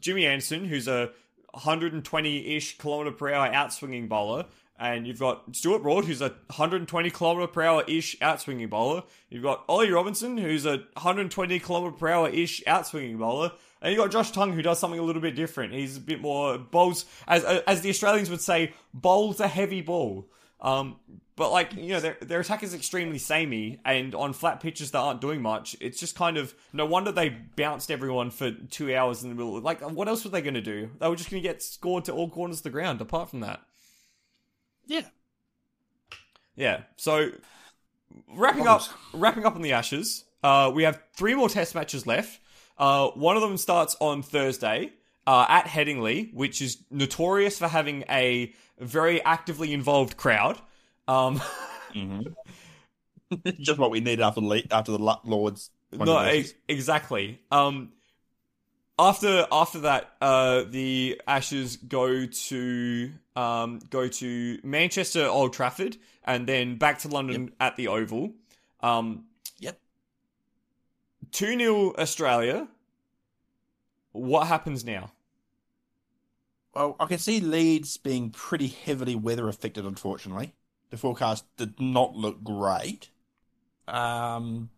Jimmy 0.00 0.26
Anderson, 0.26 0.64
who's 0.64 0.88
a 0.88 1.10
120-ish 1.54 2.78
kilometer 2.78 3.12
per 3.12 3.32
hour 3.32 3.48
outswinging 3.52 4.08
bowler, 4.08 4.46
and 4.78 5.06
you've 5.06 5.18
got 5.18 5.54
Stuart 5.54 5.82
Broad, 5.82 6.04
who's 6.04 6.22
a 6.22 6.28
120 6.28 7.10
kilometer 7.10 7.46
per 7.48 7.62
hour 7.62 7.84
ish 7.86 8.16
outswinging 8.20 8.70
bowler. 8.70 9.02
You've 9.28 9.42
got 9.42 9.64
Ollie 9.68 9.90
Robinson, 9.90 10.38
who's 10.38 10.64
a 10.64 10.76
120 10.94 11.58
kilometer 11.58 11.96
per 11.96 12.08
hour 12.08 12.28
ish 12.28 12.62
outswinging 12.64 13.18
bowler. 13.18 13.52
And 13.82 13.92
you 13.92 13.98
got 13.98 14.10
Josh 14.10 14.30
Tongue, 14.30 14.52
who 14.52 14.62
does 14.62 14.78
something 14.78 14.98
a 14.98 15.02
little 15.02 15.22
bit 15.22 15.36
different. 15.36 15.72
He's 15.72 15.96
a 15.96 16.00
bit 16.00 16.20
more 16.20 16.58
bowls, 16.58 17.04
as 17.26 17.44
as 17.44 17.80
the 17.80 17.90
Australians 17.90 18.30
would 18.30 18.40
say, 18.40 18.72
bowls 18.94 19.40
a 19.40 19.48
heavy 19.48 19.82
ball. 19.82 20.28
Um, 20.60 20.96
but 21.36 21.52
like 21.52 21.72
you 21.74 21.90
know, 21.90 22.00
their 22.00 22.16
their 22.20 22.40
attack 22.40 22.64
is 22.64 22.74
extremely 22.74 23.18
samey, 23.18 23.78
and 23.84 24.12
on 24.14 24.32
flat 24.32 24.58
pitches 24.60 24.90
that 24.90 24.98
aren't 24.98 25.20
doing 25.20 25.40
much, 25.40 25.76
it's 25.80 26.00
just 26.00 26.16
kind 26.16 26.36
of 26.36 26.52
no 26.72 26.84
wonder 26.84 27.12
they 27.12 27.28
bounced 27.28 27.90
everyone 27.92 28.30
for 28.30 28.50
two 28.50 28.94
hours 28.94 29.22
in 29.22 29.28
the 29.28 29.36
middle. 29.36 29.60
Like, 29.60 29.80
what 29.80 30.08
else 30.08 30.24
were 30.24 30.30
they 30.30 30.42
going 30.42 30.54
to 30.54 30.60
do? 30.60 30.90
They 31.00 31.08
were 31.08 31.14
just 31.14 31.30
going 31.30 31.40
to 31.42 31.48
get 31.48 31.62
scored 31.62 32.04
to 32.06 32.12
all 32.12 32.28
corners 32.28 32.58
of 32.58 32.62
the 32.64 32.70
ground. 32.70 33.00
Apart 33.00 33.30
from 33.30 33.38
that, 33.40 33.60
Yeah. 34.86 35.02
yeah. 36.56 36.82
So 36.96 37.30
wrapping 38.34 38.66
up, 38.66 38.82
wrapping 39.12 39.44
up 39.46 39.54
on 39.54 39.62
the 39.62 39.72
Ashes, 39.72 40.24
uh, 40.42 40.72
we 40.74 40.82
have 40.82 41.00
three 41.14 41.34
more 41.36 41.48
Test 41.48 41.74
matches 41.74 42.04
left. 42.06 42.40
Uh, 42.76 43.08
one 43.08 43.36
of 43.36 43.42
them 43.42 43.56
starts 43.56 43.96
on 44.00 44.22
Thursday 44.22 44.92
uh, 45.28 45.44
at 45.50 45.66
Headingley, 45.66 46.32
which 46.32 46.62
is 46.62 46.78
notorious 46.90 47.58
for 47.58 47.68
having 47.68 48.02
a 48.08 48.50
very 48.78 49.22
actively 49.22 49.74
involved 49.74 50.16
crowd. 50.16 50.58
Um, 51.06 51.42
Just 53.60 53.78
what 53.78 53.90
we 53.90 54.00
need 54.00 54.22
after 54.22 54.40
the 54.40 54.66
after 54.70 54.92
the 54.92 54.98
Lords. 55.24 55.70
no, 55.92 55.98
controversies. 55.98 56.52
e- 56.52 56.54
exactly. 56.72 57.40
Um, 57.50 57.92
after 58.98 59.46
after 59.52 59.80
that, 59.80 60.10
uh, 60.22 60.64
the 60.66 61.20
Ashes 61.28 61.76
go 61.76 62.24
to 62.24 63.12
um, 63.36 63.80
go 63.90 64.08
to 64.08 64.58
Manchester, 64.64 65.26
Old 65.26 65.52
Trafford, 65.52 65.98
and 66.24 66.46
then 66.46 66.76
back 66.78 67.00
to 67.00 67.08
London 67.08 67.52
at 67.60 67.76
the 67.76 67.88
Oval. 67.88 68.32
Um, 68.80 69.24
Yep. 69.58 69.78
2 71.32 71.58
0 71.58 71.94
Australia. 71.98 72.66
What 74.12 74.46
happens 74.46 74.84
now? 74.86 75.10
Well, 76.78 76.94
I 77.00 77.06
can 77.06 77.18
see 77.18 77.40
Leeds 77.40 77.96
being 77.96 78.30
pretty 78.30 78.68
heavily 78.68 79.16
weather 79.16 79.48
affected. 79.48 79.84
Unfortunately, 79.84 80.54
the 80.90 80.96
forecast 80.96 81.44
did 81.56 81.80
not 81.80 82.14
look 82.14 82.44
great. 82.44 83.10
Um, 83.88 84.70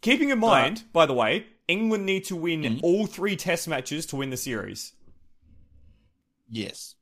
Keeping 0.00 0.30
in 0.30 0.38
mind, 0.38 0.84
by 0.92 1.06
the 1.06 1.14
way, 1.14 1.46
England 1.66 2.06
need 2.06 2.24
to 2.26 2.36
win 2.36 2.62
Mhm. 2.62 2.80
all 2.84 3.06
three 3.06 3.34
test 3.34 3.66
matches 3.66 4.06
to 4.06 4.16
win 4.16 4.30
the 4.30 4.36
series. 4.36 4.92
yes, 6.50 6.96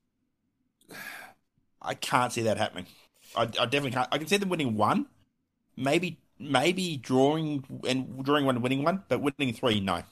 I 1.81 1.95
can't 1.95 2.33
see 2.33 2.43
that 2.43 2.57
happening. 2.59 2.87
I, 3.35 3.43
I 3.43 3.47
definitely 3.47 3.93
can't. 3.93 4.09
I 4.13 4.19
can 4.19 4.27
see 4.27 4.37
them 4.37 4.49
winning 4.49 4.77
one, 4.77 5.07
maybe 5.77 6.21
maybe 6.39 6.97
drawing 6.97 7.65
and 7.87 8.25
drawing 8.25 8.47
one, 8.47 8.57
and 8.57 8.63
winning 8.63 8.85
one, 8.85 9.05
but 9.09 9.21
winning 9.21 9.55
three, 9.55 9.81
no. 9.81 10.03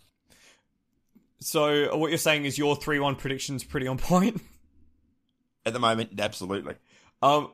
So 1.40 1.96
what 1.96 2.08
you're 2.10 2.18
saying 2.18 2.44
is 2.44 2.56
your 2.58 2.76
3 2.76 2.98
1 3.00 3.16
prediction's 3.16 3.64
pretty 3.64 3.86
on 3.86 3.98
point? 3.98 4.40
At 5.66 5.72
the 5.72 5.78
moment, 5.80 6.18
absolutely. 6.20 6.74
Um, 7.22 7.50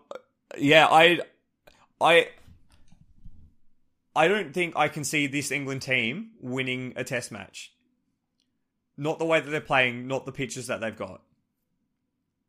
yeah, 0.58 0.86
I, 0.88 1.20
I, 2.00 2.28
I 4.16 4.26
don't 4.28 4.52
think 4.52 4.74
I 4.76 4.88
can 4.88 5.04
see 5.04 5.26
this 5.26 5.50
England 5.52 5.82
team 5.82 6.30
winning 6.40 6.92
a 6.96 7.04
Test 7.04 7.30
match. 7.30 7.72
Not 8.96 9.18
the 9.18 9.24
way 9.24 9.40
that 9.40 9.48
they're 9.50 9.60
playing, 9.60 10.06
not 10.08 10.26
the 10.26 10.32
pitches 10.32 10.66
that 10.66 10.80
they've 10.80 10.96
got. 10.96 11.22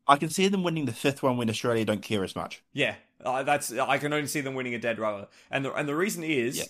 I 0.07 0.17
can 0.17 0.29
see 0.29 0.47
them 0.47 0.63
winning 0.63 0.85
the 0.85 0.93
fifth 0.93 1.21
one 1.23 1.37
when 1.37 1.49
Australia 1.49 1.85
don't 1.85 2.01
care 2.01 2.23
as 2.23 2.35
much. 2.35 2.63
Yeah, 2.73 2.95
uh, 3.23 3.43
that's 3.43 3.71
I 3.71 3.99
can 3.99 4.11
only 4.11 4.27
see 4.27 4.41
them 4.41 4.55
winning 4.55 4.73
a 4.73 4.79
dead 4.79 4.97
rubber, 4.99 5.27
and 5.51 5.63
the 5.63 5.71
and 5.73 5.87
the 5.87 5.95
reason 5.95 6.23
is 6.23 6.57
Yeah. 6.57 6.63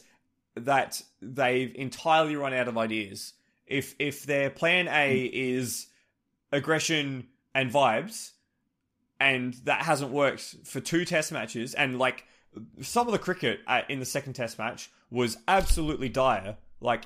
that 0.63 1.01
they've 1.21 1.73
entirely 1.75 2.35
run 2.35 2.53
out 2.53 2.67
of 2.67 2.77
ideas. 2.77 3.33
If 3.71 3.95
if 3.99 4.25
their 4.25 4.49
plan 4.49 4.87
A 4.87 5.27
hmm. 5.27 5.33
is 5.33 5.87
aggression 6.51 7.27
and 7.55 7.71
vibes, 7.71 8.31
and 9.19 9.53
that 9.65 9.83
hasn't 9.83 10.11
worked 10.11 10.55
for 10.65 10.79
two 10.79 11.05
Test 11.05 11.31
matches, 11.31 11.73
and 11.73 11.97
like 11.97 12.25
some 12.81 13.07
of 13.07 13.13
the 13.13 13.19
cricket 13.19 13.61
in 13.89 13.99
the 13.99 14.05
second 14.05 14.33
Test 14.33 14.57
match 14.57 14.91
was 15.09 15.37
absolutely 15.47 16.09
dire. 16.09 16.57
Like 16.79 17.05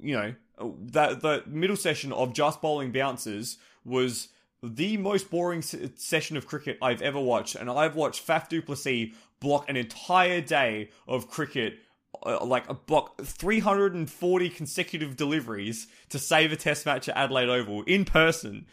you 0.00 0.14
know 0.14 0.34
that 0.60 1.20
the 1.20 1.42
middle 1.46 1.76
session 1.76 2.12
of 2.12 2.32
just 2.32 2.60
bowling 2.60 2.92
bounces 2.92 3.58
was 3.84 4.28
the 4.62 4.96
most 4.96 5.30
boring 5.30 5.62
se- 5.62 5.92
session 5.96 6.36
of 6.36 6.46
cricket 6.46 6.78
I've 6.80 7.02
ever 7.02 7.20
watched, 7.20 7.54
and 7.54 7.70
I've 7.70 7.94
watched 7.94 8.26
Faf 8.26 8.48
du 8.48 8.62
Plessis 8.62 9.14
block 9.40 9.68
an 9.68 9.76
entire 9.76 10.40
day 10.40 10.90
of 11.06 11.28
cricket, 11.28 11.78
uh, 12.24 12.44
like 12.44 12.68
a 12.68 12.74
block 12.74 13.20
340 13.22 14.50
consecutive 14.50 15.16
deliveries 15.16 15.86
to 16.08 16.18
save 16.18 16.52
a 16.52 16.56
Test 16.56 16.86
match 16.86 17.08
at 17.08 17.16
Adelaide 17.16 17.48
Oval 17.48 17.82
in 17.82 18.04
person, 18.04 18.66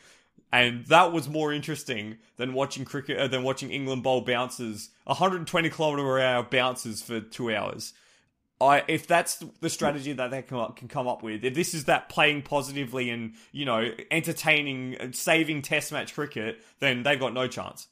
and 0.51 0.85
that 0.87 1.11
was 1.11 1.27
more 1.27 1.51
interesting 1.51 2.17
than 2.37 2.53
watching 2.53 2.85
cricket 2.85 3.17
uh, 3.17 3.27
than 3.27 3.43
watching 3.43 3.71
England 3.71 4.03
bowl 4.03 4.21
bounces 4.21 4.89
120 5.05 5.69
kilometer 5.69 6.19
hour 6.19 6.43
bounces 6.43 7.01
for 7.01 7.19
two 7.19 7.53
hours. 7.53 7.93
I, 8.61 8.83
if 8.87 9.07
that's 9.07 9.43
the 9.59 9.69
strategy 9.69 10.13
that 10.13 10.31
they 10.31 10.41
can, 10.41 10.71
can 10.73 10.87
come 10.87 11.07
up 11.07 11.21
with, 11.21 11.43
if 11.43 11.53
this 11.53 11.73
is 11.73 11.85
that 11.85 12.07
playing 12.07 12.43
positively 12.43 13.09
and 13.09 13.33
you 13.51 13.65
know 13.65 13.91
entertaining, 14.09 15.13
saving 15.13 15.63
Test 15.63 15.91
match 15.91 16.13
cricket, 16.13 16.61
then 16.79 17.03
they've 17.03 17.19
got 17.19 17.33
no 17.33 17.47
chance. 17.47 17.87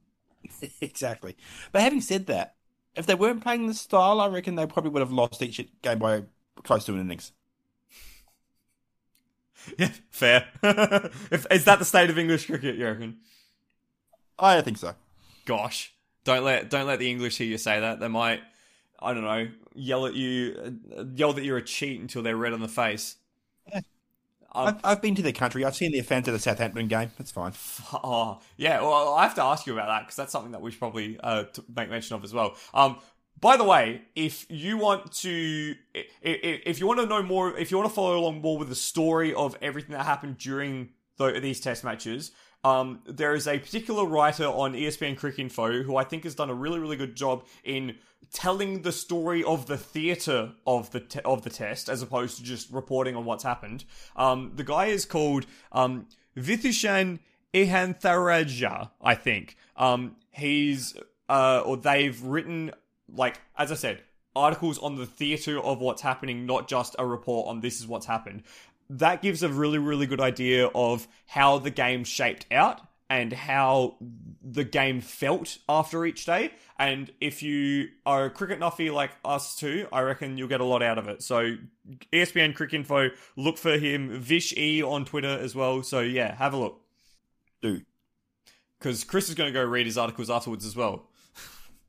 exactly. 0.80 1.36
But 1.72 1.82
having 1.82 2.00
said 2.00 2.26
that, 2.26 2.56
if 2.96 3.06
they 3.06 3.14
weren't 3.14 3.42
playing 3.42 3.66
this 3.66 3.80
style, 3.80 4.20
I 4.20 4.28
reckon 4.28 4.54
they 4.54 4.66
probably 4.66 4.90
would 4.90 5.00
have 5.00 5.12
lost 5.12 5.42
each 5.42 5.60
game 5.82 5.98
by 5.98 6.24
close 6.62 6.84
to 6.86 6.92
an 6.92 7.00
innings. 7.00 7.32
Yeah, 9.76 9.90
fair. 10.08 10.48
if, 10.62 11.46
is 11.50 11.66
that 11.66 11.78
the 11.78 11.84
state 11.84 12.08
of 12.08 12.18
English 12.18 12.46
cricket? 12.46 12.76
You 12.76 12.86
reckon? 12.86 13.18
I 14.38 14.62
think 14.62 14.78
so. 14.78 14.94
Gosh, 15.44 15.92
don't 16.24 16.44
let 16.44 16.70
don't 16.70 16.86
let 16.86 16.98
the 16.98 17.10
English 17.10 17.36
hear 17.36 17.46
you 17.46 17.58
say 17.58 17.78
that. 17.78 18.00
They 18.00 18.08
might, 18.08 18.40
I 18.98 19.12
don't 19.12 19.22
know, 19.22 19.48
yell 19.74 20.06
at 20.06 20.14
you, 20.14 20.78
uh, 20.96 21.04
yell 21.14 21.34
that 21.34 21.44
you're 21.44 21.58
a 21.58 21.62
cheat 21.62 22.00
until 22.00 22.22
they're 22.22 22.38
red 22.38 22.54
on 22.54 22.60
the 22.60 22.68
face. 22.68 23.16
Um, 24.52 24.66
I've, 24.68 24.80
I've 24.84 25.02
been 25.02 25.14
to 25.16 25.22
the 25.22 25.32
country. 25.32 25.64
I've 25.64 25.76
seen 25.76 25.92
the 25.92 26.00
fans 26.02 26.26
at 26.28 26.32
the 26.32 26.38
Southampton 26.38 26.88
game. 26.88 27.10
That's 27.18 27.30
fine. 27.30 27.52
Oh, 27.92 28.40
yeah. 28.56 28.80
Well, 28.82 29.14
I 29.14 29.22
have 29.22 29.34
to 29.36 29.42
ask 29.42 29.66
you 29.66 29.72
about 29.72 29.86
that 29.88 30.00
because 30.02 30.16
that's 30.16 30.32
something 30.32 30.52
that 30.52 30.60
we 30.60 30.70
should 30.70 30.80
probably 30.80 31.18
uh, 31.22 31.44
make 31.74 31.90
mention 31.90 32.16
of 32.16 32.24
as 32.24 32.32
well. 32.34 32.56
Um, 32.74 32.98
by 33.40 33.56
the 33.56 33.64
way, 33.64 34.02
if 34.14 34.46
you 34.50 34.76
want 34.76 35.12
to, 35.20 35.74
i- 35.96 36.00
i- 36.24 36.62
if 36.66 36.78
you 36.80 36.86
want 36.86 37.00
to 37.00 37.06
know 37.06 37.22
more, 37.22 37.56
if 37.56 37.70
you 37.70 37.76
want 37.78 37.88
to 37.88 37.94
follow 37.94 38.18
along 38.18 38.40
more 38.42 38.58
with 38.58 38.68
the 38.68 38.74
story 38.74 39.32
of 39.34 39.56
everything 39.62 39.92
that 39.92 40.04
happened 40.04 40.38
during 40.38 40.90
the, 41.16 41.38
these 41.40 41.60
test 41.60 41.84
matches, 41.84 42.32
Um, 42.62 43.00
there 43.06 43.34
is 43.34 43.48
a 43.48 43.58
particular 43.58 44.04
writer 44.04 44.44
on 44.46 44.74
ESPN 44.74 45.16
Cricket 45.16 45.38
Info 45.40 45.82
who 45.82 45.96
I 45.96 46.04
think 46.04 46.24
has 46.24 46.34
done 46.34 46.50
a 46.50 46.54
really, 46.54 46.78
really 46.78 46.96
good 46.96 47.14
job 47.16 47.44
in 47.64 47.96
telling 48.32 48.82
the 48.82 48.92
story 48.92 49.42
of 49.42 49.66
the 49.66 49.76
theatre 49.76 50.52
of 50.66 50.90
the 50.90 51.00
te- 51.00 51.20
of 51.24 51.42
the 51.42 51.50
test 51.50 51.88
as 51.88 52.02
opposed 52.02 52.36
to 52.38 52.44
just 52.44 52.70
reporting 52.70 53.16
on 53.16 53.24
what's 53.24 53.44
happened. 53.44 53.84
Um, 54.16 54.52
the 54.54 54.64
guy 54.64 54.86
is 54.86 55.04
called 55.04 55.46
um, 55.72 56.06
Vithushan 56.36 57.18
Ehantharajah, 57.52 58.90
I 59.02 59.14
think. 59.14 59.56
Um, 59.76 60.16
he's 60.30 60.94
uh, 61.28 61.62
or 61.64 61.76
they've 61.76 62.20
written 62.22 62.72
like 63.12 63.40
as 63.56 63.72
I 63.72 63.74
said, 63.74 64.02
articles 64.36 64.78
on 64.78 64.96
the 64.96 65.06
theatre 65.06 65.58
of 65.58 65.80
what's 65.80 66.02
happening, 66.02 66.46
not 66.46 66.68
just 66.68 66.94
a 66.98 67.06
report 67.06 67.48
on 67.48 67.60
this 67.60 67.80
is 67.80 67.86
what's 67.86 68.06
happened. 68.06 68.42
That 68.88 69.22
gives 69.22 69.42
a 69.42 69.48
really, 69.48 69.78
really 69.78 70.06
good 70.06 70.20
idea 70.20 70.66
of 70.74 71.06
how 71.26 71.58
the 71.58 71.70
game 71.70 72.04
shaped 72.04 72.46
out 72.50 72.80
and 73.10 73.32
how 73.32 73.96
the 74.40 74.62
game 74.62 75.00
felt 75.00 75.58
after 75.68 76.06
each 76.06 76.24
day. 76.24 76.52
And 76.78 77.12
if 77.20 77.42
you 77.42 77.88
are 78.06 78.26
a 78.26 78.30
cricket 78.30 78.60
nuffy 78.60 78.90
like 78.90 79.10
us 79.24 79.56
too, 79.56 79.88
I 79.92 80.00
reckon 80.02 80.38
you'll 80.38 80.48
get 80.48 80.60
a 80.60 80.64
lot 80.64 80.80
out 80.82 80.96
of 80.96 81.08
it. 81.08 81.20
So 81.20 81.56
ESPN 82.12 82.54
Cricket 82.54 82.76
Info, 82.76 83.10
look 83.36 83.58
for 83.58 83.76
him, 83.76 84.20
Vish 84.20 84.56
E 84.56 84.80
on 84.82 85.04
Twitter 85.04 85.28
as 85.28 85.56
well. 85.56 85.82
So 85.82 86.00
yeah, 86.00 86.36
have 86.36 86.54
a 86.54 86.56
look. 86.56 86.80
Do. 87.60 87.82
Because 88.78 89.02
Chris 89.02 89.28
is 89.28 89.34
going 89.34 89.52
to 89.52 89.52
go 89.52 89.62
read 89.64 89.86
his 89.86 89.98
articles 89.98 90.30
afterwards 90.30 90.64
as 90.64 90.76
well. 90.76 91.08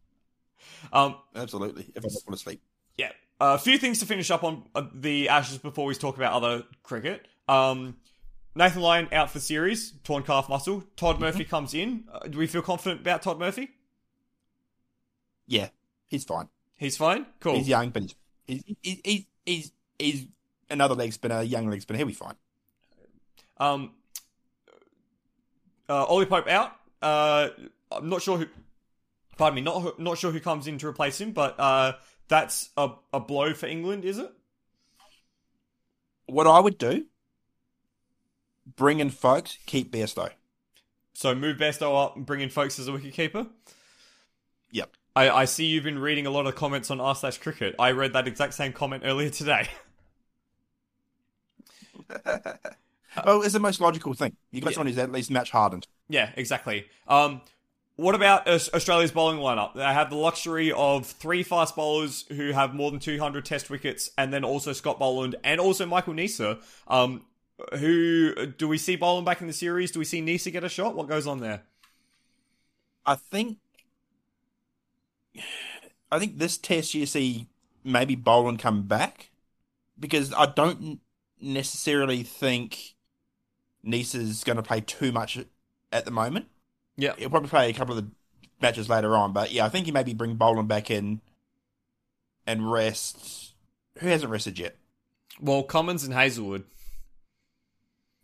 um, 0.91 1.15
Absolutely. 1.35 1.83
Don't 1.93 2.03
want 2.03 2.31
to 2.31 2.37
sleep. 2.37 2.61
yeah. 2.97 3.11
A 3.39 3.57
few 3.57 3.77
things 3.77 3.99
to 3.99 4.05
finish 4.05 4.29
up 4.29 4.43
on 4.43 4.63
uh, 4.75 4.83
the 4.93 5.29
Ashes 5.29 5.59
before 5.59 5.85
we 5.85 5.95
talk 5.95 6.17
about 6.17 6.33
other 6.33 6.63
cricket. 6.83 7.27
Um, 7.47 7.95
Nathan 8.53 8.81
Lyon 8.81 9.07
out 9.11 9.29
for 9.31 9.39
series, 9.39 9.93
torn 10.03 10.23
calf 10.23 10.49
muscle. 10.49 10.83
Todd 10.97 11.19
Murphy 11.19 11.45
comes 11.45 11.73
in. 11.73 12.03
Uh, 12.11 12.27
do 12.27 12.37
we 12.37 12.47
feel 12.47 12.61
confident 12.61 13.01
about 13.01 13.21
Todd 13.21 13.39
Murphy? 13.39 13.69
Yeah, 15.47 15.69
he's 16.07 16.25
fine. 16.25 16.49
He's 16.77 16.97
fine. 16.97 17.25
Cool. 17.39 17.55
He's 17.55 17.67
young, 17.67 17.89
but 17.89 18.03
he's 18.03 18.15
he's 18.81 18.99
he's 19.03 19.25
he's, 19.45 19.71
he's, 19.97 20.27
another 20.69 20.95
leg 20.95 21.13
spinner, 21.13 21.39
a 21.39 21.43
young 21.43 21.69
leg 21.69 21.81
spinner. 21.81 21.97
He'll 21.97 22.07
be 22.07 22.13
fine. 22.13 22.35
Um, 23.57 23.91
uh, 25.87 26.05
Ollie 26.05 26.25
Pope 26.25 26.47
out. 26.47 26.73
Uh, 27.01 27.49
I'm 27.91 28.09
not 28.09 28.21
sure 28.21 28.37
who. 28.37 28.47
Pardon 29.37 29.55
me. 29.55 29.61
Not 29.61 29.99
not 29.99 30.17
sure 30.17 30.31
who 30.31 30.39
comes 30.39 30.67
in 30.67 30.77
to 30.79 30.87
replace 30.87 31.21
him, 31.21 31.31
but 31.31 31.59
uh, 31.59 31.93
that's 32.27 32.69
a 32.75 32.91
a 33.13 33.19
blow 33.19 33.53
for 33.53 33.67
England, 33.67 34.03
is 34.03 34.17
it? 34.17 34.31
What 36.25 36.47
I 36.47 36.59
would 36.59 36.77
do, 36.77 37.05
bring 38.75 38.99
in 38.99 39.09
folks, 39.09 39.57
keep 39.65 39.91
Bairstow. 39.91 40.29
So 41.13 41.35
move 41.35 41.57
Besto 41.57 42.03
up 42.03 42.15
and 42.15 42.25
bring 42.25 42.41
in 42.41 42.49
folks 42.49 42.79
as 42.79 42.87
a 42.87 42.91
wicketkeeper. 42.91 43.47
Yep. 44.71 44.91
I, 45.15 45.29
I 45.29 45.45
see 45.45 45.65
you've 45.65 45.83
been 45.83 45.99
reading 45.99 46.25
a 46.25 46.29
lot 46.31 46.47
of 46.47 46.55
comments 46.55 46.89
on 46.89 47.01
r 47.01 47.13
slash 47.15 47.37
cricket. 47.37 47.75
I 47.77 47.91
read 47.91 48.13
that 48.13 48.27
exact 48.27 48.53
same 48.53 48.71
comment 48.73 49.03
earlier 49.05 49.29
today. 49.29 49.67
oh, 53.25 53.41
it's 53.41 53.53
the 53.53 53.59
most 53.59 53.81
logical 53.81 54.13
thing. 54.13 54.35
You 54.51 54.61
got 54.61 54.69
Yeah. 54.71 54.75
someone 54.75 54.87
who's 54.87 54.97
at 54.97 55.11
least 55.11 55.31
match 55.31 55.51
hardened. 55.51 55.87
yeah, 56.09 56.31
exactly. 56.35 56.85
Um, 57.07 57.41
what 57.95 58.15
about 58.15 58.47
Australia's 58.47 59.11
bowling 59.11 59.37
lineup? 59.37 59.75
They 59.75 59.83
have 59.83 60.09
the 60.09 60.15
luxury 60.15 60.71
of 60.71 61.05
three 61.05 61.43
fast 61.43 61.75
bowlers 61.75 62.25
who 62.29 62.51
have 62.51 62.73
more 62.73 62.89
than 62.89 62.99
200 62.99 63.45
test 63.45 63.69
wickets, 63.69 64.09
and 64.17 64.33
then 64.33 64.43
also 64.43 64.73
Scott 64.73 64.97
Boland 64.97 65.35
and 65.43 65.61
also 65.61 65.85
Michael 65.85 66.13
Neser. 66.13 66.59
Um, 66.87 67.23
who 67.77 68.45
do 68.45 68.67
we 68.67 68.77
see 68.77 68.95
Boland 68.95 69.25
back 69.25 69.41
in 69.41 69.47
the 69.47 69.53
series? 69.53 69.91
Do 69.91 69.99
we 69.99 70.05
see 70.05 70.21
Neser 70.21 70.51
get 70.51 70.63
a 70.63 70.69
shot? 70.69 70.95
What 70.95 71.07
goes 71.07 71.27
on 71.27 71.39
there? 71.39 71.63
I 73.05 73.15
think. 73.15 73.57
I 76.11 76.19
think 76.19 76.37
this 76.37 76.57
test 76.57 76.93
you 76.93 77.05
see 77.05 77.47
maybe 77.83 78.15
Boland 78.15 78.59
come 78.59 78.83
back 78.83 79.31
because 79.99 80.33
I 80.33 80.45
don't 80.45 80.99
necessarily 81.39 82.23
think 82.23 82.95
Neser's 83.85 84.43
going 84.43 84.57
to 84.57 84.63
play 84.63 84.81
too 84.81 85.11
much 85.11 85.39
at 85.91 86.05
the 86.05 86.11
moment. 86.11 86.47
Yeah. 86.97 87.13
He'll 87.17 87.29
probably 87.29 87.49
play 87.49 87.69
a 87.69 87.73
couple 87.73 87.97
of 87.97 88.03
the 88.03 88.11
matches 88.61 88.89
later 88.89 89.15
on, 89.15 89.33
but 89.33 89.51
yeah, 89.51 89.65
I 89.65 89.69
think 89.69 89.85
he 89.85 89.91
maybe 89.91 90.13
bring 90.13 90.35
Boland 90.35 90.67
back 90.67 90.91
in 90.91 91.21
and 92.45 92.71
rest. 92.71 93.53
Who 93.99 94.07
hasn't 94.07 94.31
rested 94.31 94.59
yet? 94.59 94.75
Well, 95.39 95.63
Cummins 95.63 96.03
and 96.03 96.13
Hazlewood. 96.13 96.65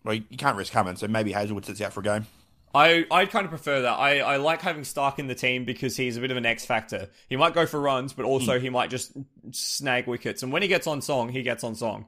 Well, 0.07 0.15
you 0.15 0.37
can't 0.37 0.55
rest 0.55 0.71
Cummins, 0.71 1.01
so 1.01 1.07
maybe 1.09 1.33
Hazlewood 1.33 1.65
sits 1.65 1.81
out 1.81 1.91
for 1.91 1.99
a 1.99 2.03
game. 2.03 2.25
I 2.73 3.05
I 3.11 3.25
kind 3.25 3.43
of 3.43 3.49
prefer 3.49 3.81
that. 3.81 3.93
I, 3.93 4.19
I 4.19 4.37
like 4.37 4.61
having 4.61 4.83
Starc 4.83 5.19
in 5.19 5.27
the 5.27 5.35
team 5.35 5.65
because 5.65 5.97
he's 5.97 6.15
a 6.15 6.21
bit 6.21 6.31
of 6.31 6.37
an 6.37 6.45
X 6.45 6.65
factor. 6.65 7.09
He 7.27 7.35
might 7.35 7.53
go 7.53 7.65
for 7.65 7.79
runs, 7.79 8.13
but 8.13 8.23
also 8.23 8.57
he 8.57 8.69
might 8.69 8.89
just 8.89 9.11
snag 9.51 10.07
wickets. 10.07 10.43
And 10.43 10.53
when 10.53 10.61
he 10.61 10.69
gets 10.69 10.87
on 10.87 11.01
song, 11.01 11.27
he 11.27 11.43
gets 11.43 11.65
on 11.65 11.75
song. 11.75 12.05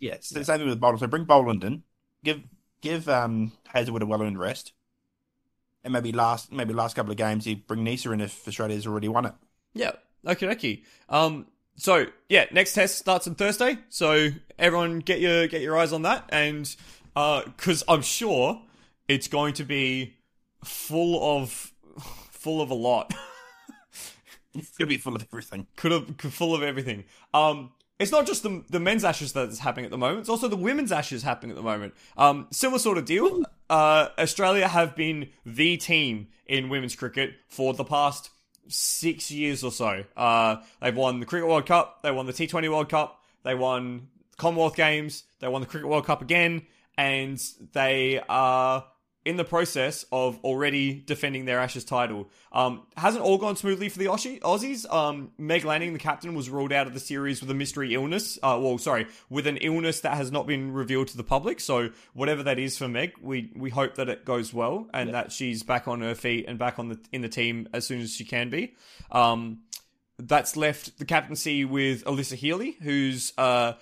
Yeah, 0.00 0.14
it's 0.14 0.28
the 0.28 0.44
same 0.44 0.58
thing 0.58 0.68
with 0.68 0.80
Boland. 0.80 1.00
So 1.00 1.06
bring 1.06 1.24
Boland 1.24 1.64
in, 1.64 1.82
give 2.24 2.42
give 2.82 3.08
um, 3.08 3.52
Hazlewood 3.68 4.02
a 4.02 4.06
well 4.06 4.22
earned 4.22 4.38
rest, 4.38 4.72
and 5.84 5.94
maybe 5.94 6.12
last 6.12 6.52
maybe 6.52 6.74
last 6.74 6.94
couple 6.94 7.12
of 7.12 7.16
games 7.16 7.46
you 7.46 7.56
bring 7.56 7.86
Neser 7.86 8.12
in 8.12 8.20
if 8.20 8.46
Australia's 8.46 8.86
already 8.86 9.08
won 9.08 9.24
it. 9.24 9.34
Yeah. 9.72 9.92
Okay. 10.26 10.48
Okay. 10.48 10.82
Um. 11.08 11.46
So 11.76 12.06
yeah, 12.28 12.46
next 12.52 12.74
test 12.74 12.98
starts 12.98 13.26
on 13.26 13.34
Thursday. 13.34 13.78
So 13.88 14.28
everyone 14.58 15.00
get 15.00 15.20
your 15.20 15.46
get 15.48 15.62
your 15.62 15.76
eyes 15.78 15.92
on 15.92 16.02
that, 16.02 16.24
and 16.28 16.74
uh, 17.16 17.42
because 17.44 17.82
I'm 17.88 18.02
sure 18.02 18.62
it's 19.08 19.28
going 19.28 19.54
to 19.54 19.64
be 19.64 20.16
full 20.64 21.38
of 21.38 21.72
full 22.30 22.60
of 22.60 22.70
a 22.70 22.74
lot. 22.74 23.12
It's 24.54 24.76
gonna 24.76 24.88
be 24.88 24.98
full 24.98 25.16
of 25.16 25.22
everything. 25.22 25.66
could 25.76 25.92
have 25.92 26.14
full 26.18 26.54
of 26.54 26.62
everything. 26.62 27.04
Um, 27.32 27.72
it's 27.98 28.12
not 28.12 28.26
just 28.26 28.42
the 28.42 28.62
the 28.68 28.80
men's 28.80 29.02
ashes 29.02 29.32
that's 29.32 29.60
happening 29.60 29.86
at 29.86 29.90
the 29.90 29.98
moment; 29.98 30.20
it's 30.20 30.28
also 30.28 30.46
the 30.46 30.56
women's 30.56 30.92
ashes 30.92 31.22
happening 31.22 31.52
at 31.52 31.56
the 31.56 31.62
moment. 31.62 31.94
Um, 32.18 32.48
similar 32.50 32.78
sort 32.78 32.98
of 32.98 33.06
deal. 33.06 33.44
Uh, 33.70 34.08
Australia 34.18 34.68
have 34.68 34.94
been 34.94 35.30
the 35.46 35.78
team 35.78 36.28
in 36.46 36.68
women's 36.68 36.94
cricket 36.94 37.34
for 37.48 37.72
the 37.72 37.84
past 37.84 38.28
six 38.68 39.30
years 39.30 39.64
or 39.64 39.72
so. 39.72 40.04
Uh, 40.16 40.56
they've 40.80 40.96
won 40.96 41.20
the 41.20 41.26
Cricket 41.26 41.48
World 41.48 41.66
Cup, 41.66 42.02
they 42.02 42.10
won 42.10 42.26
the 42.26 42.32
T 42.32 42.46
Twenty 42.46 42.68
World 42.68 42.88
Cup, 42.88 43.22
they 43.42 43.54
won 43.54 44.08
Commonwealth 44.36 44.76
Games, 44.76 45.24
they 45.40 45.48
won 45.48 45.60
the 45.60 45.66
Cricket 45.66 45.88
World 45.88 46.06
Cup 46.06 46.22
again, 46.22 46.66
and 46.96 47.38
they 47.72 48.20
are 48.28 48.84
in 49.24 49.36
the 49.36 49.44
process 49.44 50.04
of 50.10 50.38
already 50.42 50.94
defending 50.94 51.44
their 51.44 51.60
Ashes 51.60 51.84
title. 51.84 52.28
Um, 52.52 52.82
hasn't 52.96 53.24
all 53.24 53.38
gone 53.38 53.56
smoothly 53.56 53.88
for 53.88 53.98
the 53.98 54.06
Aussie- 54.06 54.40
Aussies. 54.40 54.92
Um, 54.92 55.30
Meg 55.38 55.64
Lanning, 55.64 55.92
the 55.92 55.98
captain, 55.98 56.34
was 56.34 56.50
ruled 56.50 56.72
out 56.72 56.86
of 56.86 56.94
the 56.94 57.00
series 57.00 57.40
with 57.40 57.50
a 57.50 57.54
mystery 57.54 57.94
illness. 57.94 58.38
Uh, 58.42 58.58
well, 58.60 58.78
sorry, 58.78 59.06
with 59.30 59.46
an 59.46 59.58
illness 59.58 60.00
that 60.00 60.16
has 60.16 60.32
not 60.32 60.46
been 60.46 60.72
revealed 60.72 61.08
to 61.08 61.16
the 61.16 61.24
public. 61.24 61.60
So 61.60 61.90
whatever 62.14 62.42
that 62.42 62.58
is 62.58 62.76
for 62.76 62.88
Meg, 62.88 63.12
we 63.20 63.52
we 63.54 63.70
hope 63.70 63.94
that 63.94 64.08
it 64.08 64.24
goes 64.24 64.52
well 64.52 64.88
and 64.92 65.14
that 65.14 65.30
she's 65.30 65.62
back 65.62 65.86
on 65.86 66.00
her 66.00 66.14
feet 66.14 66.46
and 66.48 66.58
back 66.58 66.78
on 66.78 66.88
the 66.88 66.98
in 67.12 67.20
the 67.20 67.28
team 67.28 67.68
as 67.72 67.86
soon 67.86 68.00
as 68.00 68.12
she 68.12 68.24
can 68.24 68.50
be. 68.50 68.74
Um, 69.10 69.60
that's 70.18 70.56
left 70.56 70.98
the 70.98 71.04
captaincy 71.04 71.64
with 71.64 72.04
Alyssa 72.04 72.34
Healy, 72.34 72.76
who's 72.82 73.32
uh, 73.38 73.74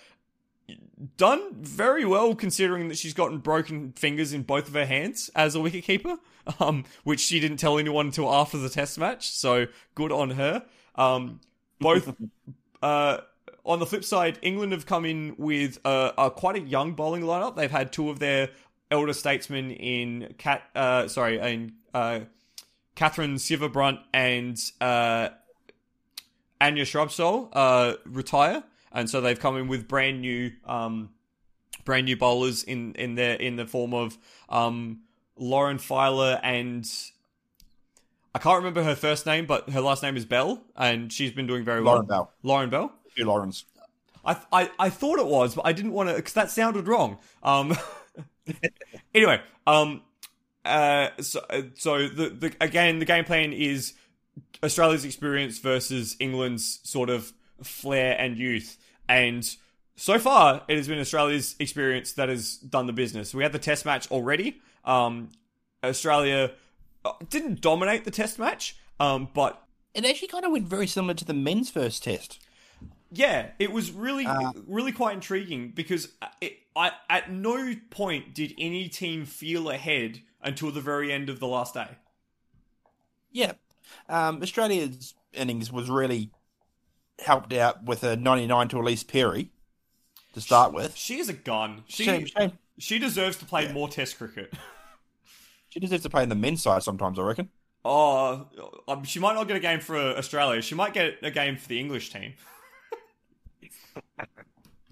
done 1.16 1.62
very 1.62 2.04
well 2.04 2.34
considering 2.34 2.88
that 2.88 2.98
she's 2.98 3.14
gotten 3.14 3.38
broken 3.38 3.92
fingers 3.92 4.32
in 4.32 4.42
both 4.42 4.68
of 4.68 4.74
her 4.74 4.86
hands 4.86 5.30
as 5.34 5.54
a 5.54 5.58
wicketkeeper, 5.58 6.18
um, 6.60 6.84
which 7.04 7.20
she 7.20 7.40
didn't 7.40 7.58
tell 7.58 7.78
anyone 7.78 8.06
until 8.06 8.32
after 8.32 8.58
the 8.58 8.68
test 8.68 8.98
match. 8.98 9.30
So 9.30 9.66
good 9.94 10.12
on 10.12 10.30
her. 10.30 10.64
Um, 10.94 11.40
both 11.80 12.14
uh, 12.82 13.18
on 13.64 13.78
the 13.78 13.86
flip 13.86 14.04
side, 14.04 14.38
England 14.42 14.72
have 14.72 14.86
come 14.86 15.04
in 15.04 15.34
with 15.38 15.78
a, 15.84 16.12
a 16.16 16.30
quite 16.30 16.56
a 16.56 16.60
young 16.60 16.94
bowling 16.94 17.22
lineup. 17.22 17.56
They've 17.56 17.70
had 17.70 17.92
two 17.92 18.10
of 18.10 18.18
their 18.18 18.50
elder 18.90 19.12
statesmen 19.12 19.70
in 19.70 20.34
Cat, 20.38 20.62
uh, 20.74 21.08
sorry, 21.08 21.38
in 21.38 21.74
uh, 21.94 22.20
Katherine 22.94 23.36
Sciver-Brunt 23.36 24.00
and 24.12 24.58
uh, 24.80 25.30
Anya 26.60 26.84
Shrubsole 26.84 27.48
uh, 27.52 27.94
retire, 28.04 28.62
and 28.92 29.08
so 29.08 29.20
they've 29.20 29.38
come 29.38 29.56
in 29.56 29.68
with 29.68 29.88
brand 29.88 30.20
new, 30.20 30.52
um, 30.64 31.10
brand 31.84 32.06
new 32.06 32.16
bowlers 32.16 32.62
in 32.62 32.94
in 32.94 33.14
their 33.14 33.34
in 33.34 33.56
the 33.56 33.66
form 33.66 33.94
of 33.94 34.16
um, 34.48 35.00
Lauren 35.36 35.78
Filer 35.78 36.40
and 36.42 36.88
I 38.34 38.38
can't 38.38 38.58
remember 38.58 38.82
her 38.84 38.94
first 38.94 39.26
name, 39.26 39.46
but 39.46 39.70
her 39.70 39.80
last 39.80 40.02
name 40.02 40.16
is 40.16 40.24
Bell, 40.24 40.62
and 40.76 41.12
she's 41.12 41.32
been 41.32 41.46
doing 41.46 41.64
very 41.64 41.80
Lauren 41.80 42.06
well. 42.06 42.30
Lauren 42.42 42.70
Bell, 42.70 42.80
Lauren 42.80 42.90
Bell. 42.90 42.92
two 43.16 43.24
Laurens. 43.24 43.64
I, 44.24 44.36
I 44.52 44.70
I 44.78 44.90
thought 44.90 45.18
it 45.18 45.26
was, 45.26 45.54
but 45.54 45.66
I 45.66 45.72
didn't 45.72 45.92
want 45.92 46.10
to 46.10 46.14
because 46.14 46.34
that 46.34 46.50
sounded 46.50 46.86
wrong. 46.86 47.18
Um. 47.42 47.76
anyway, 49.14 49.40
um, 49.66 50.02
uh, 50.64 51.08
so 51.20 51.40
so 51.74 52.06
the 52.06 52.28
the 52.28 52.54
again 52.60 53.00
the 53.00 53.04
game 53.04 53.24
plan 53.24 53.52
is 53.52 53.94
Australia's 54.62 55.04
experience 55.04 55.58
versus 55.58 56.16
England's 56.20 56.80
sort 56.84 57.10
of 57.10 57.32
flair 57.62 58.16
and 58.18 58.36
youth, 58.38 58.76
and 59.08 59.56
so 59.96 60.18
far, 60.18 60.62
it 60.66 60.76
has 60.76 60.88
been 60.88 60.98
Australia's 60.98 61.56
experience 61.58 62.12
that 62.12 62.28
has 62.28 62.56
done 62.56 62.86
the 62.86 62.92
business. 62.92 63.34
We 63.34 63.42
had 63.42 63.52
the 63.52 63.58
test 63.58 63.84
match 63.84 64.10
already. 64.10 64.60
Um, 64.84 65.28
Australia 65.84 66.52
uh, 67.04 67.12
didn't 67.28 67.60
dominate 67.60 68.04
the 68.04 68.10
test 68.10 68.38
match, 68.38 68.76
um, 68.98 69.28
but 69.34 69.62
It 69.94 70.04
actually 70.06 70.28
kind 70.28 70.44
of 70.46 70.52
went 70.52 70.66
very 70.68 70.86
similar 70.86 71.14
to 71.14 71.24
the 71.24 71.34
men's 71.34 71.70
first 71.70 72.02
test. 72.04 72.38
yeah, 73.12 73.48
it 73.58 73.72
was 73.72 73.90
really, 73.92 74.24
Uh, 74.26 74.52
really 74.66 74.92
quite 74.92 75.14
intriguing 75.14 75.72
because 75.74 76.12
it, 76.40 76.58
I, 76.76 76.92
at 77.10 77.30
no 77.30 77.74
point 77.90 78.34
did 78.34 78.54
any 78.56 78.88
team 78.88 79.26
feel 79.26 79.68
ahead 79.68 80.20
until 80.42 80.70
the 80.70 80.80
very 80.80 81.12
end 81.12 81.28
of 81.28 81.40
the 81.40 81.46
last 81.46 81.74
day. 81.74 81.88
Yeah. 83.32 83.52
Um, 84.08 84.40
Australia's 84.42 85.14
innings 85.32 85.70
was 85.70 85.90
really 85.90 86.30
helped 87.24 87.52
out 87.52 87.84
with 87.84 88.02
a 88.02 88.16
99 88.16 88.68
to 88.68 88.76
Ellyse 88.76 89.06
Perry 89.06 89.50
to 90.34 90.40
start 90.40 90.72
with. 90.72 90.96
She 90.96 91.18
is 91.18 91.28
a 91.28 91.32
gun. 91.32 91.84
She 91.86 92.04
Shame, 92.04 92.26
shame. 92.26 92.52
she 92.78 92.98
deserves 92.98 93.36
to 93.38 93.44
play 93.44 93.72
more 93.72 93.88
Test 93.88 94.18
cricket. 94.18 94.52
She 95.68 95.80
deserves 95.80 96.02
to 96.02 96.10
play 96.10 96.22
in 96.22 96.28
the 96.28 96.34
men's 96.34 96.62
side 96.62 96.82
sometimes, 96.82 97.18
I 97.18 97.22
reckon. 97.22 97.48
Oh, 97.84 98.46
um, 98.88 99.04
she 99.04 99.18
might 99.20 99.34
not 99.34 99.46
get 99.48 99.56
a 99.56 99.60
game 99.60 99.80
for 99.80 99.96
Australia. 99.96 100.60
She 100.60 100.74
might 100.74 100.92
get 100.92 101.18
a 101.22 101.30
game 101.30 101.56
for 101.56 101.68
the 101.68 101.78
English 101.78 102.12
team. 102.12 102.34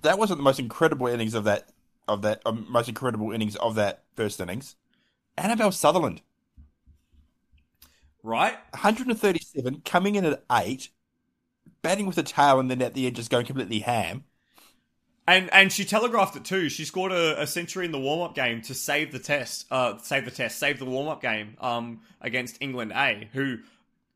That 0.03 0.17
wasn't 0.17 0.39
the 0.39 0.45
most 0.45 0.61
incredible 0.61 1.09
innings 1.09 1.35
of 1.35 1.43
that 1.45 1.71
of 2.07 2.23
that 2.23 2.41
um, 2.47 2.67
most 2.71 2.89
incredible 2.89 3.33
innings 3.33 3.57
of 3.57 3.75
that 3.75 4.05
first 4.15 4.39
innings. 4.39 4.77
Annabelle 5.37 5.73
Sutherland, 5.73 6.23
Right? 8.23 8.55
137, 8.71 9.83
coming 9.85 10.15
in 10.17 10.25
at 10.25 10.45
eight, 10.53 10.91
batting 11.83 12.07
with 12.07 12.19
a 12.19 12.23
tail, 12.23 12.61
and 12.61 12.71
then 12.71 12.83
at 12.83 12.95
the 12.95 13.07
end 13.07 13.17
just 13.17 13.31
going 13.31 13.47
completely 13.47 13.81
ham. 13.81 14.25
And 15.27 15.53
and 15.53 15.71
she 15.71 15.85
telegraphed 15.85 16.37
it 16.37 16.45
too. 16.45 16.69
She 16.71 16.87
scored 16.87 17.13
a, 17.13 17.43
a 17.43 17.47
century 17.47 17.85
in 17.85 17.93
the 17.93 18.01
warm 18.01 18.23
up 18.23 18.35
game 18.35 18.63
to 18.63 18.75
save 18.75 19.13
the 19.13 19.19
test. 19.19 19.67
Uh, 19.71 19.99
save 19.99 20.25
the 20.25 20.31
test, 20.31 20.59
save 20.59 20.79
the 20.79 20.87
warm 20.87 21.09
up 21.09 21.21
game. 21.21 21.57
Um, 21.61 22.01
against 22.21 22.57
England 22.61 22.93
A, 22.95 23.29
who 23.35 23.59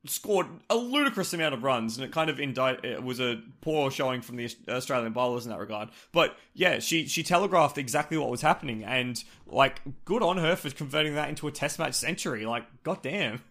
scored 0.04 0.46
a 0.68 0.74
ludicrous 0.74 1.32
amount 1.32 1.54
of 1.54 1.62
runs, 1.62 1.96
and 1.96 2.04
it 2.04 2.12
kind 2.12 2.30
of 2.30 2.40
indict. 2.40 2.82
It 2.84 3.02
was 3.02 3.20
a 3.20 3.42
poor 3.60 3.90
showing 3.90 4.22
from 4.22 4.36
the 4.36 4.48
Australian 4.68 5.12
bowlers 5.12 5.44
in 5.44 5.50
that 5.52 5.58
regard. 5.58 5.90
But 6.12 6.34
yeah, 6.54 6.78
she 6.78 7.06
she 7.06 7.22
telegraphed 7.22 7.76
exactly 7.76 8.16
what 8.16 8.30
was 8.30 8.40
happening, 8.40 8.82
and 8.82 9.22
like 9.46 9.82
good 10.06 10.22
on 10.22 10.38
her 10.38 10.56
for 10.56 10.70
converting 10.70 11.14
that 11.16 11.28
into 11.28 11.46
a 11.46 11.52
test 11.52 11.78
match 11.78 11.94
century. 11.94 12.46
Like 12.46 12.64
goddamn. 12.84 13.42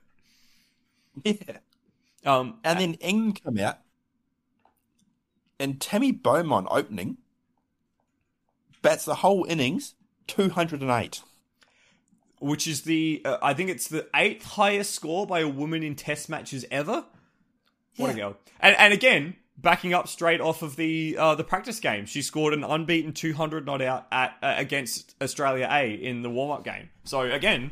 Yeah. 1.23 1.57
Um, 2.25 2.59
And 2.63 2.79
then 2.79 2.93
England 2.95 3.41
come 3.43 3.59
out, 3.59 3.79
and 5.61 5.79
Tammy 5.79 6.11
Beaumont 6.11 6.67
opening 6.71 7.17
bats 8.81 9.05
the 9.05 9.15
whole 9.15 9.45
innings 9.47 9.95
208. 10.27 11.21
which 12.39 12.67
is 12.67 12.81
the 12.81 13.21
uh, 13.25 13.37
I 13.41 13.53
think 13.53 13.69
it's 13.69 13.87
the 13.87 14.07
eighth 14.15 14.43
highest 14.43 14.93
score 14.93 15.25
by 15.27 15.41
a 15.41 15.47
woman 15.47 15.83
in 15.83 15.95
Test 15.95 16.29
matches 16.29 16.65
ever. 16.71 17.05
What 17.97 18.09
a 18.09 18.13
Yeah. 18.13 18.17
go! 18.29 18.37
And 18.59 18.75
and 18.77 18.93
again, 18.93 19.35
backing 19.57 19.93
up 19.93 20.07
straight 20.07 20.41
off 20.41 20.61
of 20.63 20.75
the 20.75 21.15
uh, 21.17 21.35
the 21.35 21.43
practice 21.43 21.79
game, 21.79 22.05
she 22.05 22.21
scored 22.21 22.53
an 22.53 22.63
unbeaten 22.63 23.13
200 23.13 23.65
not 23.65 23.81
out 23.81 24.07
at 24.11 24.35
uh, 24.41 24.55
against 24.57 25.15
Australia 25.21 25.67
A 25.69 25.91
in 25.93 26.21
the 26.23 26.29
warm 26.29 26.51
up 26.51 26.63
game. 26.63 26.89
So 27.03 27.21
again, 27.21 27.71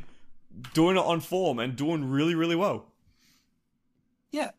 doing 0.74 0.98
it 0.98 1.04
on 1.04 1.20
form 1.22 1.58
and 1.60 1.76
doing 1.76 2.10
really 2.10 2.36
really 2.36 2.56
well. 2.56 2.86
Yeah. 4.32 4.52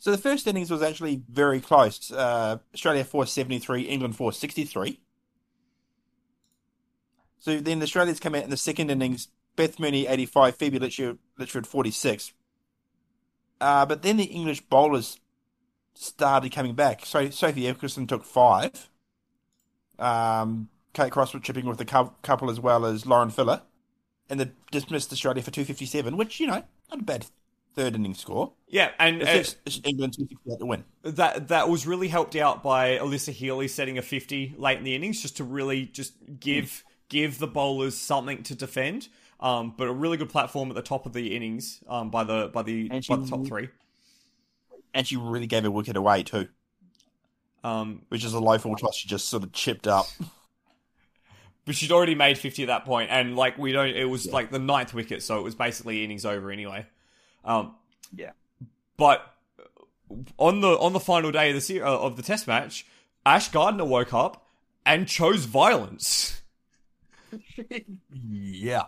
So 0.00 0.10
the 0.10 0.18
first 0.18 0.46
innings 0.46 0.70
was 0.70 0.82
actually 0.82 1.22
very 1.30 1.60
close. 1.60 2.10
Uh, 2.10 2.56
Australia 2.74 3.04
473, 3.04 3.82
England 3.82 4.16
463. 4.16 4.98
So 7.38 7.60
then 7.60 7.80
the 7.80 7.84
Australians 7.84 8.18
come 8.18 8.34
out 8.34 8.44
in 8.44 8.50
the 8.50 8.56
second 8.56 8.90
innings. 8.90 9.28
Beth 9.56 9.78
Mooney 9.78 10.06
85, 10.06 10.56
Phoebe 10.56 10.78
Litchfield, 10.78 11.18
Litchfield 11.38 11.66
46. 11.66 12.32
Uh, 13.60 13.84
but 13.84 14.00
then 14.00 14.16
the 14.16 14.24
English 14.24 14.62
bowlers 14.62 15.20
started 15.92 16.50
coming 16.50 16.74
back. 16.74 17.04
So 17.04 17.28
Sophie 17.28 17.64
Ecclestone 17.64 18.08
took 18.08 18.24
five. 18.24 18.88
Um, 19.98 20.70
Kate 20.94 21.12
Crosswood 21.12 21.44
chipping 21.44 21.66
with 21.66 21.78
a 21.78 21.84
couple 21.84 22.50
as 22.50 22.58
well 22.58 22.86
as 22.86 23.04
Lauren 23.04 23.28
Filer. 23.28 23.60
And 24.30 24.40
they 24.40 24.50
dismissed 24.70 25.12
Australia 25.12 25.42
for 25.42 25.50
257, 25.50 26.16
which, 26.16 26.40
you 26.40 26.46
know, 26.46 26.62
not 26.90 27.00
a 27.00 27.02
bad 27.02 27.26
third 27.80 27.94
inning 27.94 28.14
score. 28.14 28.52
Yeah, 28.68 28.90
and 28.98 29.22
uh, 29.22 29.26
It's 29.26 29.56
England 29.84 30.14
268 30.14 30.58
to 30.58 30.66
win. 30.66 30.84
that 31.02 31.48
that 31.48 31.68
was 31.68 31.86
really 31.86 32.08
helped 32.08 32.36
out 32.36 32.62
by 32.62 32.98
Alyssa 32.98 33.32
Healy 33.32 33.68
setting 33.68 33.96
a 33.96 34.02
50 34.02 34.54
late 34.58 34.78
in 34.78 34.84
the 34.84 34.94
innings 34.94 35.22
just 35.22 35.38
to 35.38 35.44
really 35.44 35.86
just 35.86 36.12
give 36.38 36.84
give 37.08 37.38
the 37.38 37.46
bowlers 37.46 37.96
something 37.96 38.42
to 38.44 38.54
defend. 38.54 39.08
Um, 39.40 39.72
but 39.76 39.88
a 39.88 39.92
really 39.92 40.18
good 40.18 40.28
platform 40.28 40.68
at 40.68 40.74
the 40.74 40.82
top 40.82 41.06
of 41.06 41.14
the 41.14 41.34
innings 41.34 41.80
um, 41.88 42.10
by 42.10 42.24
the 42.24 42.50
by 42.52 42.62
the 42.62 42.88
And 42.90 43.06
by 43.06 43.16
the 43.16 43.26
top 43.26 43.46
three. 43.46 43.68
And 44.92 45.06
she 45.06 45.16
really 45.16 45.46
gave 45.46 45.64
a 45.64 45.70
wicket 45.70 45.96
away 45.96 46.22
too, 46.24 46.48
Um, 47.64 48.02
which 48.08 48.24
is 48.24 48.34
a 48.34 48.40
low 48.40 48.58
full 48.58 48.76
toss. 48.76 48.96
She 48.96 49.08
just 49.08 49.28
sort 49.28 49.42
of 49.44 49.52
chipped 49.52 49.86
up. 49.86 50.06
but 51.64 51.74
she'd 51.74 51.92
already 51.92 52.14
made 52.14 52.36
50 52.36 52.62
at 52.64 52.66
that 52.66 52.84
point, 52.84 53.10
and 53.10 53.36
like 53.36 53.56
we 53.56 53.72
don't, 53.72 53.94
it 53.94 54.04
was 54.04 54.30
like 54.30 54.50
the 54.50 54.58
ninth 54.58 54.92
wicket, 54.92 55.22
so 55.22 55.38
it 55.38 55.42
was 55.42 55.54
basically 55.54 56.04
innings 56.04 56.26
over 56.26 56.50
anyway. 56.50 56.84
Um, 57.44 57.74
Yeah. 58.14 58.32
But 58.96 59.34
on 60.38 60.60
the 60.60 60.68
on 60.78 60.92
the 60.92 61.00
final 61.00 61.30
day 61.32 61.48
of 61.50 61.54
the 61.54 61.60
se- 61.60 61.80
uh, 61.80 61.84
of 61.98 62.16
the 62.16 62.22
test 62.22 62.46
match, 62.46 62.86
Ash 63.24 63.48
Gardner 63.50 63.84
woke 63.84 64.12
up 64.12 64.46
and 64.84 65.06
chose 65.06 65.44
violence 65.44 66.42
yeah. 68.12 68.84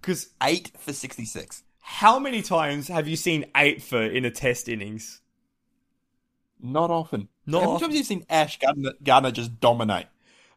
because 0.00 0.30
Eight 0.42 0.70
for 0.78 0.92
66. 0.92 1.62
How 1.80 2.18
many 2.18 2.42
times 2.42 2.88
have 2.88 3.08
you 3.08 3.16
seen 3.16 3.46
eight 3.56 3.82
for 3.82 4.02
in 4.02 4.24
a 4.24 4.30
test 4.30 4.68
innings? 4.68 5.20
Not 6.60 6.90
often. 6.90 7.28
Not 7.46 7.62
How 7.62 7.66
many 7.68 7.80
times 7.80 7.82
have 7.92 7.96
you 7.96 8.04
seen 8.04 8.26
Ash 8.28 8.58
Gardner, 8.58 8.92
Gardner 9.02 9.30
just 9.30 9.58
dominate? 9.60 10.06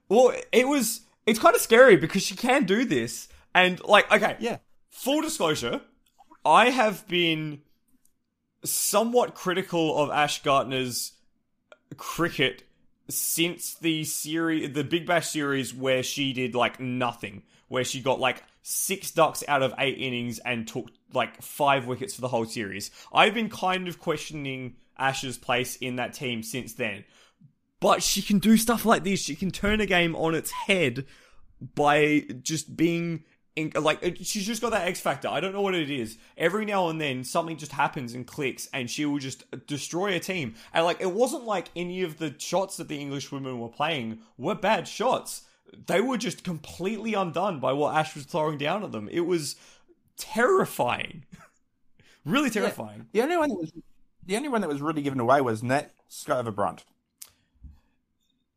Well, 0.09 0.33
it 0.51 0.67
was. 0.67 1.01
It's 1.25 1.39
kind 1.39 1.55
of 1.55 1.61
scary 1.61 1.95
because 1.95 2.23
she 2.23 2.35
can 2.35 2.65
do 2.65 2.83
this, 2.83 3.29
and 3.55 3.81
like, 3.85 4.11
okay, 4.11 4.35
Yeah. 4.39 4.57
full 4.89 5.21
disclosure, 5.21 5.81
I 6.45 6.69
have 6.69 7.07
been 7.07 7.61
somewhat 8.63 9.35
critical 9.35 9.97
of 9.97 10.09
Ash 10.09 10.41
Gardner's 10.41 11.13
cricket 11.97 12.63
since 13.09 13.75
the 13.75 14.03
series, 14.03 14.73
the 14.73 14.83
Big 14.83 15.05
Bash 15.05 15.29
series, 15.29 15.73
where 15.73 16.03
she 16.03 16.33
did 16.33 16.55
like 16.55 16.79
nothing, 16.79 17.43
where 17.67 17.83
she 17.83 18.01
got 18.01 18.19
like 18.19 18.43
six 18.63 19.11
ducks 19.11 19.43
out 19.47 19.61
of 19.61 19.73
eight 19.77 19.97
innings 19.97 20.39
and 20.39 20.67
took 20.67 20.89
like 21.13 21.41
five 21.41 21.87
wickets 21.87 22.15
for 22.15 22.21
the 22.21 22.27
whole 22.27 22.45
series. 22.45 22.91
I've 23.13 23.33
been 23.33 23.49
kind 23.49 23.87
of 23.87 23.99
questioning 23.99 24.75
Ash's 24.97 25.37
place 25.37 25.75
in 25.75 25.97
that 25.97 26.13
team 26.13 26.43
since 26.43 26.73
then. 26.73 27.03
But 27.79 28.03
she 28.03 28.21
can 28.21 28.39
do 28.39 28.57
stuff 28.57 28.85
like 28.85 29.03
this. 29.03 29.19
She 29.21 29.35
can 29.35 29.51
turn 29.51 29.81
a 29.81 29.87
game 29.87 30.15
on 30.15 30.35
its 30.35 30.51
head 30.51 31.05
by 31.75 32.25
just 32.41 32.77
being 32.77 33.23
in, 33.55 33.71
like 33.75 34.17
she's 34.21 34.45
just 34.45 34.61
got 34.61 34.71
that 34.71 34.87
X 34.87 34.99
factor. 34.99 35.27
I 35.27 35.39
don't 35.39 35.53
know 35.53 35.61
what 35.61 35.75
it 35.75 35.89
is. 35.89 36.17
Every 36.37 36.65
now 36.65 36.89
and 36.89 37.01
then 37.01 37.23
something 37.23 37.57
just 37.57 37.73
happens 37.73 38.13
and 38.13 38.25
clicks, 38.25 38.69
and 38.73 38.89
she 38.89 39.05
will 39.05 39.19
just 39.19 39.43
destroy 39.67 40.15
a 40.15 40.19
team. 40.19 40.55
And 40.73 40.85
like 40.85 41.01
it 41.01 41.11
wasn't 41.11 41.45
like 41.45 41.69
any 41.75 42.03
of 42.03 42.17
the 42.17 42.33
shots 42.37 42.77
that 42.77 42.87
the 42.87 42.99
English 42.99 43.31
women 43.31 43.59
were 43.59 43.69
playing 43.69 44.19
were 44.37 44.55
bad 44.55 44.87
shots. 44.87 45.43
They 45.87 46.01
were 46.01 46.17
just 46.17 46.43
completely 46.43 47.13
undone 47.13 47.59
by 47.59 47.73
what 47.73 47.95
Ash 47.95 48.15
was 48.15 48.25
throwing 48.25 48.57
down 48.57 48.83
at 48.83 48.91
them. 48.91 49.09
It 49.11 49.21
was 49.21 49.55
terrifying, 50.17 51.25
really 52.25 52.49
terrifying. 52.49 53.07
The 53.11 53.21
only 53.21 53.37
one 53.37 53.49
that 53.49 53.59
was 53.59 53.73
the 54.25 54.37
only 54.37 54.49
one 54.49 54.61
that 54.61 54.69
was 54.69 54.81
really 54.81 55.01
given 55.01 55.19
away 55.19 55.41
was 55.41 55.61
Nat 55.61 55.91
Sciver-Brunt. 56.09 56.85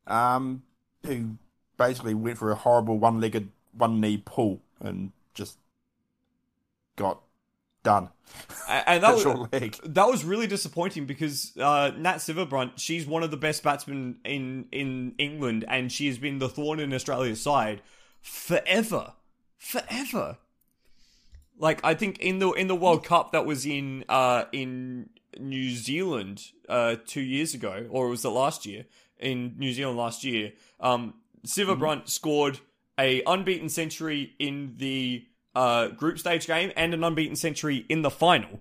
Um, 0.07 0.61
who 1.05 1.37
basically 1.77 2.13
went 2.13 2.37
for 2.37 2.51
a 2.51 2.55
horrible 2.55 2.99
one-legged, 2.99 3.49
one-knee 3.73 4.21
pull 4.23 4.61
and 4.85 5.11
just 5.33 5.57
got 6.95 7.21
done. 7.83 8.09
And 8.67 9.03
that 9.03 9.15
was, 9.51 9.79
that 9.83 10.07
was 10.07 10.25
really 10.25 10.47
disappointing 10.47 11.05
because 11.05 11.53
uh, 11.57 11.91
Nat 11.95 12.17
Sciver-Brunt, 12.17 12.79
she's 12.79 13.05
one 13.05 13.23
of 13.23 13.31
the 13.31 13.37
best 13.37 13.63
batsmen 13.63 14.17
in 14.25 14.65
in 14.71 15.15
England, 15.17 15.63
and 15.67 15.91
she 15.91 16.07
has 16.07 16.17
been 16.17 16.39
the 16.39 16.49
thorn 16.49 16.79
in 16.79 16.93
Australia's 16.93 17.41
side 17.41 17.81
forever, 18.21 19.13
forever. 19.57 20.37
Like 21.57 21.79
I 21.85 21.93
think 21.93 22.19
in 22.19 22.39
the 22.39 22.51
in 22.51 22.67
the 22.67 22.75
World 22.75 23.05
Cup 23.05 23.31
that 23.31 23.45
was 23.45 23.65
in 23.65 24.03
uh, 24.09 24.45
in 24.51 25.09
New 25.39 25.69
Zealand 25.69 26.51
uh, 26.67 26.95
two 27.05 27.21
years 27.21 27.53
ago, 27.53 27.87
or 27.89 28.09
was 28.09 28.25
it 28.25 28.29
last 28.29 28.65
year 28.65 28.85
in 29.19 29.55
New 29.57 29.71
Zealand 29.71 29.97
last 29.97 30.23
year? 30.23 30.53
Um, 30.79 31.13
Silverbrunt 31.45 32.09
scored 32.09 32.59
a 32.99 33.21
unbeaten 33.25 33.69
century 33.69 34.33
in 34.39 34.75
the 34.77 35.25
uh, 35.55 35.87
group 35.89 36.19
stage 36.19 36.47
game 36.47 36.71
and 36.75 36.93
an 36.93 37.03
unbeaten 37.03 37.35
century 37.35 37.85
in 37.89 38.01
the 38.01 38.09
final. 38.09 38.59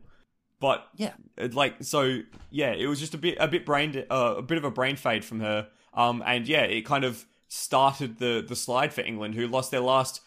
But 0.60 0.86
Yeah. 0.96 1.12
like 1.36 1.82
so, 1.82 2.20
yeah, 2.50 2.72
it 2.72 2.86
was 2.86 3.00
just 3.00 3.14
a 3.14 3.18
bit 3.18 3.36
a 3.40 3.48
bit 3.48 3.66
brain 3.66 4.04
uh, 4.10 4.34
a 4.38 4.42
bit 4.42 4.58
of 4.58 4.64
a 4.64 4.70
brain 4.70 4.96
fade 4.96 5.24
from 5.24 5.40
her. 5.40 5.68
Um, 5.92 6.22
and 6.24 6.48
yeah, 6.48 6.62
it 6.62 6.82
kind 6.82 7.04
of 7.04 7.26
started 7.48 8.18
the 8.18 8.44
the 8.46 8.56
slide 8.56 8.92
for 8.92 9.02
England, 9.02 9.34
who 9.34 9.46
lost 9.46 9.70
their 9.70 9.80
last 9.80 10.20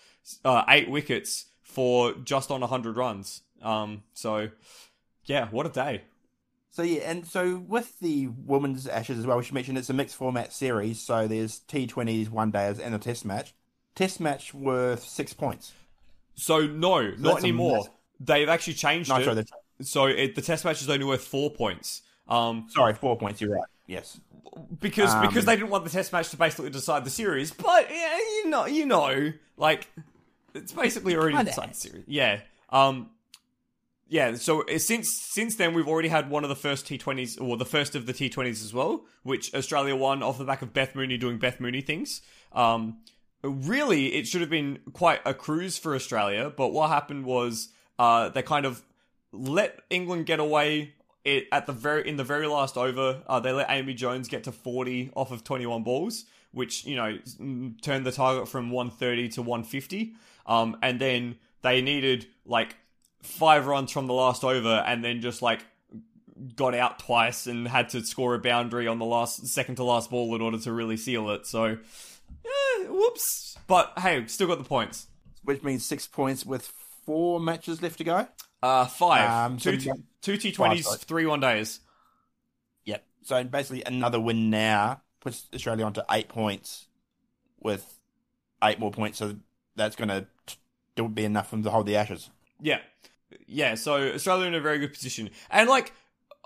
uh, 0.46 0.64
eight 0.70 0.90
wickets 0.90 1.46
for 1.62 2.14
just 2.14 2.52
on 2.52 2.62
100 2.62 2.98
runs. 2.98 3.42
Um, 3.62 4.04
so 4.14 4.50
yeah, 5.26 5.48
what 5.50 5.66
a 5.66 5.70
day. 5.70 6.04
So 6.70 6.84
yeah, 6.84 7.10
and 7.10 7.26
so 7.26 7.58
with 7.58 8.00
the 8.00 8.28
women's 8.28 8.88
Ashes 8.88 9.18
as 9.18 9.26
well, 9.26 9.38
we 9.38 9.44
should 9.44 9.54
mention 9.56 9.78
it's 9.78 9.90
a 9.90 9.94
mixed 9.94 10.16
format 10.16 10.54
series. 10.54 11.02
So 11.02 11.28
there's 11.28 11.62
T20s, 11.62 12.30
one 12.30 12.52
days, 12.52 12.80
and 12.80 12.94
a 12.94 13.00
Test 13.00 13.26
match. 13.26 13.54
Test 13.98 14.20
match 14.20 14.54
worth 14.54 15.04
six 15.04 15.34
points. 15.34 15.74
So 16.36 16.68
no, 16.68 17.12
not 17.18 17.40
anymore. 17.40 17.78
massive- 17.78 17.92
They've 18.20 18.48
actually 18.50 18.74
changed 18.76 19.10
it. 19.12 19.50
So 19.82 20.06
it, 20.06 20.36
the 20.36 20.42
Test 20.42 20.66
match 20.66 20.82
is 20.82 20.90
only 20.90 21.06
worth 21.06 21.24
four 21.24 21.50
points. 21.52 22.02
Um, 22.28 22.68
sorry, 22.70 22.94
four 22.94 23.18
points. 23.18 23.42
You're 23.42 23.56
right. 23.56 23.68
Yes. 23.88 24.20
because 24.80 25.14
Um, 25.14 25.28
because 25.28 25.46
they 25.46 25.56
didn't 25.56 25.70
want 25.70 25.84
the 25.84 25.90
Test 25.90 26.12
match 26.14 26.30
to 26.30 26.38
basically 26.38 26.70
decide 26.70 27.06
the 27.06 27.10
series. 27.10 27.52
But 27.52 27.90
yeah, 27.90 28.18
you 28.18 28.50
know, 28.50 28.66
you 28.66 28.86
know, 28.86 29.34
like 29.58 29.88
it's 30.54 30.72
basically 30.72 31.16
already 31.16 31.38
decided 31.44 31.72
the 31.76 31.80
series. 31.80 32.04
Yeah. 32.08 32.42
Um. 32.70 33.10
Yeah. 34.10 34.36
So 34.36 34.64
uh, 34.64 34.78
since 34.78 35.10
since 35.32 35.56
then, 35.56 35.74
we've 35.74 35.88
already 35.88 36.10
had 36.10 36.30
one 36.30 36.44
of 36.44 36.50
the 36.50 36.56
first 36.56 36.86
T20s, 36.88 37.40
or 37.42 37.56
the 37.58 37.66
first 37.66 37.96
of 37.96 38.06
the 38.06 38.14
T20s 38.14 38.64
as 38.64 38.74
well, 38.74 39.06
which 39.24 39.54
Australia 39.54 39.96
won 39.96 40.22
off 40.24 40.38
the 40.38 40.46
back 40.46 40.62
of 40.62 40.74
Beth 40.74 40.96
Mooney 40.96 41.18
doing 41.18 41.38
Beth 41.40 41.60
Mooney 41.60 41.82
things. 41.82 42.22
Um. 42.54 42.98
Really, 43.44 44.14
it 44.16 44.28
should 44.28 44.42
have 44.42 44.50
been 44.50 44.80
quite 44.94 45.22
a 45.26 45.34
cruise 45.34 45.78
for 45.78 45.96
Australia, 45.96 46.52
but 46.56 46.70
what 46.70 46.90
happened 46.90 47.26
was 47.26 47.70
uh, 48.00 48.30
they 48.30 48.42
kind 48.42 48.66
of 48.66 48.82
let 49.32 49.80
England 49.90 50.26
get 50.26 50.40
away 50.40 50.94
it 51.28 51.48
at 51.52 51.66
the 51.66 51.74
very 51.74 52.08
in 52.08 52.16
the 52.16 52.24
very 52.24 52.48
last 52.48 52.78
over. 52.78 53.22
Uh, 53.28 53.40
they 53.40 53.52
let 53.52 53.70
Amy 53.70 53.94
Jones 53.94 54.28
get 54.28 54.46
to 54.46 54.52
40 54.52 55.12
off 55.14 55.32
of 55.32 55.44
21 55.44 55.84
balls, 55.84 56.26
which 56.52 56.86
you 56.86 56.96
know 56.96 57.18
turned 57.82 58.06
the 58.06 58.12
target 58.12 58.48
from 58.48 58.72
130 58.72 59.30
to 59.30 59.42
150. 59.42 60.14
Um, 60.46 60.78
and 60.82 61.00
then 61.00 61.36
they 61.62 61.82
needed 61.82 62.28
like 62.46 62.78
five 63.22 63.68
runs 63.68 63.92
from 63.92 64.08
the 64.08 64.14
last 64.14 64.44
over, 64.44 64.84
and 64.88 65.04
then 65.04 65.22
just 65.22 65.42
like 65.42 65.66
got 66.56 66.74
out 66.74 67.00
twice 67.00 67.48
and 67.48 67.68
had 67.68 67.90
to 67.90 68.06
score 68.06 68.36
a 68.36 68.40
boundary 68.40 68.88
on 68.88 69.00
the 69.00 69.06
last 69.06 69.48
second 69.48 69.76
to 69.76 69.84
last 69.84 70.10
ball 70.10 70.34
in 70.36 70.42
order 70.42 70.58
to 70.60 70.72
really 70.72 70.96
seal 70.96 71.30
it. 71.32 71.46
So, 71.46 71.78
eh, 72.48 72.84
whoops. 72.90 73.58
But 73.68 73.94
hey, 73.98 74.26
still 74.28 74.48
got 74.48 74.58
the 74.58 74.64
points. 74.64 75.08
Which 75.44 75.64
means 75.64 75.86
six 75.86 76.08
points 76.08 76.46
with 76.46 76.72
four 77.06 77.40
matches 77.40 77.82
left 77.82 77.98
to 78.00 78.04
go. 78.04 78.28
Uh, 78.62 78.86
five, 78.86 79.30
Um, 79.52 79.60
so 79.60 79.72
two, 79.72 79.78
t- 79.78 79.90
one- 79.90 80.04
two 80.22 80.34
T20s, 80.38 80.84
Five, 80.84 81.02
three 81.02 81.26
one 81.26 81.40
days. 81.40 81.80
Yep. 82.86 83.06
So 83.24 83.44
basically, 83.44 83.84
another 83.86 84.20
win 84.20 84.50
now 84.50 85.02
puts 85.22 85.48
Australia 85.54 85.86
onto 85.86 86.02
eight 86.12 86.28
points, 86.28 86.88
with 87.60 87.86
eight 88.64 88.80
more 88.80 88.92
points. 88.92 89.20
So 89.20 89.36
that's 89.76 89.96
going 89.96 90.10
to 90.10 91.08
be 91.08 91.24
enough 91.24 91.50
for 91.50 91.56
them 91.56 91.64
to 91.64 91.70
hold 91.70 91.86
the 91.86 91.96
Ashes. 91.96 92.30
Yeah. 92.60 92.80
Yeah, 93.46 93.76
so 93.76 93.96
Australia 94.14 94.48
in 94.48 94.56
a 94.56 94.62
very 94.62 94.80
good 94.80 94.94
position. 94.94 95.30
And 95.50 95.70
like 95.70 95.94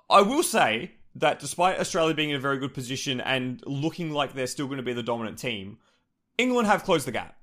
I 0.09 0.21
will 0.21 0.43
say 0.43 0.91
that 1.15 1.39
despite 1.39 1.79
Australia 1.79 2.13
being 2.13 2.31
in 2.31 2.35
a 2.35 2.39
very 2.39 2.57
good 2.57 2.73
position 2.73 3.21
and 3.21 3.61
looking 3.65 4.11
like 4.11 4.33
they're 4.33 4.47
still 4.47 4.65
going 4.67 4.77
to 4.77 4.83
be 4.83 4.93
the 4.93 5.03
dominant 5.03 5.37
team, 5.37 5.77
England 6.41 6.67
have 6.67 6.83
closed 6.83 7.05
the 7.07 7.11
gap. 7.11 7.35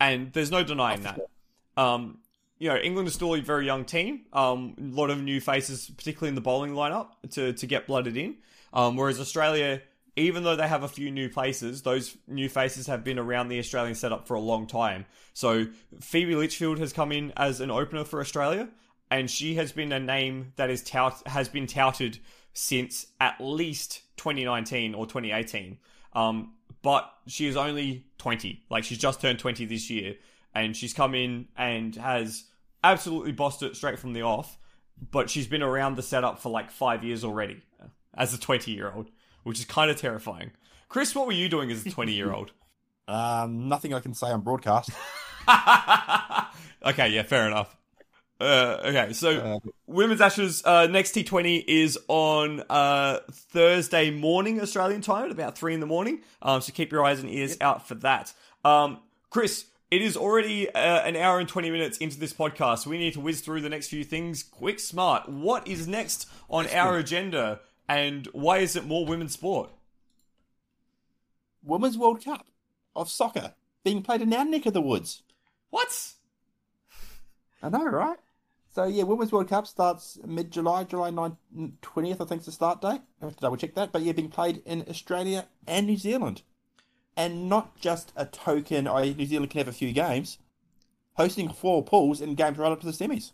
And 0.00 0.32
there's 0.32 0.50
no 0.50 0.62
denying 0.64 1.02
that. 1.02 1.20
Um 1.76 2.18
you 2.60 2.68
know, 2.68 2.76
England 2.76 3.08
is 3.08 3.14
still 3.14 3.34
a 3.34 3.40
very 3.40 3.64
young 3.64 3.86
team. 3.86 4.26
Um, 4.34 4.76
a 4.78 4.94
lot 4.94 5.08
of 5.08 5.20
new 5.20 5.40
faces, 5.40 5.90
particularly 5.96 6.28
in 6.28 6.34
the 6.34 6.42
bowling 6.42 6.72
lineup, 6.72 7.08
to, 7.30 7.54
to 7.54 7.66
get 7.66 7.86
blooded 7.86 8.18
in. 8.18 8.36
Um, 8.74 8.96
whereas 8.96 9.18
Australia, 9.18 9.80
even 10.14 10.44
though 10.44 10.56
they 10.56 10.68
have 10.68 10.82
a 10.82 10.88
few 10.88 11.10
new 11.10 11.30
faces, 11.30 11.82
those 11.82 12.18
new 12.28 12.50
faces 12.50 12.86
have 12.86 13.02
been 13.02 13.18
around 13.18 13.48
the 13.48 13.58
Australian 13.58 13.94
setup 13.94 14.28
for 14.28 14.34
a 14.34 14.40
long 14.40 14.66
time. 14.66 15.06
So 15.32 15.68
Phoebe 16.00 16.34
Litchfield 16.34 16.78
has 16.78 16.92
come 16.92 17.12
in 17.12 17.32
as 17.34 17.62
an 17.62 17.70
opener 17.70 18.04
for 18.04 18.20
Australia, 18.20 18.68
and 19.10 19.30
she 19.30 19.54
has 19.54 19.72
been 19.72 19.90
a 19.90 19.98
name 19.98 20.52
that 20.56 20.68
is 20.68 20.82
tout- 20.82 21.26
has 21.26 21.48
been 21.48 21.66
touted 21.66 22.18
since 22.52 23.06
at 23.20 23.36
least 23.40 24.02
2019 24.18 24.94
or 24.94 25.06
2018. 25.06 25.78
Um, 26.12 26.52
but 26.82 27.10
she 27.26 27.46
is 27.46 27.56
only 27.56 28.06
20. 28.18 28.64
Like 28.70 28.84
she's 28.84 28.98
just 28.98 29.20
turned 29.20 29.38
20 29.38 29.64
this 29.66 29.90
year, 29.90 30.16
and 30.54 30.76
she's 30.76 30.92
come 30.92 31.14
in 31.14 31.48
and 31.56 31.94
has 31.96 32.44
absolutely 32.82 33.32
bossed 33.32 33.62
it 33.62 33.76
straight 33.76 33.98
from 33.98 34.12
the 34.12 34.22
off. 34.22 34.58
But 35.10 35.30
she's 35.30 35.46
been 35.46 35.62
around 35.62 35.96
the 35.96 36.02
setup 36.02 36.40
for 36.40 36.50
like 36.50 36.70
five 36.70 37.02
years 37.02 37.24
already 37.24 37.62
uh, 37.82 37.86
as 38.14 38.34
a 38.34 38.38
20 38.38 38.70
year 38.70 38.92
old, 38.94 39.10
which 39.44 39.58
is 39.58 39.64
kind 39.64 39.90
of 39.90 39.96
terrifying. 39.98 40.50
Chris, 40.88 41.14
what 41.14 41.26
were 41.26 41.32
you 41.32 41.48
doing 41.48 41.70
as 41.70 41.86
a 41.86 41.90
20 41.90 42.12
year 42.12 42.32
old? 42.32 42.52
Um, 43.08 43.68
nothing 43.68 43.92
I 43.92 43.98
can 43.98 44.14
say 44.14 44.28
on 44.28 44.42
broadcast. 44.42 44.90
okay, 46.86 47.08
yeah, 47.08 47.24
fair 47.24 47.48
enough. 47.48 47.76
Uh, 48.40 48.78
okay, 48.84 49.12
so 49.12 49.30
Uh, 49.64 49.70
Women's 49.86 50.20
Ashes 50.20 50.62
uh, 50.64 50.86
next 50.86 51.14
T20 51.14 51.62
is 51.66 51.98
on 52.08 52.62
uh, 52.70 53.18
Thursday 53.30 54.10
morning 54.10 54.60
Australian 54.60 55.02
time 55.02 55.26
at 55.26 55.30
about 55.30 55.58
3 55.58 55.74
in 55.74 55.80
the 55.80 55.86
morning. 55.86 56.22
Um, 56.40 56.60
so 56.62 56.72
keep 56.72 56.90
your 56.90 57.04
eyes 57.04 57.20
and 57.20 57.28
ears 57.28 57.56
out 57.60 57.86
for 57.86 57.96
that. 57.96 58.32
Um, 58.64 59.00
Chris, 59.28 59.66
it 59.90 60.00
is 60.00 60.16
already 60.16 60.70
uh, 60.70 60.78
an 61.02 61.16
hour 61.16 61.38
and 61.38 61.48
20 61.48 61.70
minutes 61.70 61.98
into 61.98 62.18
this 62.18 62.32
podcast. 62.32 62.86
We 62.86 62.96
need 62.96 63.12
to 63.14 63.20
whiz 63.20 63.40
through 63.42 63.60
the 63.60 63.68
next 63.68 63.88
few 63.88 64.04
things 64.04 64.42
quick, 64.42 64.80
smart. 64.80 65.28
What 65.28 65.68
is 65.68 65.86
next 65.86 66.26
on 66.48 66.66
our 66.68 66.96
agenda 66.96 67.60
and 67.88 68.26
why 68.32 68.58
is 68.58 68.74
it 68.76 68.86
more 68.86 69.04
women's 69.04 69.32
sport? 69.32 69.70
Women's 71.62 71.98
World 71.98 72.24
Cup 72.24 72.46
of 72.96 73.10
soccer 73.10 73.52
being 73.84 74.02
played 74.02 74.22
in 74.22 74.32
our 74.32 74.44
neck 74.44 74.64
of 74.64 74.72
the 74.72 74.80
woods. 74.80 75.22
What? 75.70 76.12
I 77.62 77.68
know, 77.68 77.84
right? 77.84 78.18
So 78.72 78.84
yeah, 78.84 79.02
Women's 79.02 79.32
World 79.32 79.48
Cup 79.48 79.66
starts 79.66 80.18
mid 80.24 80.52
July, 80.52 80.84
July 80.84 81.10
9th, 81.10 81.36
20th, 81.82 82.20
I 82.20 82.24
think 82.24 82.40
is 82.40 82.46
the 82.46 82.52
start 82.52 82.80
date. 82.80 83.00
I 83.20 83.24
have 83.24 83.34
to 83.34 83.40
double 83.40 83.56
check 83.56 83.74
that. 83.74 83.90
But 83.90 84.02
yeah, 84.02 84.12
being 84.12 84.28
played 84.28 84.62
in 84.64 84.84
Australia 84.88 85.46
and 85.66 85.86
New 85.86 85.96
Zealand. 85.96 86.42
And 87.16 87.48
not 87.48 87.76
just 87.80 88.12
a 88.16 88.24
token, 88.24 88.86
oh, 88.86 89.02
New 89.02 89.26
Zealand 89.26 89.50
can 89.50 89.58
have 89.58 89.68
a 89.68 89.72
few 89.72 89.92
games. 89.92 90.38
Hosting 91.14 91.50
four 91.50 91.84
pools 91.84 92.20
and 92.20 92.36
games 92.36 92.56
right 92.56 92.70
up 92.70 92.80
to 92.80 92.86
the 92.86 92.92
semis. 92.92 93.32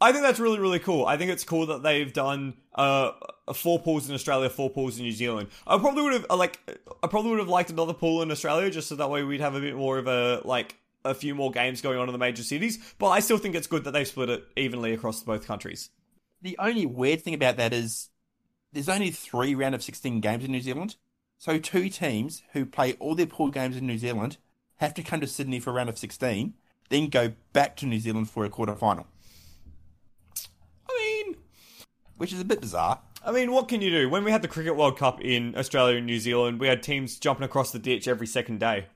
I 0.00 0.12
think 0.12 0.22
that's 0.22 0.38
really, 0.38 0.58
really 0.58 0.78
cool. 0.78 1.06
I 1.06 1.16
think 1.16 1.30
it's 1.30 1.44
cool 1.44 1.66
that 1.66 1.82
they've 1.82 2.12
done 2.12 2.54
uh, 2.74 3.12
four 3.54 3.78
pools 3.78 4.06
in 4.08 4.14
Australia, 4.14 4.50
four 4.50 4.68
pools 4.68 4.98
in 4.98 5.04
New 5.04 5.12
Zealand. 5.12 5.48
I 5.66 5.78
probably 5.78 6.02
would 6.02 6.12
have 6.12 6.26
like, 6.30 6.60
I 7.02 7.06
probably 7.06 7.30
would 7.30 7.38
have 7.38 7.48
liked 7.48 7.70
another 7.70 7.94
pool 7.94 8.20
in 8.20 8.30
Australia 8.30 8.70
just 8.70 8.88
so 8.88 8.96
that 8.96 9.08
way 9.08 9.22
we'd 9.22 9.40
have 9.40 9.54
a 9.54 9.60
bit 9.60 9.74
more 9.74 9.96
of 9.96 10.06
a 10.06 10.42
like 10.44 10.76
a 11.04 11.14
few 11.14 11.34
more 11.34 11.50
games 11.50 11.80
going 11.80 11.98
on 11.98 12.08
in 12.08 12.12
the 12.12 12.18
major 12.18 12.42
cities. 12.42 12.78
But 12.98 13.08
I 13.08 13.20
still 13.20 13.38
think 13.38 13.54
it's 13.54 13.66
good 13.66 13.84
that 13.84 13.92
they've 13.92 14.06
split 14.06 14.30
it 14.30 14.44
evenly 14.56 14.92
across 14.92 15.22
both 15.22 15.46
countries. 15.46 15.90
The 16.42 16.56
only 16.58 16.86
weird 16.86 17.22
thing 17.22 17.34
about 17.34 17.56
that 17.56 17.72
is 17.72 18.10
there's 18.72 18.88
only 18.88 19.10
three 19.10 19.54
round 19.54 19.74
of 19.74 19.82
16 19.82 20.20
games 20.20 20.44
in 20.44 20.52
New 20.52 20.60
Zealand. 20.60 20.96
So 21.38 21.58
two 21.58 21.88
teams 21.88 22.42
who 22.52 22.64
play 22.64 22.94
all 22.94 23.14
their 23.14 23.26
pool 23.26 23.50
games 23.50 23.76
in 23.76 23.86
New 23.86 23.98
Zealand 23.98 24.38
have 24.76 24.94
to 24.94 25.02
come 25.02 25.20
to 25.20 25.26
Sydney 25.26 25.60
for 25.60 25.70
a 25.70 25.72
round 25.74 25.88
of 25.88 25.98
16, 25.98 26.54
then 26.90 27.08
go 27.08 27.32
back 27.52 27.76
to 27.76 27.86
New 27.86 28.00
Zealand 28.00 28.30
for 28.30 28.44
a 28.44 28.50
quarter 28.50 28.74
final, 28.74 29.06
I 30.88 31.22
mean, 31.26 31.36
which 32.16 32.32
is 32.32 32.40
a 32.40 32.44
bit 32.44 32.60
bizarre. 32.60 33.00
I 33.24 33.32
mean, 33.32 33.52
what 33.52 33.68
can 33.68 33.80
you 33.80 33.90
do? 33.90 34.10
When 34.10 34.24
we 34.24 34.30
had 34.30 34.42
the 34.42 34.48
Cricket 34.48 34.76
World 34.76 34.98
Cup 34.98 35.20
in 35.20 35.56
Australia 35.56 35.96
and 35.96 36.06
New 36.06 36.18
Zealand, 36.18 36.60
we 36.60 36.66
had 36.66 36.82
teams 36.82 37.18
jumping 37.18 37.44
across 37.44 37.72
the 37.72 37.78
ditch 37.78 38.06
every 38.06 38.26
second 38.26 38.60
day. 38.60 38.86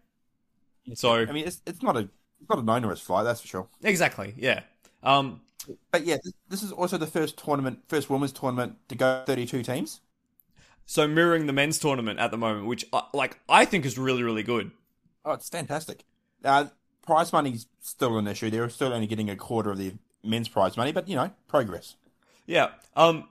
So 0.95 1.15
I 1.15 1.27
mean, 1.27 1.47
it's, 1.47 1.61
it's 1.67 1.83
not 1.83 1.97
a 1.97 2.09
it's 2.41 2.49
not 2.49 2.59
an 2.59 2.69
onerous 2.69 3.01
flight, 3.01 3.25
that's 3.25 3.41
for 3.41 3.49
sure. 3.49 3.69
exactly, 3.83 4.35
yeah. 4.37 4.61
Um, 5.03 5.41
But 5.93 6.05
yeah, 6.05 6.17
this, 6.49 6.63
is 6.63 6.73
also 6.73 6.97
the 6.99 7.07
first 7.07 7.37
tournament, 7.39 7.81
first 7.89 8.09
women's 8.11 8.33
tournament 8.33 8.77
to 8.89 8.95
go 8.95 9.23
32 9.27 9.63
teams. 9.63 10.01
so 10.87 11.07
mirroring 11.07 11.47
the 11.47 11.53
men's 11.53 11.79
tournament 11.79 12.19
at 12.19 12.31
the 12.31 12.39
moment, 12.39 12.67
which 12.67 12.87
uh, 12.93 13.03
like 13.13 13.39
I 13.49 13.65
think 13.65 13.85
is 13.85 13.99
really, 13.99 14.23
really 14.23 14.43
good. 14.43 14.71
Oh, 15.25 15.33
it's 15.33 15.49
fantastic. 15.49 16.05
Uh, 16.45 16.67
prize 17.03 17.33
money's 17.33 17.67
still 17.81 18.19
an 18.19 18.27
issue. 18.27 18.51
They're 18.51 18.69
still 18.71 18.93
only 18.93 19.07
getting 19.07 19.29
a 19.31 19.37
quarter 19.37 19.71
of 19.71 19.79
the 19.79 19.95
men's 20.25 20.49
prize 20.49 20.77
money, 20.77 20.93
but 20.93 21.09
you 21.09 21.17
know, 21.17 21.31
progress. 21.49 21.97
Yeah. 22.47 22.71
Um, 22.97 23.29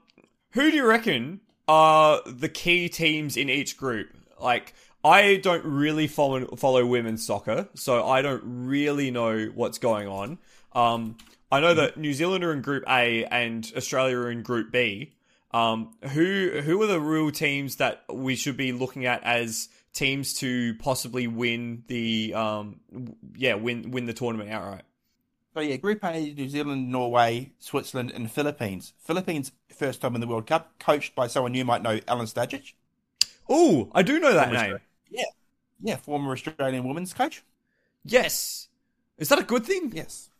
who 0.52 0.70
do 0.70 0.76
you 0.76 0.86
reckon 0.86 1.40
are 1.66 2.20
the 2.26 2.48
key 2.48 2.88
teams 2.88 3.36
in 3.36 3.48
each 3.50 3.76
group? 3.76 4.08
Like, 4.40 4.74
I 5.04 5.36
don't 5.36 5.64
really 5.64 6.06
follow 6.06 6.44
follow 6.56 6.84
women's 6.84 7.24
soccer, 7.24 7.68
so 7.74 8.06
I 8.06 8.22
don't 8.22 8.42
really 8.44 9.10
know 9.10 9.46
what's 9.54 9.78
going 9.78 10.08
on. 10.08 10.38
Um, 10.72 11.16
I 11.50 11.60
know 11.60 11.74
that 11.74 11.96
New 11.96 12.12
Zealand 12.12 12.44
are 12.44 12.52
in 12.52 12.62
Group 12.62 12.84
A 12.88 13.24
and 13.24 13.70
Australia 13.76 14.16
are 14.16 14.30
in 14.30 14.42
Group 14.42 14.72
B. 14.72 15.14
Um, 15.52 15.94
who 16.02 16.60
who 16.62 16.82
are 16.82 16.86
the 16.86 17.00
real 17.00 17.30
teams 17.30 17.76
that 17.76 18.04
we 18.12 18.36
should 18.36 18.56
be 18.56 18.72
looking 18.72 19.06
at 19.06 19.22
as 19.22 19.68
teams 19.94 20.34
to 20.34 20.74
possibly 20.74 21.26
win 21.26 21.84
the 21.86 22.34
um, 22.34 22.80
yeah 23.36 23.54
win 23.54 23.90
win 23.92 24.06
the 24.06 24.12
tournament 24.12 24.50
outright? 24.50 24.82
So 25.54 25.60
yeah, 25.60 25.76
Group 25.76 26.04
A: 26.04 26.34
New 26.34 26.48
Zealand, 26.48 26.90
Norway, 26.90 27.52
Switzerland, 27.60 28.10
and 28.14 28.30
Philippines. 28.30 28.92
Philippines 28.98 29.52
first 29.74 30.00
time 30.00 30.14
in 30.16 30.20
the 30.20 30.26
World 30.26 30.46
Cup, 30.46 30.78
coached 30.78 31.14
by 31.14 31.28
someone 31.28 31.54
you 31.54 31.64
might 31.64 31.82
know, 31.82 31.98
Alen 32.00 32.32
Stajcic. 32.32 32.74
Oh, 33.48 33.90
I 33.94 34.02
do 34.02 34.20
know 34.20 34.34
that 34.34 34.52
name. 34.52 34.78
Yeah, 35.80 35.96
former 35.96 36.32
Australian 36.32 36.84
women's 36.84 37.12
coach. 37.14 37.42
Yes. 38.04 38.68
Is 39.18 39.28
that 39.28 39.38
a 39.38 39.44
good 39.44 39.64
thing? 39.64 39.92
Yes. 39.94 40.30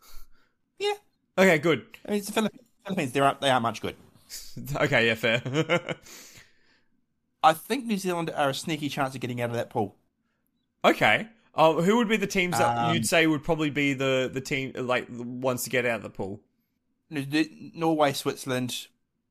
Yeah. 0.79 0.95
Okay, 1.37 1.59
good. 1.59 1.85
I 2.07 2.11
mean, 2.11 2.19
it's 2.19 2.27
the 2.29 2.33
Philippines. 2.33 2.65
Philippines 2.85 3.13
they 3.13 3.21
aren't, 3.21 3.41
they 3.41 3.51
aren't 3.51 3.63
much 3.63 3.81
good. 3.83 3.97
Okay, 4.77 5.07
yeah, 5.07 5.15
fair. 5.15 5.41
I 7.43 7.53
think 7.53 7.87
New 7.87 7.97
Zealand 7.97 8.31
are 8.35 8.51
a 8.51 8.55
sneaky 8.55 8.89
chance 8.89 9.15
of 9.15 9.21
getting 9.21 9.41
out 9.41 9.51
of 9.51 9.57
that 9.57 9.71
pool. 9.71 9.97
okay. 10.85 11.29
Uh, 11.55 11.73
who 11.83 11.97
would 11.97 12.09
be 12.09 12.17
the 12.17 12.27
teams 12.27 12.57
that 12.59 12.79
Um, 12.79 12.95
you'd 12.95 13.07
say 13.07 13.27
would 13.27 13.43
probably 13.43 13.71
be 13.71 13.93
the, 13.93 14.31
the 14.33 14.41
team, 14.41 14.73
like, 14.77 15.09
the 15.09 15.25
ones 15.25 15.65
to 15.65 15.71
get 15.71 15.85
out 15.87 15.97
of 15.97 16.03
the 16.03 16.11
pool? 16.11 16.41
Norway, 17.11 18.13
Switzerland 18.13 18.87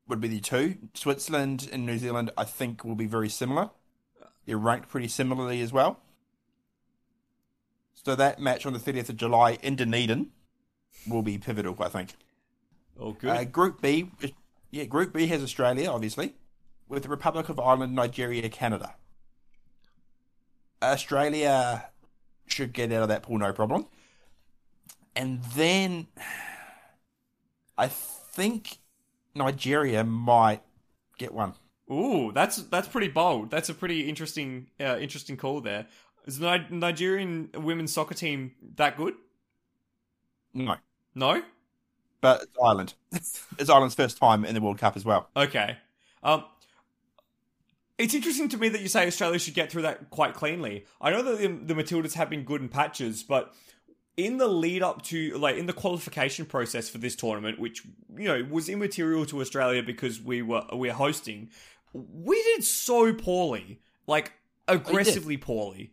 would 0.09 0.19
be 0.19 0.27
the 0.27 0.39
two. 0.41 0.77
Switzerland 0.93 1.69
and 1.71 1.85
New 1.85 1.97
Zealand, 1.97 2.31
I 2.37 2.43
think, 2.43 2.83
will 2.83 2.95
be 2.95 3.05
very 3.05 3.29
similar. 3.29 3.69
They're 4.47 4.57
ranked 4.57 4.89
pretty 4.89 5.09
similarly 5.09 5.61
as 5.61 5.71
well. 5.71 5.99
So 7.93 8.15
that 8.15 8.39
match 8.39 8.65
on 8.65 8.73
the 8.73 8.79
30th 8.79 9.09
of 9.09 9.17
July 9.17 9.59
in 9.61 9.75
Dunedin 9.75 10.31
will 11.07 11.21
be 11.21 11.37
pivotal, 11.37 11.75
I 11.79 11.89
think. 11.89 12.15
Oh, 12.97 13.11
good. 13.11 13.29
Uh, 13.29 13.43
Group 13.43 13.81
B, 13.81 14.09
yeah, 14.71 14.85
Group 14.85 15.13
B 15.13 15.27
has 15.27 15.43
Australia, 15.43 15.91
obviously, 15.91 16.35
with 16.87 17.03
the 17.03 17.09
Republic 17.09 17.49
of 17.49 17.59
Ireland, 17.59 17.93
Nigeria, 17.93 18.47
Canada. 18.49 18.95
Australia 20.81 21.89
should 22.47 22.71
get 22.71 22.91
out 22.93 23.03
of 23.03 23.09
that 23.09 23.23
pool 23.23 23.37
no 23.37 23.51
problem. 23.51 23.85
And 25.15 25.43
then 25.43 26.07
I 27.77 27.87
think 27.87 28.77
Nigeria 29.35 30.03
might 30.05 30.61
get 31.17 31.33
one. 31.33 31.55
Ooh, 31.91 32.31
that's 32.33 32.57
that's 32.63 32.87
pretty 32.87 33.07
bold. 33.07 33.49
That's 33.49 33.69
a 33.69 33.73
pretty 33.73 34.09
interesting 34.09 34.67
uh, 34.79 34.97
interesting 34.99 35.37
call 35.37 35.61
there. 35.61 35.87
Is 36.25 36.39
the 36.39 36.57
Ni- 36.57 36.77
Nigerian 36.77 37.49
women's 37.55 37.93
soccer 37.93 38.13
team 38.13 38.51
that 38.75 38.97
good? 38.97 39.13
No, 40.53 40.75
No. 41.15 41.43
but 42.19 42.41
it's 42.43 42.57
Ireland. 42.63 42.93
It's 43.59 43.69
Ireland's 43.69 43.95
first 43.95 44.17
time 44.17 44.43
in 44.43 44.53
the 44.55 44.61
World 44.61 44.77
Cup 44.79 44.97
as 44.97 45.05
well. 45.05 45.29
Okay. 45.35 45.77
Um, 46.23 46.43
it's 47.97 48.13
interesting 48.13 48.49
to 48.49 48.57
me 48.57 48.69
that 48.69 48.81
you 48.81 48.87
say 48.87 49.07
Australia 49.07 49.39
should 49.39 49.53
get 49.55 49.71
through 49.71 49.83
that 49.83 50.09
quite 50.09 50.33
cleanly. 50.33 50.85
I 51.01 51.09
know 51.11 51.23
that 51.23 51.39
the, 51.39 51.47
the 51.73 51.73
Matildas 51.73 52.13
have 52.13 52.29
been 52.29 52.43
good 52.43 52.61
in 52.61 52.69
patches, 52.69 53.23
but 53.23 53.53
in 54.15 54.37
the 54.37 54.47
lead 54.47 54.83
up 54.83 55.01
to, 55.03 55.37
like, 55.37 55.57
in 55.57 55.65
the 55.67 55.73
qualification 55.73 56.45
process 56.45 56.89
for 56.89 56.97
this 56.97 57.15
tournament, 57.15 57.59
which 57.59 57.83
you 58.15 58.25
know 58.27 58.45
was 58.49 58.67
immaterial 58.69 59.25
to 59.27 59.41
Australia 59.41 59.81
because 59.83 60.19
we 60.21 60.41
were 60.41 60.63
we're 60.73 60.93
hosting, 60.93 61.49
we 62.13 62.41
did 62.43 62.63
so 62.63 63.13
poorly, 63.13 63.79
like 64.05 64.33
aggressively 64.67 65.37
poorly. 65.37 65.91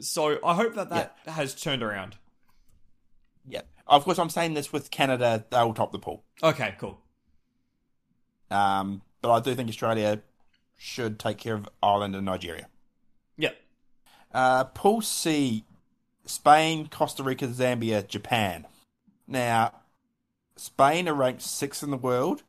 So 0.00 0.38
I 0.44 0.54
hope 0.54 0.74
that 0.74 0.90
that 0.90 1.16
has 1.26 1.54
turned 1.54 1.82
around. 1.82 2.16
Yeah. 3.46 3.62
Of 3.86 4.04
course, 4.04 4.18
I'm 4.18 4.30
saying 4.30 4.54
this 4.54 4.72
with 4.72 4.90
Canada, 4.90 5.44
they'll 5.50 5.74
top 5.74 5.92
the 5.92 5.98
pool. 5.98 6.24
Okay, 6.42 6.74
cool. 6.78 7.00
Um, 8.50 9.02
but 9.20 9.30
I 9.30 9.40
do 9.40 9.54
think 9.54 9.68
Australia 9.68 10.22
should 10.76 11.18
take 11.18 11.38
care 11.38 11.54
of 11.54 11.68
Ireland 11.82 12.16
and 12.16 12.24
Nigeria. 12.24 12.68
Yep. 13.36 13.56
Uh, 14.32 14.64
Pool 14.64 15.00
C, 15.00 15.64
Spain, 16.24 16.88
Costa 16.88 17.22
Rica, 17.22 17.46
Zambia, 17.46 18.06
Japan. 18.06 18.66
Now, 19.26 19.72
Spain 20.56 21.08
are 21.08 21.14
ranked 21.14 21.42
sixth 21.42 21.82
in 21.82 21.90
the 21.90 21.96
world, 21.96 22.42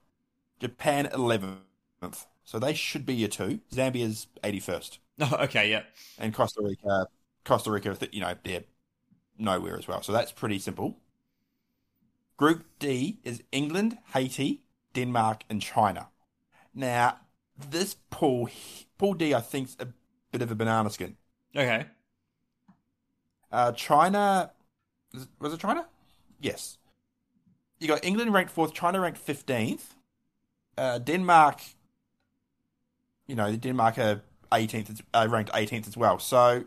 Japan 0.60 1.10
11th. 1.12 2.26
So 2.46 2.60
they 2.60 2.74
should 2.74 3.06
be 3.06 3.16
your 3.16 3.30
two. 3.30 3.60
Zambia's 3.74 4.28
81st. 4.44 5.00
okay, 5.34 5.70
yeah. 5.70 5.82
And 6.20 6.34
Costa 6.34 6.62
Rica, 6.62 7.08
Costa 7.44 7.72
Rica, 7.72 7.98
you 8.12 8.22
know, 8.22 8.36
they're 8.44 8.64
nowhere 9.38 9.78
as 9.78 9.88
well. 9.88 10.02
So 10.04 10.12
that's 10.12 10.32
pretty 10.32 10.60
simple. 10.60 10.98
Group 12.38 12.66
D 12.80 13.20
is 13.24 13.42
England, 13.52 13.98
Haiti, 14.14 14.62
Denmark, 14.94 15.44
and 15.50 15.62
China. 15.62 16.10
Now, 16.74 17.18
this 17.58 17.96
pool, 18.10 18.50
pool 18.98 19.14
D, 19.14 19.34
I 19.34 19.42
think, 19.42 19.70
is 19.70 19.78
a 19.80 19.88
bit 20.32 20.42
of 20.42 20.52
a 20.52 20.56
banana 20.56 20.90
skin. 20.90 21.16
Okay. 21.56 21.86
Uh, 23.52 23.72
China, 23.72 24.52
was 25.40 25.54
it 25.54 25.60
China? 25.60 25.88
Yes. 26.42 26.78
You 27.80 27.88
got 27.88 28.04
England 28.04 28.34
ranked 28.34 28.52
fourth, 28.52 28.74
China 28.74 29.00
ranked 29.00 29.26
15th. 29.26 29.82
Uh, 30.78 31.00
Denmark, 31.00 31.62
you 33.28 33.36
know, 33.36 33.56
Denmark 33.56 33.98
are 33.98 34.22
18th, 34.52 35.02
uh, 35.14 35.28
ranked 35.30 35.52
18th 35.54 35.88
as 35.88 35.98
well. 35.98 36.20
So 36.20 36.66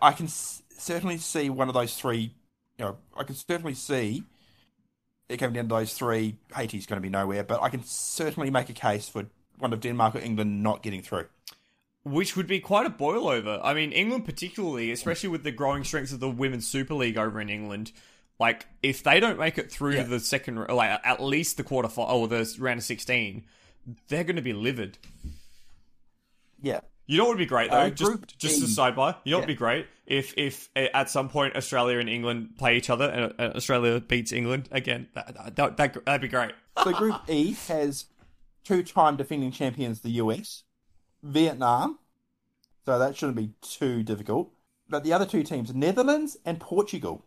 I 0.00 0.12
can 0.12 0.26
s- 0.26 0.62
certainly 0.76 1.18
see 1.18 1.50
one 1.50 1.68
of 1.68 1.74
those 1.74 1.94
three, 1.94 2.34
you 2.78 2.84
know, 2.84 2.96
I 3.16 3.24
can 3.24 3.34
certainly 3.34 3.74
see 3.74 4.22
it 5.28 5.36
coming 5.36 5.54
down 5.54 5.68
to 5.68 5.74
those 5.74 5.92
three. 5.94 6.36
Haiti's 6.54 6.86
going 6.86 6.96
to 6.96 7.02
be 7.02 7.10
nowhere, 7.10 7.44
but 7.44 7.62
I 7.62 7.68
can 7.68 7.82
certainly 7.84 8.50
make 8.50 8.68
a 8.70 8.72
case 8.72 9.08
for 9.08 9.26
one 9.58 9.72
of 9.72 9.80
Denmark 9.80 10.14
or 10.14 10.20
England 10.20 10.62
not 10.62 10.82
getting 10.82 11.02
through. 11.02 11.26
Which 12.04 12.36
would 12.36 12.46
be 12.46 12.60
quite 12.60 12.86
a 12.86 12.90
boil 12.90 13.28
over. 13.28 13.60
I 13.62 13.74
mean, 13.74 13.92
England 13.92 14.24
particularly, 14.24 14.90
especially 14.92 15.28
with 15.28 15.42
the 15.42 15.50
growing 15.50 15.84
strengths 15.84 16.12
of 16.12 16.20
the 16.20 16.30
Women's 16.30 16.66
Super 16.66 16.94
League 16.94 17.18
over 17.18 17.40
in 17.40 17.50
England. 17.50 17.92
Like, 18.40 18.66
if 18.82 19.02
they 19.02 19.18
don't 19.20 19.38
make 19.38 19.58
it 19.58 19.70
through 19.70 19.96
Yeah. 19.96 20.04
the 20.04 20.20
second, 20.20 20.56
like 20.68 21.00
at 21.04 21.20
least 21.22 21.56
the 21.56 21.64
quarter 21.64 21.88
or 22.00 22.28
the 22.28 22.56
round 22.60 22.78
of 22.78 22.84
sixteen, 22.84 23.44
they're 24.08 24.24
going 24.24 24.36
to 24.36 24.42
be 24.42 24.52
livid. 24.52 24.98
Yeah. 26.60 26.80
You 27.06 27.16
know 27.16 27.24
what 27.24 27.30
would 27.30 27.38
be 27.38 27.46
great 27.46 27.70
though? 27.70 27.78
Uh, 27.78 27.90
just 27.90 28.38
just 28.38 28.62
a 28.62 28.66
sidebar. 28.66 29.16
You 29.24 29.32
know 29.32 29.38
what 29.38 29.42
would 29.42 29.54
be 29.54 29.54
great 29.54 29.86
if 30.06 30.34
if 30.36 30.68
uh, 30.76 30.88
at 30.92 31.08
some 31.08 31.30
point 31.30 31.56
Australia 31.56 31.98
and 31.98 32.08
England 32.08 32.56
play 32.58 32.76
each 32.76 32.90
other 32.90 33.08
and 33.08 33.32
uh, 33.38 33.56
Australia 33.56 33.98
beats 33.98 34.30
England 34.30 34.68
again. 34.72 35.08
That, 35.14 35.56
that, 35.56 35.76
that 35.78 36.04
that'd 36.04 36.20
be 36.20 36.28
great. 36.28 36.52
So 36.84 36.92
Group 36.92 37.16
E 37.26 37.54
has 37.66 38.04
two-time 38.62 39.16
defending 39.16 39.50
champions, 39.50 40.02
the 40.02 40.10
US, 40.10 40.62
Vietnam. 41.24 41.98
So 42.84 43.00
that 43.00 43.16
shouldn't 43.16 43.36
be 43.36 43.50
too 43.62 44.04
difficult. 44.04 44.52
But 44.88 45.02
the 45.02 45.12
other 45.12 45.26
two 45.26 45.42
teams, 45.42 45.74
Netherlands 45.74 46.36
and 46.44 46.60
Portugal. 46.60 47.24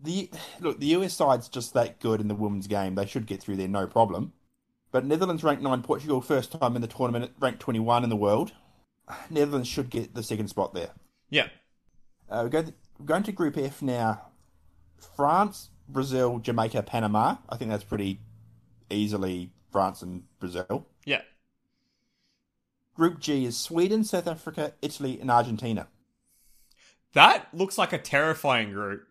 The 0.00 0.30
look, 0.60 0.78
the 0.78 0.86
US 0.88 1.14
side's 1.14 1.48
just 1.48 1.74
that 1.74 1.98
good 1.98 2.20
in 2.20 2.28
the 2.28 2.34
women's 2.36 2.68
game. 2.68 2.94
They 2.94 3.06
should 3.06 3.26
get 3.26 3.42
through 3.42 3.56
there, 3.56 3.66
no 3.66 3.88
problem. 3.88 4.34
But 4.96 5.04
Netherlands 5.04 5.44
ranked 5.44 5.62
nine, 5.62 5.82
Portugal 5.82 6.22
first 6.22 6.52
time 6.52 6.74
in 6.74 6.80
the 6.80 6.88
tournament, 6.88 7.32
ranked 7.38 7.60
twenty-one 7.60 8.02
in 8.02 8.08
the 8.08 8.16
world. 8.16 8.52
Netherlands 9.28 9.68
should 9.68 9.90
get 9.90 10.14
the 10.14 10.22
second 10.22 10.48
spot 10.48 10.72
there. 10.72 10.88
Yeah. 11.28 11.48
Uh, 12.30 12.40
we're 12.44 12.48
going, 12.48 12.74
we're 12.98 13.04
going 13.04 13.22
to 13.24 13.32
Group 13.32 13.58
F 13.58 13.82
now. 13.82 14.22
France, 15.14 15.68
Brazil, 15.86 16.38
Jamaica, 16.38 16.82
Panama. 16.82 17.36
I 17.46 17.58
think 17.58 17.70
that's 17.70 17.84
pretty 17.84 18.20
easily 18.88 19.52
France 19.70 20.00
and 20.00 20.22
Brazil. 20.38 20.86
Yeah. 21.04 21.20
Group 22.94 23.20
G 23.20 23.44
is 23.44 23.58
Sweden, 23.58 24.02
South 24.02 24.26
Africa, 24.26 24.72
Italy, 24.80 25.20
and 25.20 25.30
Argentina. 25.30 25.88
That 27.12 27.48
looks 27.52 27.76
like 27.76 27.92
a 27.92 27.98
terrifying 27.98 28.72
group. 28.72 29.06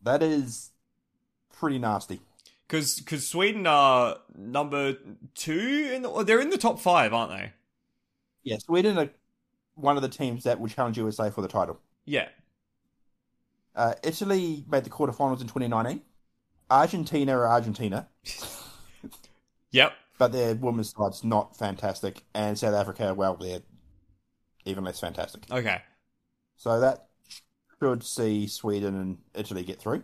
That 0.00 0.22
is 0.22 0.70
pretty 1.52 1.80
nasty. 1.80 2.20
Because 2.68 3.00
because 3.00 3.26
Sweden 3.26 3.66
are 3.66 4.18
number 4.36 4.96
two 5.34 5.90
in 5.94 6.02
the, 6.02 6.22
they're 6.24 6.40
in 6.40 6.50
the 6.50 6.58
top 6.58 6.78
five, 6.78 7.14
aren't 7.14 7.32
they? 7.32 7.52
Yeah, 8.42 8.58
Sweden 8.58 8.98
are 8.98 9.08
one 9.74 9.96
of 9.96 10.02
the 10.02 10.08
teams 10.08 10.44
that 10.44 10.60
will 10.60 10.68
challenge 10.68 10.98
USA 10.98 11.30
for 11.30 11.40
the 11.40 11.48
title. 11.48 11.80
Yeah. 12.04 12.28
Uh, 13.74 13.94
Italy 14.02 14.64
made 14.68 14.84
the 14.84 14.90
quarterfinals 14.90 15.40
in 15.40 15.46
2019. 15.46 16.02
Argentina 16.70 17.32
are 17.38 17.48
Argentina, 17.48 18.08
Yep. 19.70 19.92
but 20.18 20.32
their 20.32 20.54
women's 20.54 20.90
side's 20.90 21.24
not 21.24 21.56
fantastic. 21.56 22.22
And 22.34 22.58
South 22.58 22.74
Africa, 22.74 23.14
well, 23.14 23.36
they're 23.36 23.60
even 24.66 24.84
less 24.84 25.00
fantastic. 25.00 25.42
Okay. 25.50 25.80
So 26.56 26.80
that 26.80 27.06
should 27.80 28.04
see 28.04 28.46
Sweden 28.48 28.94
and 28.96 29.18
Italy 29.34 29.62
get 29.62 29.78
through. 29.80 30.02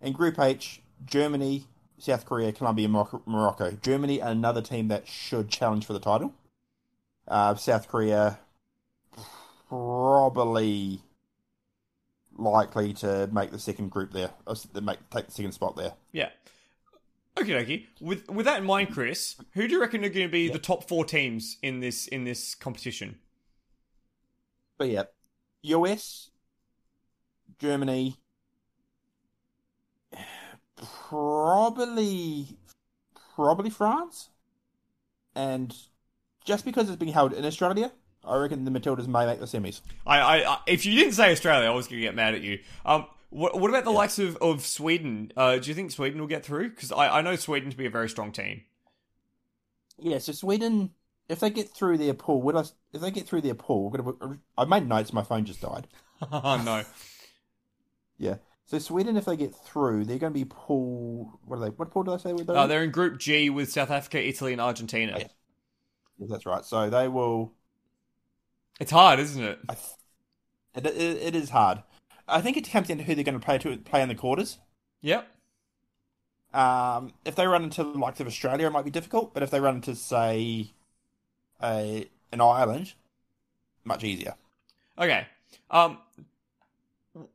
In 0.00 0.12
Group 0.12 0.38
H, 0.38 0.82
Germany, 1.04 1.64
South 1.98 2.24
Korea, 2.24 2.52
Colombia, 2.52 2.88
Morocco. 2.88 3.72
Germany, 3.82 4.20
another 4.20 4.62
team 4.62 4.88
that 4.88 5.08
should 5.08 5.48
challenge 5.48 5.86
for 5.86 5.92
the 5.92 6.00
title. 6.00 6.34
Uh, 7.26 7.54
South 7.56 7.88
Korea, 7.88 8.38
probably 9.68 11.02
likely 12.36 12.92
to 12.94 13.28
make 13.32 13.50
the 13.50 13.58
second 13.58 13.90
group 13.90 14.12
there, 14.12 14.30
or 14.46 14.54
make 14.80 14.98
take 15.10 15.26
the 15.26 15.32
second 15.32 15.52
spot 15.52 15.76
there. 15.76 15.92
Yeah. 16.12 16.30
Okay, 17.38 17.52
dokie. 17.52 17.86
With 18.00 18.28
with 18.28 18.46
that 18.46 18.60
in 18.60 18.64
mind, 18.64 18.92
Chris, 18.92 19.36
who 19.52 19.68
do 19.68 19.74
you 19.74 19.80
reckon 19.80 20.04
are 20.04 20.08
going 20.08 20.26
to 20.26 20.32
be 20.32 20.48
the 20.48 20.58
top 20.58 20.88
four 20.88 21.04
teams 21.04 21.58
in 21.62 21.80
this 21.80 22.06
in 22.08 22.24
this 22.24 22.54
competition? 22.54 23.18
But 24.78 24.88
yeah, 24.88 25.02
US, 25.62 26.30
Germany, 27.58 28.16
probably, 31.08 32.56
probably 33.34 33.70
France, 33.70 34.30
and 35.34 35.74
just 36.44 36.64
because 36.64 36.88
it's 36.88 36.98
being 36.98 37.12
held 37.12 37.32
in 37.32 37.44
Australia, 37.44 37.92
I 38.24 38.36
reckon 38.36 38.64
the 38.64 38.70
Matildas 38.70 39.06
may 39.06 39.26
make 39.26 39.40
the 39.40 39.46
semis. 39.46 39.80
I, 40.06 40.18
I, 40.18 40.54
I 40.54 40.58
if 40.66 40.84
you 40.84 40.94
didn't 40.94 41.14
say 41.14 41.32
Australia, 41.32 41.68
I 41.68 41.74
was 41.74 41.86
going 41.86 42.00
to 42.00 42.06
get 42.06 42.14
mad 42.14 42.34
at 42.34 42.42
you. 42.42 42.58
Um, 42.84 43.06
what, 43.30 43.58
what 43.58 43.68
about 43.70 43.84
the 43.84 43.90
likes 43.90 44.18
of, 44.18 44.36
of 44.36 44.64
Sweden? 44.64 45.32
Uh, 45.36 45.58
do 45.58 45.68
you 45.68 45.74
think 45.74 45.90
Sweden 45.90 46.20
will 46.20 46.28
get 46.28 46.44
through? 46.44 46.70
Because 46.70 46.92
I, 46.92 47.18
I 47.18 47.22
know 47.22 47.36
Sweden 47.36 47.70
to 47.70 47.76
be 47.76 47.86
a 47.86 47.90
very 47.90 48.08
strong 48.08 48.32
team. 48.32 48.62
Yeah, 49.98 50.18
so 50.18 50.32
Sweden, 50.32 50.90
if 51.28 51.40
they 51.40 51.50
get 51.50 51.68
through 51.68 51.98
their 51.98 52.14
pool, 52.14 52.40
would 52.42 52.56
I, 52.56 52.64
if 52.92 53.00
they 53.00 53.10
get 53.10 53.26
through 53.26 53.42
their 53.42 53.54
pool, 53.54 54.38
I 54.56 54.64
made 54.64 54.88
notes. 54.88 55.12
My 55.12 55.22
phone 55.22 55.44
just 55.44 55.60
died. 55.60 55.88
oh 56.32 56.62
no. 56.64 56.84
Yeah. 58.16 58.36
So 58.68 58.78
Sweden, 58.78 59.16
if 59.16 59.24
they 59.24 59.36
get 59.36 59.54
through, 59.54 60.04
they're 60.04 60.18
going 60.18 60.32
to 60.32 60.38
be 60.38 60.44
pool. 60.44 61.40
What 61.46 61.56
are 61.56 61.60
they? 61.60 61.68
What 61.70 61.90
pool 61.90 62.02
do 62.02 62.12
I 62.12 62.18
say? 62.18 62.34
Uh, 62.46 62.66
they're 62.66 62.84
in 62.84 62.90
Group 62.90 63.18
G 63.18 63.48
with 63.48 63.72
South 63.72 63.90
Africa, 63.90 64.22
Italy, 64.22 64.52
and 64.52 64.60
Argentina. 64.60 65.16
Yeah. 65.18 66.26
that's 66.28 66.44
right. 66.44 66.62
So 66.62 66.90
they 66.90 67.08
will. 67.08 67.54
It's 68.78 68.90
hard, 68.90 69.20
isn't 69.20 69.42
it? 69.42 69.58
It, 70.74 70.84
it, 70.84 70.96
it 70.96 71.34
is 71.34 71.48
hard. 71.48 71.82
I 72.28 72.42
think 72.42 72.58
it 72.58 72.70
comes 72.70 72.88
down 72.88 72.98
to 72.98 73.04
who 73.04 73.14
they're 73.14 73.24
going 73.24 73.40
to 73.40 73.44
play 73.44 73.56
to 73.56 73.78
play 73.78 74.02
in 74.02 74.08
the 74.10 74.14
quarters. 74.14 74.58
Yep. 75.00 75.26
Um, 76.52 77.14
if 77.24 77.36
they 77.36 77.46
run 77.46 77.64
into 77.64 77.82
the 77.82 77.98
likes 77.98 78.20
of 78.20 78.26
Australia, 78.26 78.66
it 78.66 78.70
might 78.70 78.84
be 78.84 78.90
difficult. 78.90 79.32
But 79.32 79.42
if 79.42 79.50
they 79.50 79.60
run 79.60 79.76
into, 79.76 79.94
say, 79.94 80.74
a 81.62 82.06
an 82.32 82.42
Ireland, 82.42 82.92
much 83.84 84.04
easier. 84.04 84.34
Okay. 84.98 85.26
Um, 85.70 85.98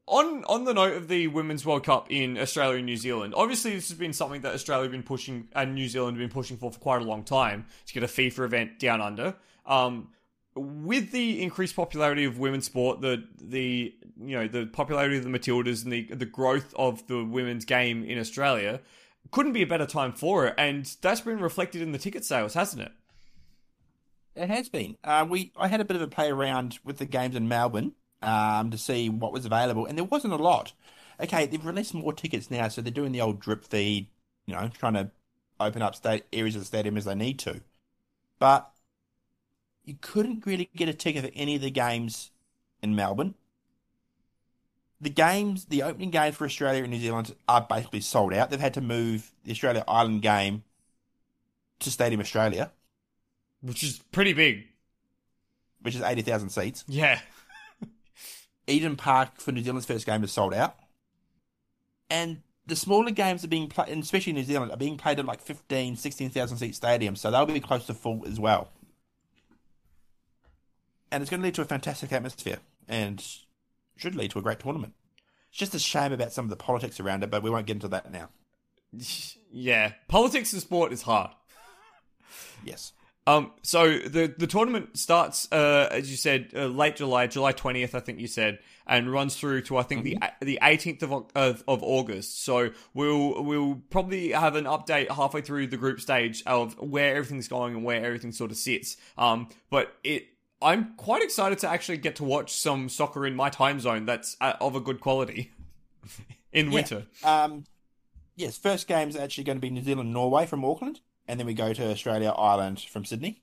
on 0.07 0.43
on 0.45 0.65
the 0.65 0.73
note 0.73 0.93
of 0.93 1.07
the 1.07 1.27
Women's 1.27 1.65
World 1.65 1.83
Cup 1.83 2.11
in 2.11 2.37
Australia 2.37 2.77
and 2.77 2.85
New 2.85 2.97
Zealand, 2.97 3.33
obviously 3.35 3.73
this 3.73 3.89
has 3.89 3.97
been 3.97 4.13
something 4.13 4.41
that 4.41 4.53
Australia 4.53 4.83
have 4.83 4.91
been 4.91 5.03
pushing 5.03 5.47
and 5.55 5.73
New 5.73 5.87
Zealand 5.87 6.17
have 6.17 6.21
been 6.21 6.33
pushing 6.33 6.57
for 6.57 6.71
for 6.71 6.79
quite 6.79 7.01
a 7.01 7.05
long 7.05 7.23
time 7.23 7.65
to 7.87 7.93
get 7.93 8.03
a 8.03 8.07
FIFA 8.07 8.45
event 8.45 8.79
down 8.79 9.01
under. 9.01 9.35
Um, 9.65 10.09
with 10.55 11.11
the 11.11 11.41
increased 11.41 11.75
popularity 11.75 12.25
of 12.25 12.37
women's 12.37 12.65
sport, 12.65 13.01
the 13.01 13.23
the 13.41 13.93
you 14.21 14.37
know 14.37 14.47
the 14.47 14.67
popularity 14.67 15.17
of 15.17 15.23
the 15.23 15.29
Matildas 15.29 15.83
and 15.83 15.91
the 15.91 16.03
the 16.03 16.25
growth 16.25 16.73
of 16.77 17.05
the 17.07 17.23
women's 17.23 17.65
game 17.65 18.03
in 18.03 18.19
Australia, 18.19 18.79
couldn't 19.31 19.53
be 19.53 19.63
a 19.63 19.67
better 19.67 19.87
time 19.87 20.13
for 20.13 20.47
it, 20.47 20.55
and 20.57 20.85
that's 21.01 21.21
been 21.21 21.39
reflected 21.39 21.81
in 21.81 21.91
the 21.91 21.97
ticket 21.97 22.23
sales, 22.23 22.53
hasn't 22.53 22.83
it? 22.83 22.91
It 24.35 24.49
has 24.49 24.69
been. 24.69 24.97
Uh, 25.03 25.25
we 25.27 25.51
I 25.57 25.67
had 25.67 25.81
a 25.81 25.85
bit 25.85 25.95
of 25.95 26.01
a 26.01 26.07
play 26.07 26.29
around 26.29 26.79
with 26.83 26.97
the 26.97 27.05
games 27.05 27.35
in 27.35 27.47
Melbourne 27.47 27.93
um, 28.23 28.71
to 28.71 28.77
see 28.77 29.09
what 29.09 29.33
was 29.33 29.45
available, 29.45 29.85
and 29.85 29.97
there 29.97 30.05
wasn't 30.05 30.33
a 30.33 30.37
lot. 30.37 30.73
Okay, 31.19 31.45
they've 31.45 31.65
released 31.65 31.93
more 31.93 32.13
tickets 32.13 32.49
now, 32.49 32.67
so 32.67 32.81
they're 32.81 32.91
doing 32.91 33.11
the 33.11 33.21
old 33.21 33.39
drip 33.39 33.65
feed, 33.65 34.07
you 34.45 34.55
know, 34.55 34.69
trying 34.77 34.93
to 34.93 35.11
open 35.59 35.81
up 35.81 35.95
state 35.95 36.23
areas 36.33 36.55
of 36.55 36.61
the 36.61 36.65
stadium 36.65 36.97
as 36.97 37.05
they 37.05 37.15
need 37.15 37.39
to. 37.39 37.61
But 38.39 38.69
you 39.85 39.95
couldn't 40.01 40.45
really 40.45 40.69
get 40.75 40.89
a 40.89 40.93
ticket 40.93 41.23
for 41.23 41.31
any 41.35 41.55
of 41.55 41.61
the 41.61 41.69
games 41.69 42.31
in 42.81 42.95
Melbourne. 42.95 43.35
The 44.99 45.09
games, 45.09 45.65
the 45.65 45.83
opening 45.83 46.11
games 46.11 46.35
for 46.35 46.45
Australia 46.45 46.83
and 46.83 46.91
New 46.91 46.99
Zealand 46.99 47.35
are 47.47 47.65
basically 47.69 48.01
sold 48.01 48.33
out. 48.33 48.49
They've 48.49 48.59
had 48.59 48.75
to 48.75 48.81
move 48.81 49.31
the 49.43 49.51
Australia 49.51 49.83
Ireland 49.87 50.21
game 50.21 50.63
to 51.79 51.91
Stadium 51.91 52.21
Australia, 52.21 52.71
which 53.61 53.83
is 53.83 53.99
pretty 54.11 54.33
big, 54.33 54.65
which 55.81 55.95
is 55.95 56.01
eighty 56.01 56.21
thousand 56.21 56.49
seats. 56.49 56.85
Yeah. 56.87 57.19
Eden 58.67 58.95
Park 58.95 59.39
for 59.39 59.51
New 59.51 59.63
Zealand's 59.63 59.85
first 59.85 60.05
game 60.05 60.23
is 60.23 60.31
sold 60.31 60.53
out, 60.53 60.75
and 62.09 62.41
the 62.65 62.75
smaller 62.75 63.11
games 63.11 63.43
are 63.43 63.49
being 63.49 63.67
played, 63.67 63.97
especially 63.97 64.31
in 64.31 64.37
New 64.37 64.43
Zealand, 64.43 64.71
are 64.71 64.77
being 64.77 64.97
played 64.97 65.19
at 65.19 65.25
like 65.25 65.41
15, 65.41 65.97
16,000 65.97 66.57
seat 66.57 66.73
stadiums, 66.73 67.17
so 67.17 67.29
they'll 67.29 67.45
be 67.45 67.59
close 67.59 67.85
to 67.87 67.93
full 67.93 68.23
as 68.25 68.39
well 68.39 68.69
and 71.13 71.21
it's 71.21 71.29
going 71.29 71.41
to 71.41 71.45
lead 71.45 71.53
to 71.53 71.61
a 71.61 71.65
fantastic 71.65 72.11
atmosphere 72.11 72.57
and 72.87 73.23
should 73.95 74.15
lead 74.15 74.31
to 74.31 74.39
a 74.39 74.41
great 74.41 74.59
tournament. 74.59 74.93
It's 75.49 75.59
just 75.59 75.75
a 75.75 75.79
shame 75.79 76.11
about 76.11 76.33
some 76.33 76.45
of 76.45 76.49
the 76.49 76.55
politics 76.55 76.99
around 76.99 77.23
it, 77.23 77.29
but 77.29 77.43
we 77.43 77.51
won't 77.51 77.67
get 77.67 77.75
into 77.75 77.87
that 77.89 78.11
now. 78.11 78.29
Yeah, 79.55 79.91
politics 80.07 80.51
in 80.51 80.61
sport 80.61 80.91
is 80.91 81.03
hard. 81.03 81.29
Yes. 82.65 82.91
Um. 83.25 83.51
So 83.61 83.99
the 83.99 84.33
the 84.37 84.47
tournament 84.47 84.97
starts, 84.97 85.47
uh, 85.51 85.87
as 85.91 86.11
you 86.11 86.17
said, 86.17 86.51
uh, 86.55 86.65
late 86.65 86.97
July, 86.97 87.27
July 87.27 87.51
twentieth, 87.51 87.95
I 87.95 87.99
think 87.99 88.19
you 88.19 88.27
said, 88.27 88.59
and 88.85 89.11
runs 89.11 89.35
through 89.35 89.61
to 89.63 89.77
I 89.77 89.83
think 89.83 90.03
mm-hmm. 90.03 90.25
the 90.41 90.45
the 90.45 90.59
eighteenth 90.61 91.03
of, 91.03 91.11
of 91.33 91.63
of 91.67 91.83
August. 91.83 92.43
So 92.43 92.71
we'll 92.93 93.43
we'll 93.43 93.81
probably 93.89 94.31
have 94.31 94.55
an 94.55 94.65
update 94.65 95.09
halfway 95.09 95.41
through 95.41 95.67
the 95.67 95.77
group 95.77 96.01
stage 96.01 96.43
of 96.45 96.79
where 96.79 97.15
everything's 97.15 97.47
going 97.47 97.75
and 97.75 97.83
where 97.83 98.03
everything 98.03 98.31
sort 98.31 98.51
of 98.51 98.57
sits. 98.57 98.97
Um. 99.17 99.49
But 99.69 99.95
it 100.03 100.27
I'm 100.63 100.95
quite 100.95 101.21
excited 101.21 101.59
to 101.59 101.69
actually 101.69 101.97
get 101.97 102.15
to 102.17 102.23
watch 102.23 102.53
some 102.53 102.87
soccer 102.89 103.25
in 103.25 103.35
my 103.35 103.49
time 103.49 103.79
zone 103.79 104.05
that's 104.05 104.37
uh, 104.39 104.53
of 104.61 104.75
a 104.75 104.79
good 104.79 105.01
quality 105.01 105.51
in 106.53 106.67
yeah. 106.67 106.73
winter. 106.73 107.05
Um, 107.23 107.65
yes, 108.35 108.57
first 108.57 108.87
game 108.87 109.09
is 109.09 109.15
actually 109.15 109.43
going 109.43 109.57
to 109.57 109.61
be 109.61 109.69
New 109.69 109.83
Zealand 109.83 110.13
Norway 110.13 110.45
from 110.45 110.63
Auckland, 110.63 111.01
and 111.27 111.39
then 111.39 111.47
we 111.47 111.53
go 111.53 111.73
to 111.73 111.91
Australia 111.91 112.29
Ireland 112.29 112.79
from 112.81 113.05
Sydney 113.05 113.41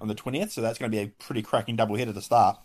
on 0.00 0.08
the 0.08 0.14
20th. 0.14 0.50
So 0.50 0.60
that's 0.60 0.78
going 0.78 0.90
to 0.90 0.96
be 0.96 1.02
a 1.02 1.08
pretty 1.08 1.42
cracking 1.42 1.76
double 1.76 1.96
header 1.96 2.12
to 2.12 2.22
start. 2.22 2.58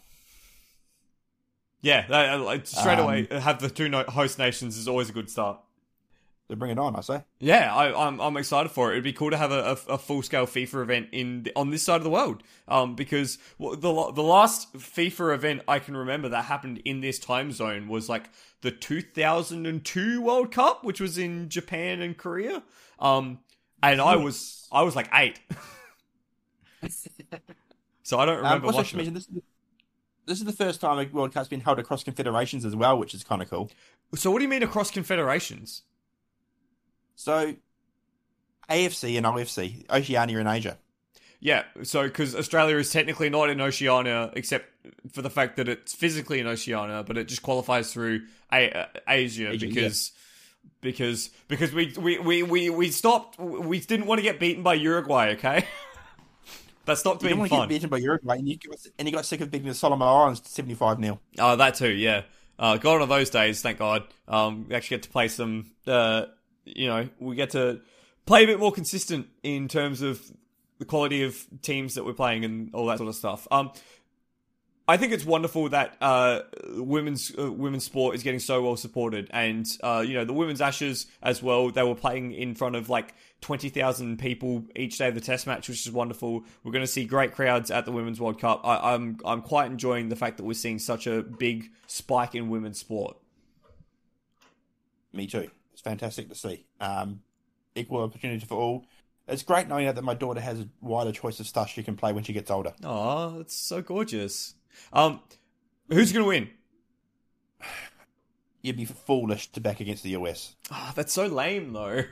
Yeah, 1.81 2.05
uh, 2.09 2.59
straight 2.63 2.97
um, 2.97 3.05
away 3.05 3.27
have 3.29 3.59
the 3.59 3.69
two 3.69 3.91
host 4.09 4.39
nations 4.39 4.75
is 4.75 4.87
always 4.87 5.09
a 5.09 5.13
good 5.13 5.29
start. 5.29 5.59
So 6.47 6.55
bring 6.55 6.71
it 6.71 6.77
on, 6.77 6.95
I 6.95 7.01
say. 7.01 7.23
Yeah, 7.39 7.75
I, 7.75 7.87
am 7.87 7.95
I'm, 7.95 8.21
I'm 8.21 8.37
excited 8.37 8.71
for 8.71 8.89
it. 8.89 8.93
It'd 8.93 9.03
be 9.03 9.13
cool 9.13 9.31
to 9.31 9.37
have 9.37 9.51
a, 9.51 9.77
a, 9.87 9.93
a 9.93 9.97
full 9.97 10.21
scale 10.21 10.45
FIFA 10.45 10.83
event 10.83 11.09
in 11.11 11.43
the, 11.43 11.51
on 11.55 11.71
this 11.71 11.81
side 11.81 11.97
of 11.97 12.03
the 12.03 12.09
world. 12.09 12.43
Um, 12.67 12.95
because 12.95 13.39
the 13.59 13.75
the 13.77 14.23
last 14.23 14.73
FIFA 14.73 15.33
event 15.33 15.61
I 15.67 15.79
can 15.79 15.97
remember 15.97 16.29
that 16.29 16.45
happened 16.45 16.81
in 16.85 17.01
this 17.01 17.17
time 17.17 17.51
zone 17.51 17.87
was 17.87 18.09
like 18.09 18.29
the 18.61 18.71
2002 18.71 20.21
World 20.21 20.51
Cup, 20.51 20.83
which 20.83 21.01
was 21.01 21.17
in 21.17 21.49
Japan 21.49 22.01
and 22.01 22.15
Korea. 22.15 22.63
Um, 22.99 23.39
and 23.83 24.01
I 24.01 24.15
was 24.15 24.67
I 24.71 24.83
was 24.83 24.95
like 24.95 25.09
eight, 25.13 25.39
so 28.03 28.19
I 28.19 28.25
don't 28.25 28.37
um, 28.37 28.43
remember 28.43 28.67
um, 28.67 28.73
watching. 28.73 29.13
This, 29.13 29.27
this 30.25 30.39
is 30.39 30.45
the 30.45 30.53
first 30.53 30.81
time 30.81 30.97
a 30.99 31.09
World 31.11 31.33
Cup's 31.33 31.47
been 31.47 31.61
held 31.61 31.79
across 31.79 32.03
confederations 32.03 32.65
as 32.65 32.75
well, 32.75 32.97
which 32.97 33.13
is 33.13 33.23
kind 33.23 33.41
of 33.41 33.49
cool. 33.49 33.69
So, 34.15 34.31
what 34.31 34.39
do 34.39 34.43
you 34.43 34.49
mean 34.49 34.63
across 34.63 34.91
confederations? 34.91 35.83
So, 37.15 37.55
AFC 38.69 39.17
and 39.17 39.25
OFC, 39.25 39.89
Oceania 39.89 40.39
and 40.39 40.47
Asia. 40.47 40.77
Yeah, 41.39 41.63
so 41.83 42.03
because 42.03 42.35
Australia 42.35 42.77
is 42.77 42.91
technically 42.91 43.29
not 43.29 43.49
in 43.49 43.61
Oceania, 43.61 44.31
except 44.33 44.65
for 45.11 45.21
the 45.21 45.29
fact 45.29 45.57
that 45.57 45.69
it's 45.69 45.93
physically 45.93 46.39
in 46.39 46.47
Oceania, 46.47 47.03
but 47.05 47.17
it 47.17 47.27
just 47.27 47.43
qualifies 47.43 47.93
through 47.93 48.25
a- 48.51 48.71
uh, 48.71 48.85
Asia, 49.07 49.51
Asia, 49.51 49.67
because. 49.67 50.11
Because 50.81 51.29
because 51.47 51.73
we, 51.73 51.93
we 51.97 52.19
we 52.19 52.43
we 52.43 52.69
we 52.69 52.91
stopped. 52.91 53.39
We 53.39 53.79
didn't 53.79 54.05
want 54.05 54.19
to 54.19 54.23
get 54.23 54.39
beaten 54.39 54.63
by 54.63 54.75
Uruguay. 54.75 55.31
Okay, 55.31 55.65
that 56.85 56.97
stopped 56.97 57.23
you 57.23 57.29
being 57.29 57.47
fun. 57.47 57.61
Get 57.61 57.69
beaten 57.69 57.89
by 57.89 57.97
Uruguay, 57.97 58.37
and 58.37 58.47
you, 58.47 58.57
got, 58.57 58.77
and 58.99 59.07
you 59.07 59.13
got 59.13 59.25
sick 59.25 59.41
of 59.41 59.51
beating 59.51 59.67
the 59.67 59.73
Solomon 59.73 60.07
Islands 60.07 60.41
seventy 60.45 60.75
five 60.75 60.99
0 60.99 61.19
Oh, 61.39 61.55
that 61.55 61.75
too. 61.75 61.91
Yeah, 61.91 62.23
uh, 62.59 62.77
got 62.77 62.93
one 62.93 63.01
of 63.01 63.09
those 63.09 63.29
days. 63.29 63.61
Thank 63.61 63.79
God. 63.79 64.03
Um, 64.27 64.67
we 64.69 64.75
actually 64.75 64.97
get 64.97 65.03
to 65.03 65.09
play 65.09 65.27
some. 65.27 65.71
Uh, 65.87 66.25
you 66.65 66.87
know, 66.87 67.09
we 67.19 67.35
get 67.35 67.51
to 67.51 67.81
play 68.25 68.43
a 68.43 68.47
bit 68.47 68.59
more 68.59 68.71
consistent 68.71 69.27
in 69.43 69.67
terms 69.67 70.01
of 70.01 70.21
the 70.79 70.85
quality 70.85 71.23
of 71.23 71.45
teams 71.61 71.95
that 71.95 72.05
we're 72.05 72.13
playing 72.13 72.43
and 72.43 72.73
all 72.73 72.85
that 72.87 72.97
sort 72.97 73.09
of 73.09 73.15
stuff. 73.15 73.47
Um, 73.51 73.71
I 74.87 74.97
think 74.97 75.13
it's 75.13 75.25
wonderful 75.25 75.69
that 75.69 75.97
uh, 75.99 76.41
women's 76.75 77.31
uh, 77.37 77.51
women's 77.51 77.83
sport 77.83 78.15
is 78.15 78.21
getting 78.21 78.39
so 78.39 78.61
well 78.61 78.77
supported, 78.77 79.29
and 79.31 79.65
uh, 79.81 80.03
you 80.05 80.13
know 80.13 80.25
the 80.25 80.33
women's 80.33 80.61
Ashes 80.61 81.07
as 81.23 81.41
well. 81.41 81.71
They 81.71 81.81
were 81.81 81.95
playing 81.95 82.33
in 82.33 82.53
front 82.53 82.75
of 82.75 82.87
like 82.87 83.15
twenty 83.41 83.69
thousand 83.69 84.19
people 84.19 84.63
each 84.75 84.99
day 84.99 85.07
of 85.07 85.15
the 85.15 85.21
Test 85.21 85.47
match, 85.47 85.67
which 85.67 85.85
is 85.87 85.91
wonderful. 85.91 86.43
We're 86.63 86.71
going 86.71 86.83
to 86.83 86.91
see 86.91 87.05
great 87.05 87.33
crowds 87.33 87.71
at 87.71 87.85
the 87.85 87.91
Women's 87.91 88.21
World 88.21 88.39
Cup. 88.39 88.61
I, 88.63 88.93
I'm 88.93 89.17
I'm 89.25 89.41
quite 89.41 89.71
enjoying 89.71 90.09
the 90.09 90.15
fact 90.15 90.37
that 90.37 90.43
we're 90.43 90.53
seeing 90.53 90.77
such 90.77 91.07
a 91.07 91.23
big 91.23 91.71
spike 91.87 92.35
in 92.35 92.49
women's 92.49 92.79
sport. 92.79 93.17
Me 95.13 95.25
too 95.25 95.49
It's 95.73 95.81
fantastic 95.81 96.29
to 96.29 96.35
see. 96.35 96.65
Um, 96.79 97.21
equal 97.73 98.03
opportunity 98.03 98.45
for 98.45 98.55
all. 98.55 98.85
It's 99.27 99.41
great 99.41 99.67
knowing 99.67 99.87
that 99.87 100.03
my 100.03 100.13
daughter 100.13 100.41
has 100.41 100.59
a 100.59 100.67
wider 100.81 101.11
choice 101.11 101.39
of 101.39 101.47
stuff 101.47 101.69
she 101.69 101.81
can 101.81 101.95
play 101.95 102.13
when 102.13 102.23
she 102.23 102.33
gets 102.33 102.51
older. 102.51 102.73
Oh, 102.83 103.37
that's 103.37 103.55
so 103.55 103.81
gorgeous. 103.81 104.53
Um, 104.93 105.21
who's 105.89 106.11
going 106.11 106.23
to 106.23 106.27
win? 106.27 106.49
You'd 108.61 108.77
be 108.77 108.85
foolish 108.85 109.51
to 109.51 109.61
back 109.61 109.79
against 109.79 110.03
the 110.03 110.11
US. 110.11 110.55
Oh, 110.71 110.91
that's 110.95 111.13
so 111.13 111.27
lame, 111.27 111.73
though. 111.73 112.03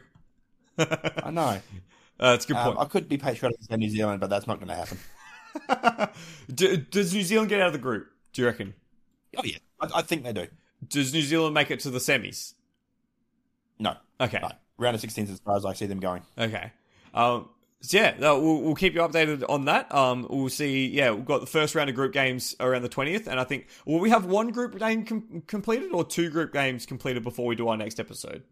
I 0.77 1.31
know. 1.31 1.59
Uh, 2.19 2.31
that's 2.31 2.45
a 2.45 2.49
good 2.49 2.57
point. 2.57 2.77
Um, 2.77 2.83
I 2.83 2.85
could 2.85 3.09
be 3.09 3.17
patriotic 3.17 3.59
against 3.59 3.79
New 3.79 3.89
Zealand, 3.89 4.21
but 4.21 4.29
that's 4.29 4.45
not 4.45 4.59
going 4.59 4.67
to 4.69 4.75
happen. 4.75 6.09
Do, 6.53 6.77
does 6.77 7.13
New 7.13 7.23
Zealand 7.23 7.49
get 7.49 7.59
out 7.59 7.67
of 7.67 7.73
the 7.73 7.79
group? 7.79 8.07
Do 8.31 8.41
you 8.41 8.47
reckon? 8.47 8.75
Oh 9.35 9.41
yeah, 9.43 9.57
I, 9.81 9.89
I 9.95 10.01
think 10.03 10.23
they 10.23 10.31
do. 10.31 10.47
Does 10.87 11.13
New 11.13 11.21
Zealand 11.21 11.53
make 11.53 11.71
it 11.71 11.79
to 11.81 11.89
the 11.89 11.99
semis? 11.99 12.53
No. 13.79 13.95
Okay. 14.21 14.39
No. 14.41 14.51
Round 14.77 14.95
of 14.95 15.01
16 15.01 15.27
as 15.29 15.39
far 15.39 15.57
as 15.57 15.65
I 15.65 15.73
see 15.73 15.85
them 15.85 15.99
going. 15.99 16.21
Okay. 16.37 16.71
Um, 17.13 17.49
yeah, 17.89 18.15
we'll, 18.19 18.61
we'll 18.61 18.75
keep 18.75 18.93
you 18.93 19.01
updated 19.01 19.43
on 19.49 19.65
that. 19.65 19.93
Um, 19.93 20.25
we'll 20.29 20.49
see. 20.49 20.87
Yeah, 20.87 21.11
we've 21.11 21.25
got 21.25 21.41
the 21.41 21.47
first 21.47 21.75
round 21.75 21.89
of 21.89 21.95
group 21.95 22.13
games 22.13 22.55
around 22.59 22.83
the 22.83 22.89
twentieth, 22.89 23.27
and 23.27 23.39
I 23.39 23.43
think 23.43 23.67
will 23.85 23.99
we 23.99 24.09
have 24.09 24.25
one 24.25 24.51
group 24.51 24.77
game 24.79 25.05
com- 25.05 25.43
completed 25.47 25.91
or 25.91 26.05
two 26.05 26.29
group 26.29 26.53
games 26.53 26.85
completed 26.85 27.23
before 27.23 27.45
we 27.45 27.55
do 27.55 27.67
our 27.67 27.77
next 27.77 27.99
episode? 27.99 28.43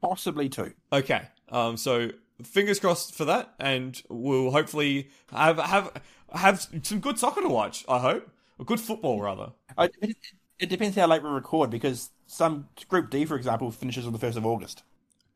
Possibly 0.00 0.48
two. 0.48 0.72
Okay. 0.92 1.22
Um, 1.50 1.76
so 1.76 2.10
fingers 2.42 2.78
crossed 2.78 3.14
for 3.14 3.24
that, 3.26 3.54
and 3.58 4.00
we'll 4.08 4.50
hopefully 4.50 5.10
have 5.32 5.58
have 5.58 5.92
have 6.32 6.66
some 6.82 7.00
good 7.00 7.18
soccer 7.18 7.42
to 7.42 7.48
watch. 7.48 7.84
I 7.88 7.98
hope, 7.98 8.30
or 8.58 8.64
good 8.64 8.80
football 8.80 9.20
rather. 9.20 9.52
It, 9.78 10.16
it 10.58 10.68
depends 10.68 10.96
how 10.96 11.06
late 11.06 11.22
we 11.22 11.28
record 11.28 11.70
because 11.70 12.10
some 12.26 12.68
Group 12.88 13.10
D, 13.10 13.24
for 13.24 13.36
example, 13.36 13.70
finishes 13.70 14.06
on 14.06 14.12
the 14.12 14.18
first 14.18 14.36
of 14.38 14.46
August. 14.46 14.82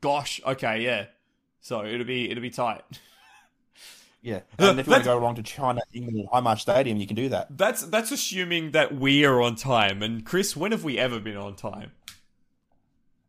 Gosh. 0.00 0.40
Okay. 0.46 0.82
Yeah. 0.82 1.06
So 1.62 1.84
it'll 1.86 2.04
be 2.04 2.30
it'll 2.30 2.42
be 2.42 2.50
tight. 2.50 2.82
Yeah, 4.24 4.42
and 4.56 4.78
if 4.78 4.86
you 4.86 4.92
want 4.92 5.02
to 5.02 5.08
go 5.10 5.18
along 5.18 5.34
to 5.34 5.42
China, 5.42 5.80
England, 5.92 6.28
Hindmarsh 6.32 6.60
Stadium, 6.60 6.98
you 6.98 7.08
can 7.08 7.16
do 7.16 7.28
that. 7.30 7.58
That's 7.58 7.82
that's 7.82 8.12
assuming 8.12 8.70
that 8.70 8.94
we 8.94 9.24
are 9.24 9.42
on 9.42 9.56
time. 9.56 10.00
And 10.00 10.24
Chris, 10.24 10.56
when 10.56 10.70
have 10.70 10.84
we 10.84 10.96
ever 10.96 11.18
been 11.18 11.36
on 11.36 11.56
time? 11.56 11.90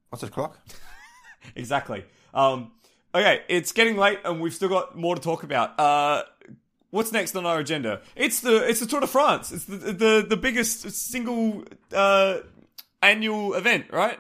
What's 0.10 0.22
the 0.22 0.30
clock? 0.30 0.60
exactly. 1.55 2.05
Um, 2.31 2.73
okay, 3.15 3.41
it's 3.47 3.72
getting 3.72 3.97
late, 3.97 4.19
and 4.23 4.39
we've 4.39 4.53
still 4.53 4.69
got 4.69 4.95
more 4.95 5.15
to 5.15 5.22
talk 5.22 5.41
about. 5.41 5.80
Uh, 5.80 6.26
what's 6.91 7.11
next 7.11 7.35
on 7.35 7.47
our 7.47 7.57
agenda? 7.57 8.01
It's 8.15 8.41
the 8.41 8.57
it's 8.57 8.80
the 8.80 8.85
Tour 8.85 9.01
de 9.01 9.07
France. 9.07 9.51
It's 9.51 9.65
the 9.65 9.77
the, 9.77 10.26
the 10.30 10.38
biggest 10.38 10.91
single 10.91 11.64
uh, 11.91 12.41
annual 13.01 13.55
event, 13.55 13.85
right? 13.91 14.19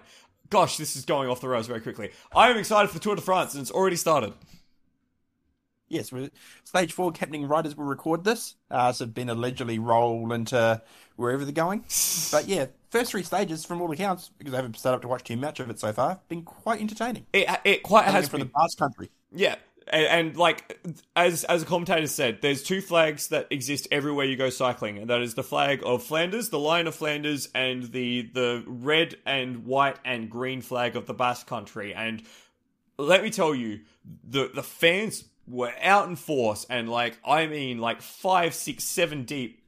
Gosh, 0.53 0.77
this 0.77 0.95
is 0.95 1.03
going 1.03 1.29
off 1.29 1.41
the 1.41 1.47
rails 1.47 1.65
very 1.65 1.81
quickly. 1.81 2.11
I 2.35 2.51
am 2.51 2.57
excited 2.57 2.89
for 2.89 2.93
the 2.93 2.99
Tour 2.99 3.15
de 3.15 3.23
France, 3.23 3.55
and 3.55 3.61
it's 3.63 3.71
already 3.71 3.95
started. 3.95 4.33
Yes, 5.89 6.13
stage 6.63 6.93
four 6.93 7.11
captaining 7.11 7.47
riders 7.47 7.75
will 7.75 7.85
record 7.85 8.23
this. 8.23 8.53
Uh, 8.69 8.91
so 8.91 9.07
been 9.07 9.31
allegedly 9.31 9.79
roll 9.79 10.31
into 10.31 10.79
wherever 11.15 11.43
they're 11.43 11.51
going. 11.51 11.79
but 12.31 12.47
yeah, 12.47 12.67
first 12.91 13.09
three 13.09 13.23
stages, 13.23 13.65
from 13.65 13.81
all 13.81 13.91
accounts, 13.91 14.29
because 14.37 14.53
I 14.53 14.57
haven't 14.57 14.77
set 14.77 14.93
up 14.93 15.01
to 15.01 15.07
watch 15.07 15.23
too 15.23 15.37
much 15.37 15.59
of 15.59 15.71
it 15.71 15.79
so 15.79 15.91
far, 15.91 16.19
been 16.29 16.43
quite 16.43 16.81
entertaining. 16.81 17.25
It 17.33 17.49
it 17.65 17.81
quite 17.81 18.05
Coming 18.05 18.21
has 18.21 18.29
from 18.29 18.41
been. 18.41 18.47
the 18.49 18.53
Basque 18.53 18.77
country. 18.77 19.09
Yeah, 19.31 19.55
and, 19.87 20.05
and 20.05 20.37
like 20.37 20.79
as 21.15 21.43
as 21.45 21.63
a 21.63 21.65
commentator 21.65 22.07
said, 22.07 22.39
there's 22.41 22.63
two 22.63 22.81
flags 22.81 23.27
that 23.29 23.47
exist 23.49 23.87
everywhere 23.91 24.25
you 24.25 24.35
go 24.35 24.49
cycling, 24.49 24.97
and 24.97 25.09
that 25.09 25.21
is 25.21 25.33
the 25.33 25.43
flag 25.43 25.81
of 25.85 26.03
Flanders, 26.03 26.49
the 26.49 26.59
Lion 26.59 26.87
of 26.87 26.95
Flanders, 26.95 27.49
and 27.53 27.91
the 27.91 28.29
the 28.33 28.63
red 28.67 29.15
and 29.25 29.65
white 29.65 29.97
and 30.05 30.29
green 30.29 30.61
flag 30.61 30.95
of 30.95 31.05
the 31.05 31.13
Basque 31.13 31.47
Country. 31.47 31.93
And 31.93 32.23
let 32.97 33.23
me 33.23 33.29
tell 33.29 33.55
you, 33.55 33.81
the 34.23 34.51
the 34.53 34.63
fans 34.63 35.25
were 35.47 35.73
out 35.81 36.07
in 36.07 36.15
force, 36.15 36.65
and 36.69 36.89
like 36.89 37.17
I 37.25 37.47
mean, 37.47 37.79
like 37.79 38.01
five, 38.01 38.53
six, 38.53 38.83
seven 38.83 39.23
deep 39.23 39.62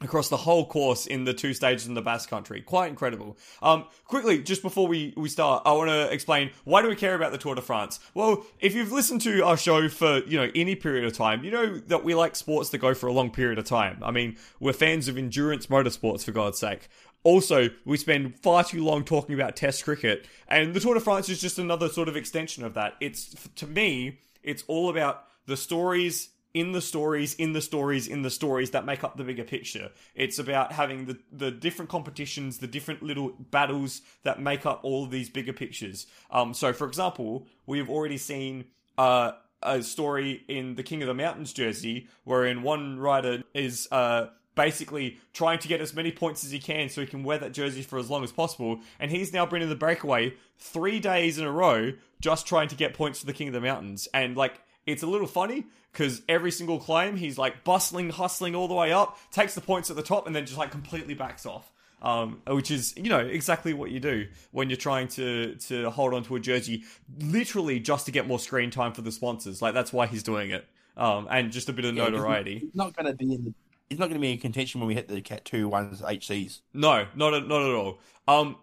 across 0.00 0.28
the 0.28 0.36
whole 0.36 0.64
course 0.66 1.06
in 1.06 1.24
the 1.24 1.34
two 1.34 1.52
stages 1.54 1.86
in 1.86 1.94
the 1.94 2.02
Basque 2.02 2.30
Country. 2.30 2.60
Quite 2.60 2.88
incredible. 2.88 3.36
Um, 3.62 3.86
quickly, 4.04 4.42
just 4.42 4.62
before 4.62 4.86
we, 4.86 5.12
we 5.16 5.28
start, 5.28 5.62
I 5.66 5.72
want 5.72 5.90
to 5.90 6.12
explain 6.12 6.50
why 6.64 6.82
do 6.82 6.88
we 6.88 6.96
care 6.96 7.14
about 7.14 7.32
the 7.32 7.38
Tour 7.38 7.54
de 7.54 7.62
France? 7.62 7.98
Well, 8.14 8.46
if 8.60 8.74
you've 8.74 8.92
listened 8.92 9.22
to 9.22 9.44
our 9.44 9.56
show 9.56 9.88
for, 9.88 10.18
you 10.20 10.38
know, 10.38 10.50
any 10.54 10.74
period 10.74 11.04
of 11.04 11.12
time, 11.12 11.44
you 11.44 11.50
know 11.50 11.78
that 11.78 12.04
we 12.04 12.14
like 12.14 12.36
sports 12.36 12.70
that 12.70 12.78
go 12.78 12.94
for 12.94 13.08
a 13.08 13.12
long 13.12 13.30
period 13.30 13.58
of 13.58 13.64
time. 13.64 13.98
I 14.02 14.10
mean, 14.10 14.36
we're 14.60 14.72
fans 14.72 15.08
of 15.08 15.18
endurance 15.18 15.66
motorsports, 15.66 16.24
for 16.24 16.32
God's 16.32 16.58
sake. 16.58 16.88
Also, 17.24 17.68
we 17.84 17.96
spend 17.96 18.38
far 18.38 18.64
too 18.64 18.84
long 18.84 19.04
talking 19.04 19.34
about 19.34 19.56
test 19.56 19.84
cricket, 19.84 20.26
and 20.46 20.74
the 20.74 20.80
Tour 20.80 20.94
de 20.94 21.00
France 21.00 21.28
is 21.28 21.40
just 21.40 21.58
another 21.58 21.88
sort 21.88 22.08
of 22.08 22.16
extension 22.16 22.64
of 22.64 22.74
that. 22.74 22.94
It's, 23.00 23.34
to 23.56 23.66
me, 23.66 24.20
it's 24.42 24.62
all 24.68 24.88
about 24.88 25.24
the 25.46 25.56
stories 25.56 26.30
in 26.54 26.72
the 26.72 26.80
stories, 26.80 27.34
in 27.34 27.52
the 27.52 27.60
stories, 27.60 28.08
in 28.08 28.22
the 28.22 28.30
stories 28.30 28.70
that 28.70 28.84
make 28.84 29.04
up 29.04 29.16
the 29.16 29.24
bigger 29.24 29.44
picture. 29.44 29.90
It's 30.14 30.38
about 30.38 30.72
having 30.72 31.06
the, 31.06 31.18
the 31.30 31.50
different 31.50 31.90
competitions, 31.90 32.58
the 32.58 32.66
different 32.66 33.02
little 33.02 33.32
battles 33.38 34.02
that 34.22 34.40
make 34.40 34.64
up 34.66 34.80
all 34.82 35.04
of 35.04 35.10
these 35.10 35.28
bigger 35.28 35.52
pictures. 35.52 36.06
Um, 36.30 36.54
so, 36.54 36.72
for 36.72 36.86
example, 36.86 37.46
we've 37.66 37.90
already 37.90 38.18
seen 38.18 38.64
uh, 38.96 39.32
a 39.62 39.82
story 39.82 40.44
in 40.48 40.74
the 40.74 40.82
King 40.82 41.02
of 41.02 41.08
the 41.08 41.14
Mountains 41.14 41.52
jersey, 41.52 42.08
wherein 42.24 42.62
one 42.62 42.98
rider 42.98 43.42
is 43.54 43.88
uh, 43.92 44.28
basically 44.54 45.18
trying 45.32 45.58
to 45.60 45.68
get 45.68 45.80
as 45.80 45.94
many 45.94 46.10
points 46.10 46.44
as 46.44 46.50
he 46.50 46.58
can 46.58 46.88
so 46.88 47.00
he 47.00 47.06
can 47.06 47.22
wear 47.22 47.38
that 47.38 47.52
jersey 47.52 47.82
for 47.82 47.98
as 47.98 48.10
long 48.10 48.24
as 48.24 48.32
possible. 48.32 48.80
And 48.98 49.10
he's 49.10 49.32
now 49.32 49.46
been 49.46 49.62
in 49.62 49.68
the 49.68 49.76
breakaway 49.76 50.34
three 50.58 50.98
days 50.98 51.38
in 51.38 51.44
a 51.44 51.52
row 51.52 51.92
just 52.20 52.46
trying 52.46 52.68
to 52.68 52.74
get 52.74 52.94
points 52.94 53.20
for 53.20 53.26
the 53.26 53.32
King 53.32 53.48
of 53.48 53.54
the 53.54 53.60
Mountains. 53.60 54.08
And 54.12 54.36
like, 54.36 54.60
it's 54.88 55.02
a 55.02 55.06
little 55.06 55.26
funny 55.26 55.66
because 55.92 56.22
every 56.28 56.50
single 56.50 56.80
climb 56.80 57.16
he's 57.16 57.36
like 57.36 57.62
bustling, 57.62 58.10
hustling 58.10 58.54
all 58.54 58.68
the 58.68 58.74
way 58.74 58.92
up, 58.92 59.18
takes 59.30 59.54
the 59.54 59.60
points 59.60 59.90
at 59.90 59.96
the 59.96 60.02
top, 60.02 60.26
and 60.26 60.34
then 60.34 60.46
just 60.46 60.58
like 60.58 60.70
completely 60.70 61.14
backs 61.14 61.46
off. 61.46 61.70
Um, 62.00 62.42
which 62.46 62.70
is 62.70 62.94
you 62.96 63.08
know 63.08 63.18
exactly 63.18 63.72
what 63.72 63.90
you 63.90 63.98
do 63.98 64.28
when 64.52 64.70
you're 64.70 64.76
trying 64.76 65.08
to 65.08 65.56
to 65.56 65.90
hold 65.90 66.14
on 66.14 66.22
to 66.24 66.36
a 66.36 66.40
jersey, 66.40 66.84
literally 67.18 67.80
just 67.80 68.06
to 68.06 68.12
get 68.12 68.26
more 68.26 68.38
screen 68.38 68.70
time 68.70 68.92
for 68.92 69.02
the 69.02 69.12
sponsors. 69.12 69.60
Like 69.60 69.74
that's 69.74 69.92
why 69.92 70.06
he's 70.06 70.22
doing 70.22 70.50
it, 70.50 70.64
um, 70.96 71.26
and 71.30 71.50
just 71.50 71.68
a 71.68 71.72
bit 71.72 71.84
of 71.84 71.94
Yeah, 71.94 72.08
notoriety. 72.08 72.60
He's 72.60 72.74
not 72.74 72.96
going 72.96 73.06
to 73.06 73.14
be 73.14 73.34
in 73.34 73.44
the. 73.44 73.54
He's 73.90 73.98
not 73.98 74.06
going 74.06 74.20
to 74.20 74.20
be 74.20 74.32
in 74.32 74.38
contention 74.38 74.80
when 74.80 74.86
we 74.88 74.94
hit 74.94 75.08
the 75.08 75.20
Cat 75.20 75.44
Two 75.44 75.68
ones 75.68 76.00
HCs. 76.00 76.60
No, 76.72 77.06
not 77.16 77.34
at, 77.34 77.48
not 77.48 77.62
at 77.62 77.74
all. 77.74 77.98
Um, 78.28 78.56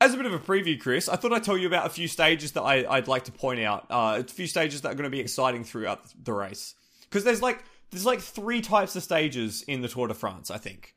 as 0.00 0.14
a 0.14 0.16
bit 0.16 0.26
of 0.26 0.34
a 0.34 0.38
preview, 0.38 0.78
Chris, 0.78 1.08
I 1.08 1.16
thought 1.16 1.32
I'd 1.32 1.44
tell 1.44 1.56
you 1.56 1.66
about 1.66 1.86
a 1.86 1.90
few 1.90 2.08
stages 2.08 2.52
that 2.52 2.62
I, 2.62 2.84
I'd 2.88 3.08
like 3.08 3.24
to 3.24 3.32
point 3.32 3.60
out. 3.60 3.86
Uh, 3.90 4.22
a 4.24 4.24
few 4.24 4.46
stages 4.46 4.82
that 4.82 4.92
are 4.92 4.94
going 4.94 5.04
to 5.04 5.10
be 5.10 5.20
exciting 5.20 5.64
throughout 5.64 6.02
the 6.22 6.32
race 6.32 6.74
because 7.02 7.24
there's 7.24 7.42
like 7.42 7.64
there's 7.90 8.06
like 8.06 8.20
three 8.20 8.60
types 8.60 8.96
of 8.96 9.02
stages 9.02 9.62
in 9.62 9.82
the 9.82 9.88
Tour 9.88 10.08
de 10.08 10.14
France. 10.14 10.50
I 10.50 10.58
think. 10.58 10.94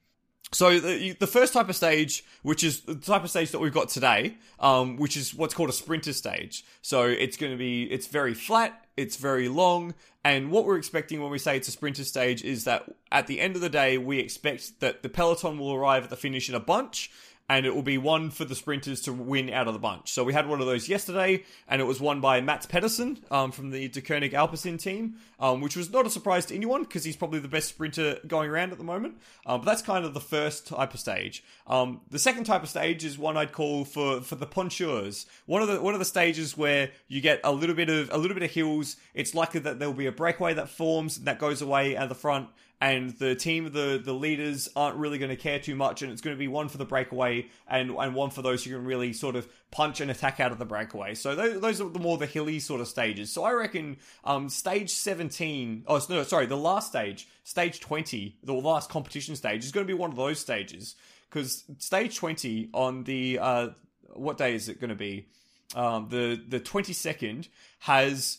So 0.54 0.80
the, 0.80 1.12
the 1.12 1.28
first 1.28 1.52
type 1.52 1.68
of 1.68 1.76
stage, 1.76 2.24
which 2.42 2.64
is 2.64 2.82
the 2.82 2.96
type 2.96 3.24
of 3.24 3.30
stage 3.30 3.52
that 3.52 3.60
we've 3.60 3.74
got 3.74 3.90
today, 3.90 4.38
um, 4.60 4.96
which 4.96 5.18
is 5.18 5.36
what's 5.36 5.54
called 5.54 5.70
a 5.70 5.74
sprinter 5.74 6.14
stage. 6.14 6.64
So 6.82 7.04
it's 7.04 7.36
going 7.36 7.52
to 7.52 7.58
be 7.58 7.84
it's 7.84 8.08
very 8.08 8.34
flat, 8.34 8.86
it's 8.96 9.18
very 9.18 9.50
long, 9.50 9.94
and 10.24 10.50
what 10.50 10.66
we're 10.66 10.78
expecting 10.78 11.22
when 11.22 11.32
we 11.32 11.40
say 11.40 11.58
it's 11.58 11.68
a 11.68 11.72
sprinter 11.72 12.04
stage 12.06 12.44
is 12.44 12.64
that 12.64 12.84
at 13.12 13.28
the 13.28 13.42
end 13.42 13.56
of 13.56 13.62
the 13.62 13.70
day, 13.70 13.98
we 13.98 14.20
expect 14.20 14.80
that 14.80 15.04
the 15.04 15.10
peloton 15.10 15.58
will 15.58 15.74
arrive 15.74 16.06
at 16.06 16.10
the 16.10 16.16
finish 16.16 16.48
in 16.48 16.56
a 16.56 16.60
bunch, 16.60 17.12
and 17.50 17.66
it 17.66 17.74
will 17.74 17.84
be 17.84 17.98
one 17.98 18.30
for 18.30 18.44
the 18.44 18.56
sprinters 18.56 19.02
to 19.02 19.14
win 19.14 19.50
out 19.50 19.68
of 19.68 19.74
the 19.74 19.80
bunch. 19.80 20.12
So 20.12 20.24
we 20.24 20.34
had 20.34 20.48
one 20.48 20.60
of 20.60 20.66
those 20.66 20.90
yesterday, 20.90 21.44
and 21.68 21.82
it 21.82 21.86
was 21.86 22.02
won 22.02 22.20
by 22.20 22.42
Mads 22.42 22.66
Pedersen 22.66 23.20
um, 23.32 23.52
from 23.52 23.72
the 23.72 23.88
Deceuninck 23.88 24.34
Alpecin 24.34 24.80
team, 24.80 25.16
um, 25.40 25.62
which 25.62 25.78
was 25.78 25.92
not 25.92 26.06
a 26.06 26.10
surprise 26.10 26.46
to 26.48 26.56
anyone 26.56 26.84
because 26.84 27.06
he's 27.06 27.16
probably 27.16 27.40
the 27.40 27.48
best 27.48 27.70
sprinter 27.70 28.20
going 28.28 28.50
around 28.50 28.74
at 28.74 28.78
the 28.78 28.84
moment. 28.84 29.18
Um, 29.46 29.62
but 29.62 29.66
that's 29.66 29.82
kind 29.82 30.04
of 30.04 30.14
the 30.14 30.20
first 30.20 30.68
type 30.68 30.94
of 30.94 31.00
stage. 31.00 31.44
Um, 31.68 32.02
the 32.10 32.20
second 32.20 32.44
type 32.44 32.64
of 32.64 32.70
stage 32.70 33.06
is 33.06 33.18
one 33.18 33.38
I'd 33.38 33.54
call 33.54 33.86
for 33.86 34.22
for 34.22 34.36
the 34.36 34.46
puncheurs. 34.46 35.26
One 35.46 35.62
of 35.62 35.70
the 35.70 35.82
one 35.82 35.94
of 35.94 36.00
the 36.00 36.06
stages 36.06 36.58
where 36.58 36.92
you 37.08 37.22
get 37.22 37.40
a 37.44 37.52
little 37.52 37.76
bit 37.76 37.90
of 37.90 38.10
a 38.12 38.18
little 38.18 38.36
bit 38.36 38.44
of 38.44 38.52
hills. 38.52 38.98
It's 39.14 39.34
likely 39.34 39.62
that 39.62 39.80
there 39.80 39.88
will 39.88 39.96
be 39.96 40.06
a 40.08 40.12
breakaway 40.12 40.54
that 40.56 40.70
forms 40.70 41.20
that 41.20 41.40
goes 41.40 41.62
away 41.62 41.96
at 41.96 42.10
the 42.10 42.16
front 42.16 42.50
and 42.80 43.10
the 43.18 43.34
team, 43.34 43.72
the 43.72 44.00
the 44.04 44.14
leaders 44.14 44.70
aren't 44.76 44.98
really 44.98 45.18
going 45.18 45.30
to 45.30 45.36
care 45.36 45.58
too 45.58 45.76
much, 45.76 46.04
and 46.04 46.12
it's 46.12 46.22
going 46.22 46.36
to 46.36 46.40
be 46.40 46.48
one 46.48 46.70
for 46.70 46.78
the 46.78 46.86
breakaway 46.86 47.48
and 47.68 47.90
and 47.90 48.14
one 48.14 48.30
for 48.30 48.44
those 48.44 48.64
who 48.64 48.70
can 48.70 48.86
really 48.86 49.14
sort 49.14 49.36
of 49.36 49.48
punch 49.72 50.00
and 50.00 50.12
attack 50.12 50.40
out 50.40 50.52
of 50.52 50.60
the 50.60 50.66
breakaway. 50.66 51.16
So 51.16 51.34
those, 51.34 51.60
those 51.60 51.82
are 51.82 51.90
the 51.90 52.00
more 52.00 52.18
the 52.18 52.28
hilly 52.28 52.60
sort 52.60 52.80
of 52.80 52.88
stages. 52.88 53.32
So 53.32 53.44
I 53.44 53.54
reckon 53.54 53.98
um, 54.24 54.48
stage 54.48 54.92
seventeen, 54.92 55.86
oh 55.88 56.00
no, 56.08 56.22
sorry, 56.22 56.46
the 56.46 56.56
last 56.56 56.90
stage, 56.90 57.28
stage 57.44 57.80
twenty, 57.80 58.38
the 58.44 58.54
last 58.54 58.92
competition 58.92 59.36
stage 59.36 59.66
is 59.66 59.72
going 59.72 59.86
to 59.88 59.92
be 59.92 59.98
one 59.98 60.12
of 60.12 60.18
those 60.18 60.40
stages 60.40 60.96
because 61.30 61.64
stage 61.80 62.16
twenty 62.16 62.70
on 62.74 63.06
the 63.06 63.40
uh, 63.40 63.70
what 64.14 64.38
day 64.38 64.54
is 64.54 64.70
it 64.70 64.80
going 64.80 64.90
to 64.90 64.96
be? 64.96 65.28
Um, 65.76 66.10
the 66.10 66.40
the 66.48 66.60
twenty 66.60 66.94
second 66.94 67.48
has 67.80 68.38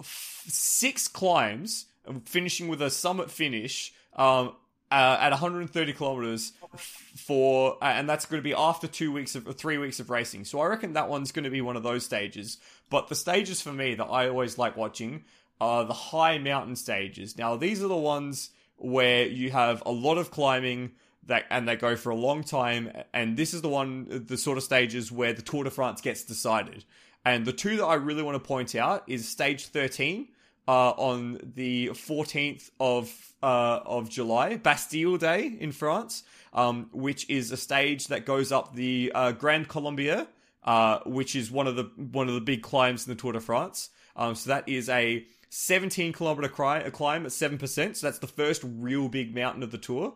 f- 0.00 0.42
six 0.48 1.06
climbs 1.06 1.86
finishing 2.24 2.68
with 2.68 2.82
a 2.82 2.90
summit 2.90 3.30
finish 3.30 3.92
um, 4.14 4.54
uh, 4.90 5.18
at 5.20 5.30
130 5.30 5.92
kilometers 5.92 6.52
for, 6.76 7.76
uh, 7.82 7.86
and 7.86 8.08
that's 8.08 8.26
going 8.26 8.40
to 8.40 8.44
be 8.44 8.54
after 8.54 8.86
two 8.86 9.12
weeks 9.12 9.34
of 9.34 9.56
three 9.56 9.78
weeks 9.78 9.98
of 10.00 10.10
racing. 10.10 10.44
So 10.44 10.60
I 10.60 10.66
reckon 10.66 10.92
that 10.92 11.08
one's 11.08 11.32
going 11.32 11.44
to 11.44 11.50
be 11.50 11.60
one 11.60 11.76
of 11.76 11.82
those 11.82 12.04
stages. 12.04 12.58
But 12.88 13.08
the 13.08 13.14
stages 13.14 13.60
for 13.60 13.72
me 13.72 13.94
that 13.94 14.04
I 14.04 14.28
always 14.28 14.58
like 14.58 14.76
watching 14.76 15.24
are 15.60 15.84
the 15.84 15.94
high 15.94 16.38
mountain 16.38 16.76
stages. 16.76 17.36
Now 17.36 17.56
these 17.56 17.82
are 17.82 17.88
the 17.88 17.96
ones 17.96 18.50
where 18.76 19.26
you 19.26 19.50
have 19.50 19.82
a 19.86 19.90
lot 19.90 20.18
of 20.18 20.30
climbing 20.30 20.92
that 21.26 21.44
and 21.50 21.66
they 21.66 21.76
go 21.76 21.96
for 21.96 22.10
a 22.10 22.16
long 22.16 22.44
time. 22.44 22.92
And 23.12 23.36
this 23.36 23.54
is 23.54 23.62
the 23.62 23.68
one, 23.68 24.24
the 24.26 24.36
sort 24.36 24.58
of 24.58 24.64
stages 24.64 25.10
where 25.10 25.32
the 25.32 25.42
Tour 25.42 25.64
de 25.64 25.70
France 25.70 26.00
gets 26.00 26.22
decided. 26.22 26.84
And 27.24 27.44
the 27.44 27.52
two 27.52 27.76
that 27.78 27.84
I 27.84 27.94
really 27.94 28.22
want 28.22 28.36
to 28.36 28.46
point 28.46 28.76
out 28.76 29.02
is 29.08 29.28
stage 29.28 29.66
13 29.66 30.28
uh, 30.68 30.90
on 30.90 31.52
the 31.54 31.88
14th 31.88 32.70
of 32.80 33.34
uh, 33.42 33.80
of 33.84 34.10
July, 34.10 34.56
Bastille 34.56 35.16
Day 35.16 35.56
in 35.60 35.70
France, 35.72 36.24
um, 36.52 36.88
which 36.92 37.28
is 37.30 37.52
a 37.52 37.56
stage 37.56 38.08
that 38.08 38.26
goes 38.26 38.50
up 38.50 38.74
the 38.74 39.12
uh, 39.14 39.32
Grand 39.32 39.68
Colombier, 39.68 40.26
uh, 40.64 40.98
which 41.06 41.36
is 41.36 41.50
one 41.50 41.66
of 41.66 41.76
the 41.76 41.84
one 41.96 42.28
of 42.28 42.34
the 42.34 42.40
big 42.40 42.62
climbs 42.62 43.06
in 43.06 43.14
the 43.14 43.20
Tour 43.20 43.32
de 43.32 43.40
France. 43.40 43.90
Um, 44.16 44.34
so 44.34 44.48
that 44.50 44.68
is 44.68 44.88
a 44.88 45.24
17 45.50 46.12
kilometer 46.12 46.48
climb, 46.48 46.90
climb 46.90 47.26
at 47.26 47.32
7%. 47.32 47.96
So 47.96 48.06
that's 48.06 48.18
the 48.18 48.26
first 48.26 48.62
real 48.64 49.08
big 49.08 49.34
mountain 49.34 49.62
of 49.62 49.70
the 49.70 49.78
tour. 49.78 50.14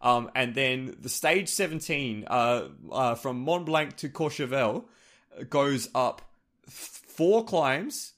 Um, 0.00 0.30
and 0.34 0.54
then 0.54 0.96
the 1.00 1.08
stage 1.08 1.48
17 1.48 2.24
uh, 2.28 2.68
uh, 2.90 3.14
from 3.16 3.40
Mont 3.40 3.66
Blanc 3.66 3.96
to 3.98 4.08
Courchevel 4.08 4.84
goes 5.50 5.88
up 5.94 6.22
four 6.68 7.44
climbs, 7.44 8.12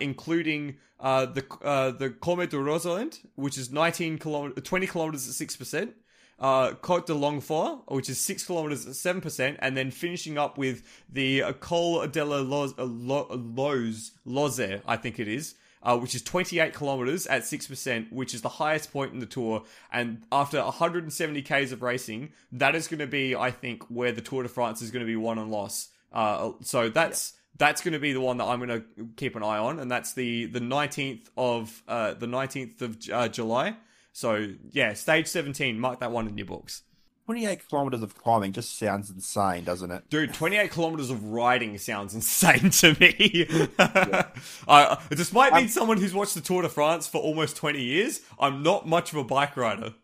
including 0.00 0.76
uh, 1.00 1.26
the 1.26 1.44
uh, 1.62 1.90
the 1.90 2.10
Cormet 2.10 2.50
de 2.50 2.56
Roselend, 2.56 3.20
which 3.34 3.56
is 3.56 3.70
19 3.70 4.18
kilometers, 4.18 4.62
20 4.62 4.86
kilometers 4.86 5.28
at 5.28 5.34
six 5.34 5.56
percent. 5.56 5.94
Uh, 6.38 6.72
Côte 6.72 7.04
de 7.04 7.12
Longfort, 7.12 7.82
which 7.88 8.08
is 8.08 8.18
six 8.18 8.44
kilometers 8.44 8.86
at 8.86 8.94
seven 8.94 9.20
percent, 9.20 9.58
and 9.60 9.76
then 9.76 9.90
finishing 9.90 10.38
up 10.38 10.56
with 10.56 10.82
the 11.12 11.42
uh, 11.42 11.52
Col 11.52 12.06
de 12.06 12.24
la 12.24 12.38
Loz, 12.38 12.74
uh, 12.78 12.84
Loz, 12.84 14.12
Loze, 14.24 14.80
I 14.86 14.96
think 14.96 15.18
it 15.18 15.28
is, 15.28 15.54
uh, 15.82 15.98
which 15.98 16.14
is 16.14 16.22
28 16.22 16.72
kilometers 16.74 17.26
at 17.26 17.42
6%, 17.42 18.12
which 18.12 18.34
is 18.34 18.42
the 18.42 18.48
highest 18.48 18.92
point 18.92 19.12
in 19.12 19.18
the 19.18 19.26
tour. 19.26 19.64
And 19.92 20.22
after 20.30 20.62
170 20.62 21.42
Ks 21.42 21.72
of 21.72 21.82
racing, 21.82 22.32
that 22.52 22.74
is 22.74 22.88
going 22.88 23.00
to 23.00 23.06
be, 23.06 23.34
I 23.34 23.50
think, 23.50 23.84
where 23.84 24.12
the 24.12 24.20
Tour 24.20 24.42
de 24.42 24.48
France 24.48 24.82
is 24.82 24.90
going 24.90 25.00
to 25.00 25.06
be 25.06 25.16
won 25.16 25.38
and 25.38 25.50
lost. 25.50 25.90
Uh, 26.12 26.52
so 26.62 26.88
that's. 26.88 27.34
That's 27.58 27.82
going 27.82 27.92
to 27.92 27.98
be 27.98 28.12
the 28.12 28.20
one 28.20 28.38
that 28.38 28.44
I'm 28.44 28.58
going 28.58 28.80
to 28.80 29.08
keep 29.16 29.36
an 29.36 29.42
eye 29.42 29.58
on, 29.58 29.80
and 29.80 29.90
that's 29.90 30.14
the 30.14 30.46
the 30.46 30.60
19th 30.60 31.28
of 31.36 31.82
uh, 31.86 32.14
the 32.14 32.26
19th 32.26 32.80
of 32.80 32.98
uh, 33.12 33.28
July. 33.28 33.76
So 34.12 34.48
yeah, 34.70 34.94
stage 34.94 35.26
17. 35.26 35.78
Mark 35.78 36.00
that 36.00 36.12
one 36.12 36.26
in 36.26 36.36
your 36.36 36.46
books. 36.46 36.82
28 37.30 37.68
kilometers 37.68 38.02
of 38.02 38.16
climbing 38.16 38.50
just 38.50 38.76
sounds 38.76 39.08
insane, 39.08 39.62
doesn't 39.62 39.92
it? 39.92 40.10
Dude, 40.10 40.34
28 40.34 40.68
kilometers 40.72 41.10
of 41.10 41.22
riding 41.26 41.78
sounds 41.78 42.12
insane 42.12 42.70
to 42.70 42.96
me. 42.98 43.46
yeah. 43.78 44.26
I, 44.66 44.98
despite 45.10 45.54
being 45.54 45.68
someone 45.68 45.98
who's 45.98 46.12
watched 46.12 46.34
the 46.34 46.40
Tour 46.40 46.62
de 46.62 46.68
France 46.68 47.06
for 47.06 47.18
almost 47.18 47.54
20 47.54 47.80
years, 47.80 48.22
I'm 48.40 48.64
not 48.64 48.88
much 48.88 49.12
of 49.12 49.18
a 49.18 49.22
bike 49.22 49.56
rider. 49.56 49.94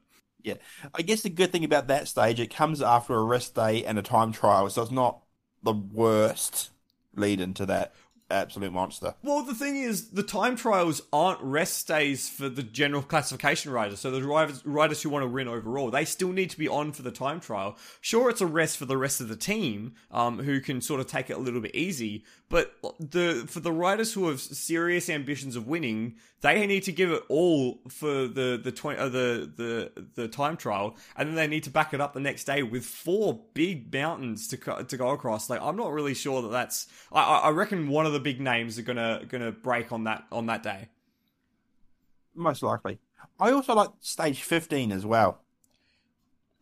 Yeah. 0.41 0.55
I 0.95 1.03
guess 1.03 1.23
the 1.23 1.29
good 1.29 1.51
thing 1.51 1.65
about 1.65 1.89
that 1.89 2.07
stage, 2.07 2.39
it 2.39 2.55
comes 2.55 2.81
after 2.81 3.15
a 3.15 3.25
rest 3.25 3.57
day 3.57 3.85
and 3.85 3.99
a 3.99 4.03
time 4.03 4.31
trial, 4.31 4.71
so 4.71 4.83
it's 4.83 4.93
not 4.93 5.25
the 5.65 5.73
worst 5.73 6.71
lead 7.19 7.41
into 7.41 7.67
that 7.67 7.95
absolute 8.31 8.73
monster. 8.73 9.15
Well, 9.23 9.43
the 9.43 9.55
thing 9.55 9.77
is, 9.77 10.11
the 10.11 10.23
time 10.23 10.57
trials 10.57 11.03
aren't 11.13 11.41
rest 11.41 11.87
days 11.87 12.29
for 12.29 12.49
the 12.49 12.63
general 12.63 13.03
classification 13.03 13.73
riders. 13.73 14.01
So 14.01 14.11
the 14.11 14.23
riders, 14.23 14.65
riders 14.65 15.03
who 15.03 15.11
want 15.11 15.23
to 15.23 15.29
win 15.29 15.49
overall, 15.49 15.91
they 15.91 16.05
still 16.05 16.33
need 16.33 16.51
to 16.51 16.59
be 16.59 16.69
on 16.69 16.93
for 16.93 17.03
the 17.03 17.11
time 17.11 17.41
trial. 17.41 17.77
Sure, 18.01 18.31
it's 18.31 18.41
a 18.41 18.47
rest 18.47 18.77
for 18.77 18.85
the 18.85 18.97
rest 18.97 19.21
of 19.21 19.29
the 19.29 19.37
team, 19.37 19.95
um, 20.11 20.39
who 20.39 20.61
can 20.61 20.81
sort 20.81 21.01
of 21.01 21.07
take 21.07 21.31
it 21.31 21.37
a 21.37 21.41
little 21.41 21.61
bit 21.61 21.75
easy. 21.75 22.25
But 22.49 22.75
the 23.01 23.45
for 23.49 23.59
the 23.59 23.73
riders 23.73 24.13
who 24.13 24.29
have 24.29 24.41
serious 24.41 25.11
ambitions 25.11 25.57
of 25.57 25.67
winning, 25.67 26.15
they 26.43 26.65
need 26.67 26.85
to 26.85 26.93
give 26.93 27.11
it 27.11 27.25
all 27.29 27.81
for 27.89 28.29
the 28.29 28.61
the 28.63 28.71
twenty 28.71 29.01
uh, 29.01 29.09
the 29.09 29.51
the 29.57 30.07
the 30.15 30.29
time 30.29 30.57
trial, 30.57 30.97
and 31.17 31.29
then 31.29 31.35
they 31.35 31.49
need 31.49 31.65
to 31.65 31.71
back 31.71 31.93
it 31.93 32.01
up 32.01 32.15
the 32.15 32.21
next 32.21 32.45
day 32.45 32.63
with 32.63 32.85
four 32.85 33.41
big 33.55 33.93
mountains 33.93 34.47
to 34.49 34.57
to 34.57 34.97
go 34.97 35.09
across. 35.09 35.51
Like 35.51 35.61
I'm 35.61 35.77
not 35.77 35.91
really 35.91 36.15
sure 36.15 36.41
that 36.43 36.53
that's. 36.53 36.87
I 37.11 37.23
I 37.23 37.51
reckon 37.51 37.89
one 37.89 38.07
of 38.07 38.13
the 38.13 38.16
big 38.19 38.41
names 38.41 38.79
are 38.79 38.83
gonna 38.83 39.23
gonna 39.29 39.53
break 39.53 39.93
on 39.93 40.05
that 40.05 40.25
on 40.31 40.47
that 40.47 40.63
day. 40.63 40.89
Most 42.35 42.63
likely. 42.63 42.99
I 43.41 43.51
also 43.51 43.75
like 43.75 43.91
stage 44.01 44.43
15 44.43 44.93
as 44.93 45.07
well. 45.07 45.41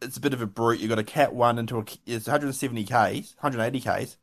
It's 0.01 0.16
a 0.16 0.20
bit 0.20 0.35
of 0.35 0.40
a 0.40 0.47
brute. 0.47 0.81
You've 0.81 0.89
got 0.89 0.98
a 0.98 1.05
cat 1.05 1.35
one 1.35 1.59
into 1.59 1.78
a 1.78 1.85
it's 2.06 2.26
170 2.26 2.85
k's, 2.85 3.35
180 3.40 3.81
k's 3.81 4.16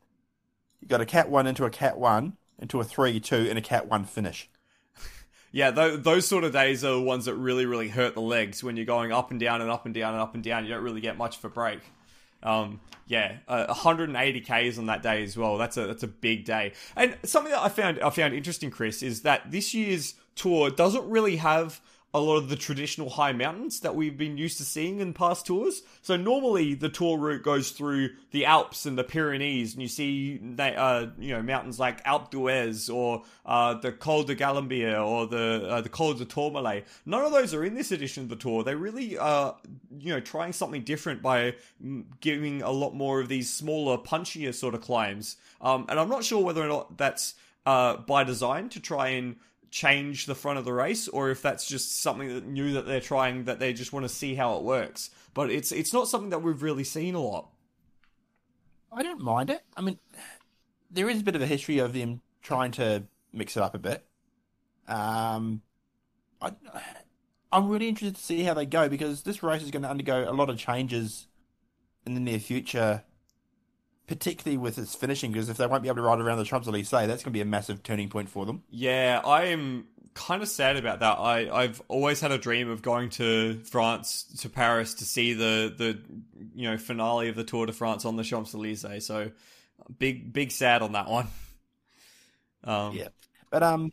you 0.81 0.87
got 0.87 1.01
a 1.01 1.05
cat 1.05 1.29
one 1.29 1.47
into 1.47 1.63
a 1.63 1.69
cat 1.69 1.97
one 1.97 2.33
into 2.59 2.79
a 2.79 2.83
three 2.83 3.19
two 3.19 3.47
and 3.49 3.57
a 3.57 3.61
cat 3.61 3.87
one 3.87 4.03
finish. 4.03 4.49
Yeah, 5.53 5.71
th- 5.71 5.99
those 6.03 6.25
sort 6.25 6.45
of 6.45 6.53
days 6.53 6.85
are 6.85 6.93
the 6.93 7.01
ones 7.01 7.25
that 7.25 7.35
really, 7.35 7.65
really 7.65 7.89
hurt 7.89 8.13
the 8.13 8.21
legs 8.21 8.63
when 8.63 8.77
you're 8.77 8.85
going 8.85 9.11
up 9.11 9.31
and 9.31 9.39
down 9.39 9.59
and 9.59 9.69
up 9.69 9.83
and 9.83 9.93
down 9.93 10.13
and 10.13 10.21
up 10.21 10.33
and 10.33 10.41
down. 10.41 10.63
You 10.63 10.69
don't 10.69 10.81
really 10.81 11.01
get 11.01 11.17
much 11.17 11.37
of 11.37 11.43
a 11.43 11.49
break. 11.49 11.81
Um, 12.43 12.79
yeah, 13.07 13.37
uh, 13.47 13.65
180 13.67 14.41
k's 14.41 14.79
on 14.79 14.85
that 14.85 15.03
day 15.03 15.23
as 15.23 15.35
well. 15.35 15.57
That's 15.57 15.77
a 15.77 15.85
that's 15.87 16.03
a 16.03 16.07
big 16.07 16.45
day. 16.45 16.73
And 16.95 17.17
something 17.23 17.51
that 17.51 17.61
I 17.61 17.69
found 17.69 17.99
I 17.99 18.09
found 18.09 18.33
interesting, 18.33 18.71
Chris, 18.71 19.03
is 19.03 19.23
that 19.23 19.51
this 19.51 19.73
year's 19.73 20.15
tour 20.35 20.69
doesn't 20.69 21.07
really 21.09 21.35
have 21.37 21.81
a 22.13 22.19
lot 22.19 22.35
of 22.35 22.49
the 22.49 22.55
traditional 22.55 23.09
high 23.09 23.31
mountains 23.31 23.79
that 23.81 23.95
we've 23.95 24.17
been 24.17 24.37
used 24.37 24.57
to 24.57 24.65
seeing 24.65 24.99
in 24.99 25.13
past 25.13 25.45
tours. 25.45 25.81
So 26.01 26.17
normally 26.17 26.73
the 26.73 26.89
tour 26.89 27.17
route 27.17 27.43
goes 27.43 27.71
through 27.71 28.09
the 28.31 28.45
Alps 28.45 28.85
and 28.85 28.97
the 28.97 29.03
Pyrenees, 29.03 29.73
and 29.73 29.81
you 29.81 29.87
see 29.87 30.39
uh, 30.59 31.07
you 31.17 31.33
know 31.33 31.41
mountains 31.41 31.79
like 31.79 32.03
Alpe 32.03 32.29
d'Huez 32.29 32.93
or 32.93 33.23
uh, 33.45 33.75
the 33.75 33.93
Col 33.93 34.23
de 34.23 34.35
Galibier 34.35 35.05
or 35.05 35.25
the 35.25 35.67
uh, 35.69 35.81
the 35.81 35.89
Col 35.89 36.13
de 36.13 36.25
Tourmalet. 36.25 36.85
None 37.05 37.23
of 37.23 37.31
those 37.31 37.53
are 37.53 37.63
in 37.63 37.75
this 37.75 37.91
edition 37.91 38.23
of 38.23 38.29
the 38.29 38.35
tour. 38.35 38.63
They 38.63 38.75
really 38.75 39.17
are 39.17 39.55
you 39.97 40.13
know 40.13 40.19
trying 40.19 40.51
something 40.51 40.83
different 40.83 41.21
by 41.21 41.55
giving 42.19 42.61
a 42.61 42.71
lot 42.71 42.93
more 42.93 43.21
of 43.21 43.29
these 43.29 43.51
smaller, 43.51 43.97
punchier 43.97 44.53
sort 44.53 44.75
of 44.75 44.81
climbs. 44.81 45.37
Um, 45.61 45.85
and 45.87 45.99
I'm 45.99 46.09
not 46.09 46.25
sure 46.25 46.43
whether 46.43 46.61
or 46.61 46.67
not 46.67 46.97
that's 46.97 47.35
uh, 47.65 47.97
by 47.97 48.23
design 48.23 48.69
to 48.69 48.79
try 48.79 49.09
and 49.09 49.35
change 49.71 50.25
the 50.25 50.35
front 50.35 50.59
of 50.59 50.65
the 50.65 50.73
race 50.73 51.07
or 51.07 51.31
if 51.31 51.41
that's 51.41 51.65
just 51.65 52.01
something 52.01 52.27
that 52.27 52.45
new 52.45 52.73
that 52.73 52.85
they're 52.85 52.99
trying 52.99 53.45
that 53.45 53.59
they 53.59 53.71
just 53.71 53.93
want 53.93 54.03
to 54.03 54.09
see 54.09 54.35
how 54.35 54.57
it 54.57 54.63
works. 54.63 55.09
But 55.33 55.49
it's 55.49 55.71
it's 55.71 55.93
not 55.93 56.07
something 56.07 56.29
that 56.29 56.43
we've 56.43 56.61
really 56.61 56.83
seen 56.83 57.15
a 57.15 57.21
lot. 57.21 57.49
I 58.91 59.01
don't 59.01 59.21
mind 59.21 59.49
it. 59.49 59.61
I 59.75 59.81
mean, 59.81 59.97
there 60.91 61.09
is 61.09 61.21
a 61.21 61.23
bit 61.23 61.35
of 61.35 61.41
a 61.41 61.47
history 61.47 61.79
of 61.79 61.93
them 61.93 62.21
trying 62.41 62.71
to 62.71 63.03
mix 63.31 63.55
it 63.55 63.63
up 63.63 63.73
a 63.73 63.79
bit. 63.79 64.05
Um, 64.87 65.61
I, 66.41 66.51
I'm 67.51 67.69
really 67.69 67.87
interested 67.87 68.15
to 68.17 68.21
see 68.21 68.43
how 68.43 68.53
they 68.53 68.65
go 68.65 68.89
because 68.89 69.23
this 69.23 69.41
race 69.41 69.63
is 69.63 69.71
going 69.71 69.83
to 69.83 69.89
undergo 69.89 70.29
a 70.29 70.33
lot 70.33 70.49
of 70.49 70.57
changes 70.57 71.27
in 72.05 72.13
the 72.13 72.19
near 72.19 72.39
future 72.39 73.03
particularly 74.11 74.57
with 74.57 74.77
its 74.77 74.93
finishing, 74.93 75.31
because 75.31 75.47
if 75.47 75.55
they 75.55 75.65
won't 75.65 75.81
be 75.81 75.87
able 75.87 75.95
to 75.95 76.01
ride 76.01 76.19
around 76.19 76.37
the 76.37 76.43
Champs 76.43 76.67
Elysees, 76.67 76.89
that's 76.89 77.23
going 77.23 77.31
to 77.31 77.31
be 77.31 77.39
a 77.39 77.45
massive 77.45 77.81
turning 77.81 78.09
point 78.09 78.27
for 78.27 78.45
them. 78.45 78.61
Yeah, 78.69 79.21
I 79.23 79.45
am 79.45 79.87
kind 80.13 80.43
of 80.43 80.49
sad 80.49 80.75
about 80.75 80.99
that. 80.99 81.17
I 81.17 81.49
I've 81.49 81.81
always 81.87 82.19
had 82.19 82.33
a 82.33 82.37
dream 82.37 82.69
of 82.69 82.81
going 82.81 83.09
to 83.11 83.61
France 83.61 84.23
to 84.41 84.49
Paris 84.49 84.95
to 84.95 85.05
see 85.05 85.31
the 85.31 85.73
the 85.77 85.97
you 86.53 86.69
know 86.69 86.77
finale 86.77 87.29
of 87.29 87.37
the 87.37 87.45
Tour 87.45 87.67
de 87.67 87.71
France 87.71 88.03
on 88.03 88.17
the 88.17 88.23
Champs 88.25 88.53
Elysees. 88.53 89.05
So 89.05 89.31
big 89.97 90.33
big 90.33 90.51
sad 90.51 90.81
on 90.81 90.91
that 90.91 91.07
one. 91.07 91.27
Um, 92.63 92.95
yeah, 92.95 93.07
but 93.49 93.63
um, 93.63 93.91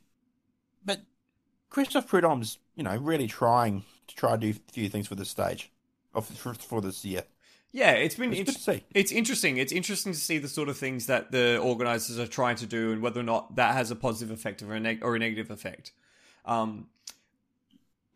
but 0.84 1.00
Christophe 1.70 2.06
Prudhomme's 2.06 2.58
you 2.76 2.82
know 2.82 2.94
really 2.98 3.26
trying 3.26 3.82
to 4.08 4.14
try 4.14 4.32
to 4.32 4.36
do 4.36 4.50
a 4.50 4.72
few 4.72 4.90
things 4.90 5.08
for 5.08 5.14
this 5.14 5.30
stage, 5.30 5.72
for, 6.12 6.52
for 6.52 6.82
this 6.82 7.02
year. 7.02 7.22
Yeah, 7.72 7.92
it's 7.92 8.14
been 8.14 8.32
it's, 8.32 8.66
inter- 8.66 8.80
it's 8.94 9.12
interesting. 9.12 9.58
It's 9.58 9.72
interesting 9.72 10.12
to 10.12 10.18
see 10.18 10.38
the 10.38 10.48
sort 10.48 10.68
of 10.68 10.78
things 10.78 11.06
that 11.06 11.32
the 11.32 11.58
organizers 11.58 12.18
are 12.18 12.26
trying 12.26 12.56
to 12.56 12.66
do 12.66 12.92
and 12.92 13.02
whether 13.02 13.20
or 13.20 13.24
not 13.24 13.56
that 13.56 13.74
has 13.74 13.90
a 13.90 13.96
positive 13.96 14.30
effect 14.30 14.62
or 14.62 14.72
a, 14.72 14.80
neg- 14.80 15.04
or 15.04 15.16
a 15.16 15.18
negative 15.18 15.50
effect. 15.50 15.92
Um, 16.46 16.86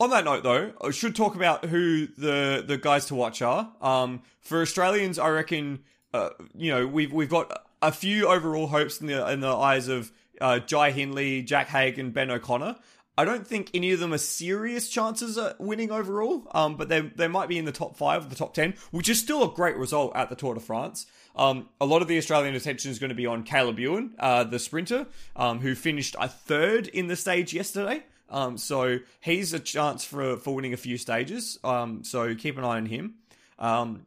on 0.01 0.11
that 0.11 0.25
note, 0.25 0.43
though, 0.43 0.73
I 0.81 0.91
should 0.91 1.15
talk 1.15 1.37
about 1.37 1.67
who 1.67 2.07
the 2.07 2.65
the 2.67 2.79
guys 2.79 3.07
to 3.07 3.15
watch 3.15 3.43
are. 3.43 3.71
Um, 3.81 4.23
for 4.41 4.63
Australians, 4.63 5.19
I 5.19 5.29
reckon 5.29 5.81
uh, 6.15 6.31
you 6.57 6.73
know 6.73 6.87
we've 6.87 7.13
we've 7.13 7.31
got 7.31 7.67
a 7.83 7.93
few 7.93 8.29
overall 8.29 8.69
hopes 8.69 9.01
in 9.01 9.07
the 9.07 9.31
in 9.31 9.41
the 9.41 9.55
eyes 9.55 9.89
of 9.89 10.11
uh, 10.41 10.59
Jai 10.61 10.91
Hindley, 10.91 11.43
Jack 11.43 11.69
Haig, 11.69 11.99
and 11.99 12.13
Ben 12.13 12.31
O'Connor. 12.31 12.77
I 13.17 13.27
don't 13.27 13.47
think 13.47 13.71
any 13.75 13.93
of 13.93 14.01
them 14.01 14.15
are 14.15 14.19
serious 14.19 14.89
chances 14.89 15.37
at 15.37 15.61
winning 15.61 15.91
overall, 15.91 16.47
um, 16.55 16.77
but 16.77 16.89
they 16.89 17.01
they 17.01 17.29
might 17.29 17.49
be 17.49 17.59
in 17.59 17.67
the 17.67 17.73
top 17.73 17.97
five, 17.97 18.31
the 18.31 18.37
top 18.37 18.55
ten, 18.55 18.75
which 18.91 19.09
is 19.09 19.21
still 19.21 19.43
a 19.43 19.55
great 19.55 19.77
result 19.77 20.13
at 20.15 20.31
the 20.31 20.37
Tour 20.37 20.55
de 20.55 20.61
France. 20.61 21.07
Um, 21.37 21.69
a 21.81 21.85
lot 21.85 22.01
of 22.01 22.09
the 22.09 22.17
Australian 22.17 22.55
attention 22.55 22.91
is 22.91 22.99
going 22.99 23.11
to 23.11 23.15
be 23.15 23.27
on 23.27 23.43
Caleb 23.43 23.79
Ewan, 23.79 24.15
uh, 24.19 24.45
the 24.45 24.59
sprinter, 24.59 25.07
um, 25.37 25.61
who 25.61 25.75
finished 25.75 26.17
a 26.19 26.29
third 26.29 26.89
in 26.89 27.07
the 27.07 27.17
stage 27.17 27.53
yesterday. 27.53 28.03
Um, 28.31 28.57
so 28.57 28.99
he's 29.21 29.53
a 29.53 29.61
chance 29.61 30.05
for 30.05 30.39
for 30.39 30.55
winning 30.55 30.73
a 30.73 30.79
few 30.79 30.97
stages. 30.97 31.59
Um, 31.63 32.05
so 32.05 32.35
keep 32.35 32.57
an 32.57 32.65
eye 32.65 32.79
on 32.79 32.87
him. 32.87 33.17
Um, 33.59 34.07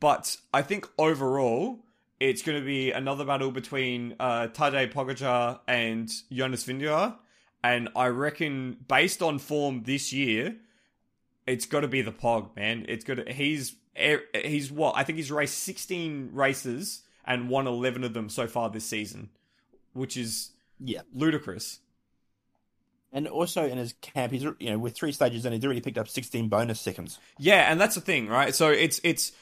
but 0.00 0.36
I 0.52 0.62
think 0.62 0.88
overall, 0.98 1.78
it's 2.18 2.42
going 2.42 2.58
to 2.58 2.64
be 2.64 2.90
another 2.90 3.24
battle 3.24 3.52
between 3.52 4.16
uh, 4.18 4.48
Tadej 4.48 4.92
Pogacar 4.92 5.60
and 5.68 6.10
Jonas 6.32 6.64
Vingegaard 6.64 7.14
and 7.64 7.88
I 7.94 8.06
reckon 8.08 8.78
based 8.88 9.22
on 9.22 9.38
form 9.38 9.84
this 9.84 10.12
year, 10.12 10.56
it's 11.46 11.66
got 11.66 11.80
to 11.80 11.88
be 11.88 12.02
the 12.02 12.12
Pog, 12.12 12.54
man. 12.56 12.84
It's 12.88 13.04
got 13.04 13.18
to, 13.18 13.32
he's 13.32 13.76
he's 13.94 14.72
what 14.72 14.96
I 14.96 15.04
think 15.04 15.18
he's 15.18 15.30
raced 15.30 15.58
16 15.58 16.30
races 16.32 17.02
and 17.24 17.48
won 17.48 17.66
11 17.66 18.04
of 18.04 18.14
them 18.14 18.28
so 18.28 18.46
far 18.46 18.70
this 18.70 18.84
season, 18.84 19.30
which 19.92 20.16
is 20.16 20.50
yeah 20.80 21.02
ludicrous. 21.14 21.80
And 23.14 23.28
also 23.28 23.66
in 23.66 23.76
his 23.76 23.92
camp, 24.00 24.32
he's 24.32 24.42
you 24.42 24.70
know 24.70 24.78
with 24.78 24.94
three 24.94 25.12
stages 25.12 25.44
and 25.44 25.54
he's 25.54 25.64
already 25.64 25.82
picked 25.82 25.98
up 25.98 26.08
16 26.08 26.48
bonus 26.48 26.80
seconds. 26.80 27.18
Yeah, 27.38 27.70
and 27.70 27.80
that's 27.80 27.94
the 27.94 28.00
thing, 28.00 28.28
right? 28.28 28.54
So 28.54 28.70
it's 28.70 29.00
it's 29.04 29.32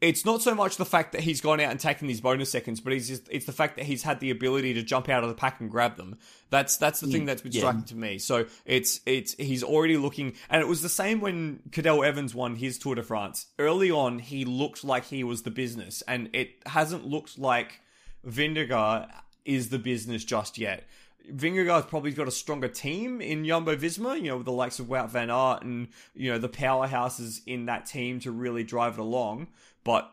it's 0.00 0.24
not 0.24 0.42
so 0.42 0.54
much 0.54 0.76
the 0.76 0.84
fact 0.84 1.12
that 1.12 1.22
he's 1.22 1.40
gone 1.40 1.60
out 1.60 1.70
and 1.70 1.80
taken 1.80 2.06
these 2.06 2.20
bonus 2.20 2.50
seconds, 2.50 2.80
but 2.80 2.92
he's 2.92 3.08
just, 3.08 3.28
it's 3.30 3.46
the 3.46 3.52
fact 3.52 3.76
that 3.76 3.84
he's 3.84 4.04
had 4.04 4.20
the 4.20 4.30
ability 4.30 4.74
to 4.74 4.82
jump 4.82 5.08
out 5.08 5.24
of 5.24 5.28
the 5.28 5.34
pack 5.34 5.60
and 5.60 5.70
grab 5.70 5.96
them. 5.96 6.16
That's 6.50 6.76
that's 6.76 7.00
the 7.00 7.08
thing 7.08 7.24
that's 7.24 7.42
been 7.42 7.52
yeah. 7.52 7.60
striking 7.60 7.84
to 7.84 7.96
me. 7.96 8.18
So 8.18 8.46
it's 8.64 9.00
it's 9.06 9.34
he's 9.34 9.64
already 9.64 9.96
looking, 9.96 10.34
and 10.48 10.62
it 10.62 10.68
was 10.68 10.82
the 10.82 10.88
same 10.88 11.20
when 11.20 11.60
Cadel 11.70 12.06
Evans 12.06 12.34
won 12.34 12.56
his 12.56 12.78
Tour 12.78 12.94
de 12.94 13.02
France. 13.02 13.46
Early 13.58 13.90
on, 13.90 14.18
he 14.20 14.44
looked 14.44 14.84
like 14.84 15.04
he 15.04 15.24
was 15.24 15.42
the 15.42 15.50
business, 15.50 16.02
and 16.06 16.30
it 16.32 16.50
hasn't 16.66 17.04
looked 17.04 17.38
like 17.38 17.80
Vingegaard 18.26 19.10
is 19.44 19.70
the 19.70 19.78
business 19.78 20.24
just 20.24 20.58
yet. 20.58 20.84
Vingegaard's 21.30 21.86
probably 21.86 22.12
got 22.12 22.28
a 22.28 22.30
stronger 22.30 22.68
team 22.68 23.20
in 23.20 23.44
Jumbo 23.44 23.76
Visma, 23.76 24.16
you 24.16 24.28
know, 24.28 24.38
with 24.38 24.46
the 24.46 24.52
likes 24.52 24.78
of 24.78 24.86
Wout 24.86 25.10
van 25.10 25.30
Aert 25.30 25.62
and, 25.62 25.88
you 26.14 26.32
know, 26.32 26.38
the 26.38 26.48
powerhouses 26.48 27.40
in 27.46 27.66
that 27.66 27.86
team 27.86 28.20
to 28.20 28.30
really 28.30 28.64
drive 28.64 28.94
it 28.94 29.00
along. 29.00 29.48
But, 29.84 30.10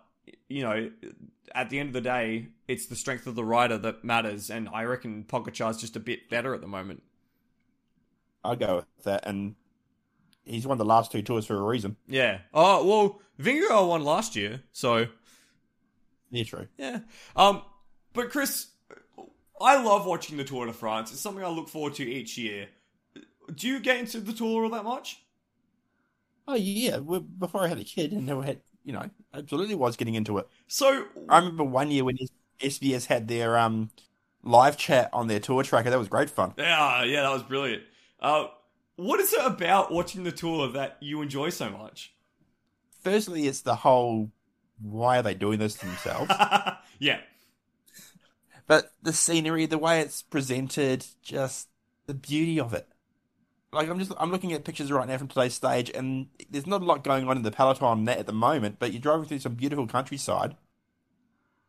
you 0.48 0.64
know, 0.64 0.90
at 1.54 1.70
the 1.70 1.80
end 1.80 1.90
of 1.90 1.94
the 1.94 2.02
day, 2.02 2.48
it's 2.68 2.86
the 2.88 2.96
strength 2.96 3.28
of 3.28 3.36
the 3.36 3.44
rider 3.44 3.78
that 3.78 4.04
matters. 4.04 4.50
And 4.50 4.70
I 4.70 4.84
reckon 4.84 5.24
Pogacar's 5.24 5.78
just 5.78 5.96
a 5.96 6.00
bit 6.00 6.30
better 6.30 6.54
at 6.54 6.62
the 6.62 6.68
moment. 6.68 7.04
I'll 8.44 8.56
go 8.56 8.78
with 8.78 9.04
that. 9.04 9.26
And 9.28 9.56
he's 10.44 10.68
won 10.68 10.78
the 10.78 10.86
last 10.86 11.12
two 11.12 11.22
tours 11.22 11.46
for 11.46 11.56
a 11.58 11.62
reason. 11.62 11.96
Yeah. 12.08 12.40
Oh, 12.54 12.86
well, 12.86 13.22
Vingegaard 13.40 13.88
won 13.88 14.04
last 14.04 14.36
year. 14.36 14.62
So, 14.72 15.08
Yeah, 16.30 16.44
true. 16.44 16.68
yeah. 16.78 17.00
Um, 17.36 17.64
but 18.14 18.30
Chris, 18.30 18.68
I 19.60 19.82
love 19.82 20.06
watching 20.06 20.38
the 20.38 20.44
Tour 20.44 20.68
de 20.68 20.74
France. 20.74 21.12
It's 21.12 21.22
something 21.22 21.44
I 21.44 21.50
look 21.50 21.70
forward 21.70 21.96
to 21.96 22.04
each 22.10 22.38
year. 22.38 22.68
Do 23.54 23.68
you 23.68 23.80
get 23.80 23.98
into 23.98 24.20
the 24.20 24.34
Tour 24.34 24.64
all 24.66 24.70
that 24.72 24.84
much? 24.84 25.22
Oh, 26.48 26.56
yeah. 26.56 27.00
Before 27.00 27.64
I 27.64 27.68
had 27.68 27.80
a 27.80 27.84
kid 27.84 28.12
and 28.12 28.26
never 28.28 28.44
had, 28.44 28.62
you 28.86 28.94
know, 28.94 29.10
absolutely 29.34 29.76
was 29.76 29.98
getting 29.98 30.16
into 30.16 30.38
it. 30.38 30.48
So, 30.68 31.06
I 31.28 31.40
remember 31.40 31.64
one 31.64 31.92
year 31.92 32.06
when 32.06 32.18
SBS 32.62 33.08
had 33.08 33.28
their 33.28 33.58
um 33.58 33.90
live 34.44 34.78
chat 34.78 35.10
on 35.12 35.28
their 35.28 35.40
tour 35.40 35.64
tracker. 35.64 35.90
That 35.90 36.00
was 36.00 36.08
great 36.08 36.30
fun. 36.30 36.54
yeah, 36.58 37.04
yeah, 37.04 37.24
that 37.24 37.32
was 37.32 37.44
brilliant. 37.44 37.84
Uh, 38.20 38.46
what 38.96 39.20
is 39.20 39.34
it 39.34 39.46
about 39.46 39.92
watching 39.92 40.24
the 40.24 40.32
tour 40.32 40.70
that 40.70 40.98
you 41.02 41.22
enjoy 41.22 41.50
so 41.50 41.70
much? 41.70 42.14
Firstly, 43.02 43.48
it's 43.48 43.62
the 43.62 43.76
whole 43.76 44.32
why 44.82 45.20
are 45.20 45.24
they 45.24 45.34
doing 45.34 45.60
this 45.60 45.76
to 45.76 45.86
themselves? 45.86 46.32
yeah, 47.00 47.20
but 48.68 48.94
the 49.02 49.14
scenery, 49.14 49.66
the 49.66 49.78
way 49.78 50.02
it's 50.02 50.22
presented, 50.22 51.06
just 51.22 51.68
the 52.08 52.14
beauty 52.14 52.60
of 52.60 52.74
it. 52.74 52.88
Like 53.76 53.90
I'm 53.90 54.00
just 54.00 54.14
I'm 54.18 54.32
looking 54.32 54.54
at 54.54 54.64
pictures 54.64 54.92
right 54.92 55.08
now 55.08 55.18
from 55.18 55.28
today's 55.28 55.54
stage, 55.54 55.92
and 55.94 56.28
there's 56.50 56.66
not 56.66 56.82
a 56.82 56.86
lot 56.86 57.04
going 57.04 57.28
on 57.28 57.38
in 57.38 57.44
the 57.44 57.52
peloton 57.52 58.04
net 58.06 58.18
at 58.18 58.26
the 58.26 58.34
moment, 58.34 58.78
but 58.80 58.92
you're 58.94 59.02
driving 59.02 59.26
through 59.26 59.40
some 59.40 59.54
beautiful 59.56 59.86
countryside, 59.86 60.56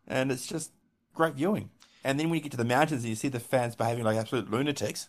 and 0.07 0.31
it's 0.31 0.47
just 0.47 0.73
great 1.15 1.35
viewing. 1.35 1.71
And 2.05 2.21
then 2.21 2.29
when 2.31 2.37
you 2.37 2.43
get 2.43 2.53
to 2.53 2.57
the 2.57 2.65
mountains, 2.65 3.03
and 3.03 3.11
you 3.11 3.17
see 3.17 3.29
the 3.29 3.41
fans 3.41 3.75
behaving 3.75 4.05
like 4.05 4.17
absolute 4.17 4.51
lunatics. 4.51 5.09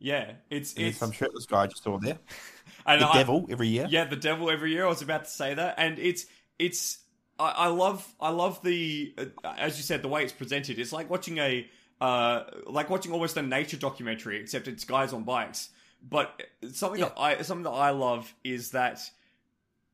yeah, 0.00 0.32
it's 0.50 0.74
And 0.74 0.86
it's 0.86 0.98
some 0.98 1.12
shirtless 1.12 1.46
guy 1.46 1.62
I 1.62 1.66
just 1.68 1.82
saw 1.84 1.98
there. 1.98 2.18
and 2.86 3.00
The 3.00 3.06
I- 3.08 3.14
devil 3.14 3.46
every 3.50 3.68
year. 3.68 3.86
Yeah, 3.88 4.04
the 4.04 4.16
devil 4.16 4.50
every 4.50 4.72
year. 4.72 4.84
I 4.84 4.88
was 4.88 5.02
about 5.02 5.24
to 5.24 5.30
say 5.30 5.54
that, 5.54 5.76
and 5.78 5.98
it's 5.98 6.26
it's 6.58 6.98
I, 7.38 7.50
I 7.50 7.66
love 7.68 8.06
I 8.20 8.30
love 8.30 8.60
the 8.62 9.14
uh, 9.16 9.54
as 9.56 9.76
you 9.76 9.84
said 9.84 10.02
the 10.02 10.08
way 10.08 10.24
it's 10.24 10.32
presented. 10.32 10.78
It's 10.80 10.92
like 10.92 11.08
watching 11.08 11.38
a 11.38 11.66
uh 12.00 12.44
like 12.66 12.90
watching 12.90 13.12
almost 13.12 13.36
a 13.36 13.42
nature 13.42 13.76
documentary, 13.76 14.40
except 14.40 14.66
it's 14.66 14.84
guys 14.84 15.12
on 15.12 15.22
bikes. 15.22 15.70
But 16.02 16.42
something 16.72 17.00
that 17.00 17.14
I 17.16 17.42
something 17.42 17.64
that 17.64 17.70
I 17.70 17.90
love 17.90 18.32
is 18.44 18.70
that 18.70 19.00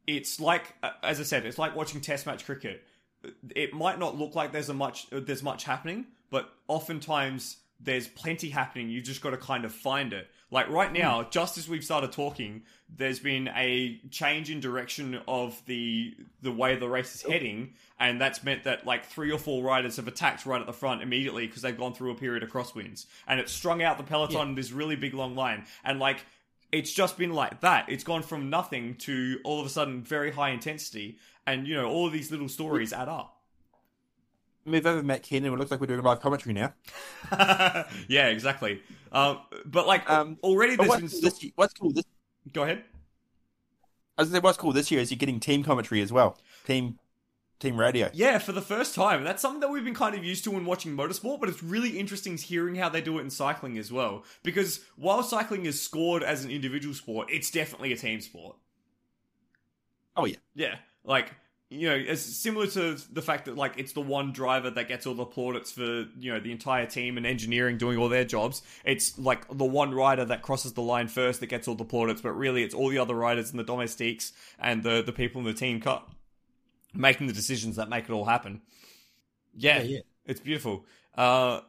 it's 0.06 0.40
like 0.40 0.74
uh, 0.82 0.90
as 1.02 1.20
I 1.20 1.22
said, 1.22 1.46
it's 1.46 1.58
like 1.58 1.74
watching 1.74 2.00
Test 2.00 2.26
match 2.26 2.44
cricket. 2.44 2.84
It 3.54 3.72
might 3.72 3.98
not 3.98 4.18
look 4.18 4.34
like 4.34 4.52
there's 4.52 4.68
a 4.68 4.74
much 4.74 5.08
there's 5.10 5.42
much 5.42 5.64
happening, 5.64 6.06
but 6.30 6.52
oftentimes 6.68 7.56
there's 7.84 8.08
plenty 8.08 8.50
happening. 8.50 8.88
You've 8.88 9.04
just 9.04 9.20
got 9.20 9.30
to 9.30 9.36
kind 9.36 9.64
of 9.64 9.72
find 9.72 10.12
it. 10.12 10.28
Like 10.50 10.68
right 10.68 10.92
now, 10.92 11.22
hmm. 11.22 11.30
just 11.30 11.58
as 11.58 11.68
we've 11.68 11.84
started 11.84 12.12
talking, 12.12 12.62
there's 12.94 13.18
been 13.18 13.48
a 13.48 14.00
change 14.10 14.50
in 14.50 14.60
direction 14.60 15.20
of 15.26 15.60
the 15.66 16.14
the 16.42 16.52
way 16.52 16.76
the 16.76 16.88
race 16.88 17.14
is 17.14 17.24
oh. 17.26 17.30
heading, 17.30 17.74
and 17.98 18.20
that's 18.20 18.42
meant 18.42 18.64
that 18.64 18.86
like 18.86 19.06
three 19.06 19.32
or 19.32 19.38
four 19.38 19.62
riders 19.62 19.96
have 19.96 20.08
attacked 20.08 20.46
right 20.46 20.60
at 20.60 20.66
the 20.66 20.72
front 20.72 21.02
immediately 21.02 21.46
because 21.46 21.62
they've 21.62 21.76
gone 21.76 21.94
through 21.94 22.12
a 22.12 22.14
period 22.14 22.42
of 22.42 22.50
crosswinds, 22.50 23.06
and 23.26 23.40
it's 23.40 23.52
strung 23.52 23.82
out 23.82 23.98
the 23.98 24.04
peloton 24.04 24.50
in 24.50 24.54
this 24.54 24.72
really 24.72 24.96
big 24.96 25.14
long 25.14 25.34
line, 25.34 25.64
and 25.84 25.98
like 25.98 26.24
it's 26.72 26.92
just 26.92 27.16
been 27.16 27.32
like 27.32 27.60
that. 27.60 27.88
It's 27.88 28.04
gone 28.04 28.22
from 28.22 28.50
nothing 28.50 28.96
to 28.96 29.40
all 29.44 29.60
of 29.60 29.66
a 29.66 29.70
sudden 29.70 30.02
very 30.02 30.30
high 30.30 30.50
intensity, 30.50 31.18
and 31.46 31.66
you 31.66 31.74
know 31.74 31.88
all 31.88 32.06
of 32.06 32.12
these 32.12 32.30
little 32.30 32.48
stories 32.48 32.92
add 32.92 33.08
up. 33.08 33.33
Move 34.64 34.86
over 34.86 35.02
Matt 35.02 35.22
Keenan. 35.22 35.52
It 35.52 35.56
looks 35.56 35.70
like 35.70 35.80
we're 35.80 35.86
doing 35.86 36.02
live 36.02 36.20
commentary 36.20 36.54
now. 36.54 36.72
yeah, 38.08 38.28
exactly. 38.28 38.80
Um, 39.12 39.40
but 39.66 39.86
like 39.86 40.08
Um, 40.08 40.38
already, 40.42 40.76
But 40.76 40.88
what's 40.88 41.00
been 41.00 41.10
cool, 41.10 41.18
sto- 41.18 41.28
this, 41.28 41.42
year- 41.42 41.52
what's 41.56 41.74
cool 41.74 41.92
this 41.92 42.04
go 42.52 42.62
ahead. 42.62 42.84
I 44.16 44.22
was 44.22 44.30
say 44.30 44.38
what's 44.38 44.56
cool 44.58 44.72
this 44.72 44.90
year 44.90 45.00
is 45.00 45.10
you're 45.10 45.18
getting 45.18 45.40
team 45.40 45.62
commentary 45.64 46.00
as 46.00 46.12
well. 46.12 46.38
Team 46.66 46.98
team 47.60 47.78
radio. 47.78 48.10
Yeah, 48.12 48.38
for 48.38 48.52
the 48.52 48.62
first 48.62 48.94
time. 48.94 49.24
That's 49.24 49.40
something 49.42 49.60
that 49.60 49.70
we've 49.70 49.84
been 49.84 49.94
kind 49.94 50.14
of 50.14 50.24
used 50.24 50.44
to 50.44 50.50
when 50.50 50.64
watching 50.66 50.96
motorsport, 50.96 51.40
but 51.40 51.48
it's 51.48 51.62
really 51.62 51.98
interesting 51.98 52.36
hearing 52.36 52.76
how 52.76 52.88
they 52.88 53.00
do 53.00 53.18
it 53.18 53.22
in 53.22 53.30
cycling 53.30 53.76
as 53.78 53.90
well. 53.92 54.24
Because 54.42 54.80
while 54.96 55.22
cycling 55.22 55.64
is 55.66 55.80
scored 55.80 56.22
as 56.22 56.44
an 56.44 56.50
individual 56.50 56.94
sport, 56.94 57.28
it's 57.30 57.50
definitely 57.50 57.92
a 57.92 57.96
team 57.96 58.20
sport. 58.20 58.56
Oh 60.16 60.26
yeah. 60.26 60.36
Yeah, 60.54 60.76
like 61.04 61.32
you 61.70 61.88
know, 61.88 61.96
it's 61.96 62.22
similar 62.22 62.66
to 62.68 62.96
the 63.12 63.22
fact 63.22 63.46
that 63.46 63.56
like 63.56 63.74
it's 63.78 63.92
the 63.92 64.00
one 64.00 64.32
driver 64.32 64.70
that 64.70 64.86
gets 64.88 65.06
all 65.06 65.14
the 65.14 65.24
plaudits 65.24 65.72
for 65.72 66.06
you 66.18 66.32
know 66.32 66.38
the 66.40 66.52
entire 66.52 66.86
team 66.86 67.16
and 67.16 67.26
engineering 67.26 67.78
doing 67.78 67.98
all 67.98 68.08
their 68.08 68.24
jobs. 68.24 68.62
It's 68.84 69.18
like 69.18 69.46
the 69.48 69.64
one 69.64 69.92
rider 69.94 70.24
that 70.26 70.42
crosses 70.42 70.74
the 70.74 70.82
line 70.82 71.08
first 71.08 71.40
that 71.40 71.46
gets 71.46 71.66
all 71.66 71.74
the 71.74 71.84
plaudits, 71.84 72.20
but 72.20 72.32
really 72.32 72.62
it's 72.62 72.74
all 72.74 72.88
the 72.88 72.98
other 72.98 73.14
riders 73.14 73.50
and 73.50 73.58
the 73.58 73.64
domestiques 73.64 74.32
and 74.58 74.82
the 74.82 75.02
the 75.02 75.12
people 75.12 75.40
in 75.40 75.46
the 75.46 75.54
team 75.54 75.80
cut 75.80 76.06
making 76.94 77.26
the 77.26 77.32
decisions 77.32 77.76
that 77.76 77.88
make 77.88 78.04
it 78.04 78.10
all 78.12 78.24
happen. 78.24 78.62
Yeah, 79.54 79.78
Yeah, 79.78 79.82
yeah. 79.82 80.00
it's 80.26 80.40
beautiful. 80.40 80.84
Uh, 81.16 81.60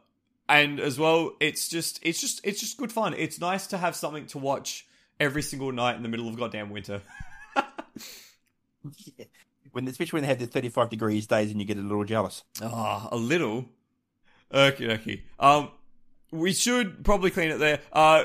and 0.48 0.78
as 0.78 0.98
well, 0.98 1.32
it's 1.40 1.68
just 1.68 1.98
it's 2.02 2.20
just 2.20 2.40
it's 2.44 2.60
just 2.60 2.76
good 2.76 2.92
fun. 2.92 3.14
It's 3.14 3.40
nice 3.40 3.66
to 3.68 3.78
have 3.78 3.96
something 3.96 4.26
to 4.28 4.38
watch 4.38 4.86
every 5.18 5.42
single 5.42 5.72
night 5.72 5.96
in 5.96 6.02
the 6.02 6.08
middle 6.08 6.28
of 6.28 6.36
goddamn 6.36 6.70
winter. 6.70 7.02
Yeah. 9.16 9.24
When 9.76 9.86
especially 9.88 10.16
when 10.16 10.22
they 10.22 10.28
have 10.28 10.38
the 10.38 10.46
35 10.46 10.88
degrees 10.88 11.26
days 11.26 11.50
and 11.50 11.60
you 11.60 11.66
get 11.66 11.76
a 11.76 11.82
little 11.82 12.02
jealous. 12.02 12.44
Ah, 12.62 13.10
a 13.12 13.16
little. 13.16 13.66
Okay, 14.50 14.90
okay. 14.94 15.22
Um, 15.38 15.68
we 16.30 16.54
should 16.54 17.04
probably 17.04 17.30
clean 17.30 17.50
it 17.50 17.58
there. 17.58 17.80
Uh, 17.92 18.24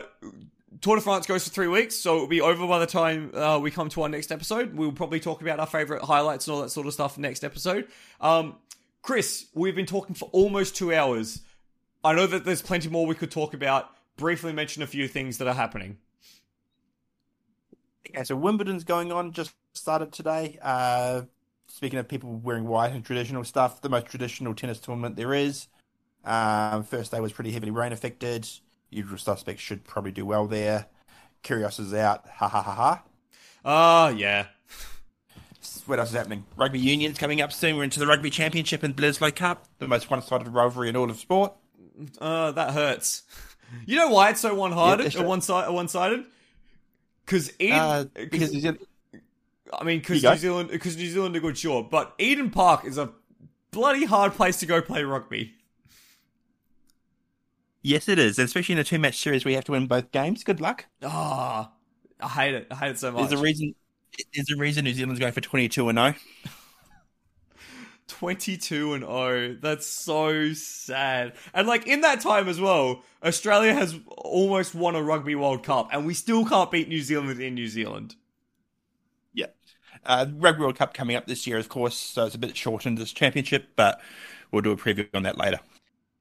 Tour 0.79 0.95
de 0.95 1.01
France 1.01 1.25
goes 1.27 1.43
for 1.43 1.49
three 1.49 1.67
weeks, 1.67 1.93
so 1.93 2.15
it'll 2.15 2.27
be 2.27 2.39
over 2.39 2.65
by 2.65 2.79
the 2.79 2.85
time 2.85 3.31
uh, 3.35 3.59
we 3.61 3.69
come 3.69 3.89
to 3.89 4.03
our 4.03 4.07
next 4.07 4.31
episode. 4.31 4.75
We'll 4.75 4.93
probably 4.93 5.19
talk 5.19 5.41
about 5.41 5.59
our 5.59 5.67
favorite 5.67 6.01
highlights 6.01 6.47
and 6.47 6.55
all 6.55 6.61
that 6.61 6.69
sort 6.69 6.87
of 6.87 6.93
stuff 6.93 7.17
next 7.17 7.43
episode. 7.43 7.89
Um, 8.21 8.55
Chris, 9.01 9.47
we've 9.53 9.75
been 9.75 9.85
talking 9.85 10.15
for 10.15 10.29
almost 10.31 10.77
two 10.77 10.93
hours. 10.93 11.41
I 12.01 12.13
know 12.13 12.27
that 12.27 12.45
there's 12.45 12.61
plenty 12.61 12.87
more 12.87 13.05
we 13.05 13.15
could 13.15 13.29
talk 13.29 13.53
about. 13.53 13.89
Briefly 14.15 14.53
mention 14.53 14.83
a 14.83 14.87
few 14.87 15.09
things 15.09 15.37
that 15.39 15.49
are 15.49 15.53
happening. 15.53 15.97
Okay, 18.07 18.23
so 18.23 18.37
Wimbledon's 18.37 18.85
going 18.85 19.11
on, 19.11 19.33
just 19.33 19.51
started 19.73 20.13
today. 20.13 20.57
Uh, 20.61 21.23
speaking 21.76 21.99
of 21.99 22.07
people 22.07 22.35
wearing 22.43 22.65
white 22.68 22.91
and 22.93 23.03
traditional 23.03 23.43
stuff, 23.43 23.81
the 23.81 23.89
most 23.89 24.06
traditional 24.07 24.53
tennis 24.53 24.80
tournament 24.80 25.15
there 25.15 25.34
is. 25.34 25.68
Um, 26.23 26.84
first 26.84 27.11
day 27.11 27.19
was 27.19 27.34
pretty 27.34 27.52
heavily 27.52 27.72
rain 27.72 27.91
affected. 27.91 28.48
Usual 28.89 29.18
suspects 29.18 29.61
should 29.61 29.84
probably 29.84 30.11
do 30.11 30.26
well 30.26 30.48
there. 30.48 30.88
Kyrgios 31.43 31.80
is 31.80 31.93
out. 31.93 32.26
Ha 32.35 32.48
ha 32.48 32.61
ha 32.61 32.76
ha. 32.76 33.03
Ah, 33.65 34.10
yeah. 34.10 34.48
What 35.85 35.99
else 35.99 36.10
is 36.10 36.15
happening? 36.15 36.45
Rugby 36.57 36.80
Union's 36.80 37.18
coming 37.18 37.41
up 37.41 37.52
soon. 37.53 37.77
We're 37.77 37.84
into 37.84 37.99
the 37.99 38.07
Rugby 38.07 38.30
Championship 38.30 38.84
and 38.84 38.95
Bledisloe 38.95 39.35
Cup, 39.35 39.65
the 39.80 39.88
most 39.88 40.10
one-sided 40.10 40.48
rivalry 40.48 40.89
in 40.89 40.95
all 40.95 41.10
of 41.10 41.18
sport. 41.18 41.53
Uh, 42.19 42.52
that 42.52 42.72
hurts. 42.73 43.23
You 43.85 43.95
know 43.98 44.10
why 44.10 44.31
it's 44.31 44.41
so 44.41 44.53
one-sided, 44.53 45.03
Yeah, 45.03 45.10
sure. 45.10 45.23
one 45.23 45.41
side, 45.41 45.69
one-sided? 45.69 46.26
Because 47.26 47.52
Uh, 47.61 48.06
because 48.30 48.52
New 48.53 48.60
Zealand- 48.60 48.80
I 49.73 49.84
mean, 49.84 49.99
because. 49.99 50.23
New 50.23 50.35
Zealand, 50.35 50.69
because 50.69 50.98
New 50.98 51.07
Zealand 51.07 51.35
are 51.35 51.39
good, 51.39 51.57
sure, 51.57 51.84
but 51.84 52.14
Eden 52.19 52.49
Park 52.49 52.85
is 52.85 52.98
a 52.98 53.11
bloody 53.72 54.06
hard 54.06 54.34
place 54.34 54.60
to 54.60 54.65
go 54.65 54.81
play 54.81 55.03
rugby. 55.03 55.53
yes, 57.81 58.07
it 58.07 58.19
is, 58.19 58.38
especially 58.38 58.73
in 58.73 58.80
a 58.80 58.84
two-match 58.84 59.18
series 59.18 59.43
where 59.45 59.52
you 59.52 59.57
have 59.57 59.65
to 59.65 59.72
win 59.72 59.88
both 59.88 60.11
games. 60.11 60.43
Good 60.43 60.61
luck. 60.61 60.85
Ah, 61.03 61.72
I 62.19 62.27
hate 62.27 62.53
it. 62.53 62.68
I 62.69 62.76
hate 62.76 62.91
it 62.91 62.99
so 62.99 63.11
much. 63.11 63.30
There's 63.30 63.39
a 63.39 63.43
reason. 63.43 63.76
There's 64.34 64.52
a 64.52 64.57
reason 64.57 64.84
New 64.84 64.93
Zealand's 64.93 65.19
going 65.19 65.31
for 65.31 65.41
22 65.41 65.89
and 65.89 65.98
oh. 65.98 66.11
0. 66.11 66.15
Twenty-two 68.07 68.93
and 68.93 69.06
oh. 69.06 69.56
That's 69.60 69.88
so 69.88 70.52
sad. 70.53 71.34
And 71.53 71.65
like 71.65 71.88
in 71.88 72.02
that 72.02 72.19
time 72.19 72.49
as 72.49 72.60
well, 72.60 73.03
Australia 73.23 73.73
has 73.73 73.98
almost 74.07 74.76
won 74.76 74.95
a 74.95 75.02
Rugby 75.02 75.34
World 75.34 75.64
Cup, 75.64 75.89
and 75.93 76.06
we 76.06 76.14
still 76.14 76.45
can't 76.45 76.69
beat 76.69 76.89
New 76.89 77.02
Zealand 77.02 77.39
in 77.39 77.56
New 77.56 77.69
Zealand. 77.69 78.15
Uh, 80.05 80.25
Rugby 80.37 80.61
World 80.61 80.77
Cup 80.77 80.93
coming 80.93 81.15
up 81.15 81.27
this 81.27 81.45
year, 81.45 81.57
of 81.57 81.69
course, 81.69 81.95
so 81.95 82.25
it's 82.25 82.35
a 82.35 82.39
bit 82.39 82.55
shortened 82.57 82.97
this 82.97 83.11
championship, 83.13 83.69
but 83.75 84.01
we'll 84.51 84.61
do 84.61 84.71
a 84.71 84.77
preview 84.77 85.07
on 85.13 85.23
that 85.23 85.37
later. 85.37 85.59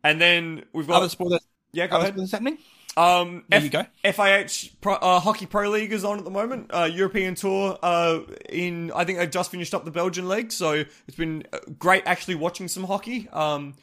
And 0.04 0.20
then 0.20 0.64
we've 0.72 0.86
got 0.86 0.96
Other 0.98 1.08
sport 1.08 1.30
that's, 1.32 1.46
yeah, 1.72 1.86
go 1.86 1.96
other 1.96 2.02
ahead. 2.04 2.14
sport 2.14 2.22
that's 2.22 2.32
happening? 2.32 2.58
Um, 2.96 3.44
There 3.48 3.58
F- 3.58 3.64
you 3.64 3.70
go. 3.70 3.86
FIH 4.04 4.72
Pro, 4.80 4.94
uh, 4.94 5.20
Hockey 5.20 5.46
Pro 5.46 5.70
League 5.70 5.92
is 5.92 6.04
on 6.04 6.18
at 6.18 6.24
the 6.24 6.30
moment. 6.30 6.70
Uh, 6.74 6.88
European 6.92 7.34
Tour. 7.34 7.78
Uh, 7.82 8.20
in 8.48 8.90
I 8.92 9.04
think 9.04 9.18
they 9.18 9.26
just 9.26 9.50
finished 9.50 9.74
up 9.74 9.84
the 9.84 9.90
Belgian 9.90 10.28
league, 10.28 10.50
so 10.52 10.72
it's 11.06 11.16
been 11.16 11.44
uh, 11.52 11.58
great 11.78 12.02
actually 12.06 12.34
watching 12.34 12.66
some 12.68 12.84
hockey. 12.84 13.28
Um, 13.32 13.74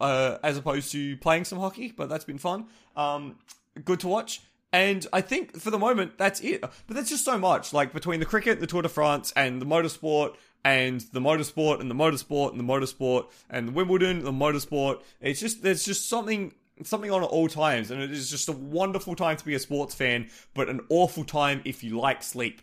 uh, 0.00 0.38
as 0.42 0.56
opposed 0.56 0.90
to 0.92 1.16
playing 1.18 1.44
some 1.44 1.58
hockey, 1.58 1.92
but 1.96 2.08
that's 2.08 2.24
been 2.24 2.38
fun. 2.38 2.66
Um, 2.96 3.36
good 3.84 4.00
to 4.00 4.08
watch. 4.08 4.40
And 4.74 5.06
I 5.12 5.20
think 5.20 5.56
for 5.56 5.70
the 5.70 5.78
moment 5.78 6.18
that's 6.18 6.40
it. 6.40 6.60
But 6.60 6.72
that's 6.88 7.08
just 7.08 7.24
so 7.24 7.38
much 7.38 7.72
like 7.72 7.92
between 7.92 8.18
the 8.18 8.26
cricket, 8.26 8.58
the 8.58 8.66
Tour 8.66 8.82
de 8.82 8.88
France, 8.88 9.32
and 9.36 9.62
the 9.62 9.66
motorsport, 9.66 10.34
and 10.64 11.00
the 11.12 11.20
motorsport, 11.20 11.80
and 11.80 11.88
the 11.88 11.94
motorsport, 11.94 12.50
and 12.50 12.58
the 12.58 12.64
motorsport, 12.64 13.30
and 13.48 13.68
the 13.68 13.72
Wimbledon, 13.72 14.24
the 14.24 14.32
motorsport. 14.32 15.00
It's 15.20 15.38
just 15.38 15.62
there's 15.62 15.84
just 15.84 16.08
something 16.08 16.54
something 16.82 17.12
on 17.12 17.22
at 17.22 17.28
all 17.28 17.46
times, 17.46 17.92
and 17.92 18.02
it 18.02 18.10
is 18.10 18.28
just 18.28 18.48
a 18.48 18.52
wonderful 18.52 19.14
time 19.14 19.36
to 19.36 19.44
be 19.44 19.54
a 19.54 19.60
sports 19.60 19.94
fan, 19.94 20.28
but 20.54 20.68
an 20.68 20.80
awful 20.88 21.22
time 21.22 21.62
if 21.64 21.84
you 21.84 21.96
like 22.00 22.24
sleep. 22.24 22.60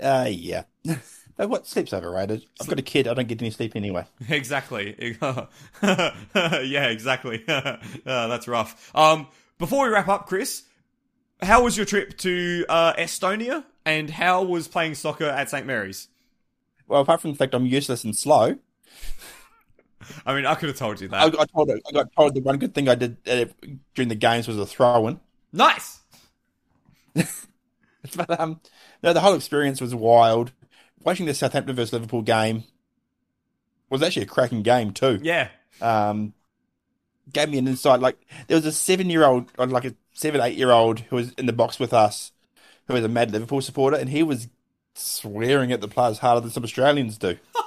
Uh, 0.00 0.28
yeah. 0.30 0.62
what 1.36 1.66
sleep's 1.66 1.92
overrated? 1.92 2.46
I've 2.60 2.68
got 2.68 2.78
a 2.78 2.82
kid. 2.82 3.08
I 3.08 3.14
don't 3.14 3.26
get 3.26 3.42
any 3.42 3.50
sleep 3.50 3.74
anyway. 3.74 4.06
Exactly. 4.28 5.16
yeah, 5.82 6.86
exactly. 6.88 7.42
uh, 7.48 7.78
that's 8.04 8.46
rough. 8.46 8.92
Um, 8.94 9.26
before 9.58 9.86
we 9.86 9.92
wrap 9.92 10.06
up, 10.06 10.28
Chris, 10.28 10.62
how 11.42 11.64
was 11.64 11.76
your 11.76 11.86
trip 11.86 12.16
to 12.18 12.64
uh, 12.68 12.94
Estonia, 12.94 13.64
and 13.84 14.08
how 14.10 14.42
was 14.42 14.68
playing 14.68 14.94
soccer 14.94 15.24
at 15.24 15.50
St 15.50 15.66
Mary's? 15.66 16.08
Well, 16.88 17.00
apart 17.02 17.20
from 17.20 17.32
the 17.32 17.36
fact 17.36 17.54
I'm 17.54 17.66
useless 17.66 18.04
and 18.04 18.16
slow, 18.16 18.58
I 20.26 20.34
mean, 20.34 20.46
I 20.46 20.54
could 20.54 20.68
have 20.68 20.78
told 20.78 21.00
you 21.00 21.08
I 21.12 21.28
that. 21.28 21.36
got 21.36 21.52
told 21.52 21.70
I 21.70 21.92
got 21.92 22.12
told 22.14 22.34
the 22.34 22.40
one 22.40 22.58
good 22.58 22.74
thing 22.74 22.88
I 22.88 22.94
did 22.94 23.16
uh, 23.28 23.46
during 23.94 24.08
the 24.08 24.14
games 24.14 24.48
was 24.48 24.58
a 24.58 24.66
throw-in. 24.66 25.20
Nice. 25.52 26.00
But 28.16 28.40
um, 28.40 28.60
no, 29.02 29.12
the 29.12 29.20
whole 29.20 29.34
experience 29.34 29.80
was 29.80 29.94
wild. 29.94 30.52
Watching 31.04 31.26
the 31.26 31.34
Southampton 31.34 31.76
versus 31.76 31.92
Liverpool 31.92 32.22
game 32.22 32.64
was 33.90 34.02
actually 34.02 34.22
a 34.22 34.26
cracking 34.26 34.62
game 34.62 34.92
too. 34.92 35.20
Yeah. 35.22 35.48
Um, 35.80 36.34
gave 37.32 37.50
me 37.50 37.58
an 37.58 37.68
insight. 37.68 38.00
Like 38.00 38.18
there 38.46 38.56
was 38.56 38.66
a 38.66 38.72
seven-year-old, 38.72 39.50
or 39.58 39.66
like 39.66 39.84
a 39.84 39.94
seven, 40.12 40.40
eight-year-old 40.40 41.00
who 41.00 41.16
was 41.16 41.32
in 41.32 41.46
the 41.46 41.52
box 41.52 41.78
with 41.78 41.92
us, 41.92 42.32
who 42.86 42.94
was 42.94 43.04
a 43.04 43.08
mad 43.08 43.30
Liverpool 43.30 43.60
supporter, 43.60 43.96
and 43.96 44.08
he 44.08 44.22
was 44.22 44.48
swearing 44.94 45.72
at 45.72 45.80
the 45.80 45.88
players 45.88 46.18
harder 46.18 46.40
than 46.40 46.50
some 46.50 46.64
Australians 46.64 47.18
do. 47.18 47.38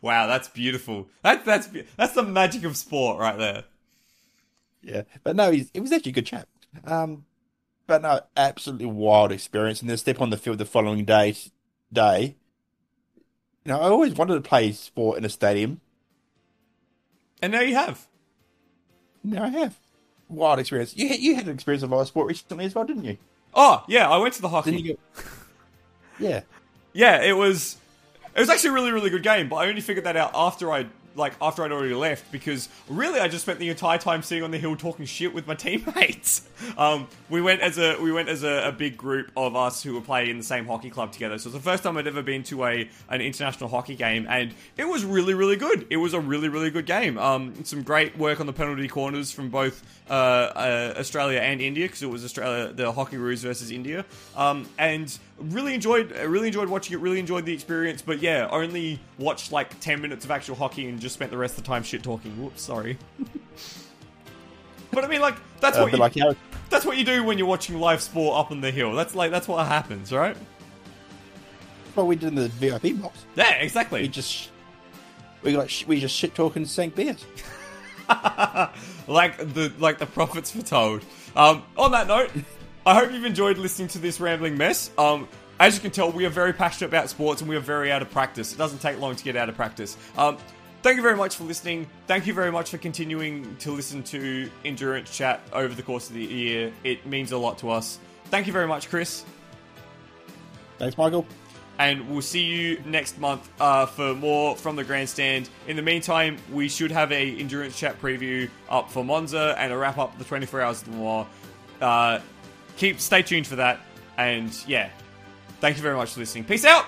Wow, 0.00 0.26
that's 0.26 0.48
beautiful. 0.48 1.08
That, 1.22 1.44
that's 1.44 1.68
that's 1.96 2.14
the 2.14 2.22
magic 2.22 2.64
of 2.64 2.76
sport 2.76 3.18
right 3.18 3.36
there. 3.36 3.64
Yeah, 4.80 5.02
but 5.24 5.34
no, 5.34 5.50
he's, 5.50 5.70
it 5.74 5.80
was 5.80 5.92
actually 5.92 6.10
a 6.10 6.14
good 6.14 6.26
chap. 6.26 6.48
Um, 6.84 7.24
but 7.86 8.02
no, 8.02 8.20
absolutely 8.36 8.86
wild 8.86 9.32
experience. 9.32 9.80
And 9.80 9.90
then 9.90 9.96
step 9.96 10.20
on 10.20 10.30
the 10.30 10.36
field 10.36 10.58
the 10.58 10.64
following 10.64 11.04
day. 11.04 11.34
Day, 11.92 12.36
you 13.64 13.72
know, 13.72 13.80
I 13.80 13.88
always 13.88 14.12
wanted 14.12 14.34
to 14.34 14.42
play 14.42 14.72
sport 14.72 15.16
in 15.16 15.24
a 15.24 15.30
stadium. 15.30 15.80
And 17.40 17.52
now 17.52 17.60
you 17.60 17.74
have. 17.76 18.06
Now 19.24 19.44
I 19.44 19.48
have 19.48 19.76
wild 20.28 20.58
experience. 20.58 20.96
You 20.96 21.08
had, 21.08 21.20
you 21.20 21.34
had 21.34 21.46
an 21.46 21.54
experience 21.54 21.82
of 21.82 21.90
live 21.90 22.06
sport 22.06 22.28
recently 22.28 22.64
as 22.64 22.74
well, 22.74 22.84
didn't 22.84 23.04
you? 23.04 23.18
Oh, 23.54 23.84
yeah, 23.88 24.08
I 24.08 24.18
went 24.18 24.34
to 24.34 24.42
the 24.42 24.48
hockey. 24.48 24.82
Get... 24.82 25.00
Yeah, 26.18 26.40
Yeah, 26.92 27.22
it 27.22 27.32
was. 27.32 27.76
It 28.34 28.40
was 28.40 28.50
actually 28.50 28.70
a 28.70 28.72
really, 28.72 28.92
really 28.92 29.10
good 29.10 29.22
game, 29.22 29.48
but 29.48 29.56
I 29.56 29.68
only 29.68 29.80
figured 29.80 30.04
that 30.04 30.16
out 30.16 30.30
after 30.34 30.70
I 30.70 30.86
like 31.18 31.34
after 31.42 31.64
I'd 31.64 31.72
already 31.72 31.94
left 31.94 32.30
because 32.32 32.68
really 32.88 33.20
I 33.20 33.28
just 33.28 33.42
spent 33.44 33.58
the 33.58 33.68
entire 33.68 33.98
time 33.98 34.22
sitting 34.22 34.44
on 34.44 34.50
the 34.50 34.58
hill 34.58 34.76
talking 34.76 35.04
shit 35.04 35.34
with 35.34 35.46
my 35.46 35.54
teammates. 35.54 36.42
Um, 36.76 37.08
we 37.30 37.40
went 37.40 37.60
as 37.60 37.78
a 37.78 37.96
we 38.00 38.10
went 38.10 38.28
as 38.28 38.42
a, 38.42 38.68
a 38.68 38.72
big 38.72 38.96
group 38.96 39.30
of 39.36 39.54
us 39.54 39.82
who 39.82 39.94
were 39.94 40.00
playing 40.00 40.30
in 40.30 40.38
the 40.38 40.44
same 40.44 40.66
hockey 40.66 40.90
club 40.90 41.12
together. 41.12 41.38
So 41.38 41.48
it's 41.48 41.56
the 41.56 41.62
first 41.62 41.82
time 41.84 41.96
I'd 41.96 42.06
ever 42.06 42.22
been 42.22 42.42
to 42.44 42.64
a 42.64 42.88
an 43.08 43.20
international 43.20 43.68
hockey 43.68 43.94
game, 43.94 44.26
and 44.28 44.52
it 44.76 44.84
was 44.84 45.04
really, 45.04 45.34
really 45.34 45.56
good. 45.56 45.86
It 45.88 45.98
was 45.98 46.14
a 46.14 46.20
really, 46.20 46.48
really 46.48 46.70
good 46.70 46.86
game. 46.86 47.16
Um, 47.16 47.64
some 47.64 47.82
great 47.82 48.18
work 48.18 48.40
on 48.40 48.46
the 48.46 48.52
penalty 48.52 48.88
corners 48.88 49.30
from 49.30 49.50
both 49.50 49.82
uh, 50.10 50.12
uh, 50.12 50.94
Australia 50.98 51.38
and 51.38 51.60
India 51.60 51.86
because 51.86 52.02
it 52.02 52.10
was 52.10 52.24
Australia 52.24 52.72
the 52.72 52.90
Hockey 52.90 53.16
Roos 53.16 53.42
versus 53.42 53.70
India, 53.70 54.04
um, 54.36 54.68
and 54.78 55.16
really 55.38 55.74
enjoyed 55.74 56.12
really 56.12 56.48
enjoyed 56.48 56.68
watching 56.68 56.94
it. 56.94 57.00
Really 57.00 57.18
enjoyed 57.18 57.44
the 57.44 57.52
experience, 57.52 58.02
but 58.02 58.20
yeah, 58.20 58.48
only 58.50 59.00
watched 59.18 59.52
like 59.52 59.78
ten 59.80 60.00
minutes 60.00 60.24
of 60.24 60.30
actual 60.30 60.56
hockey 60.56 60.88
and 60.88 61.00
just 61.00 61.14
spent 61.14 61.30
the 61.30 61.38
rest 61.38 61.58
of 61.58 61.64
the 61.64 61.68
time 61.68 61.82
shit 61.82 62.02
talking. 62.02 62.30
Whoops, 62.42 62.62
sorry. 62.62 62.98
but 64.92 65.04
I 65.04 65.08
mean, 65.08 65.20
like 65.20 65.36
that's 65.60 65.78
uh, 65.78 65.82
what 65.82 65.92
you, 65.92 65.98
like 65.98 66.18
how 66.18 66.34
that's 66.70 66.84
what 66.84 66.96
you 66.96 67.04
do 67.04 67.24
when 67.24 67.38
you're 67.38 67.46
watching 67.46 67.78
live 67.78 68.02
sport 68.02 68.38
up 68.38 68.50
on 68.50 68.60
the 68.60 68.70
hill. 68.70 68.94
That's 68.94 69.14
like 69.14 69.30
that's 69.30 69.48
what 69.48 69.66
happens, 69.66 70.12
right? 70.12 70.36
what 71.98 72.06
we 72.06 72.16
did 72.16 72.28
in 72.28 72.34
the 72.36 72.48
VIP 72.48 73.00
box. 73.00 73.24
Yeah, 73.36 73.54
exactly. 73.56 74.02
We 74.02 74.08
just 74.08 74.50
we 75.42 75.56
like 75.56 75.70
we 75.86 76.00
just 76.00 76.14
shit 76.14 76.34
talking 76.34 76.64
sank 76.64 76.94
beers. 76.94 77.26
like 79.06 79.36
the 79.36 79.72
like 79.78 79.98
the 79.98 80.06
prophets 80.06 80.52
foretold. 80.52 81.04
Um, 81.36 81.64
on 81.76 81.90
that 81.90 82.06
note, 82.06 82.30
I 82.88 82.94
hope 82.94 83.12
you've 83.12 83.26
enjoyed 83.26 83.58
listening 83.58 83.88
to 83.88 83.98
this 83.98 84.18
rambling 84.18 84.56
mess. 84.56 84.90
Um, 84.96 85.28
as 85.60 85.74
you 85.74 85.82
can 85.82 85.90
tell, 85.90 86.10
we 86.10 86.24
are 86.24 86.30
very 86.30 86.54
passionate 86.54 86.88
about 86.88 87.10
sports 87.10 87.42
and 87.42 87.50
we 87.50 87.54
are 87.54 87.60
very 87.60 87.92
out 87.92 88.00
of 88.00 88.10
practice. 88.10 88.54
It 88.54 88.56
doesn't 88.56 88.78
take 88.78 88.98
long 88.98 89.14
to 89.14 89.22
get 89.22 89.36
out 89.36 89.50
of 89.50 89.56
practice. 89.56 89.98
Um, 90.16 90.38
thank 90.80 90.96
you 90.96 91.02
very 91.02 91.14
much 91.14 91.36
for 91.36 91.44
listening. 91.44 91.86
Thank 92.06 92.26
you 92.26 92.32
very 92.32 92.50
much 92.50 92.70
for 92.70 92.78
continuing 92.78 93.54
to 93.56 93.72
listen 93.72 94.02
to 94.04 94.50
Endurance 94.64 95.14
Chat 95.14 95.42
over 95.52 95.74
the 95.74 95.82
course 95.82 96.08
of 96.08 96.14
the 96.14 96.24
year. 96.24 96.72
It 96.82 97.04
means 97.04 97.30
a 97.32 97.36
lot 97.36 97.58
to 97.58 97.68
us. 97.68 97.98
Thank 98.30 98.46
you 98.46 98.54
very 98.54 98.66
much, 98.66 98.88
Chris. 98.88 99.22
Thanks, 100.78 100.96
Michael. 100.96 101.26
and 101.78 102.08
we'll 102.08 102.22
see 102.22 102.44
you 102.44 102.82
next 102.86 103.18
month 103.18 103.50
uh, 103.60 103.84
for 103.84 104.14
more 104.14 104.56
from 104.56 104.76
the 104.76 104.84
grandstand. 104.84 105.50
In 105.66 105.76
the 105.76 105.82
meantime, 105.82 106.38
we 106.50 106.70
should 106.70 106.92
have 106.92 107.12
a 107.12 107.36
endurance 107.36 107.78
chat 107.78 108.00
preview 108.00 108.48
up 108.70 108.90
for 108.90 109.04
Monza 109.04 109.54
and 109.58 109.74
a 109.74 109.76
wrap 109.76 109.98
up 109.98 110.16
the 110.16 110.24
24 110.24 110.62
hours 110.62 110.80
of 110.80 110.90
the 110.90 110.96
war. 110.96 111.26
Uh, 111.82 112.20
keep 112.78 113.00
stay 113.00 113.22
tuned 113.22 113.46
for 113.46 113.56
that, 113.56 113.80
and 114.16 114.56
yeah, 114.66 114.88
thank 115.60 115.76
you 115.76 115.82
very 115.82 115.96
much 115.96 116.12
for 116.12 116.20
listening. 116.20 116.44
Peace 116.44 116.64
out. 116.64 116.86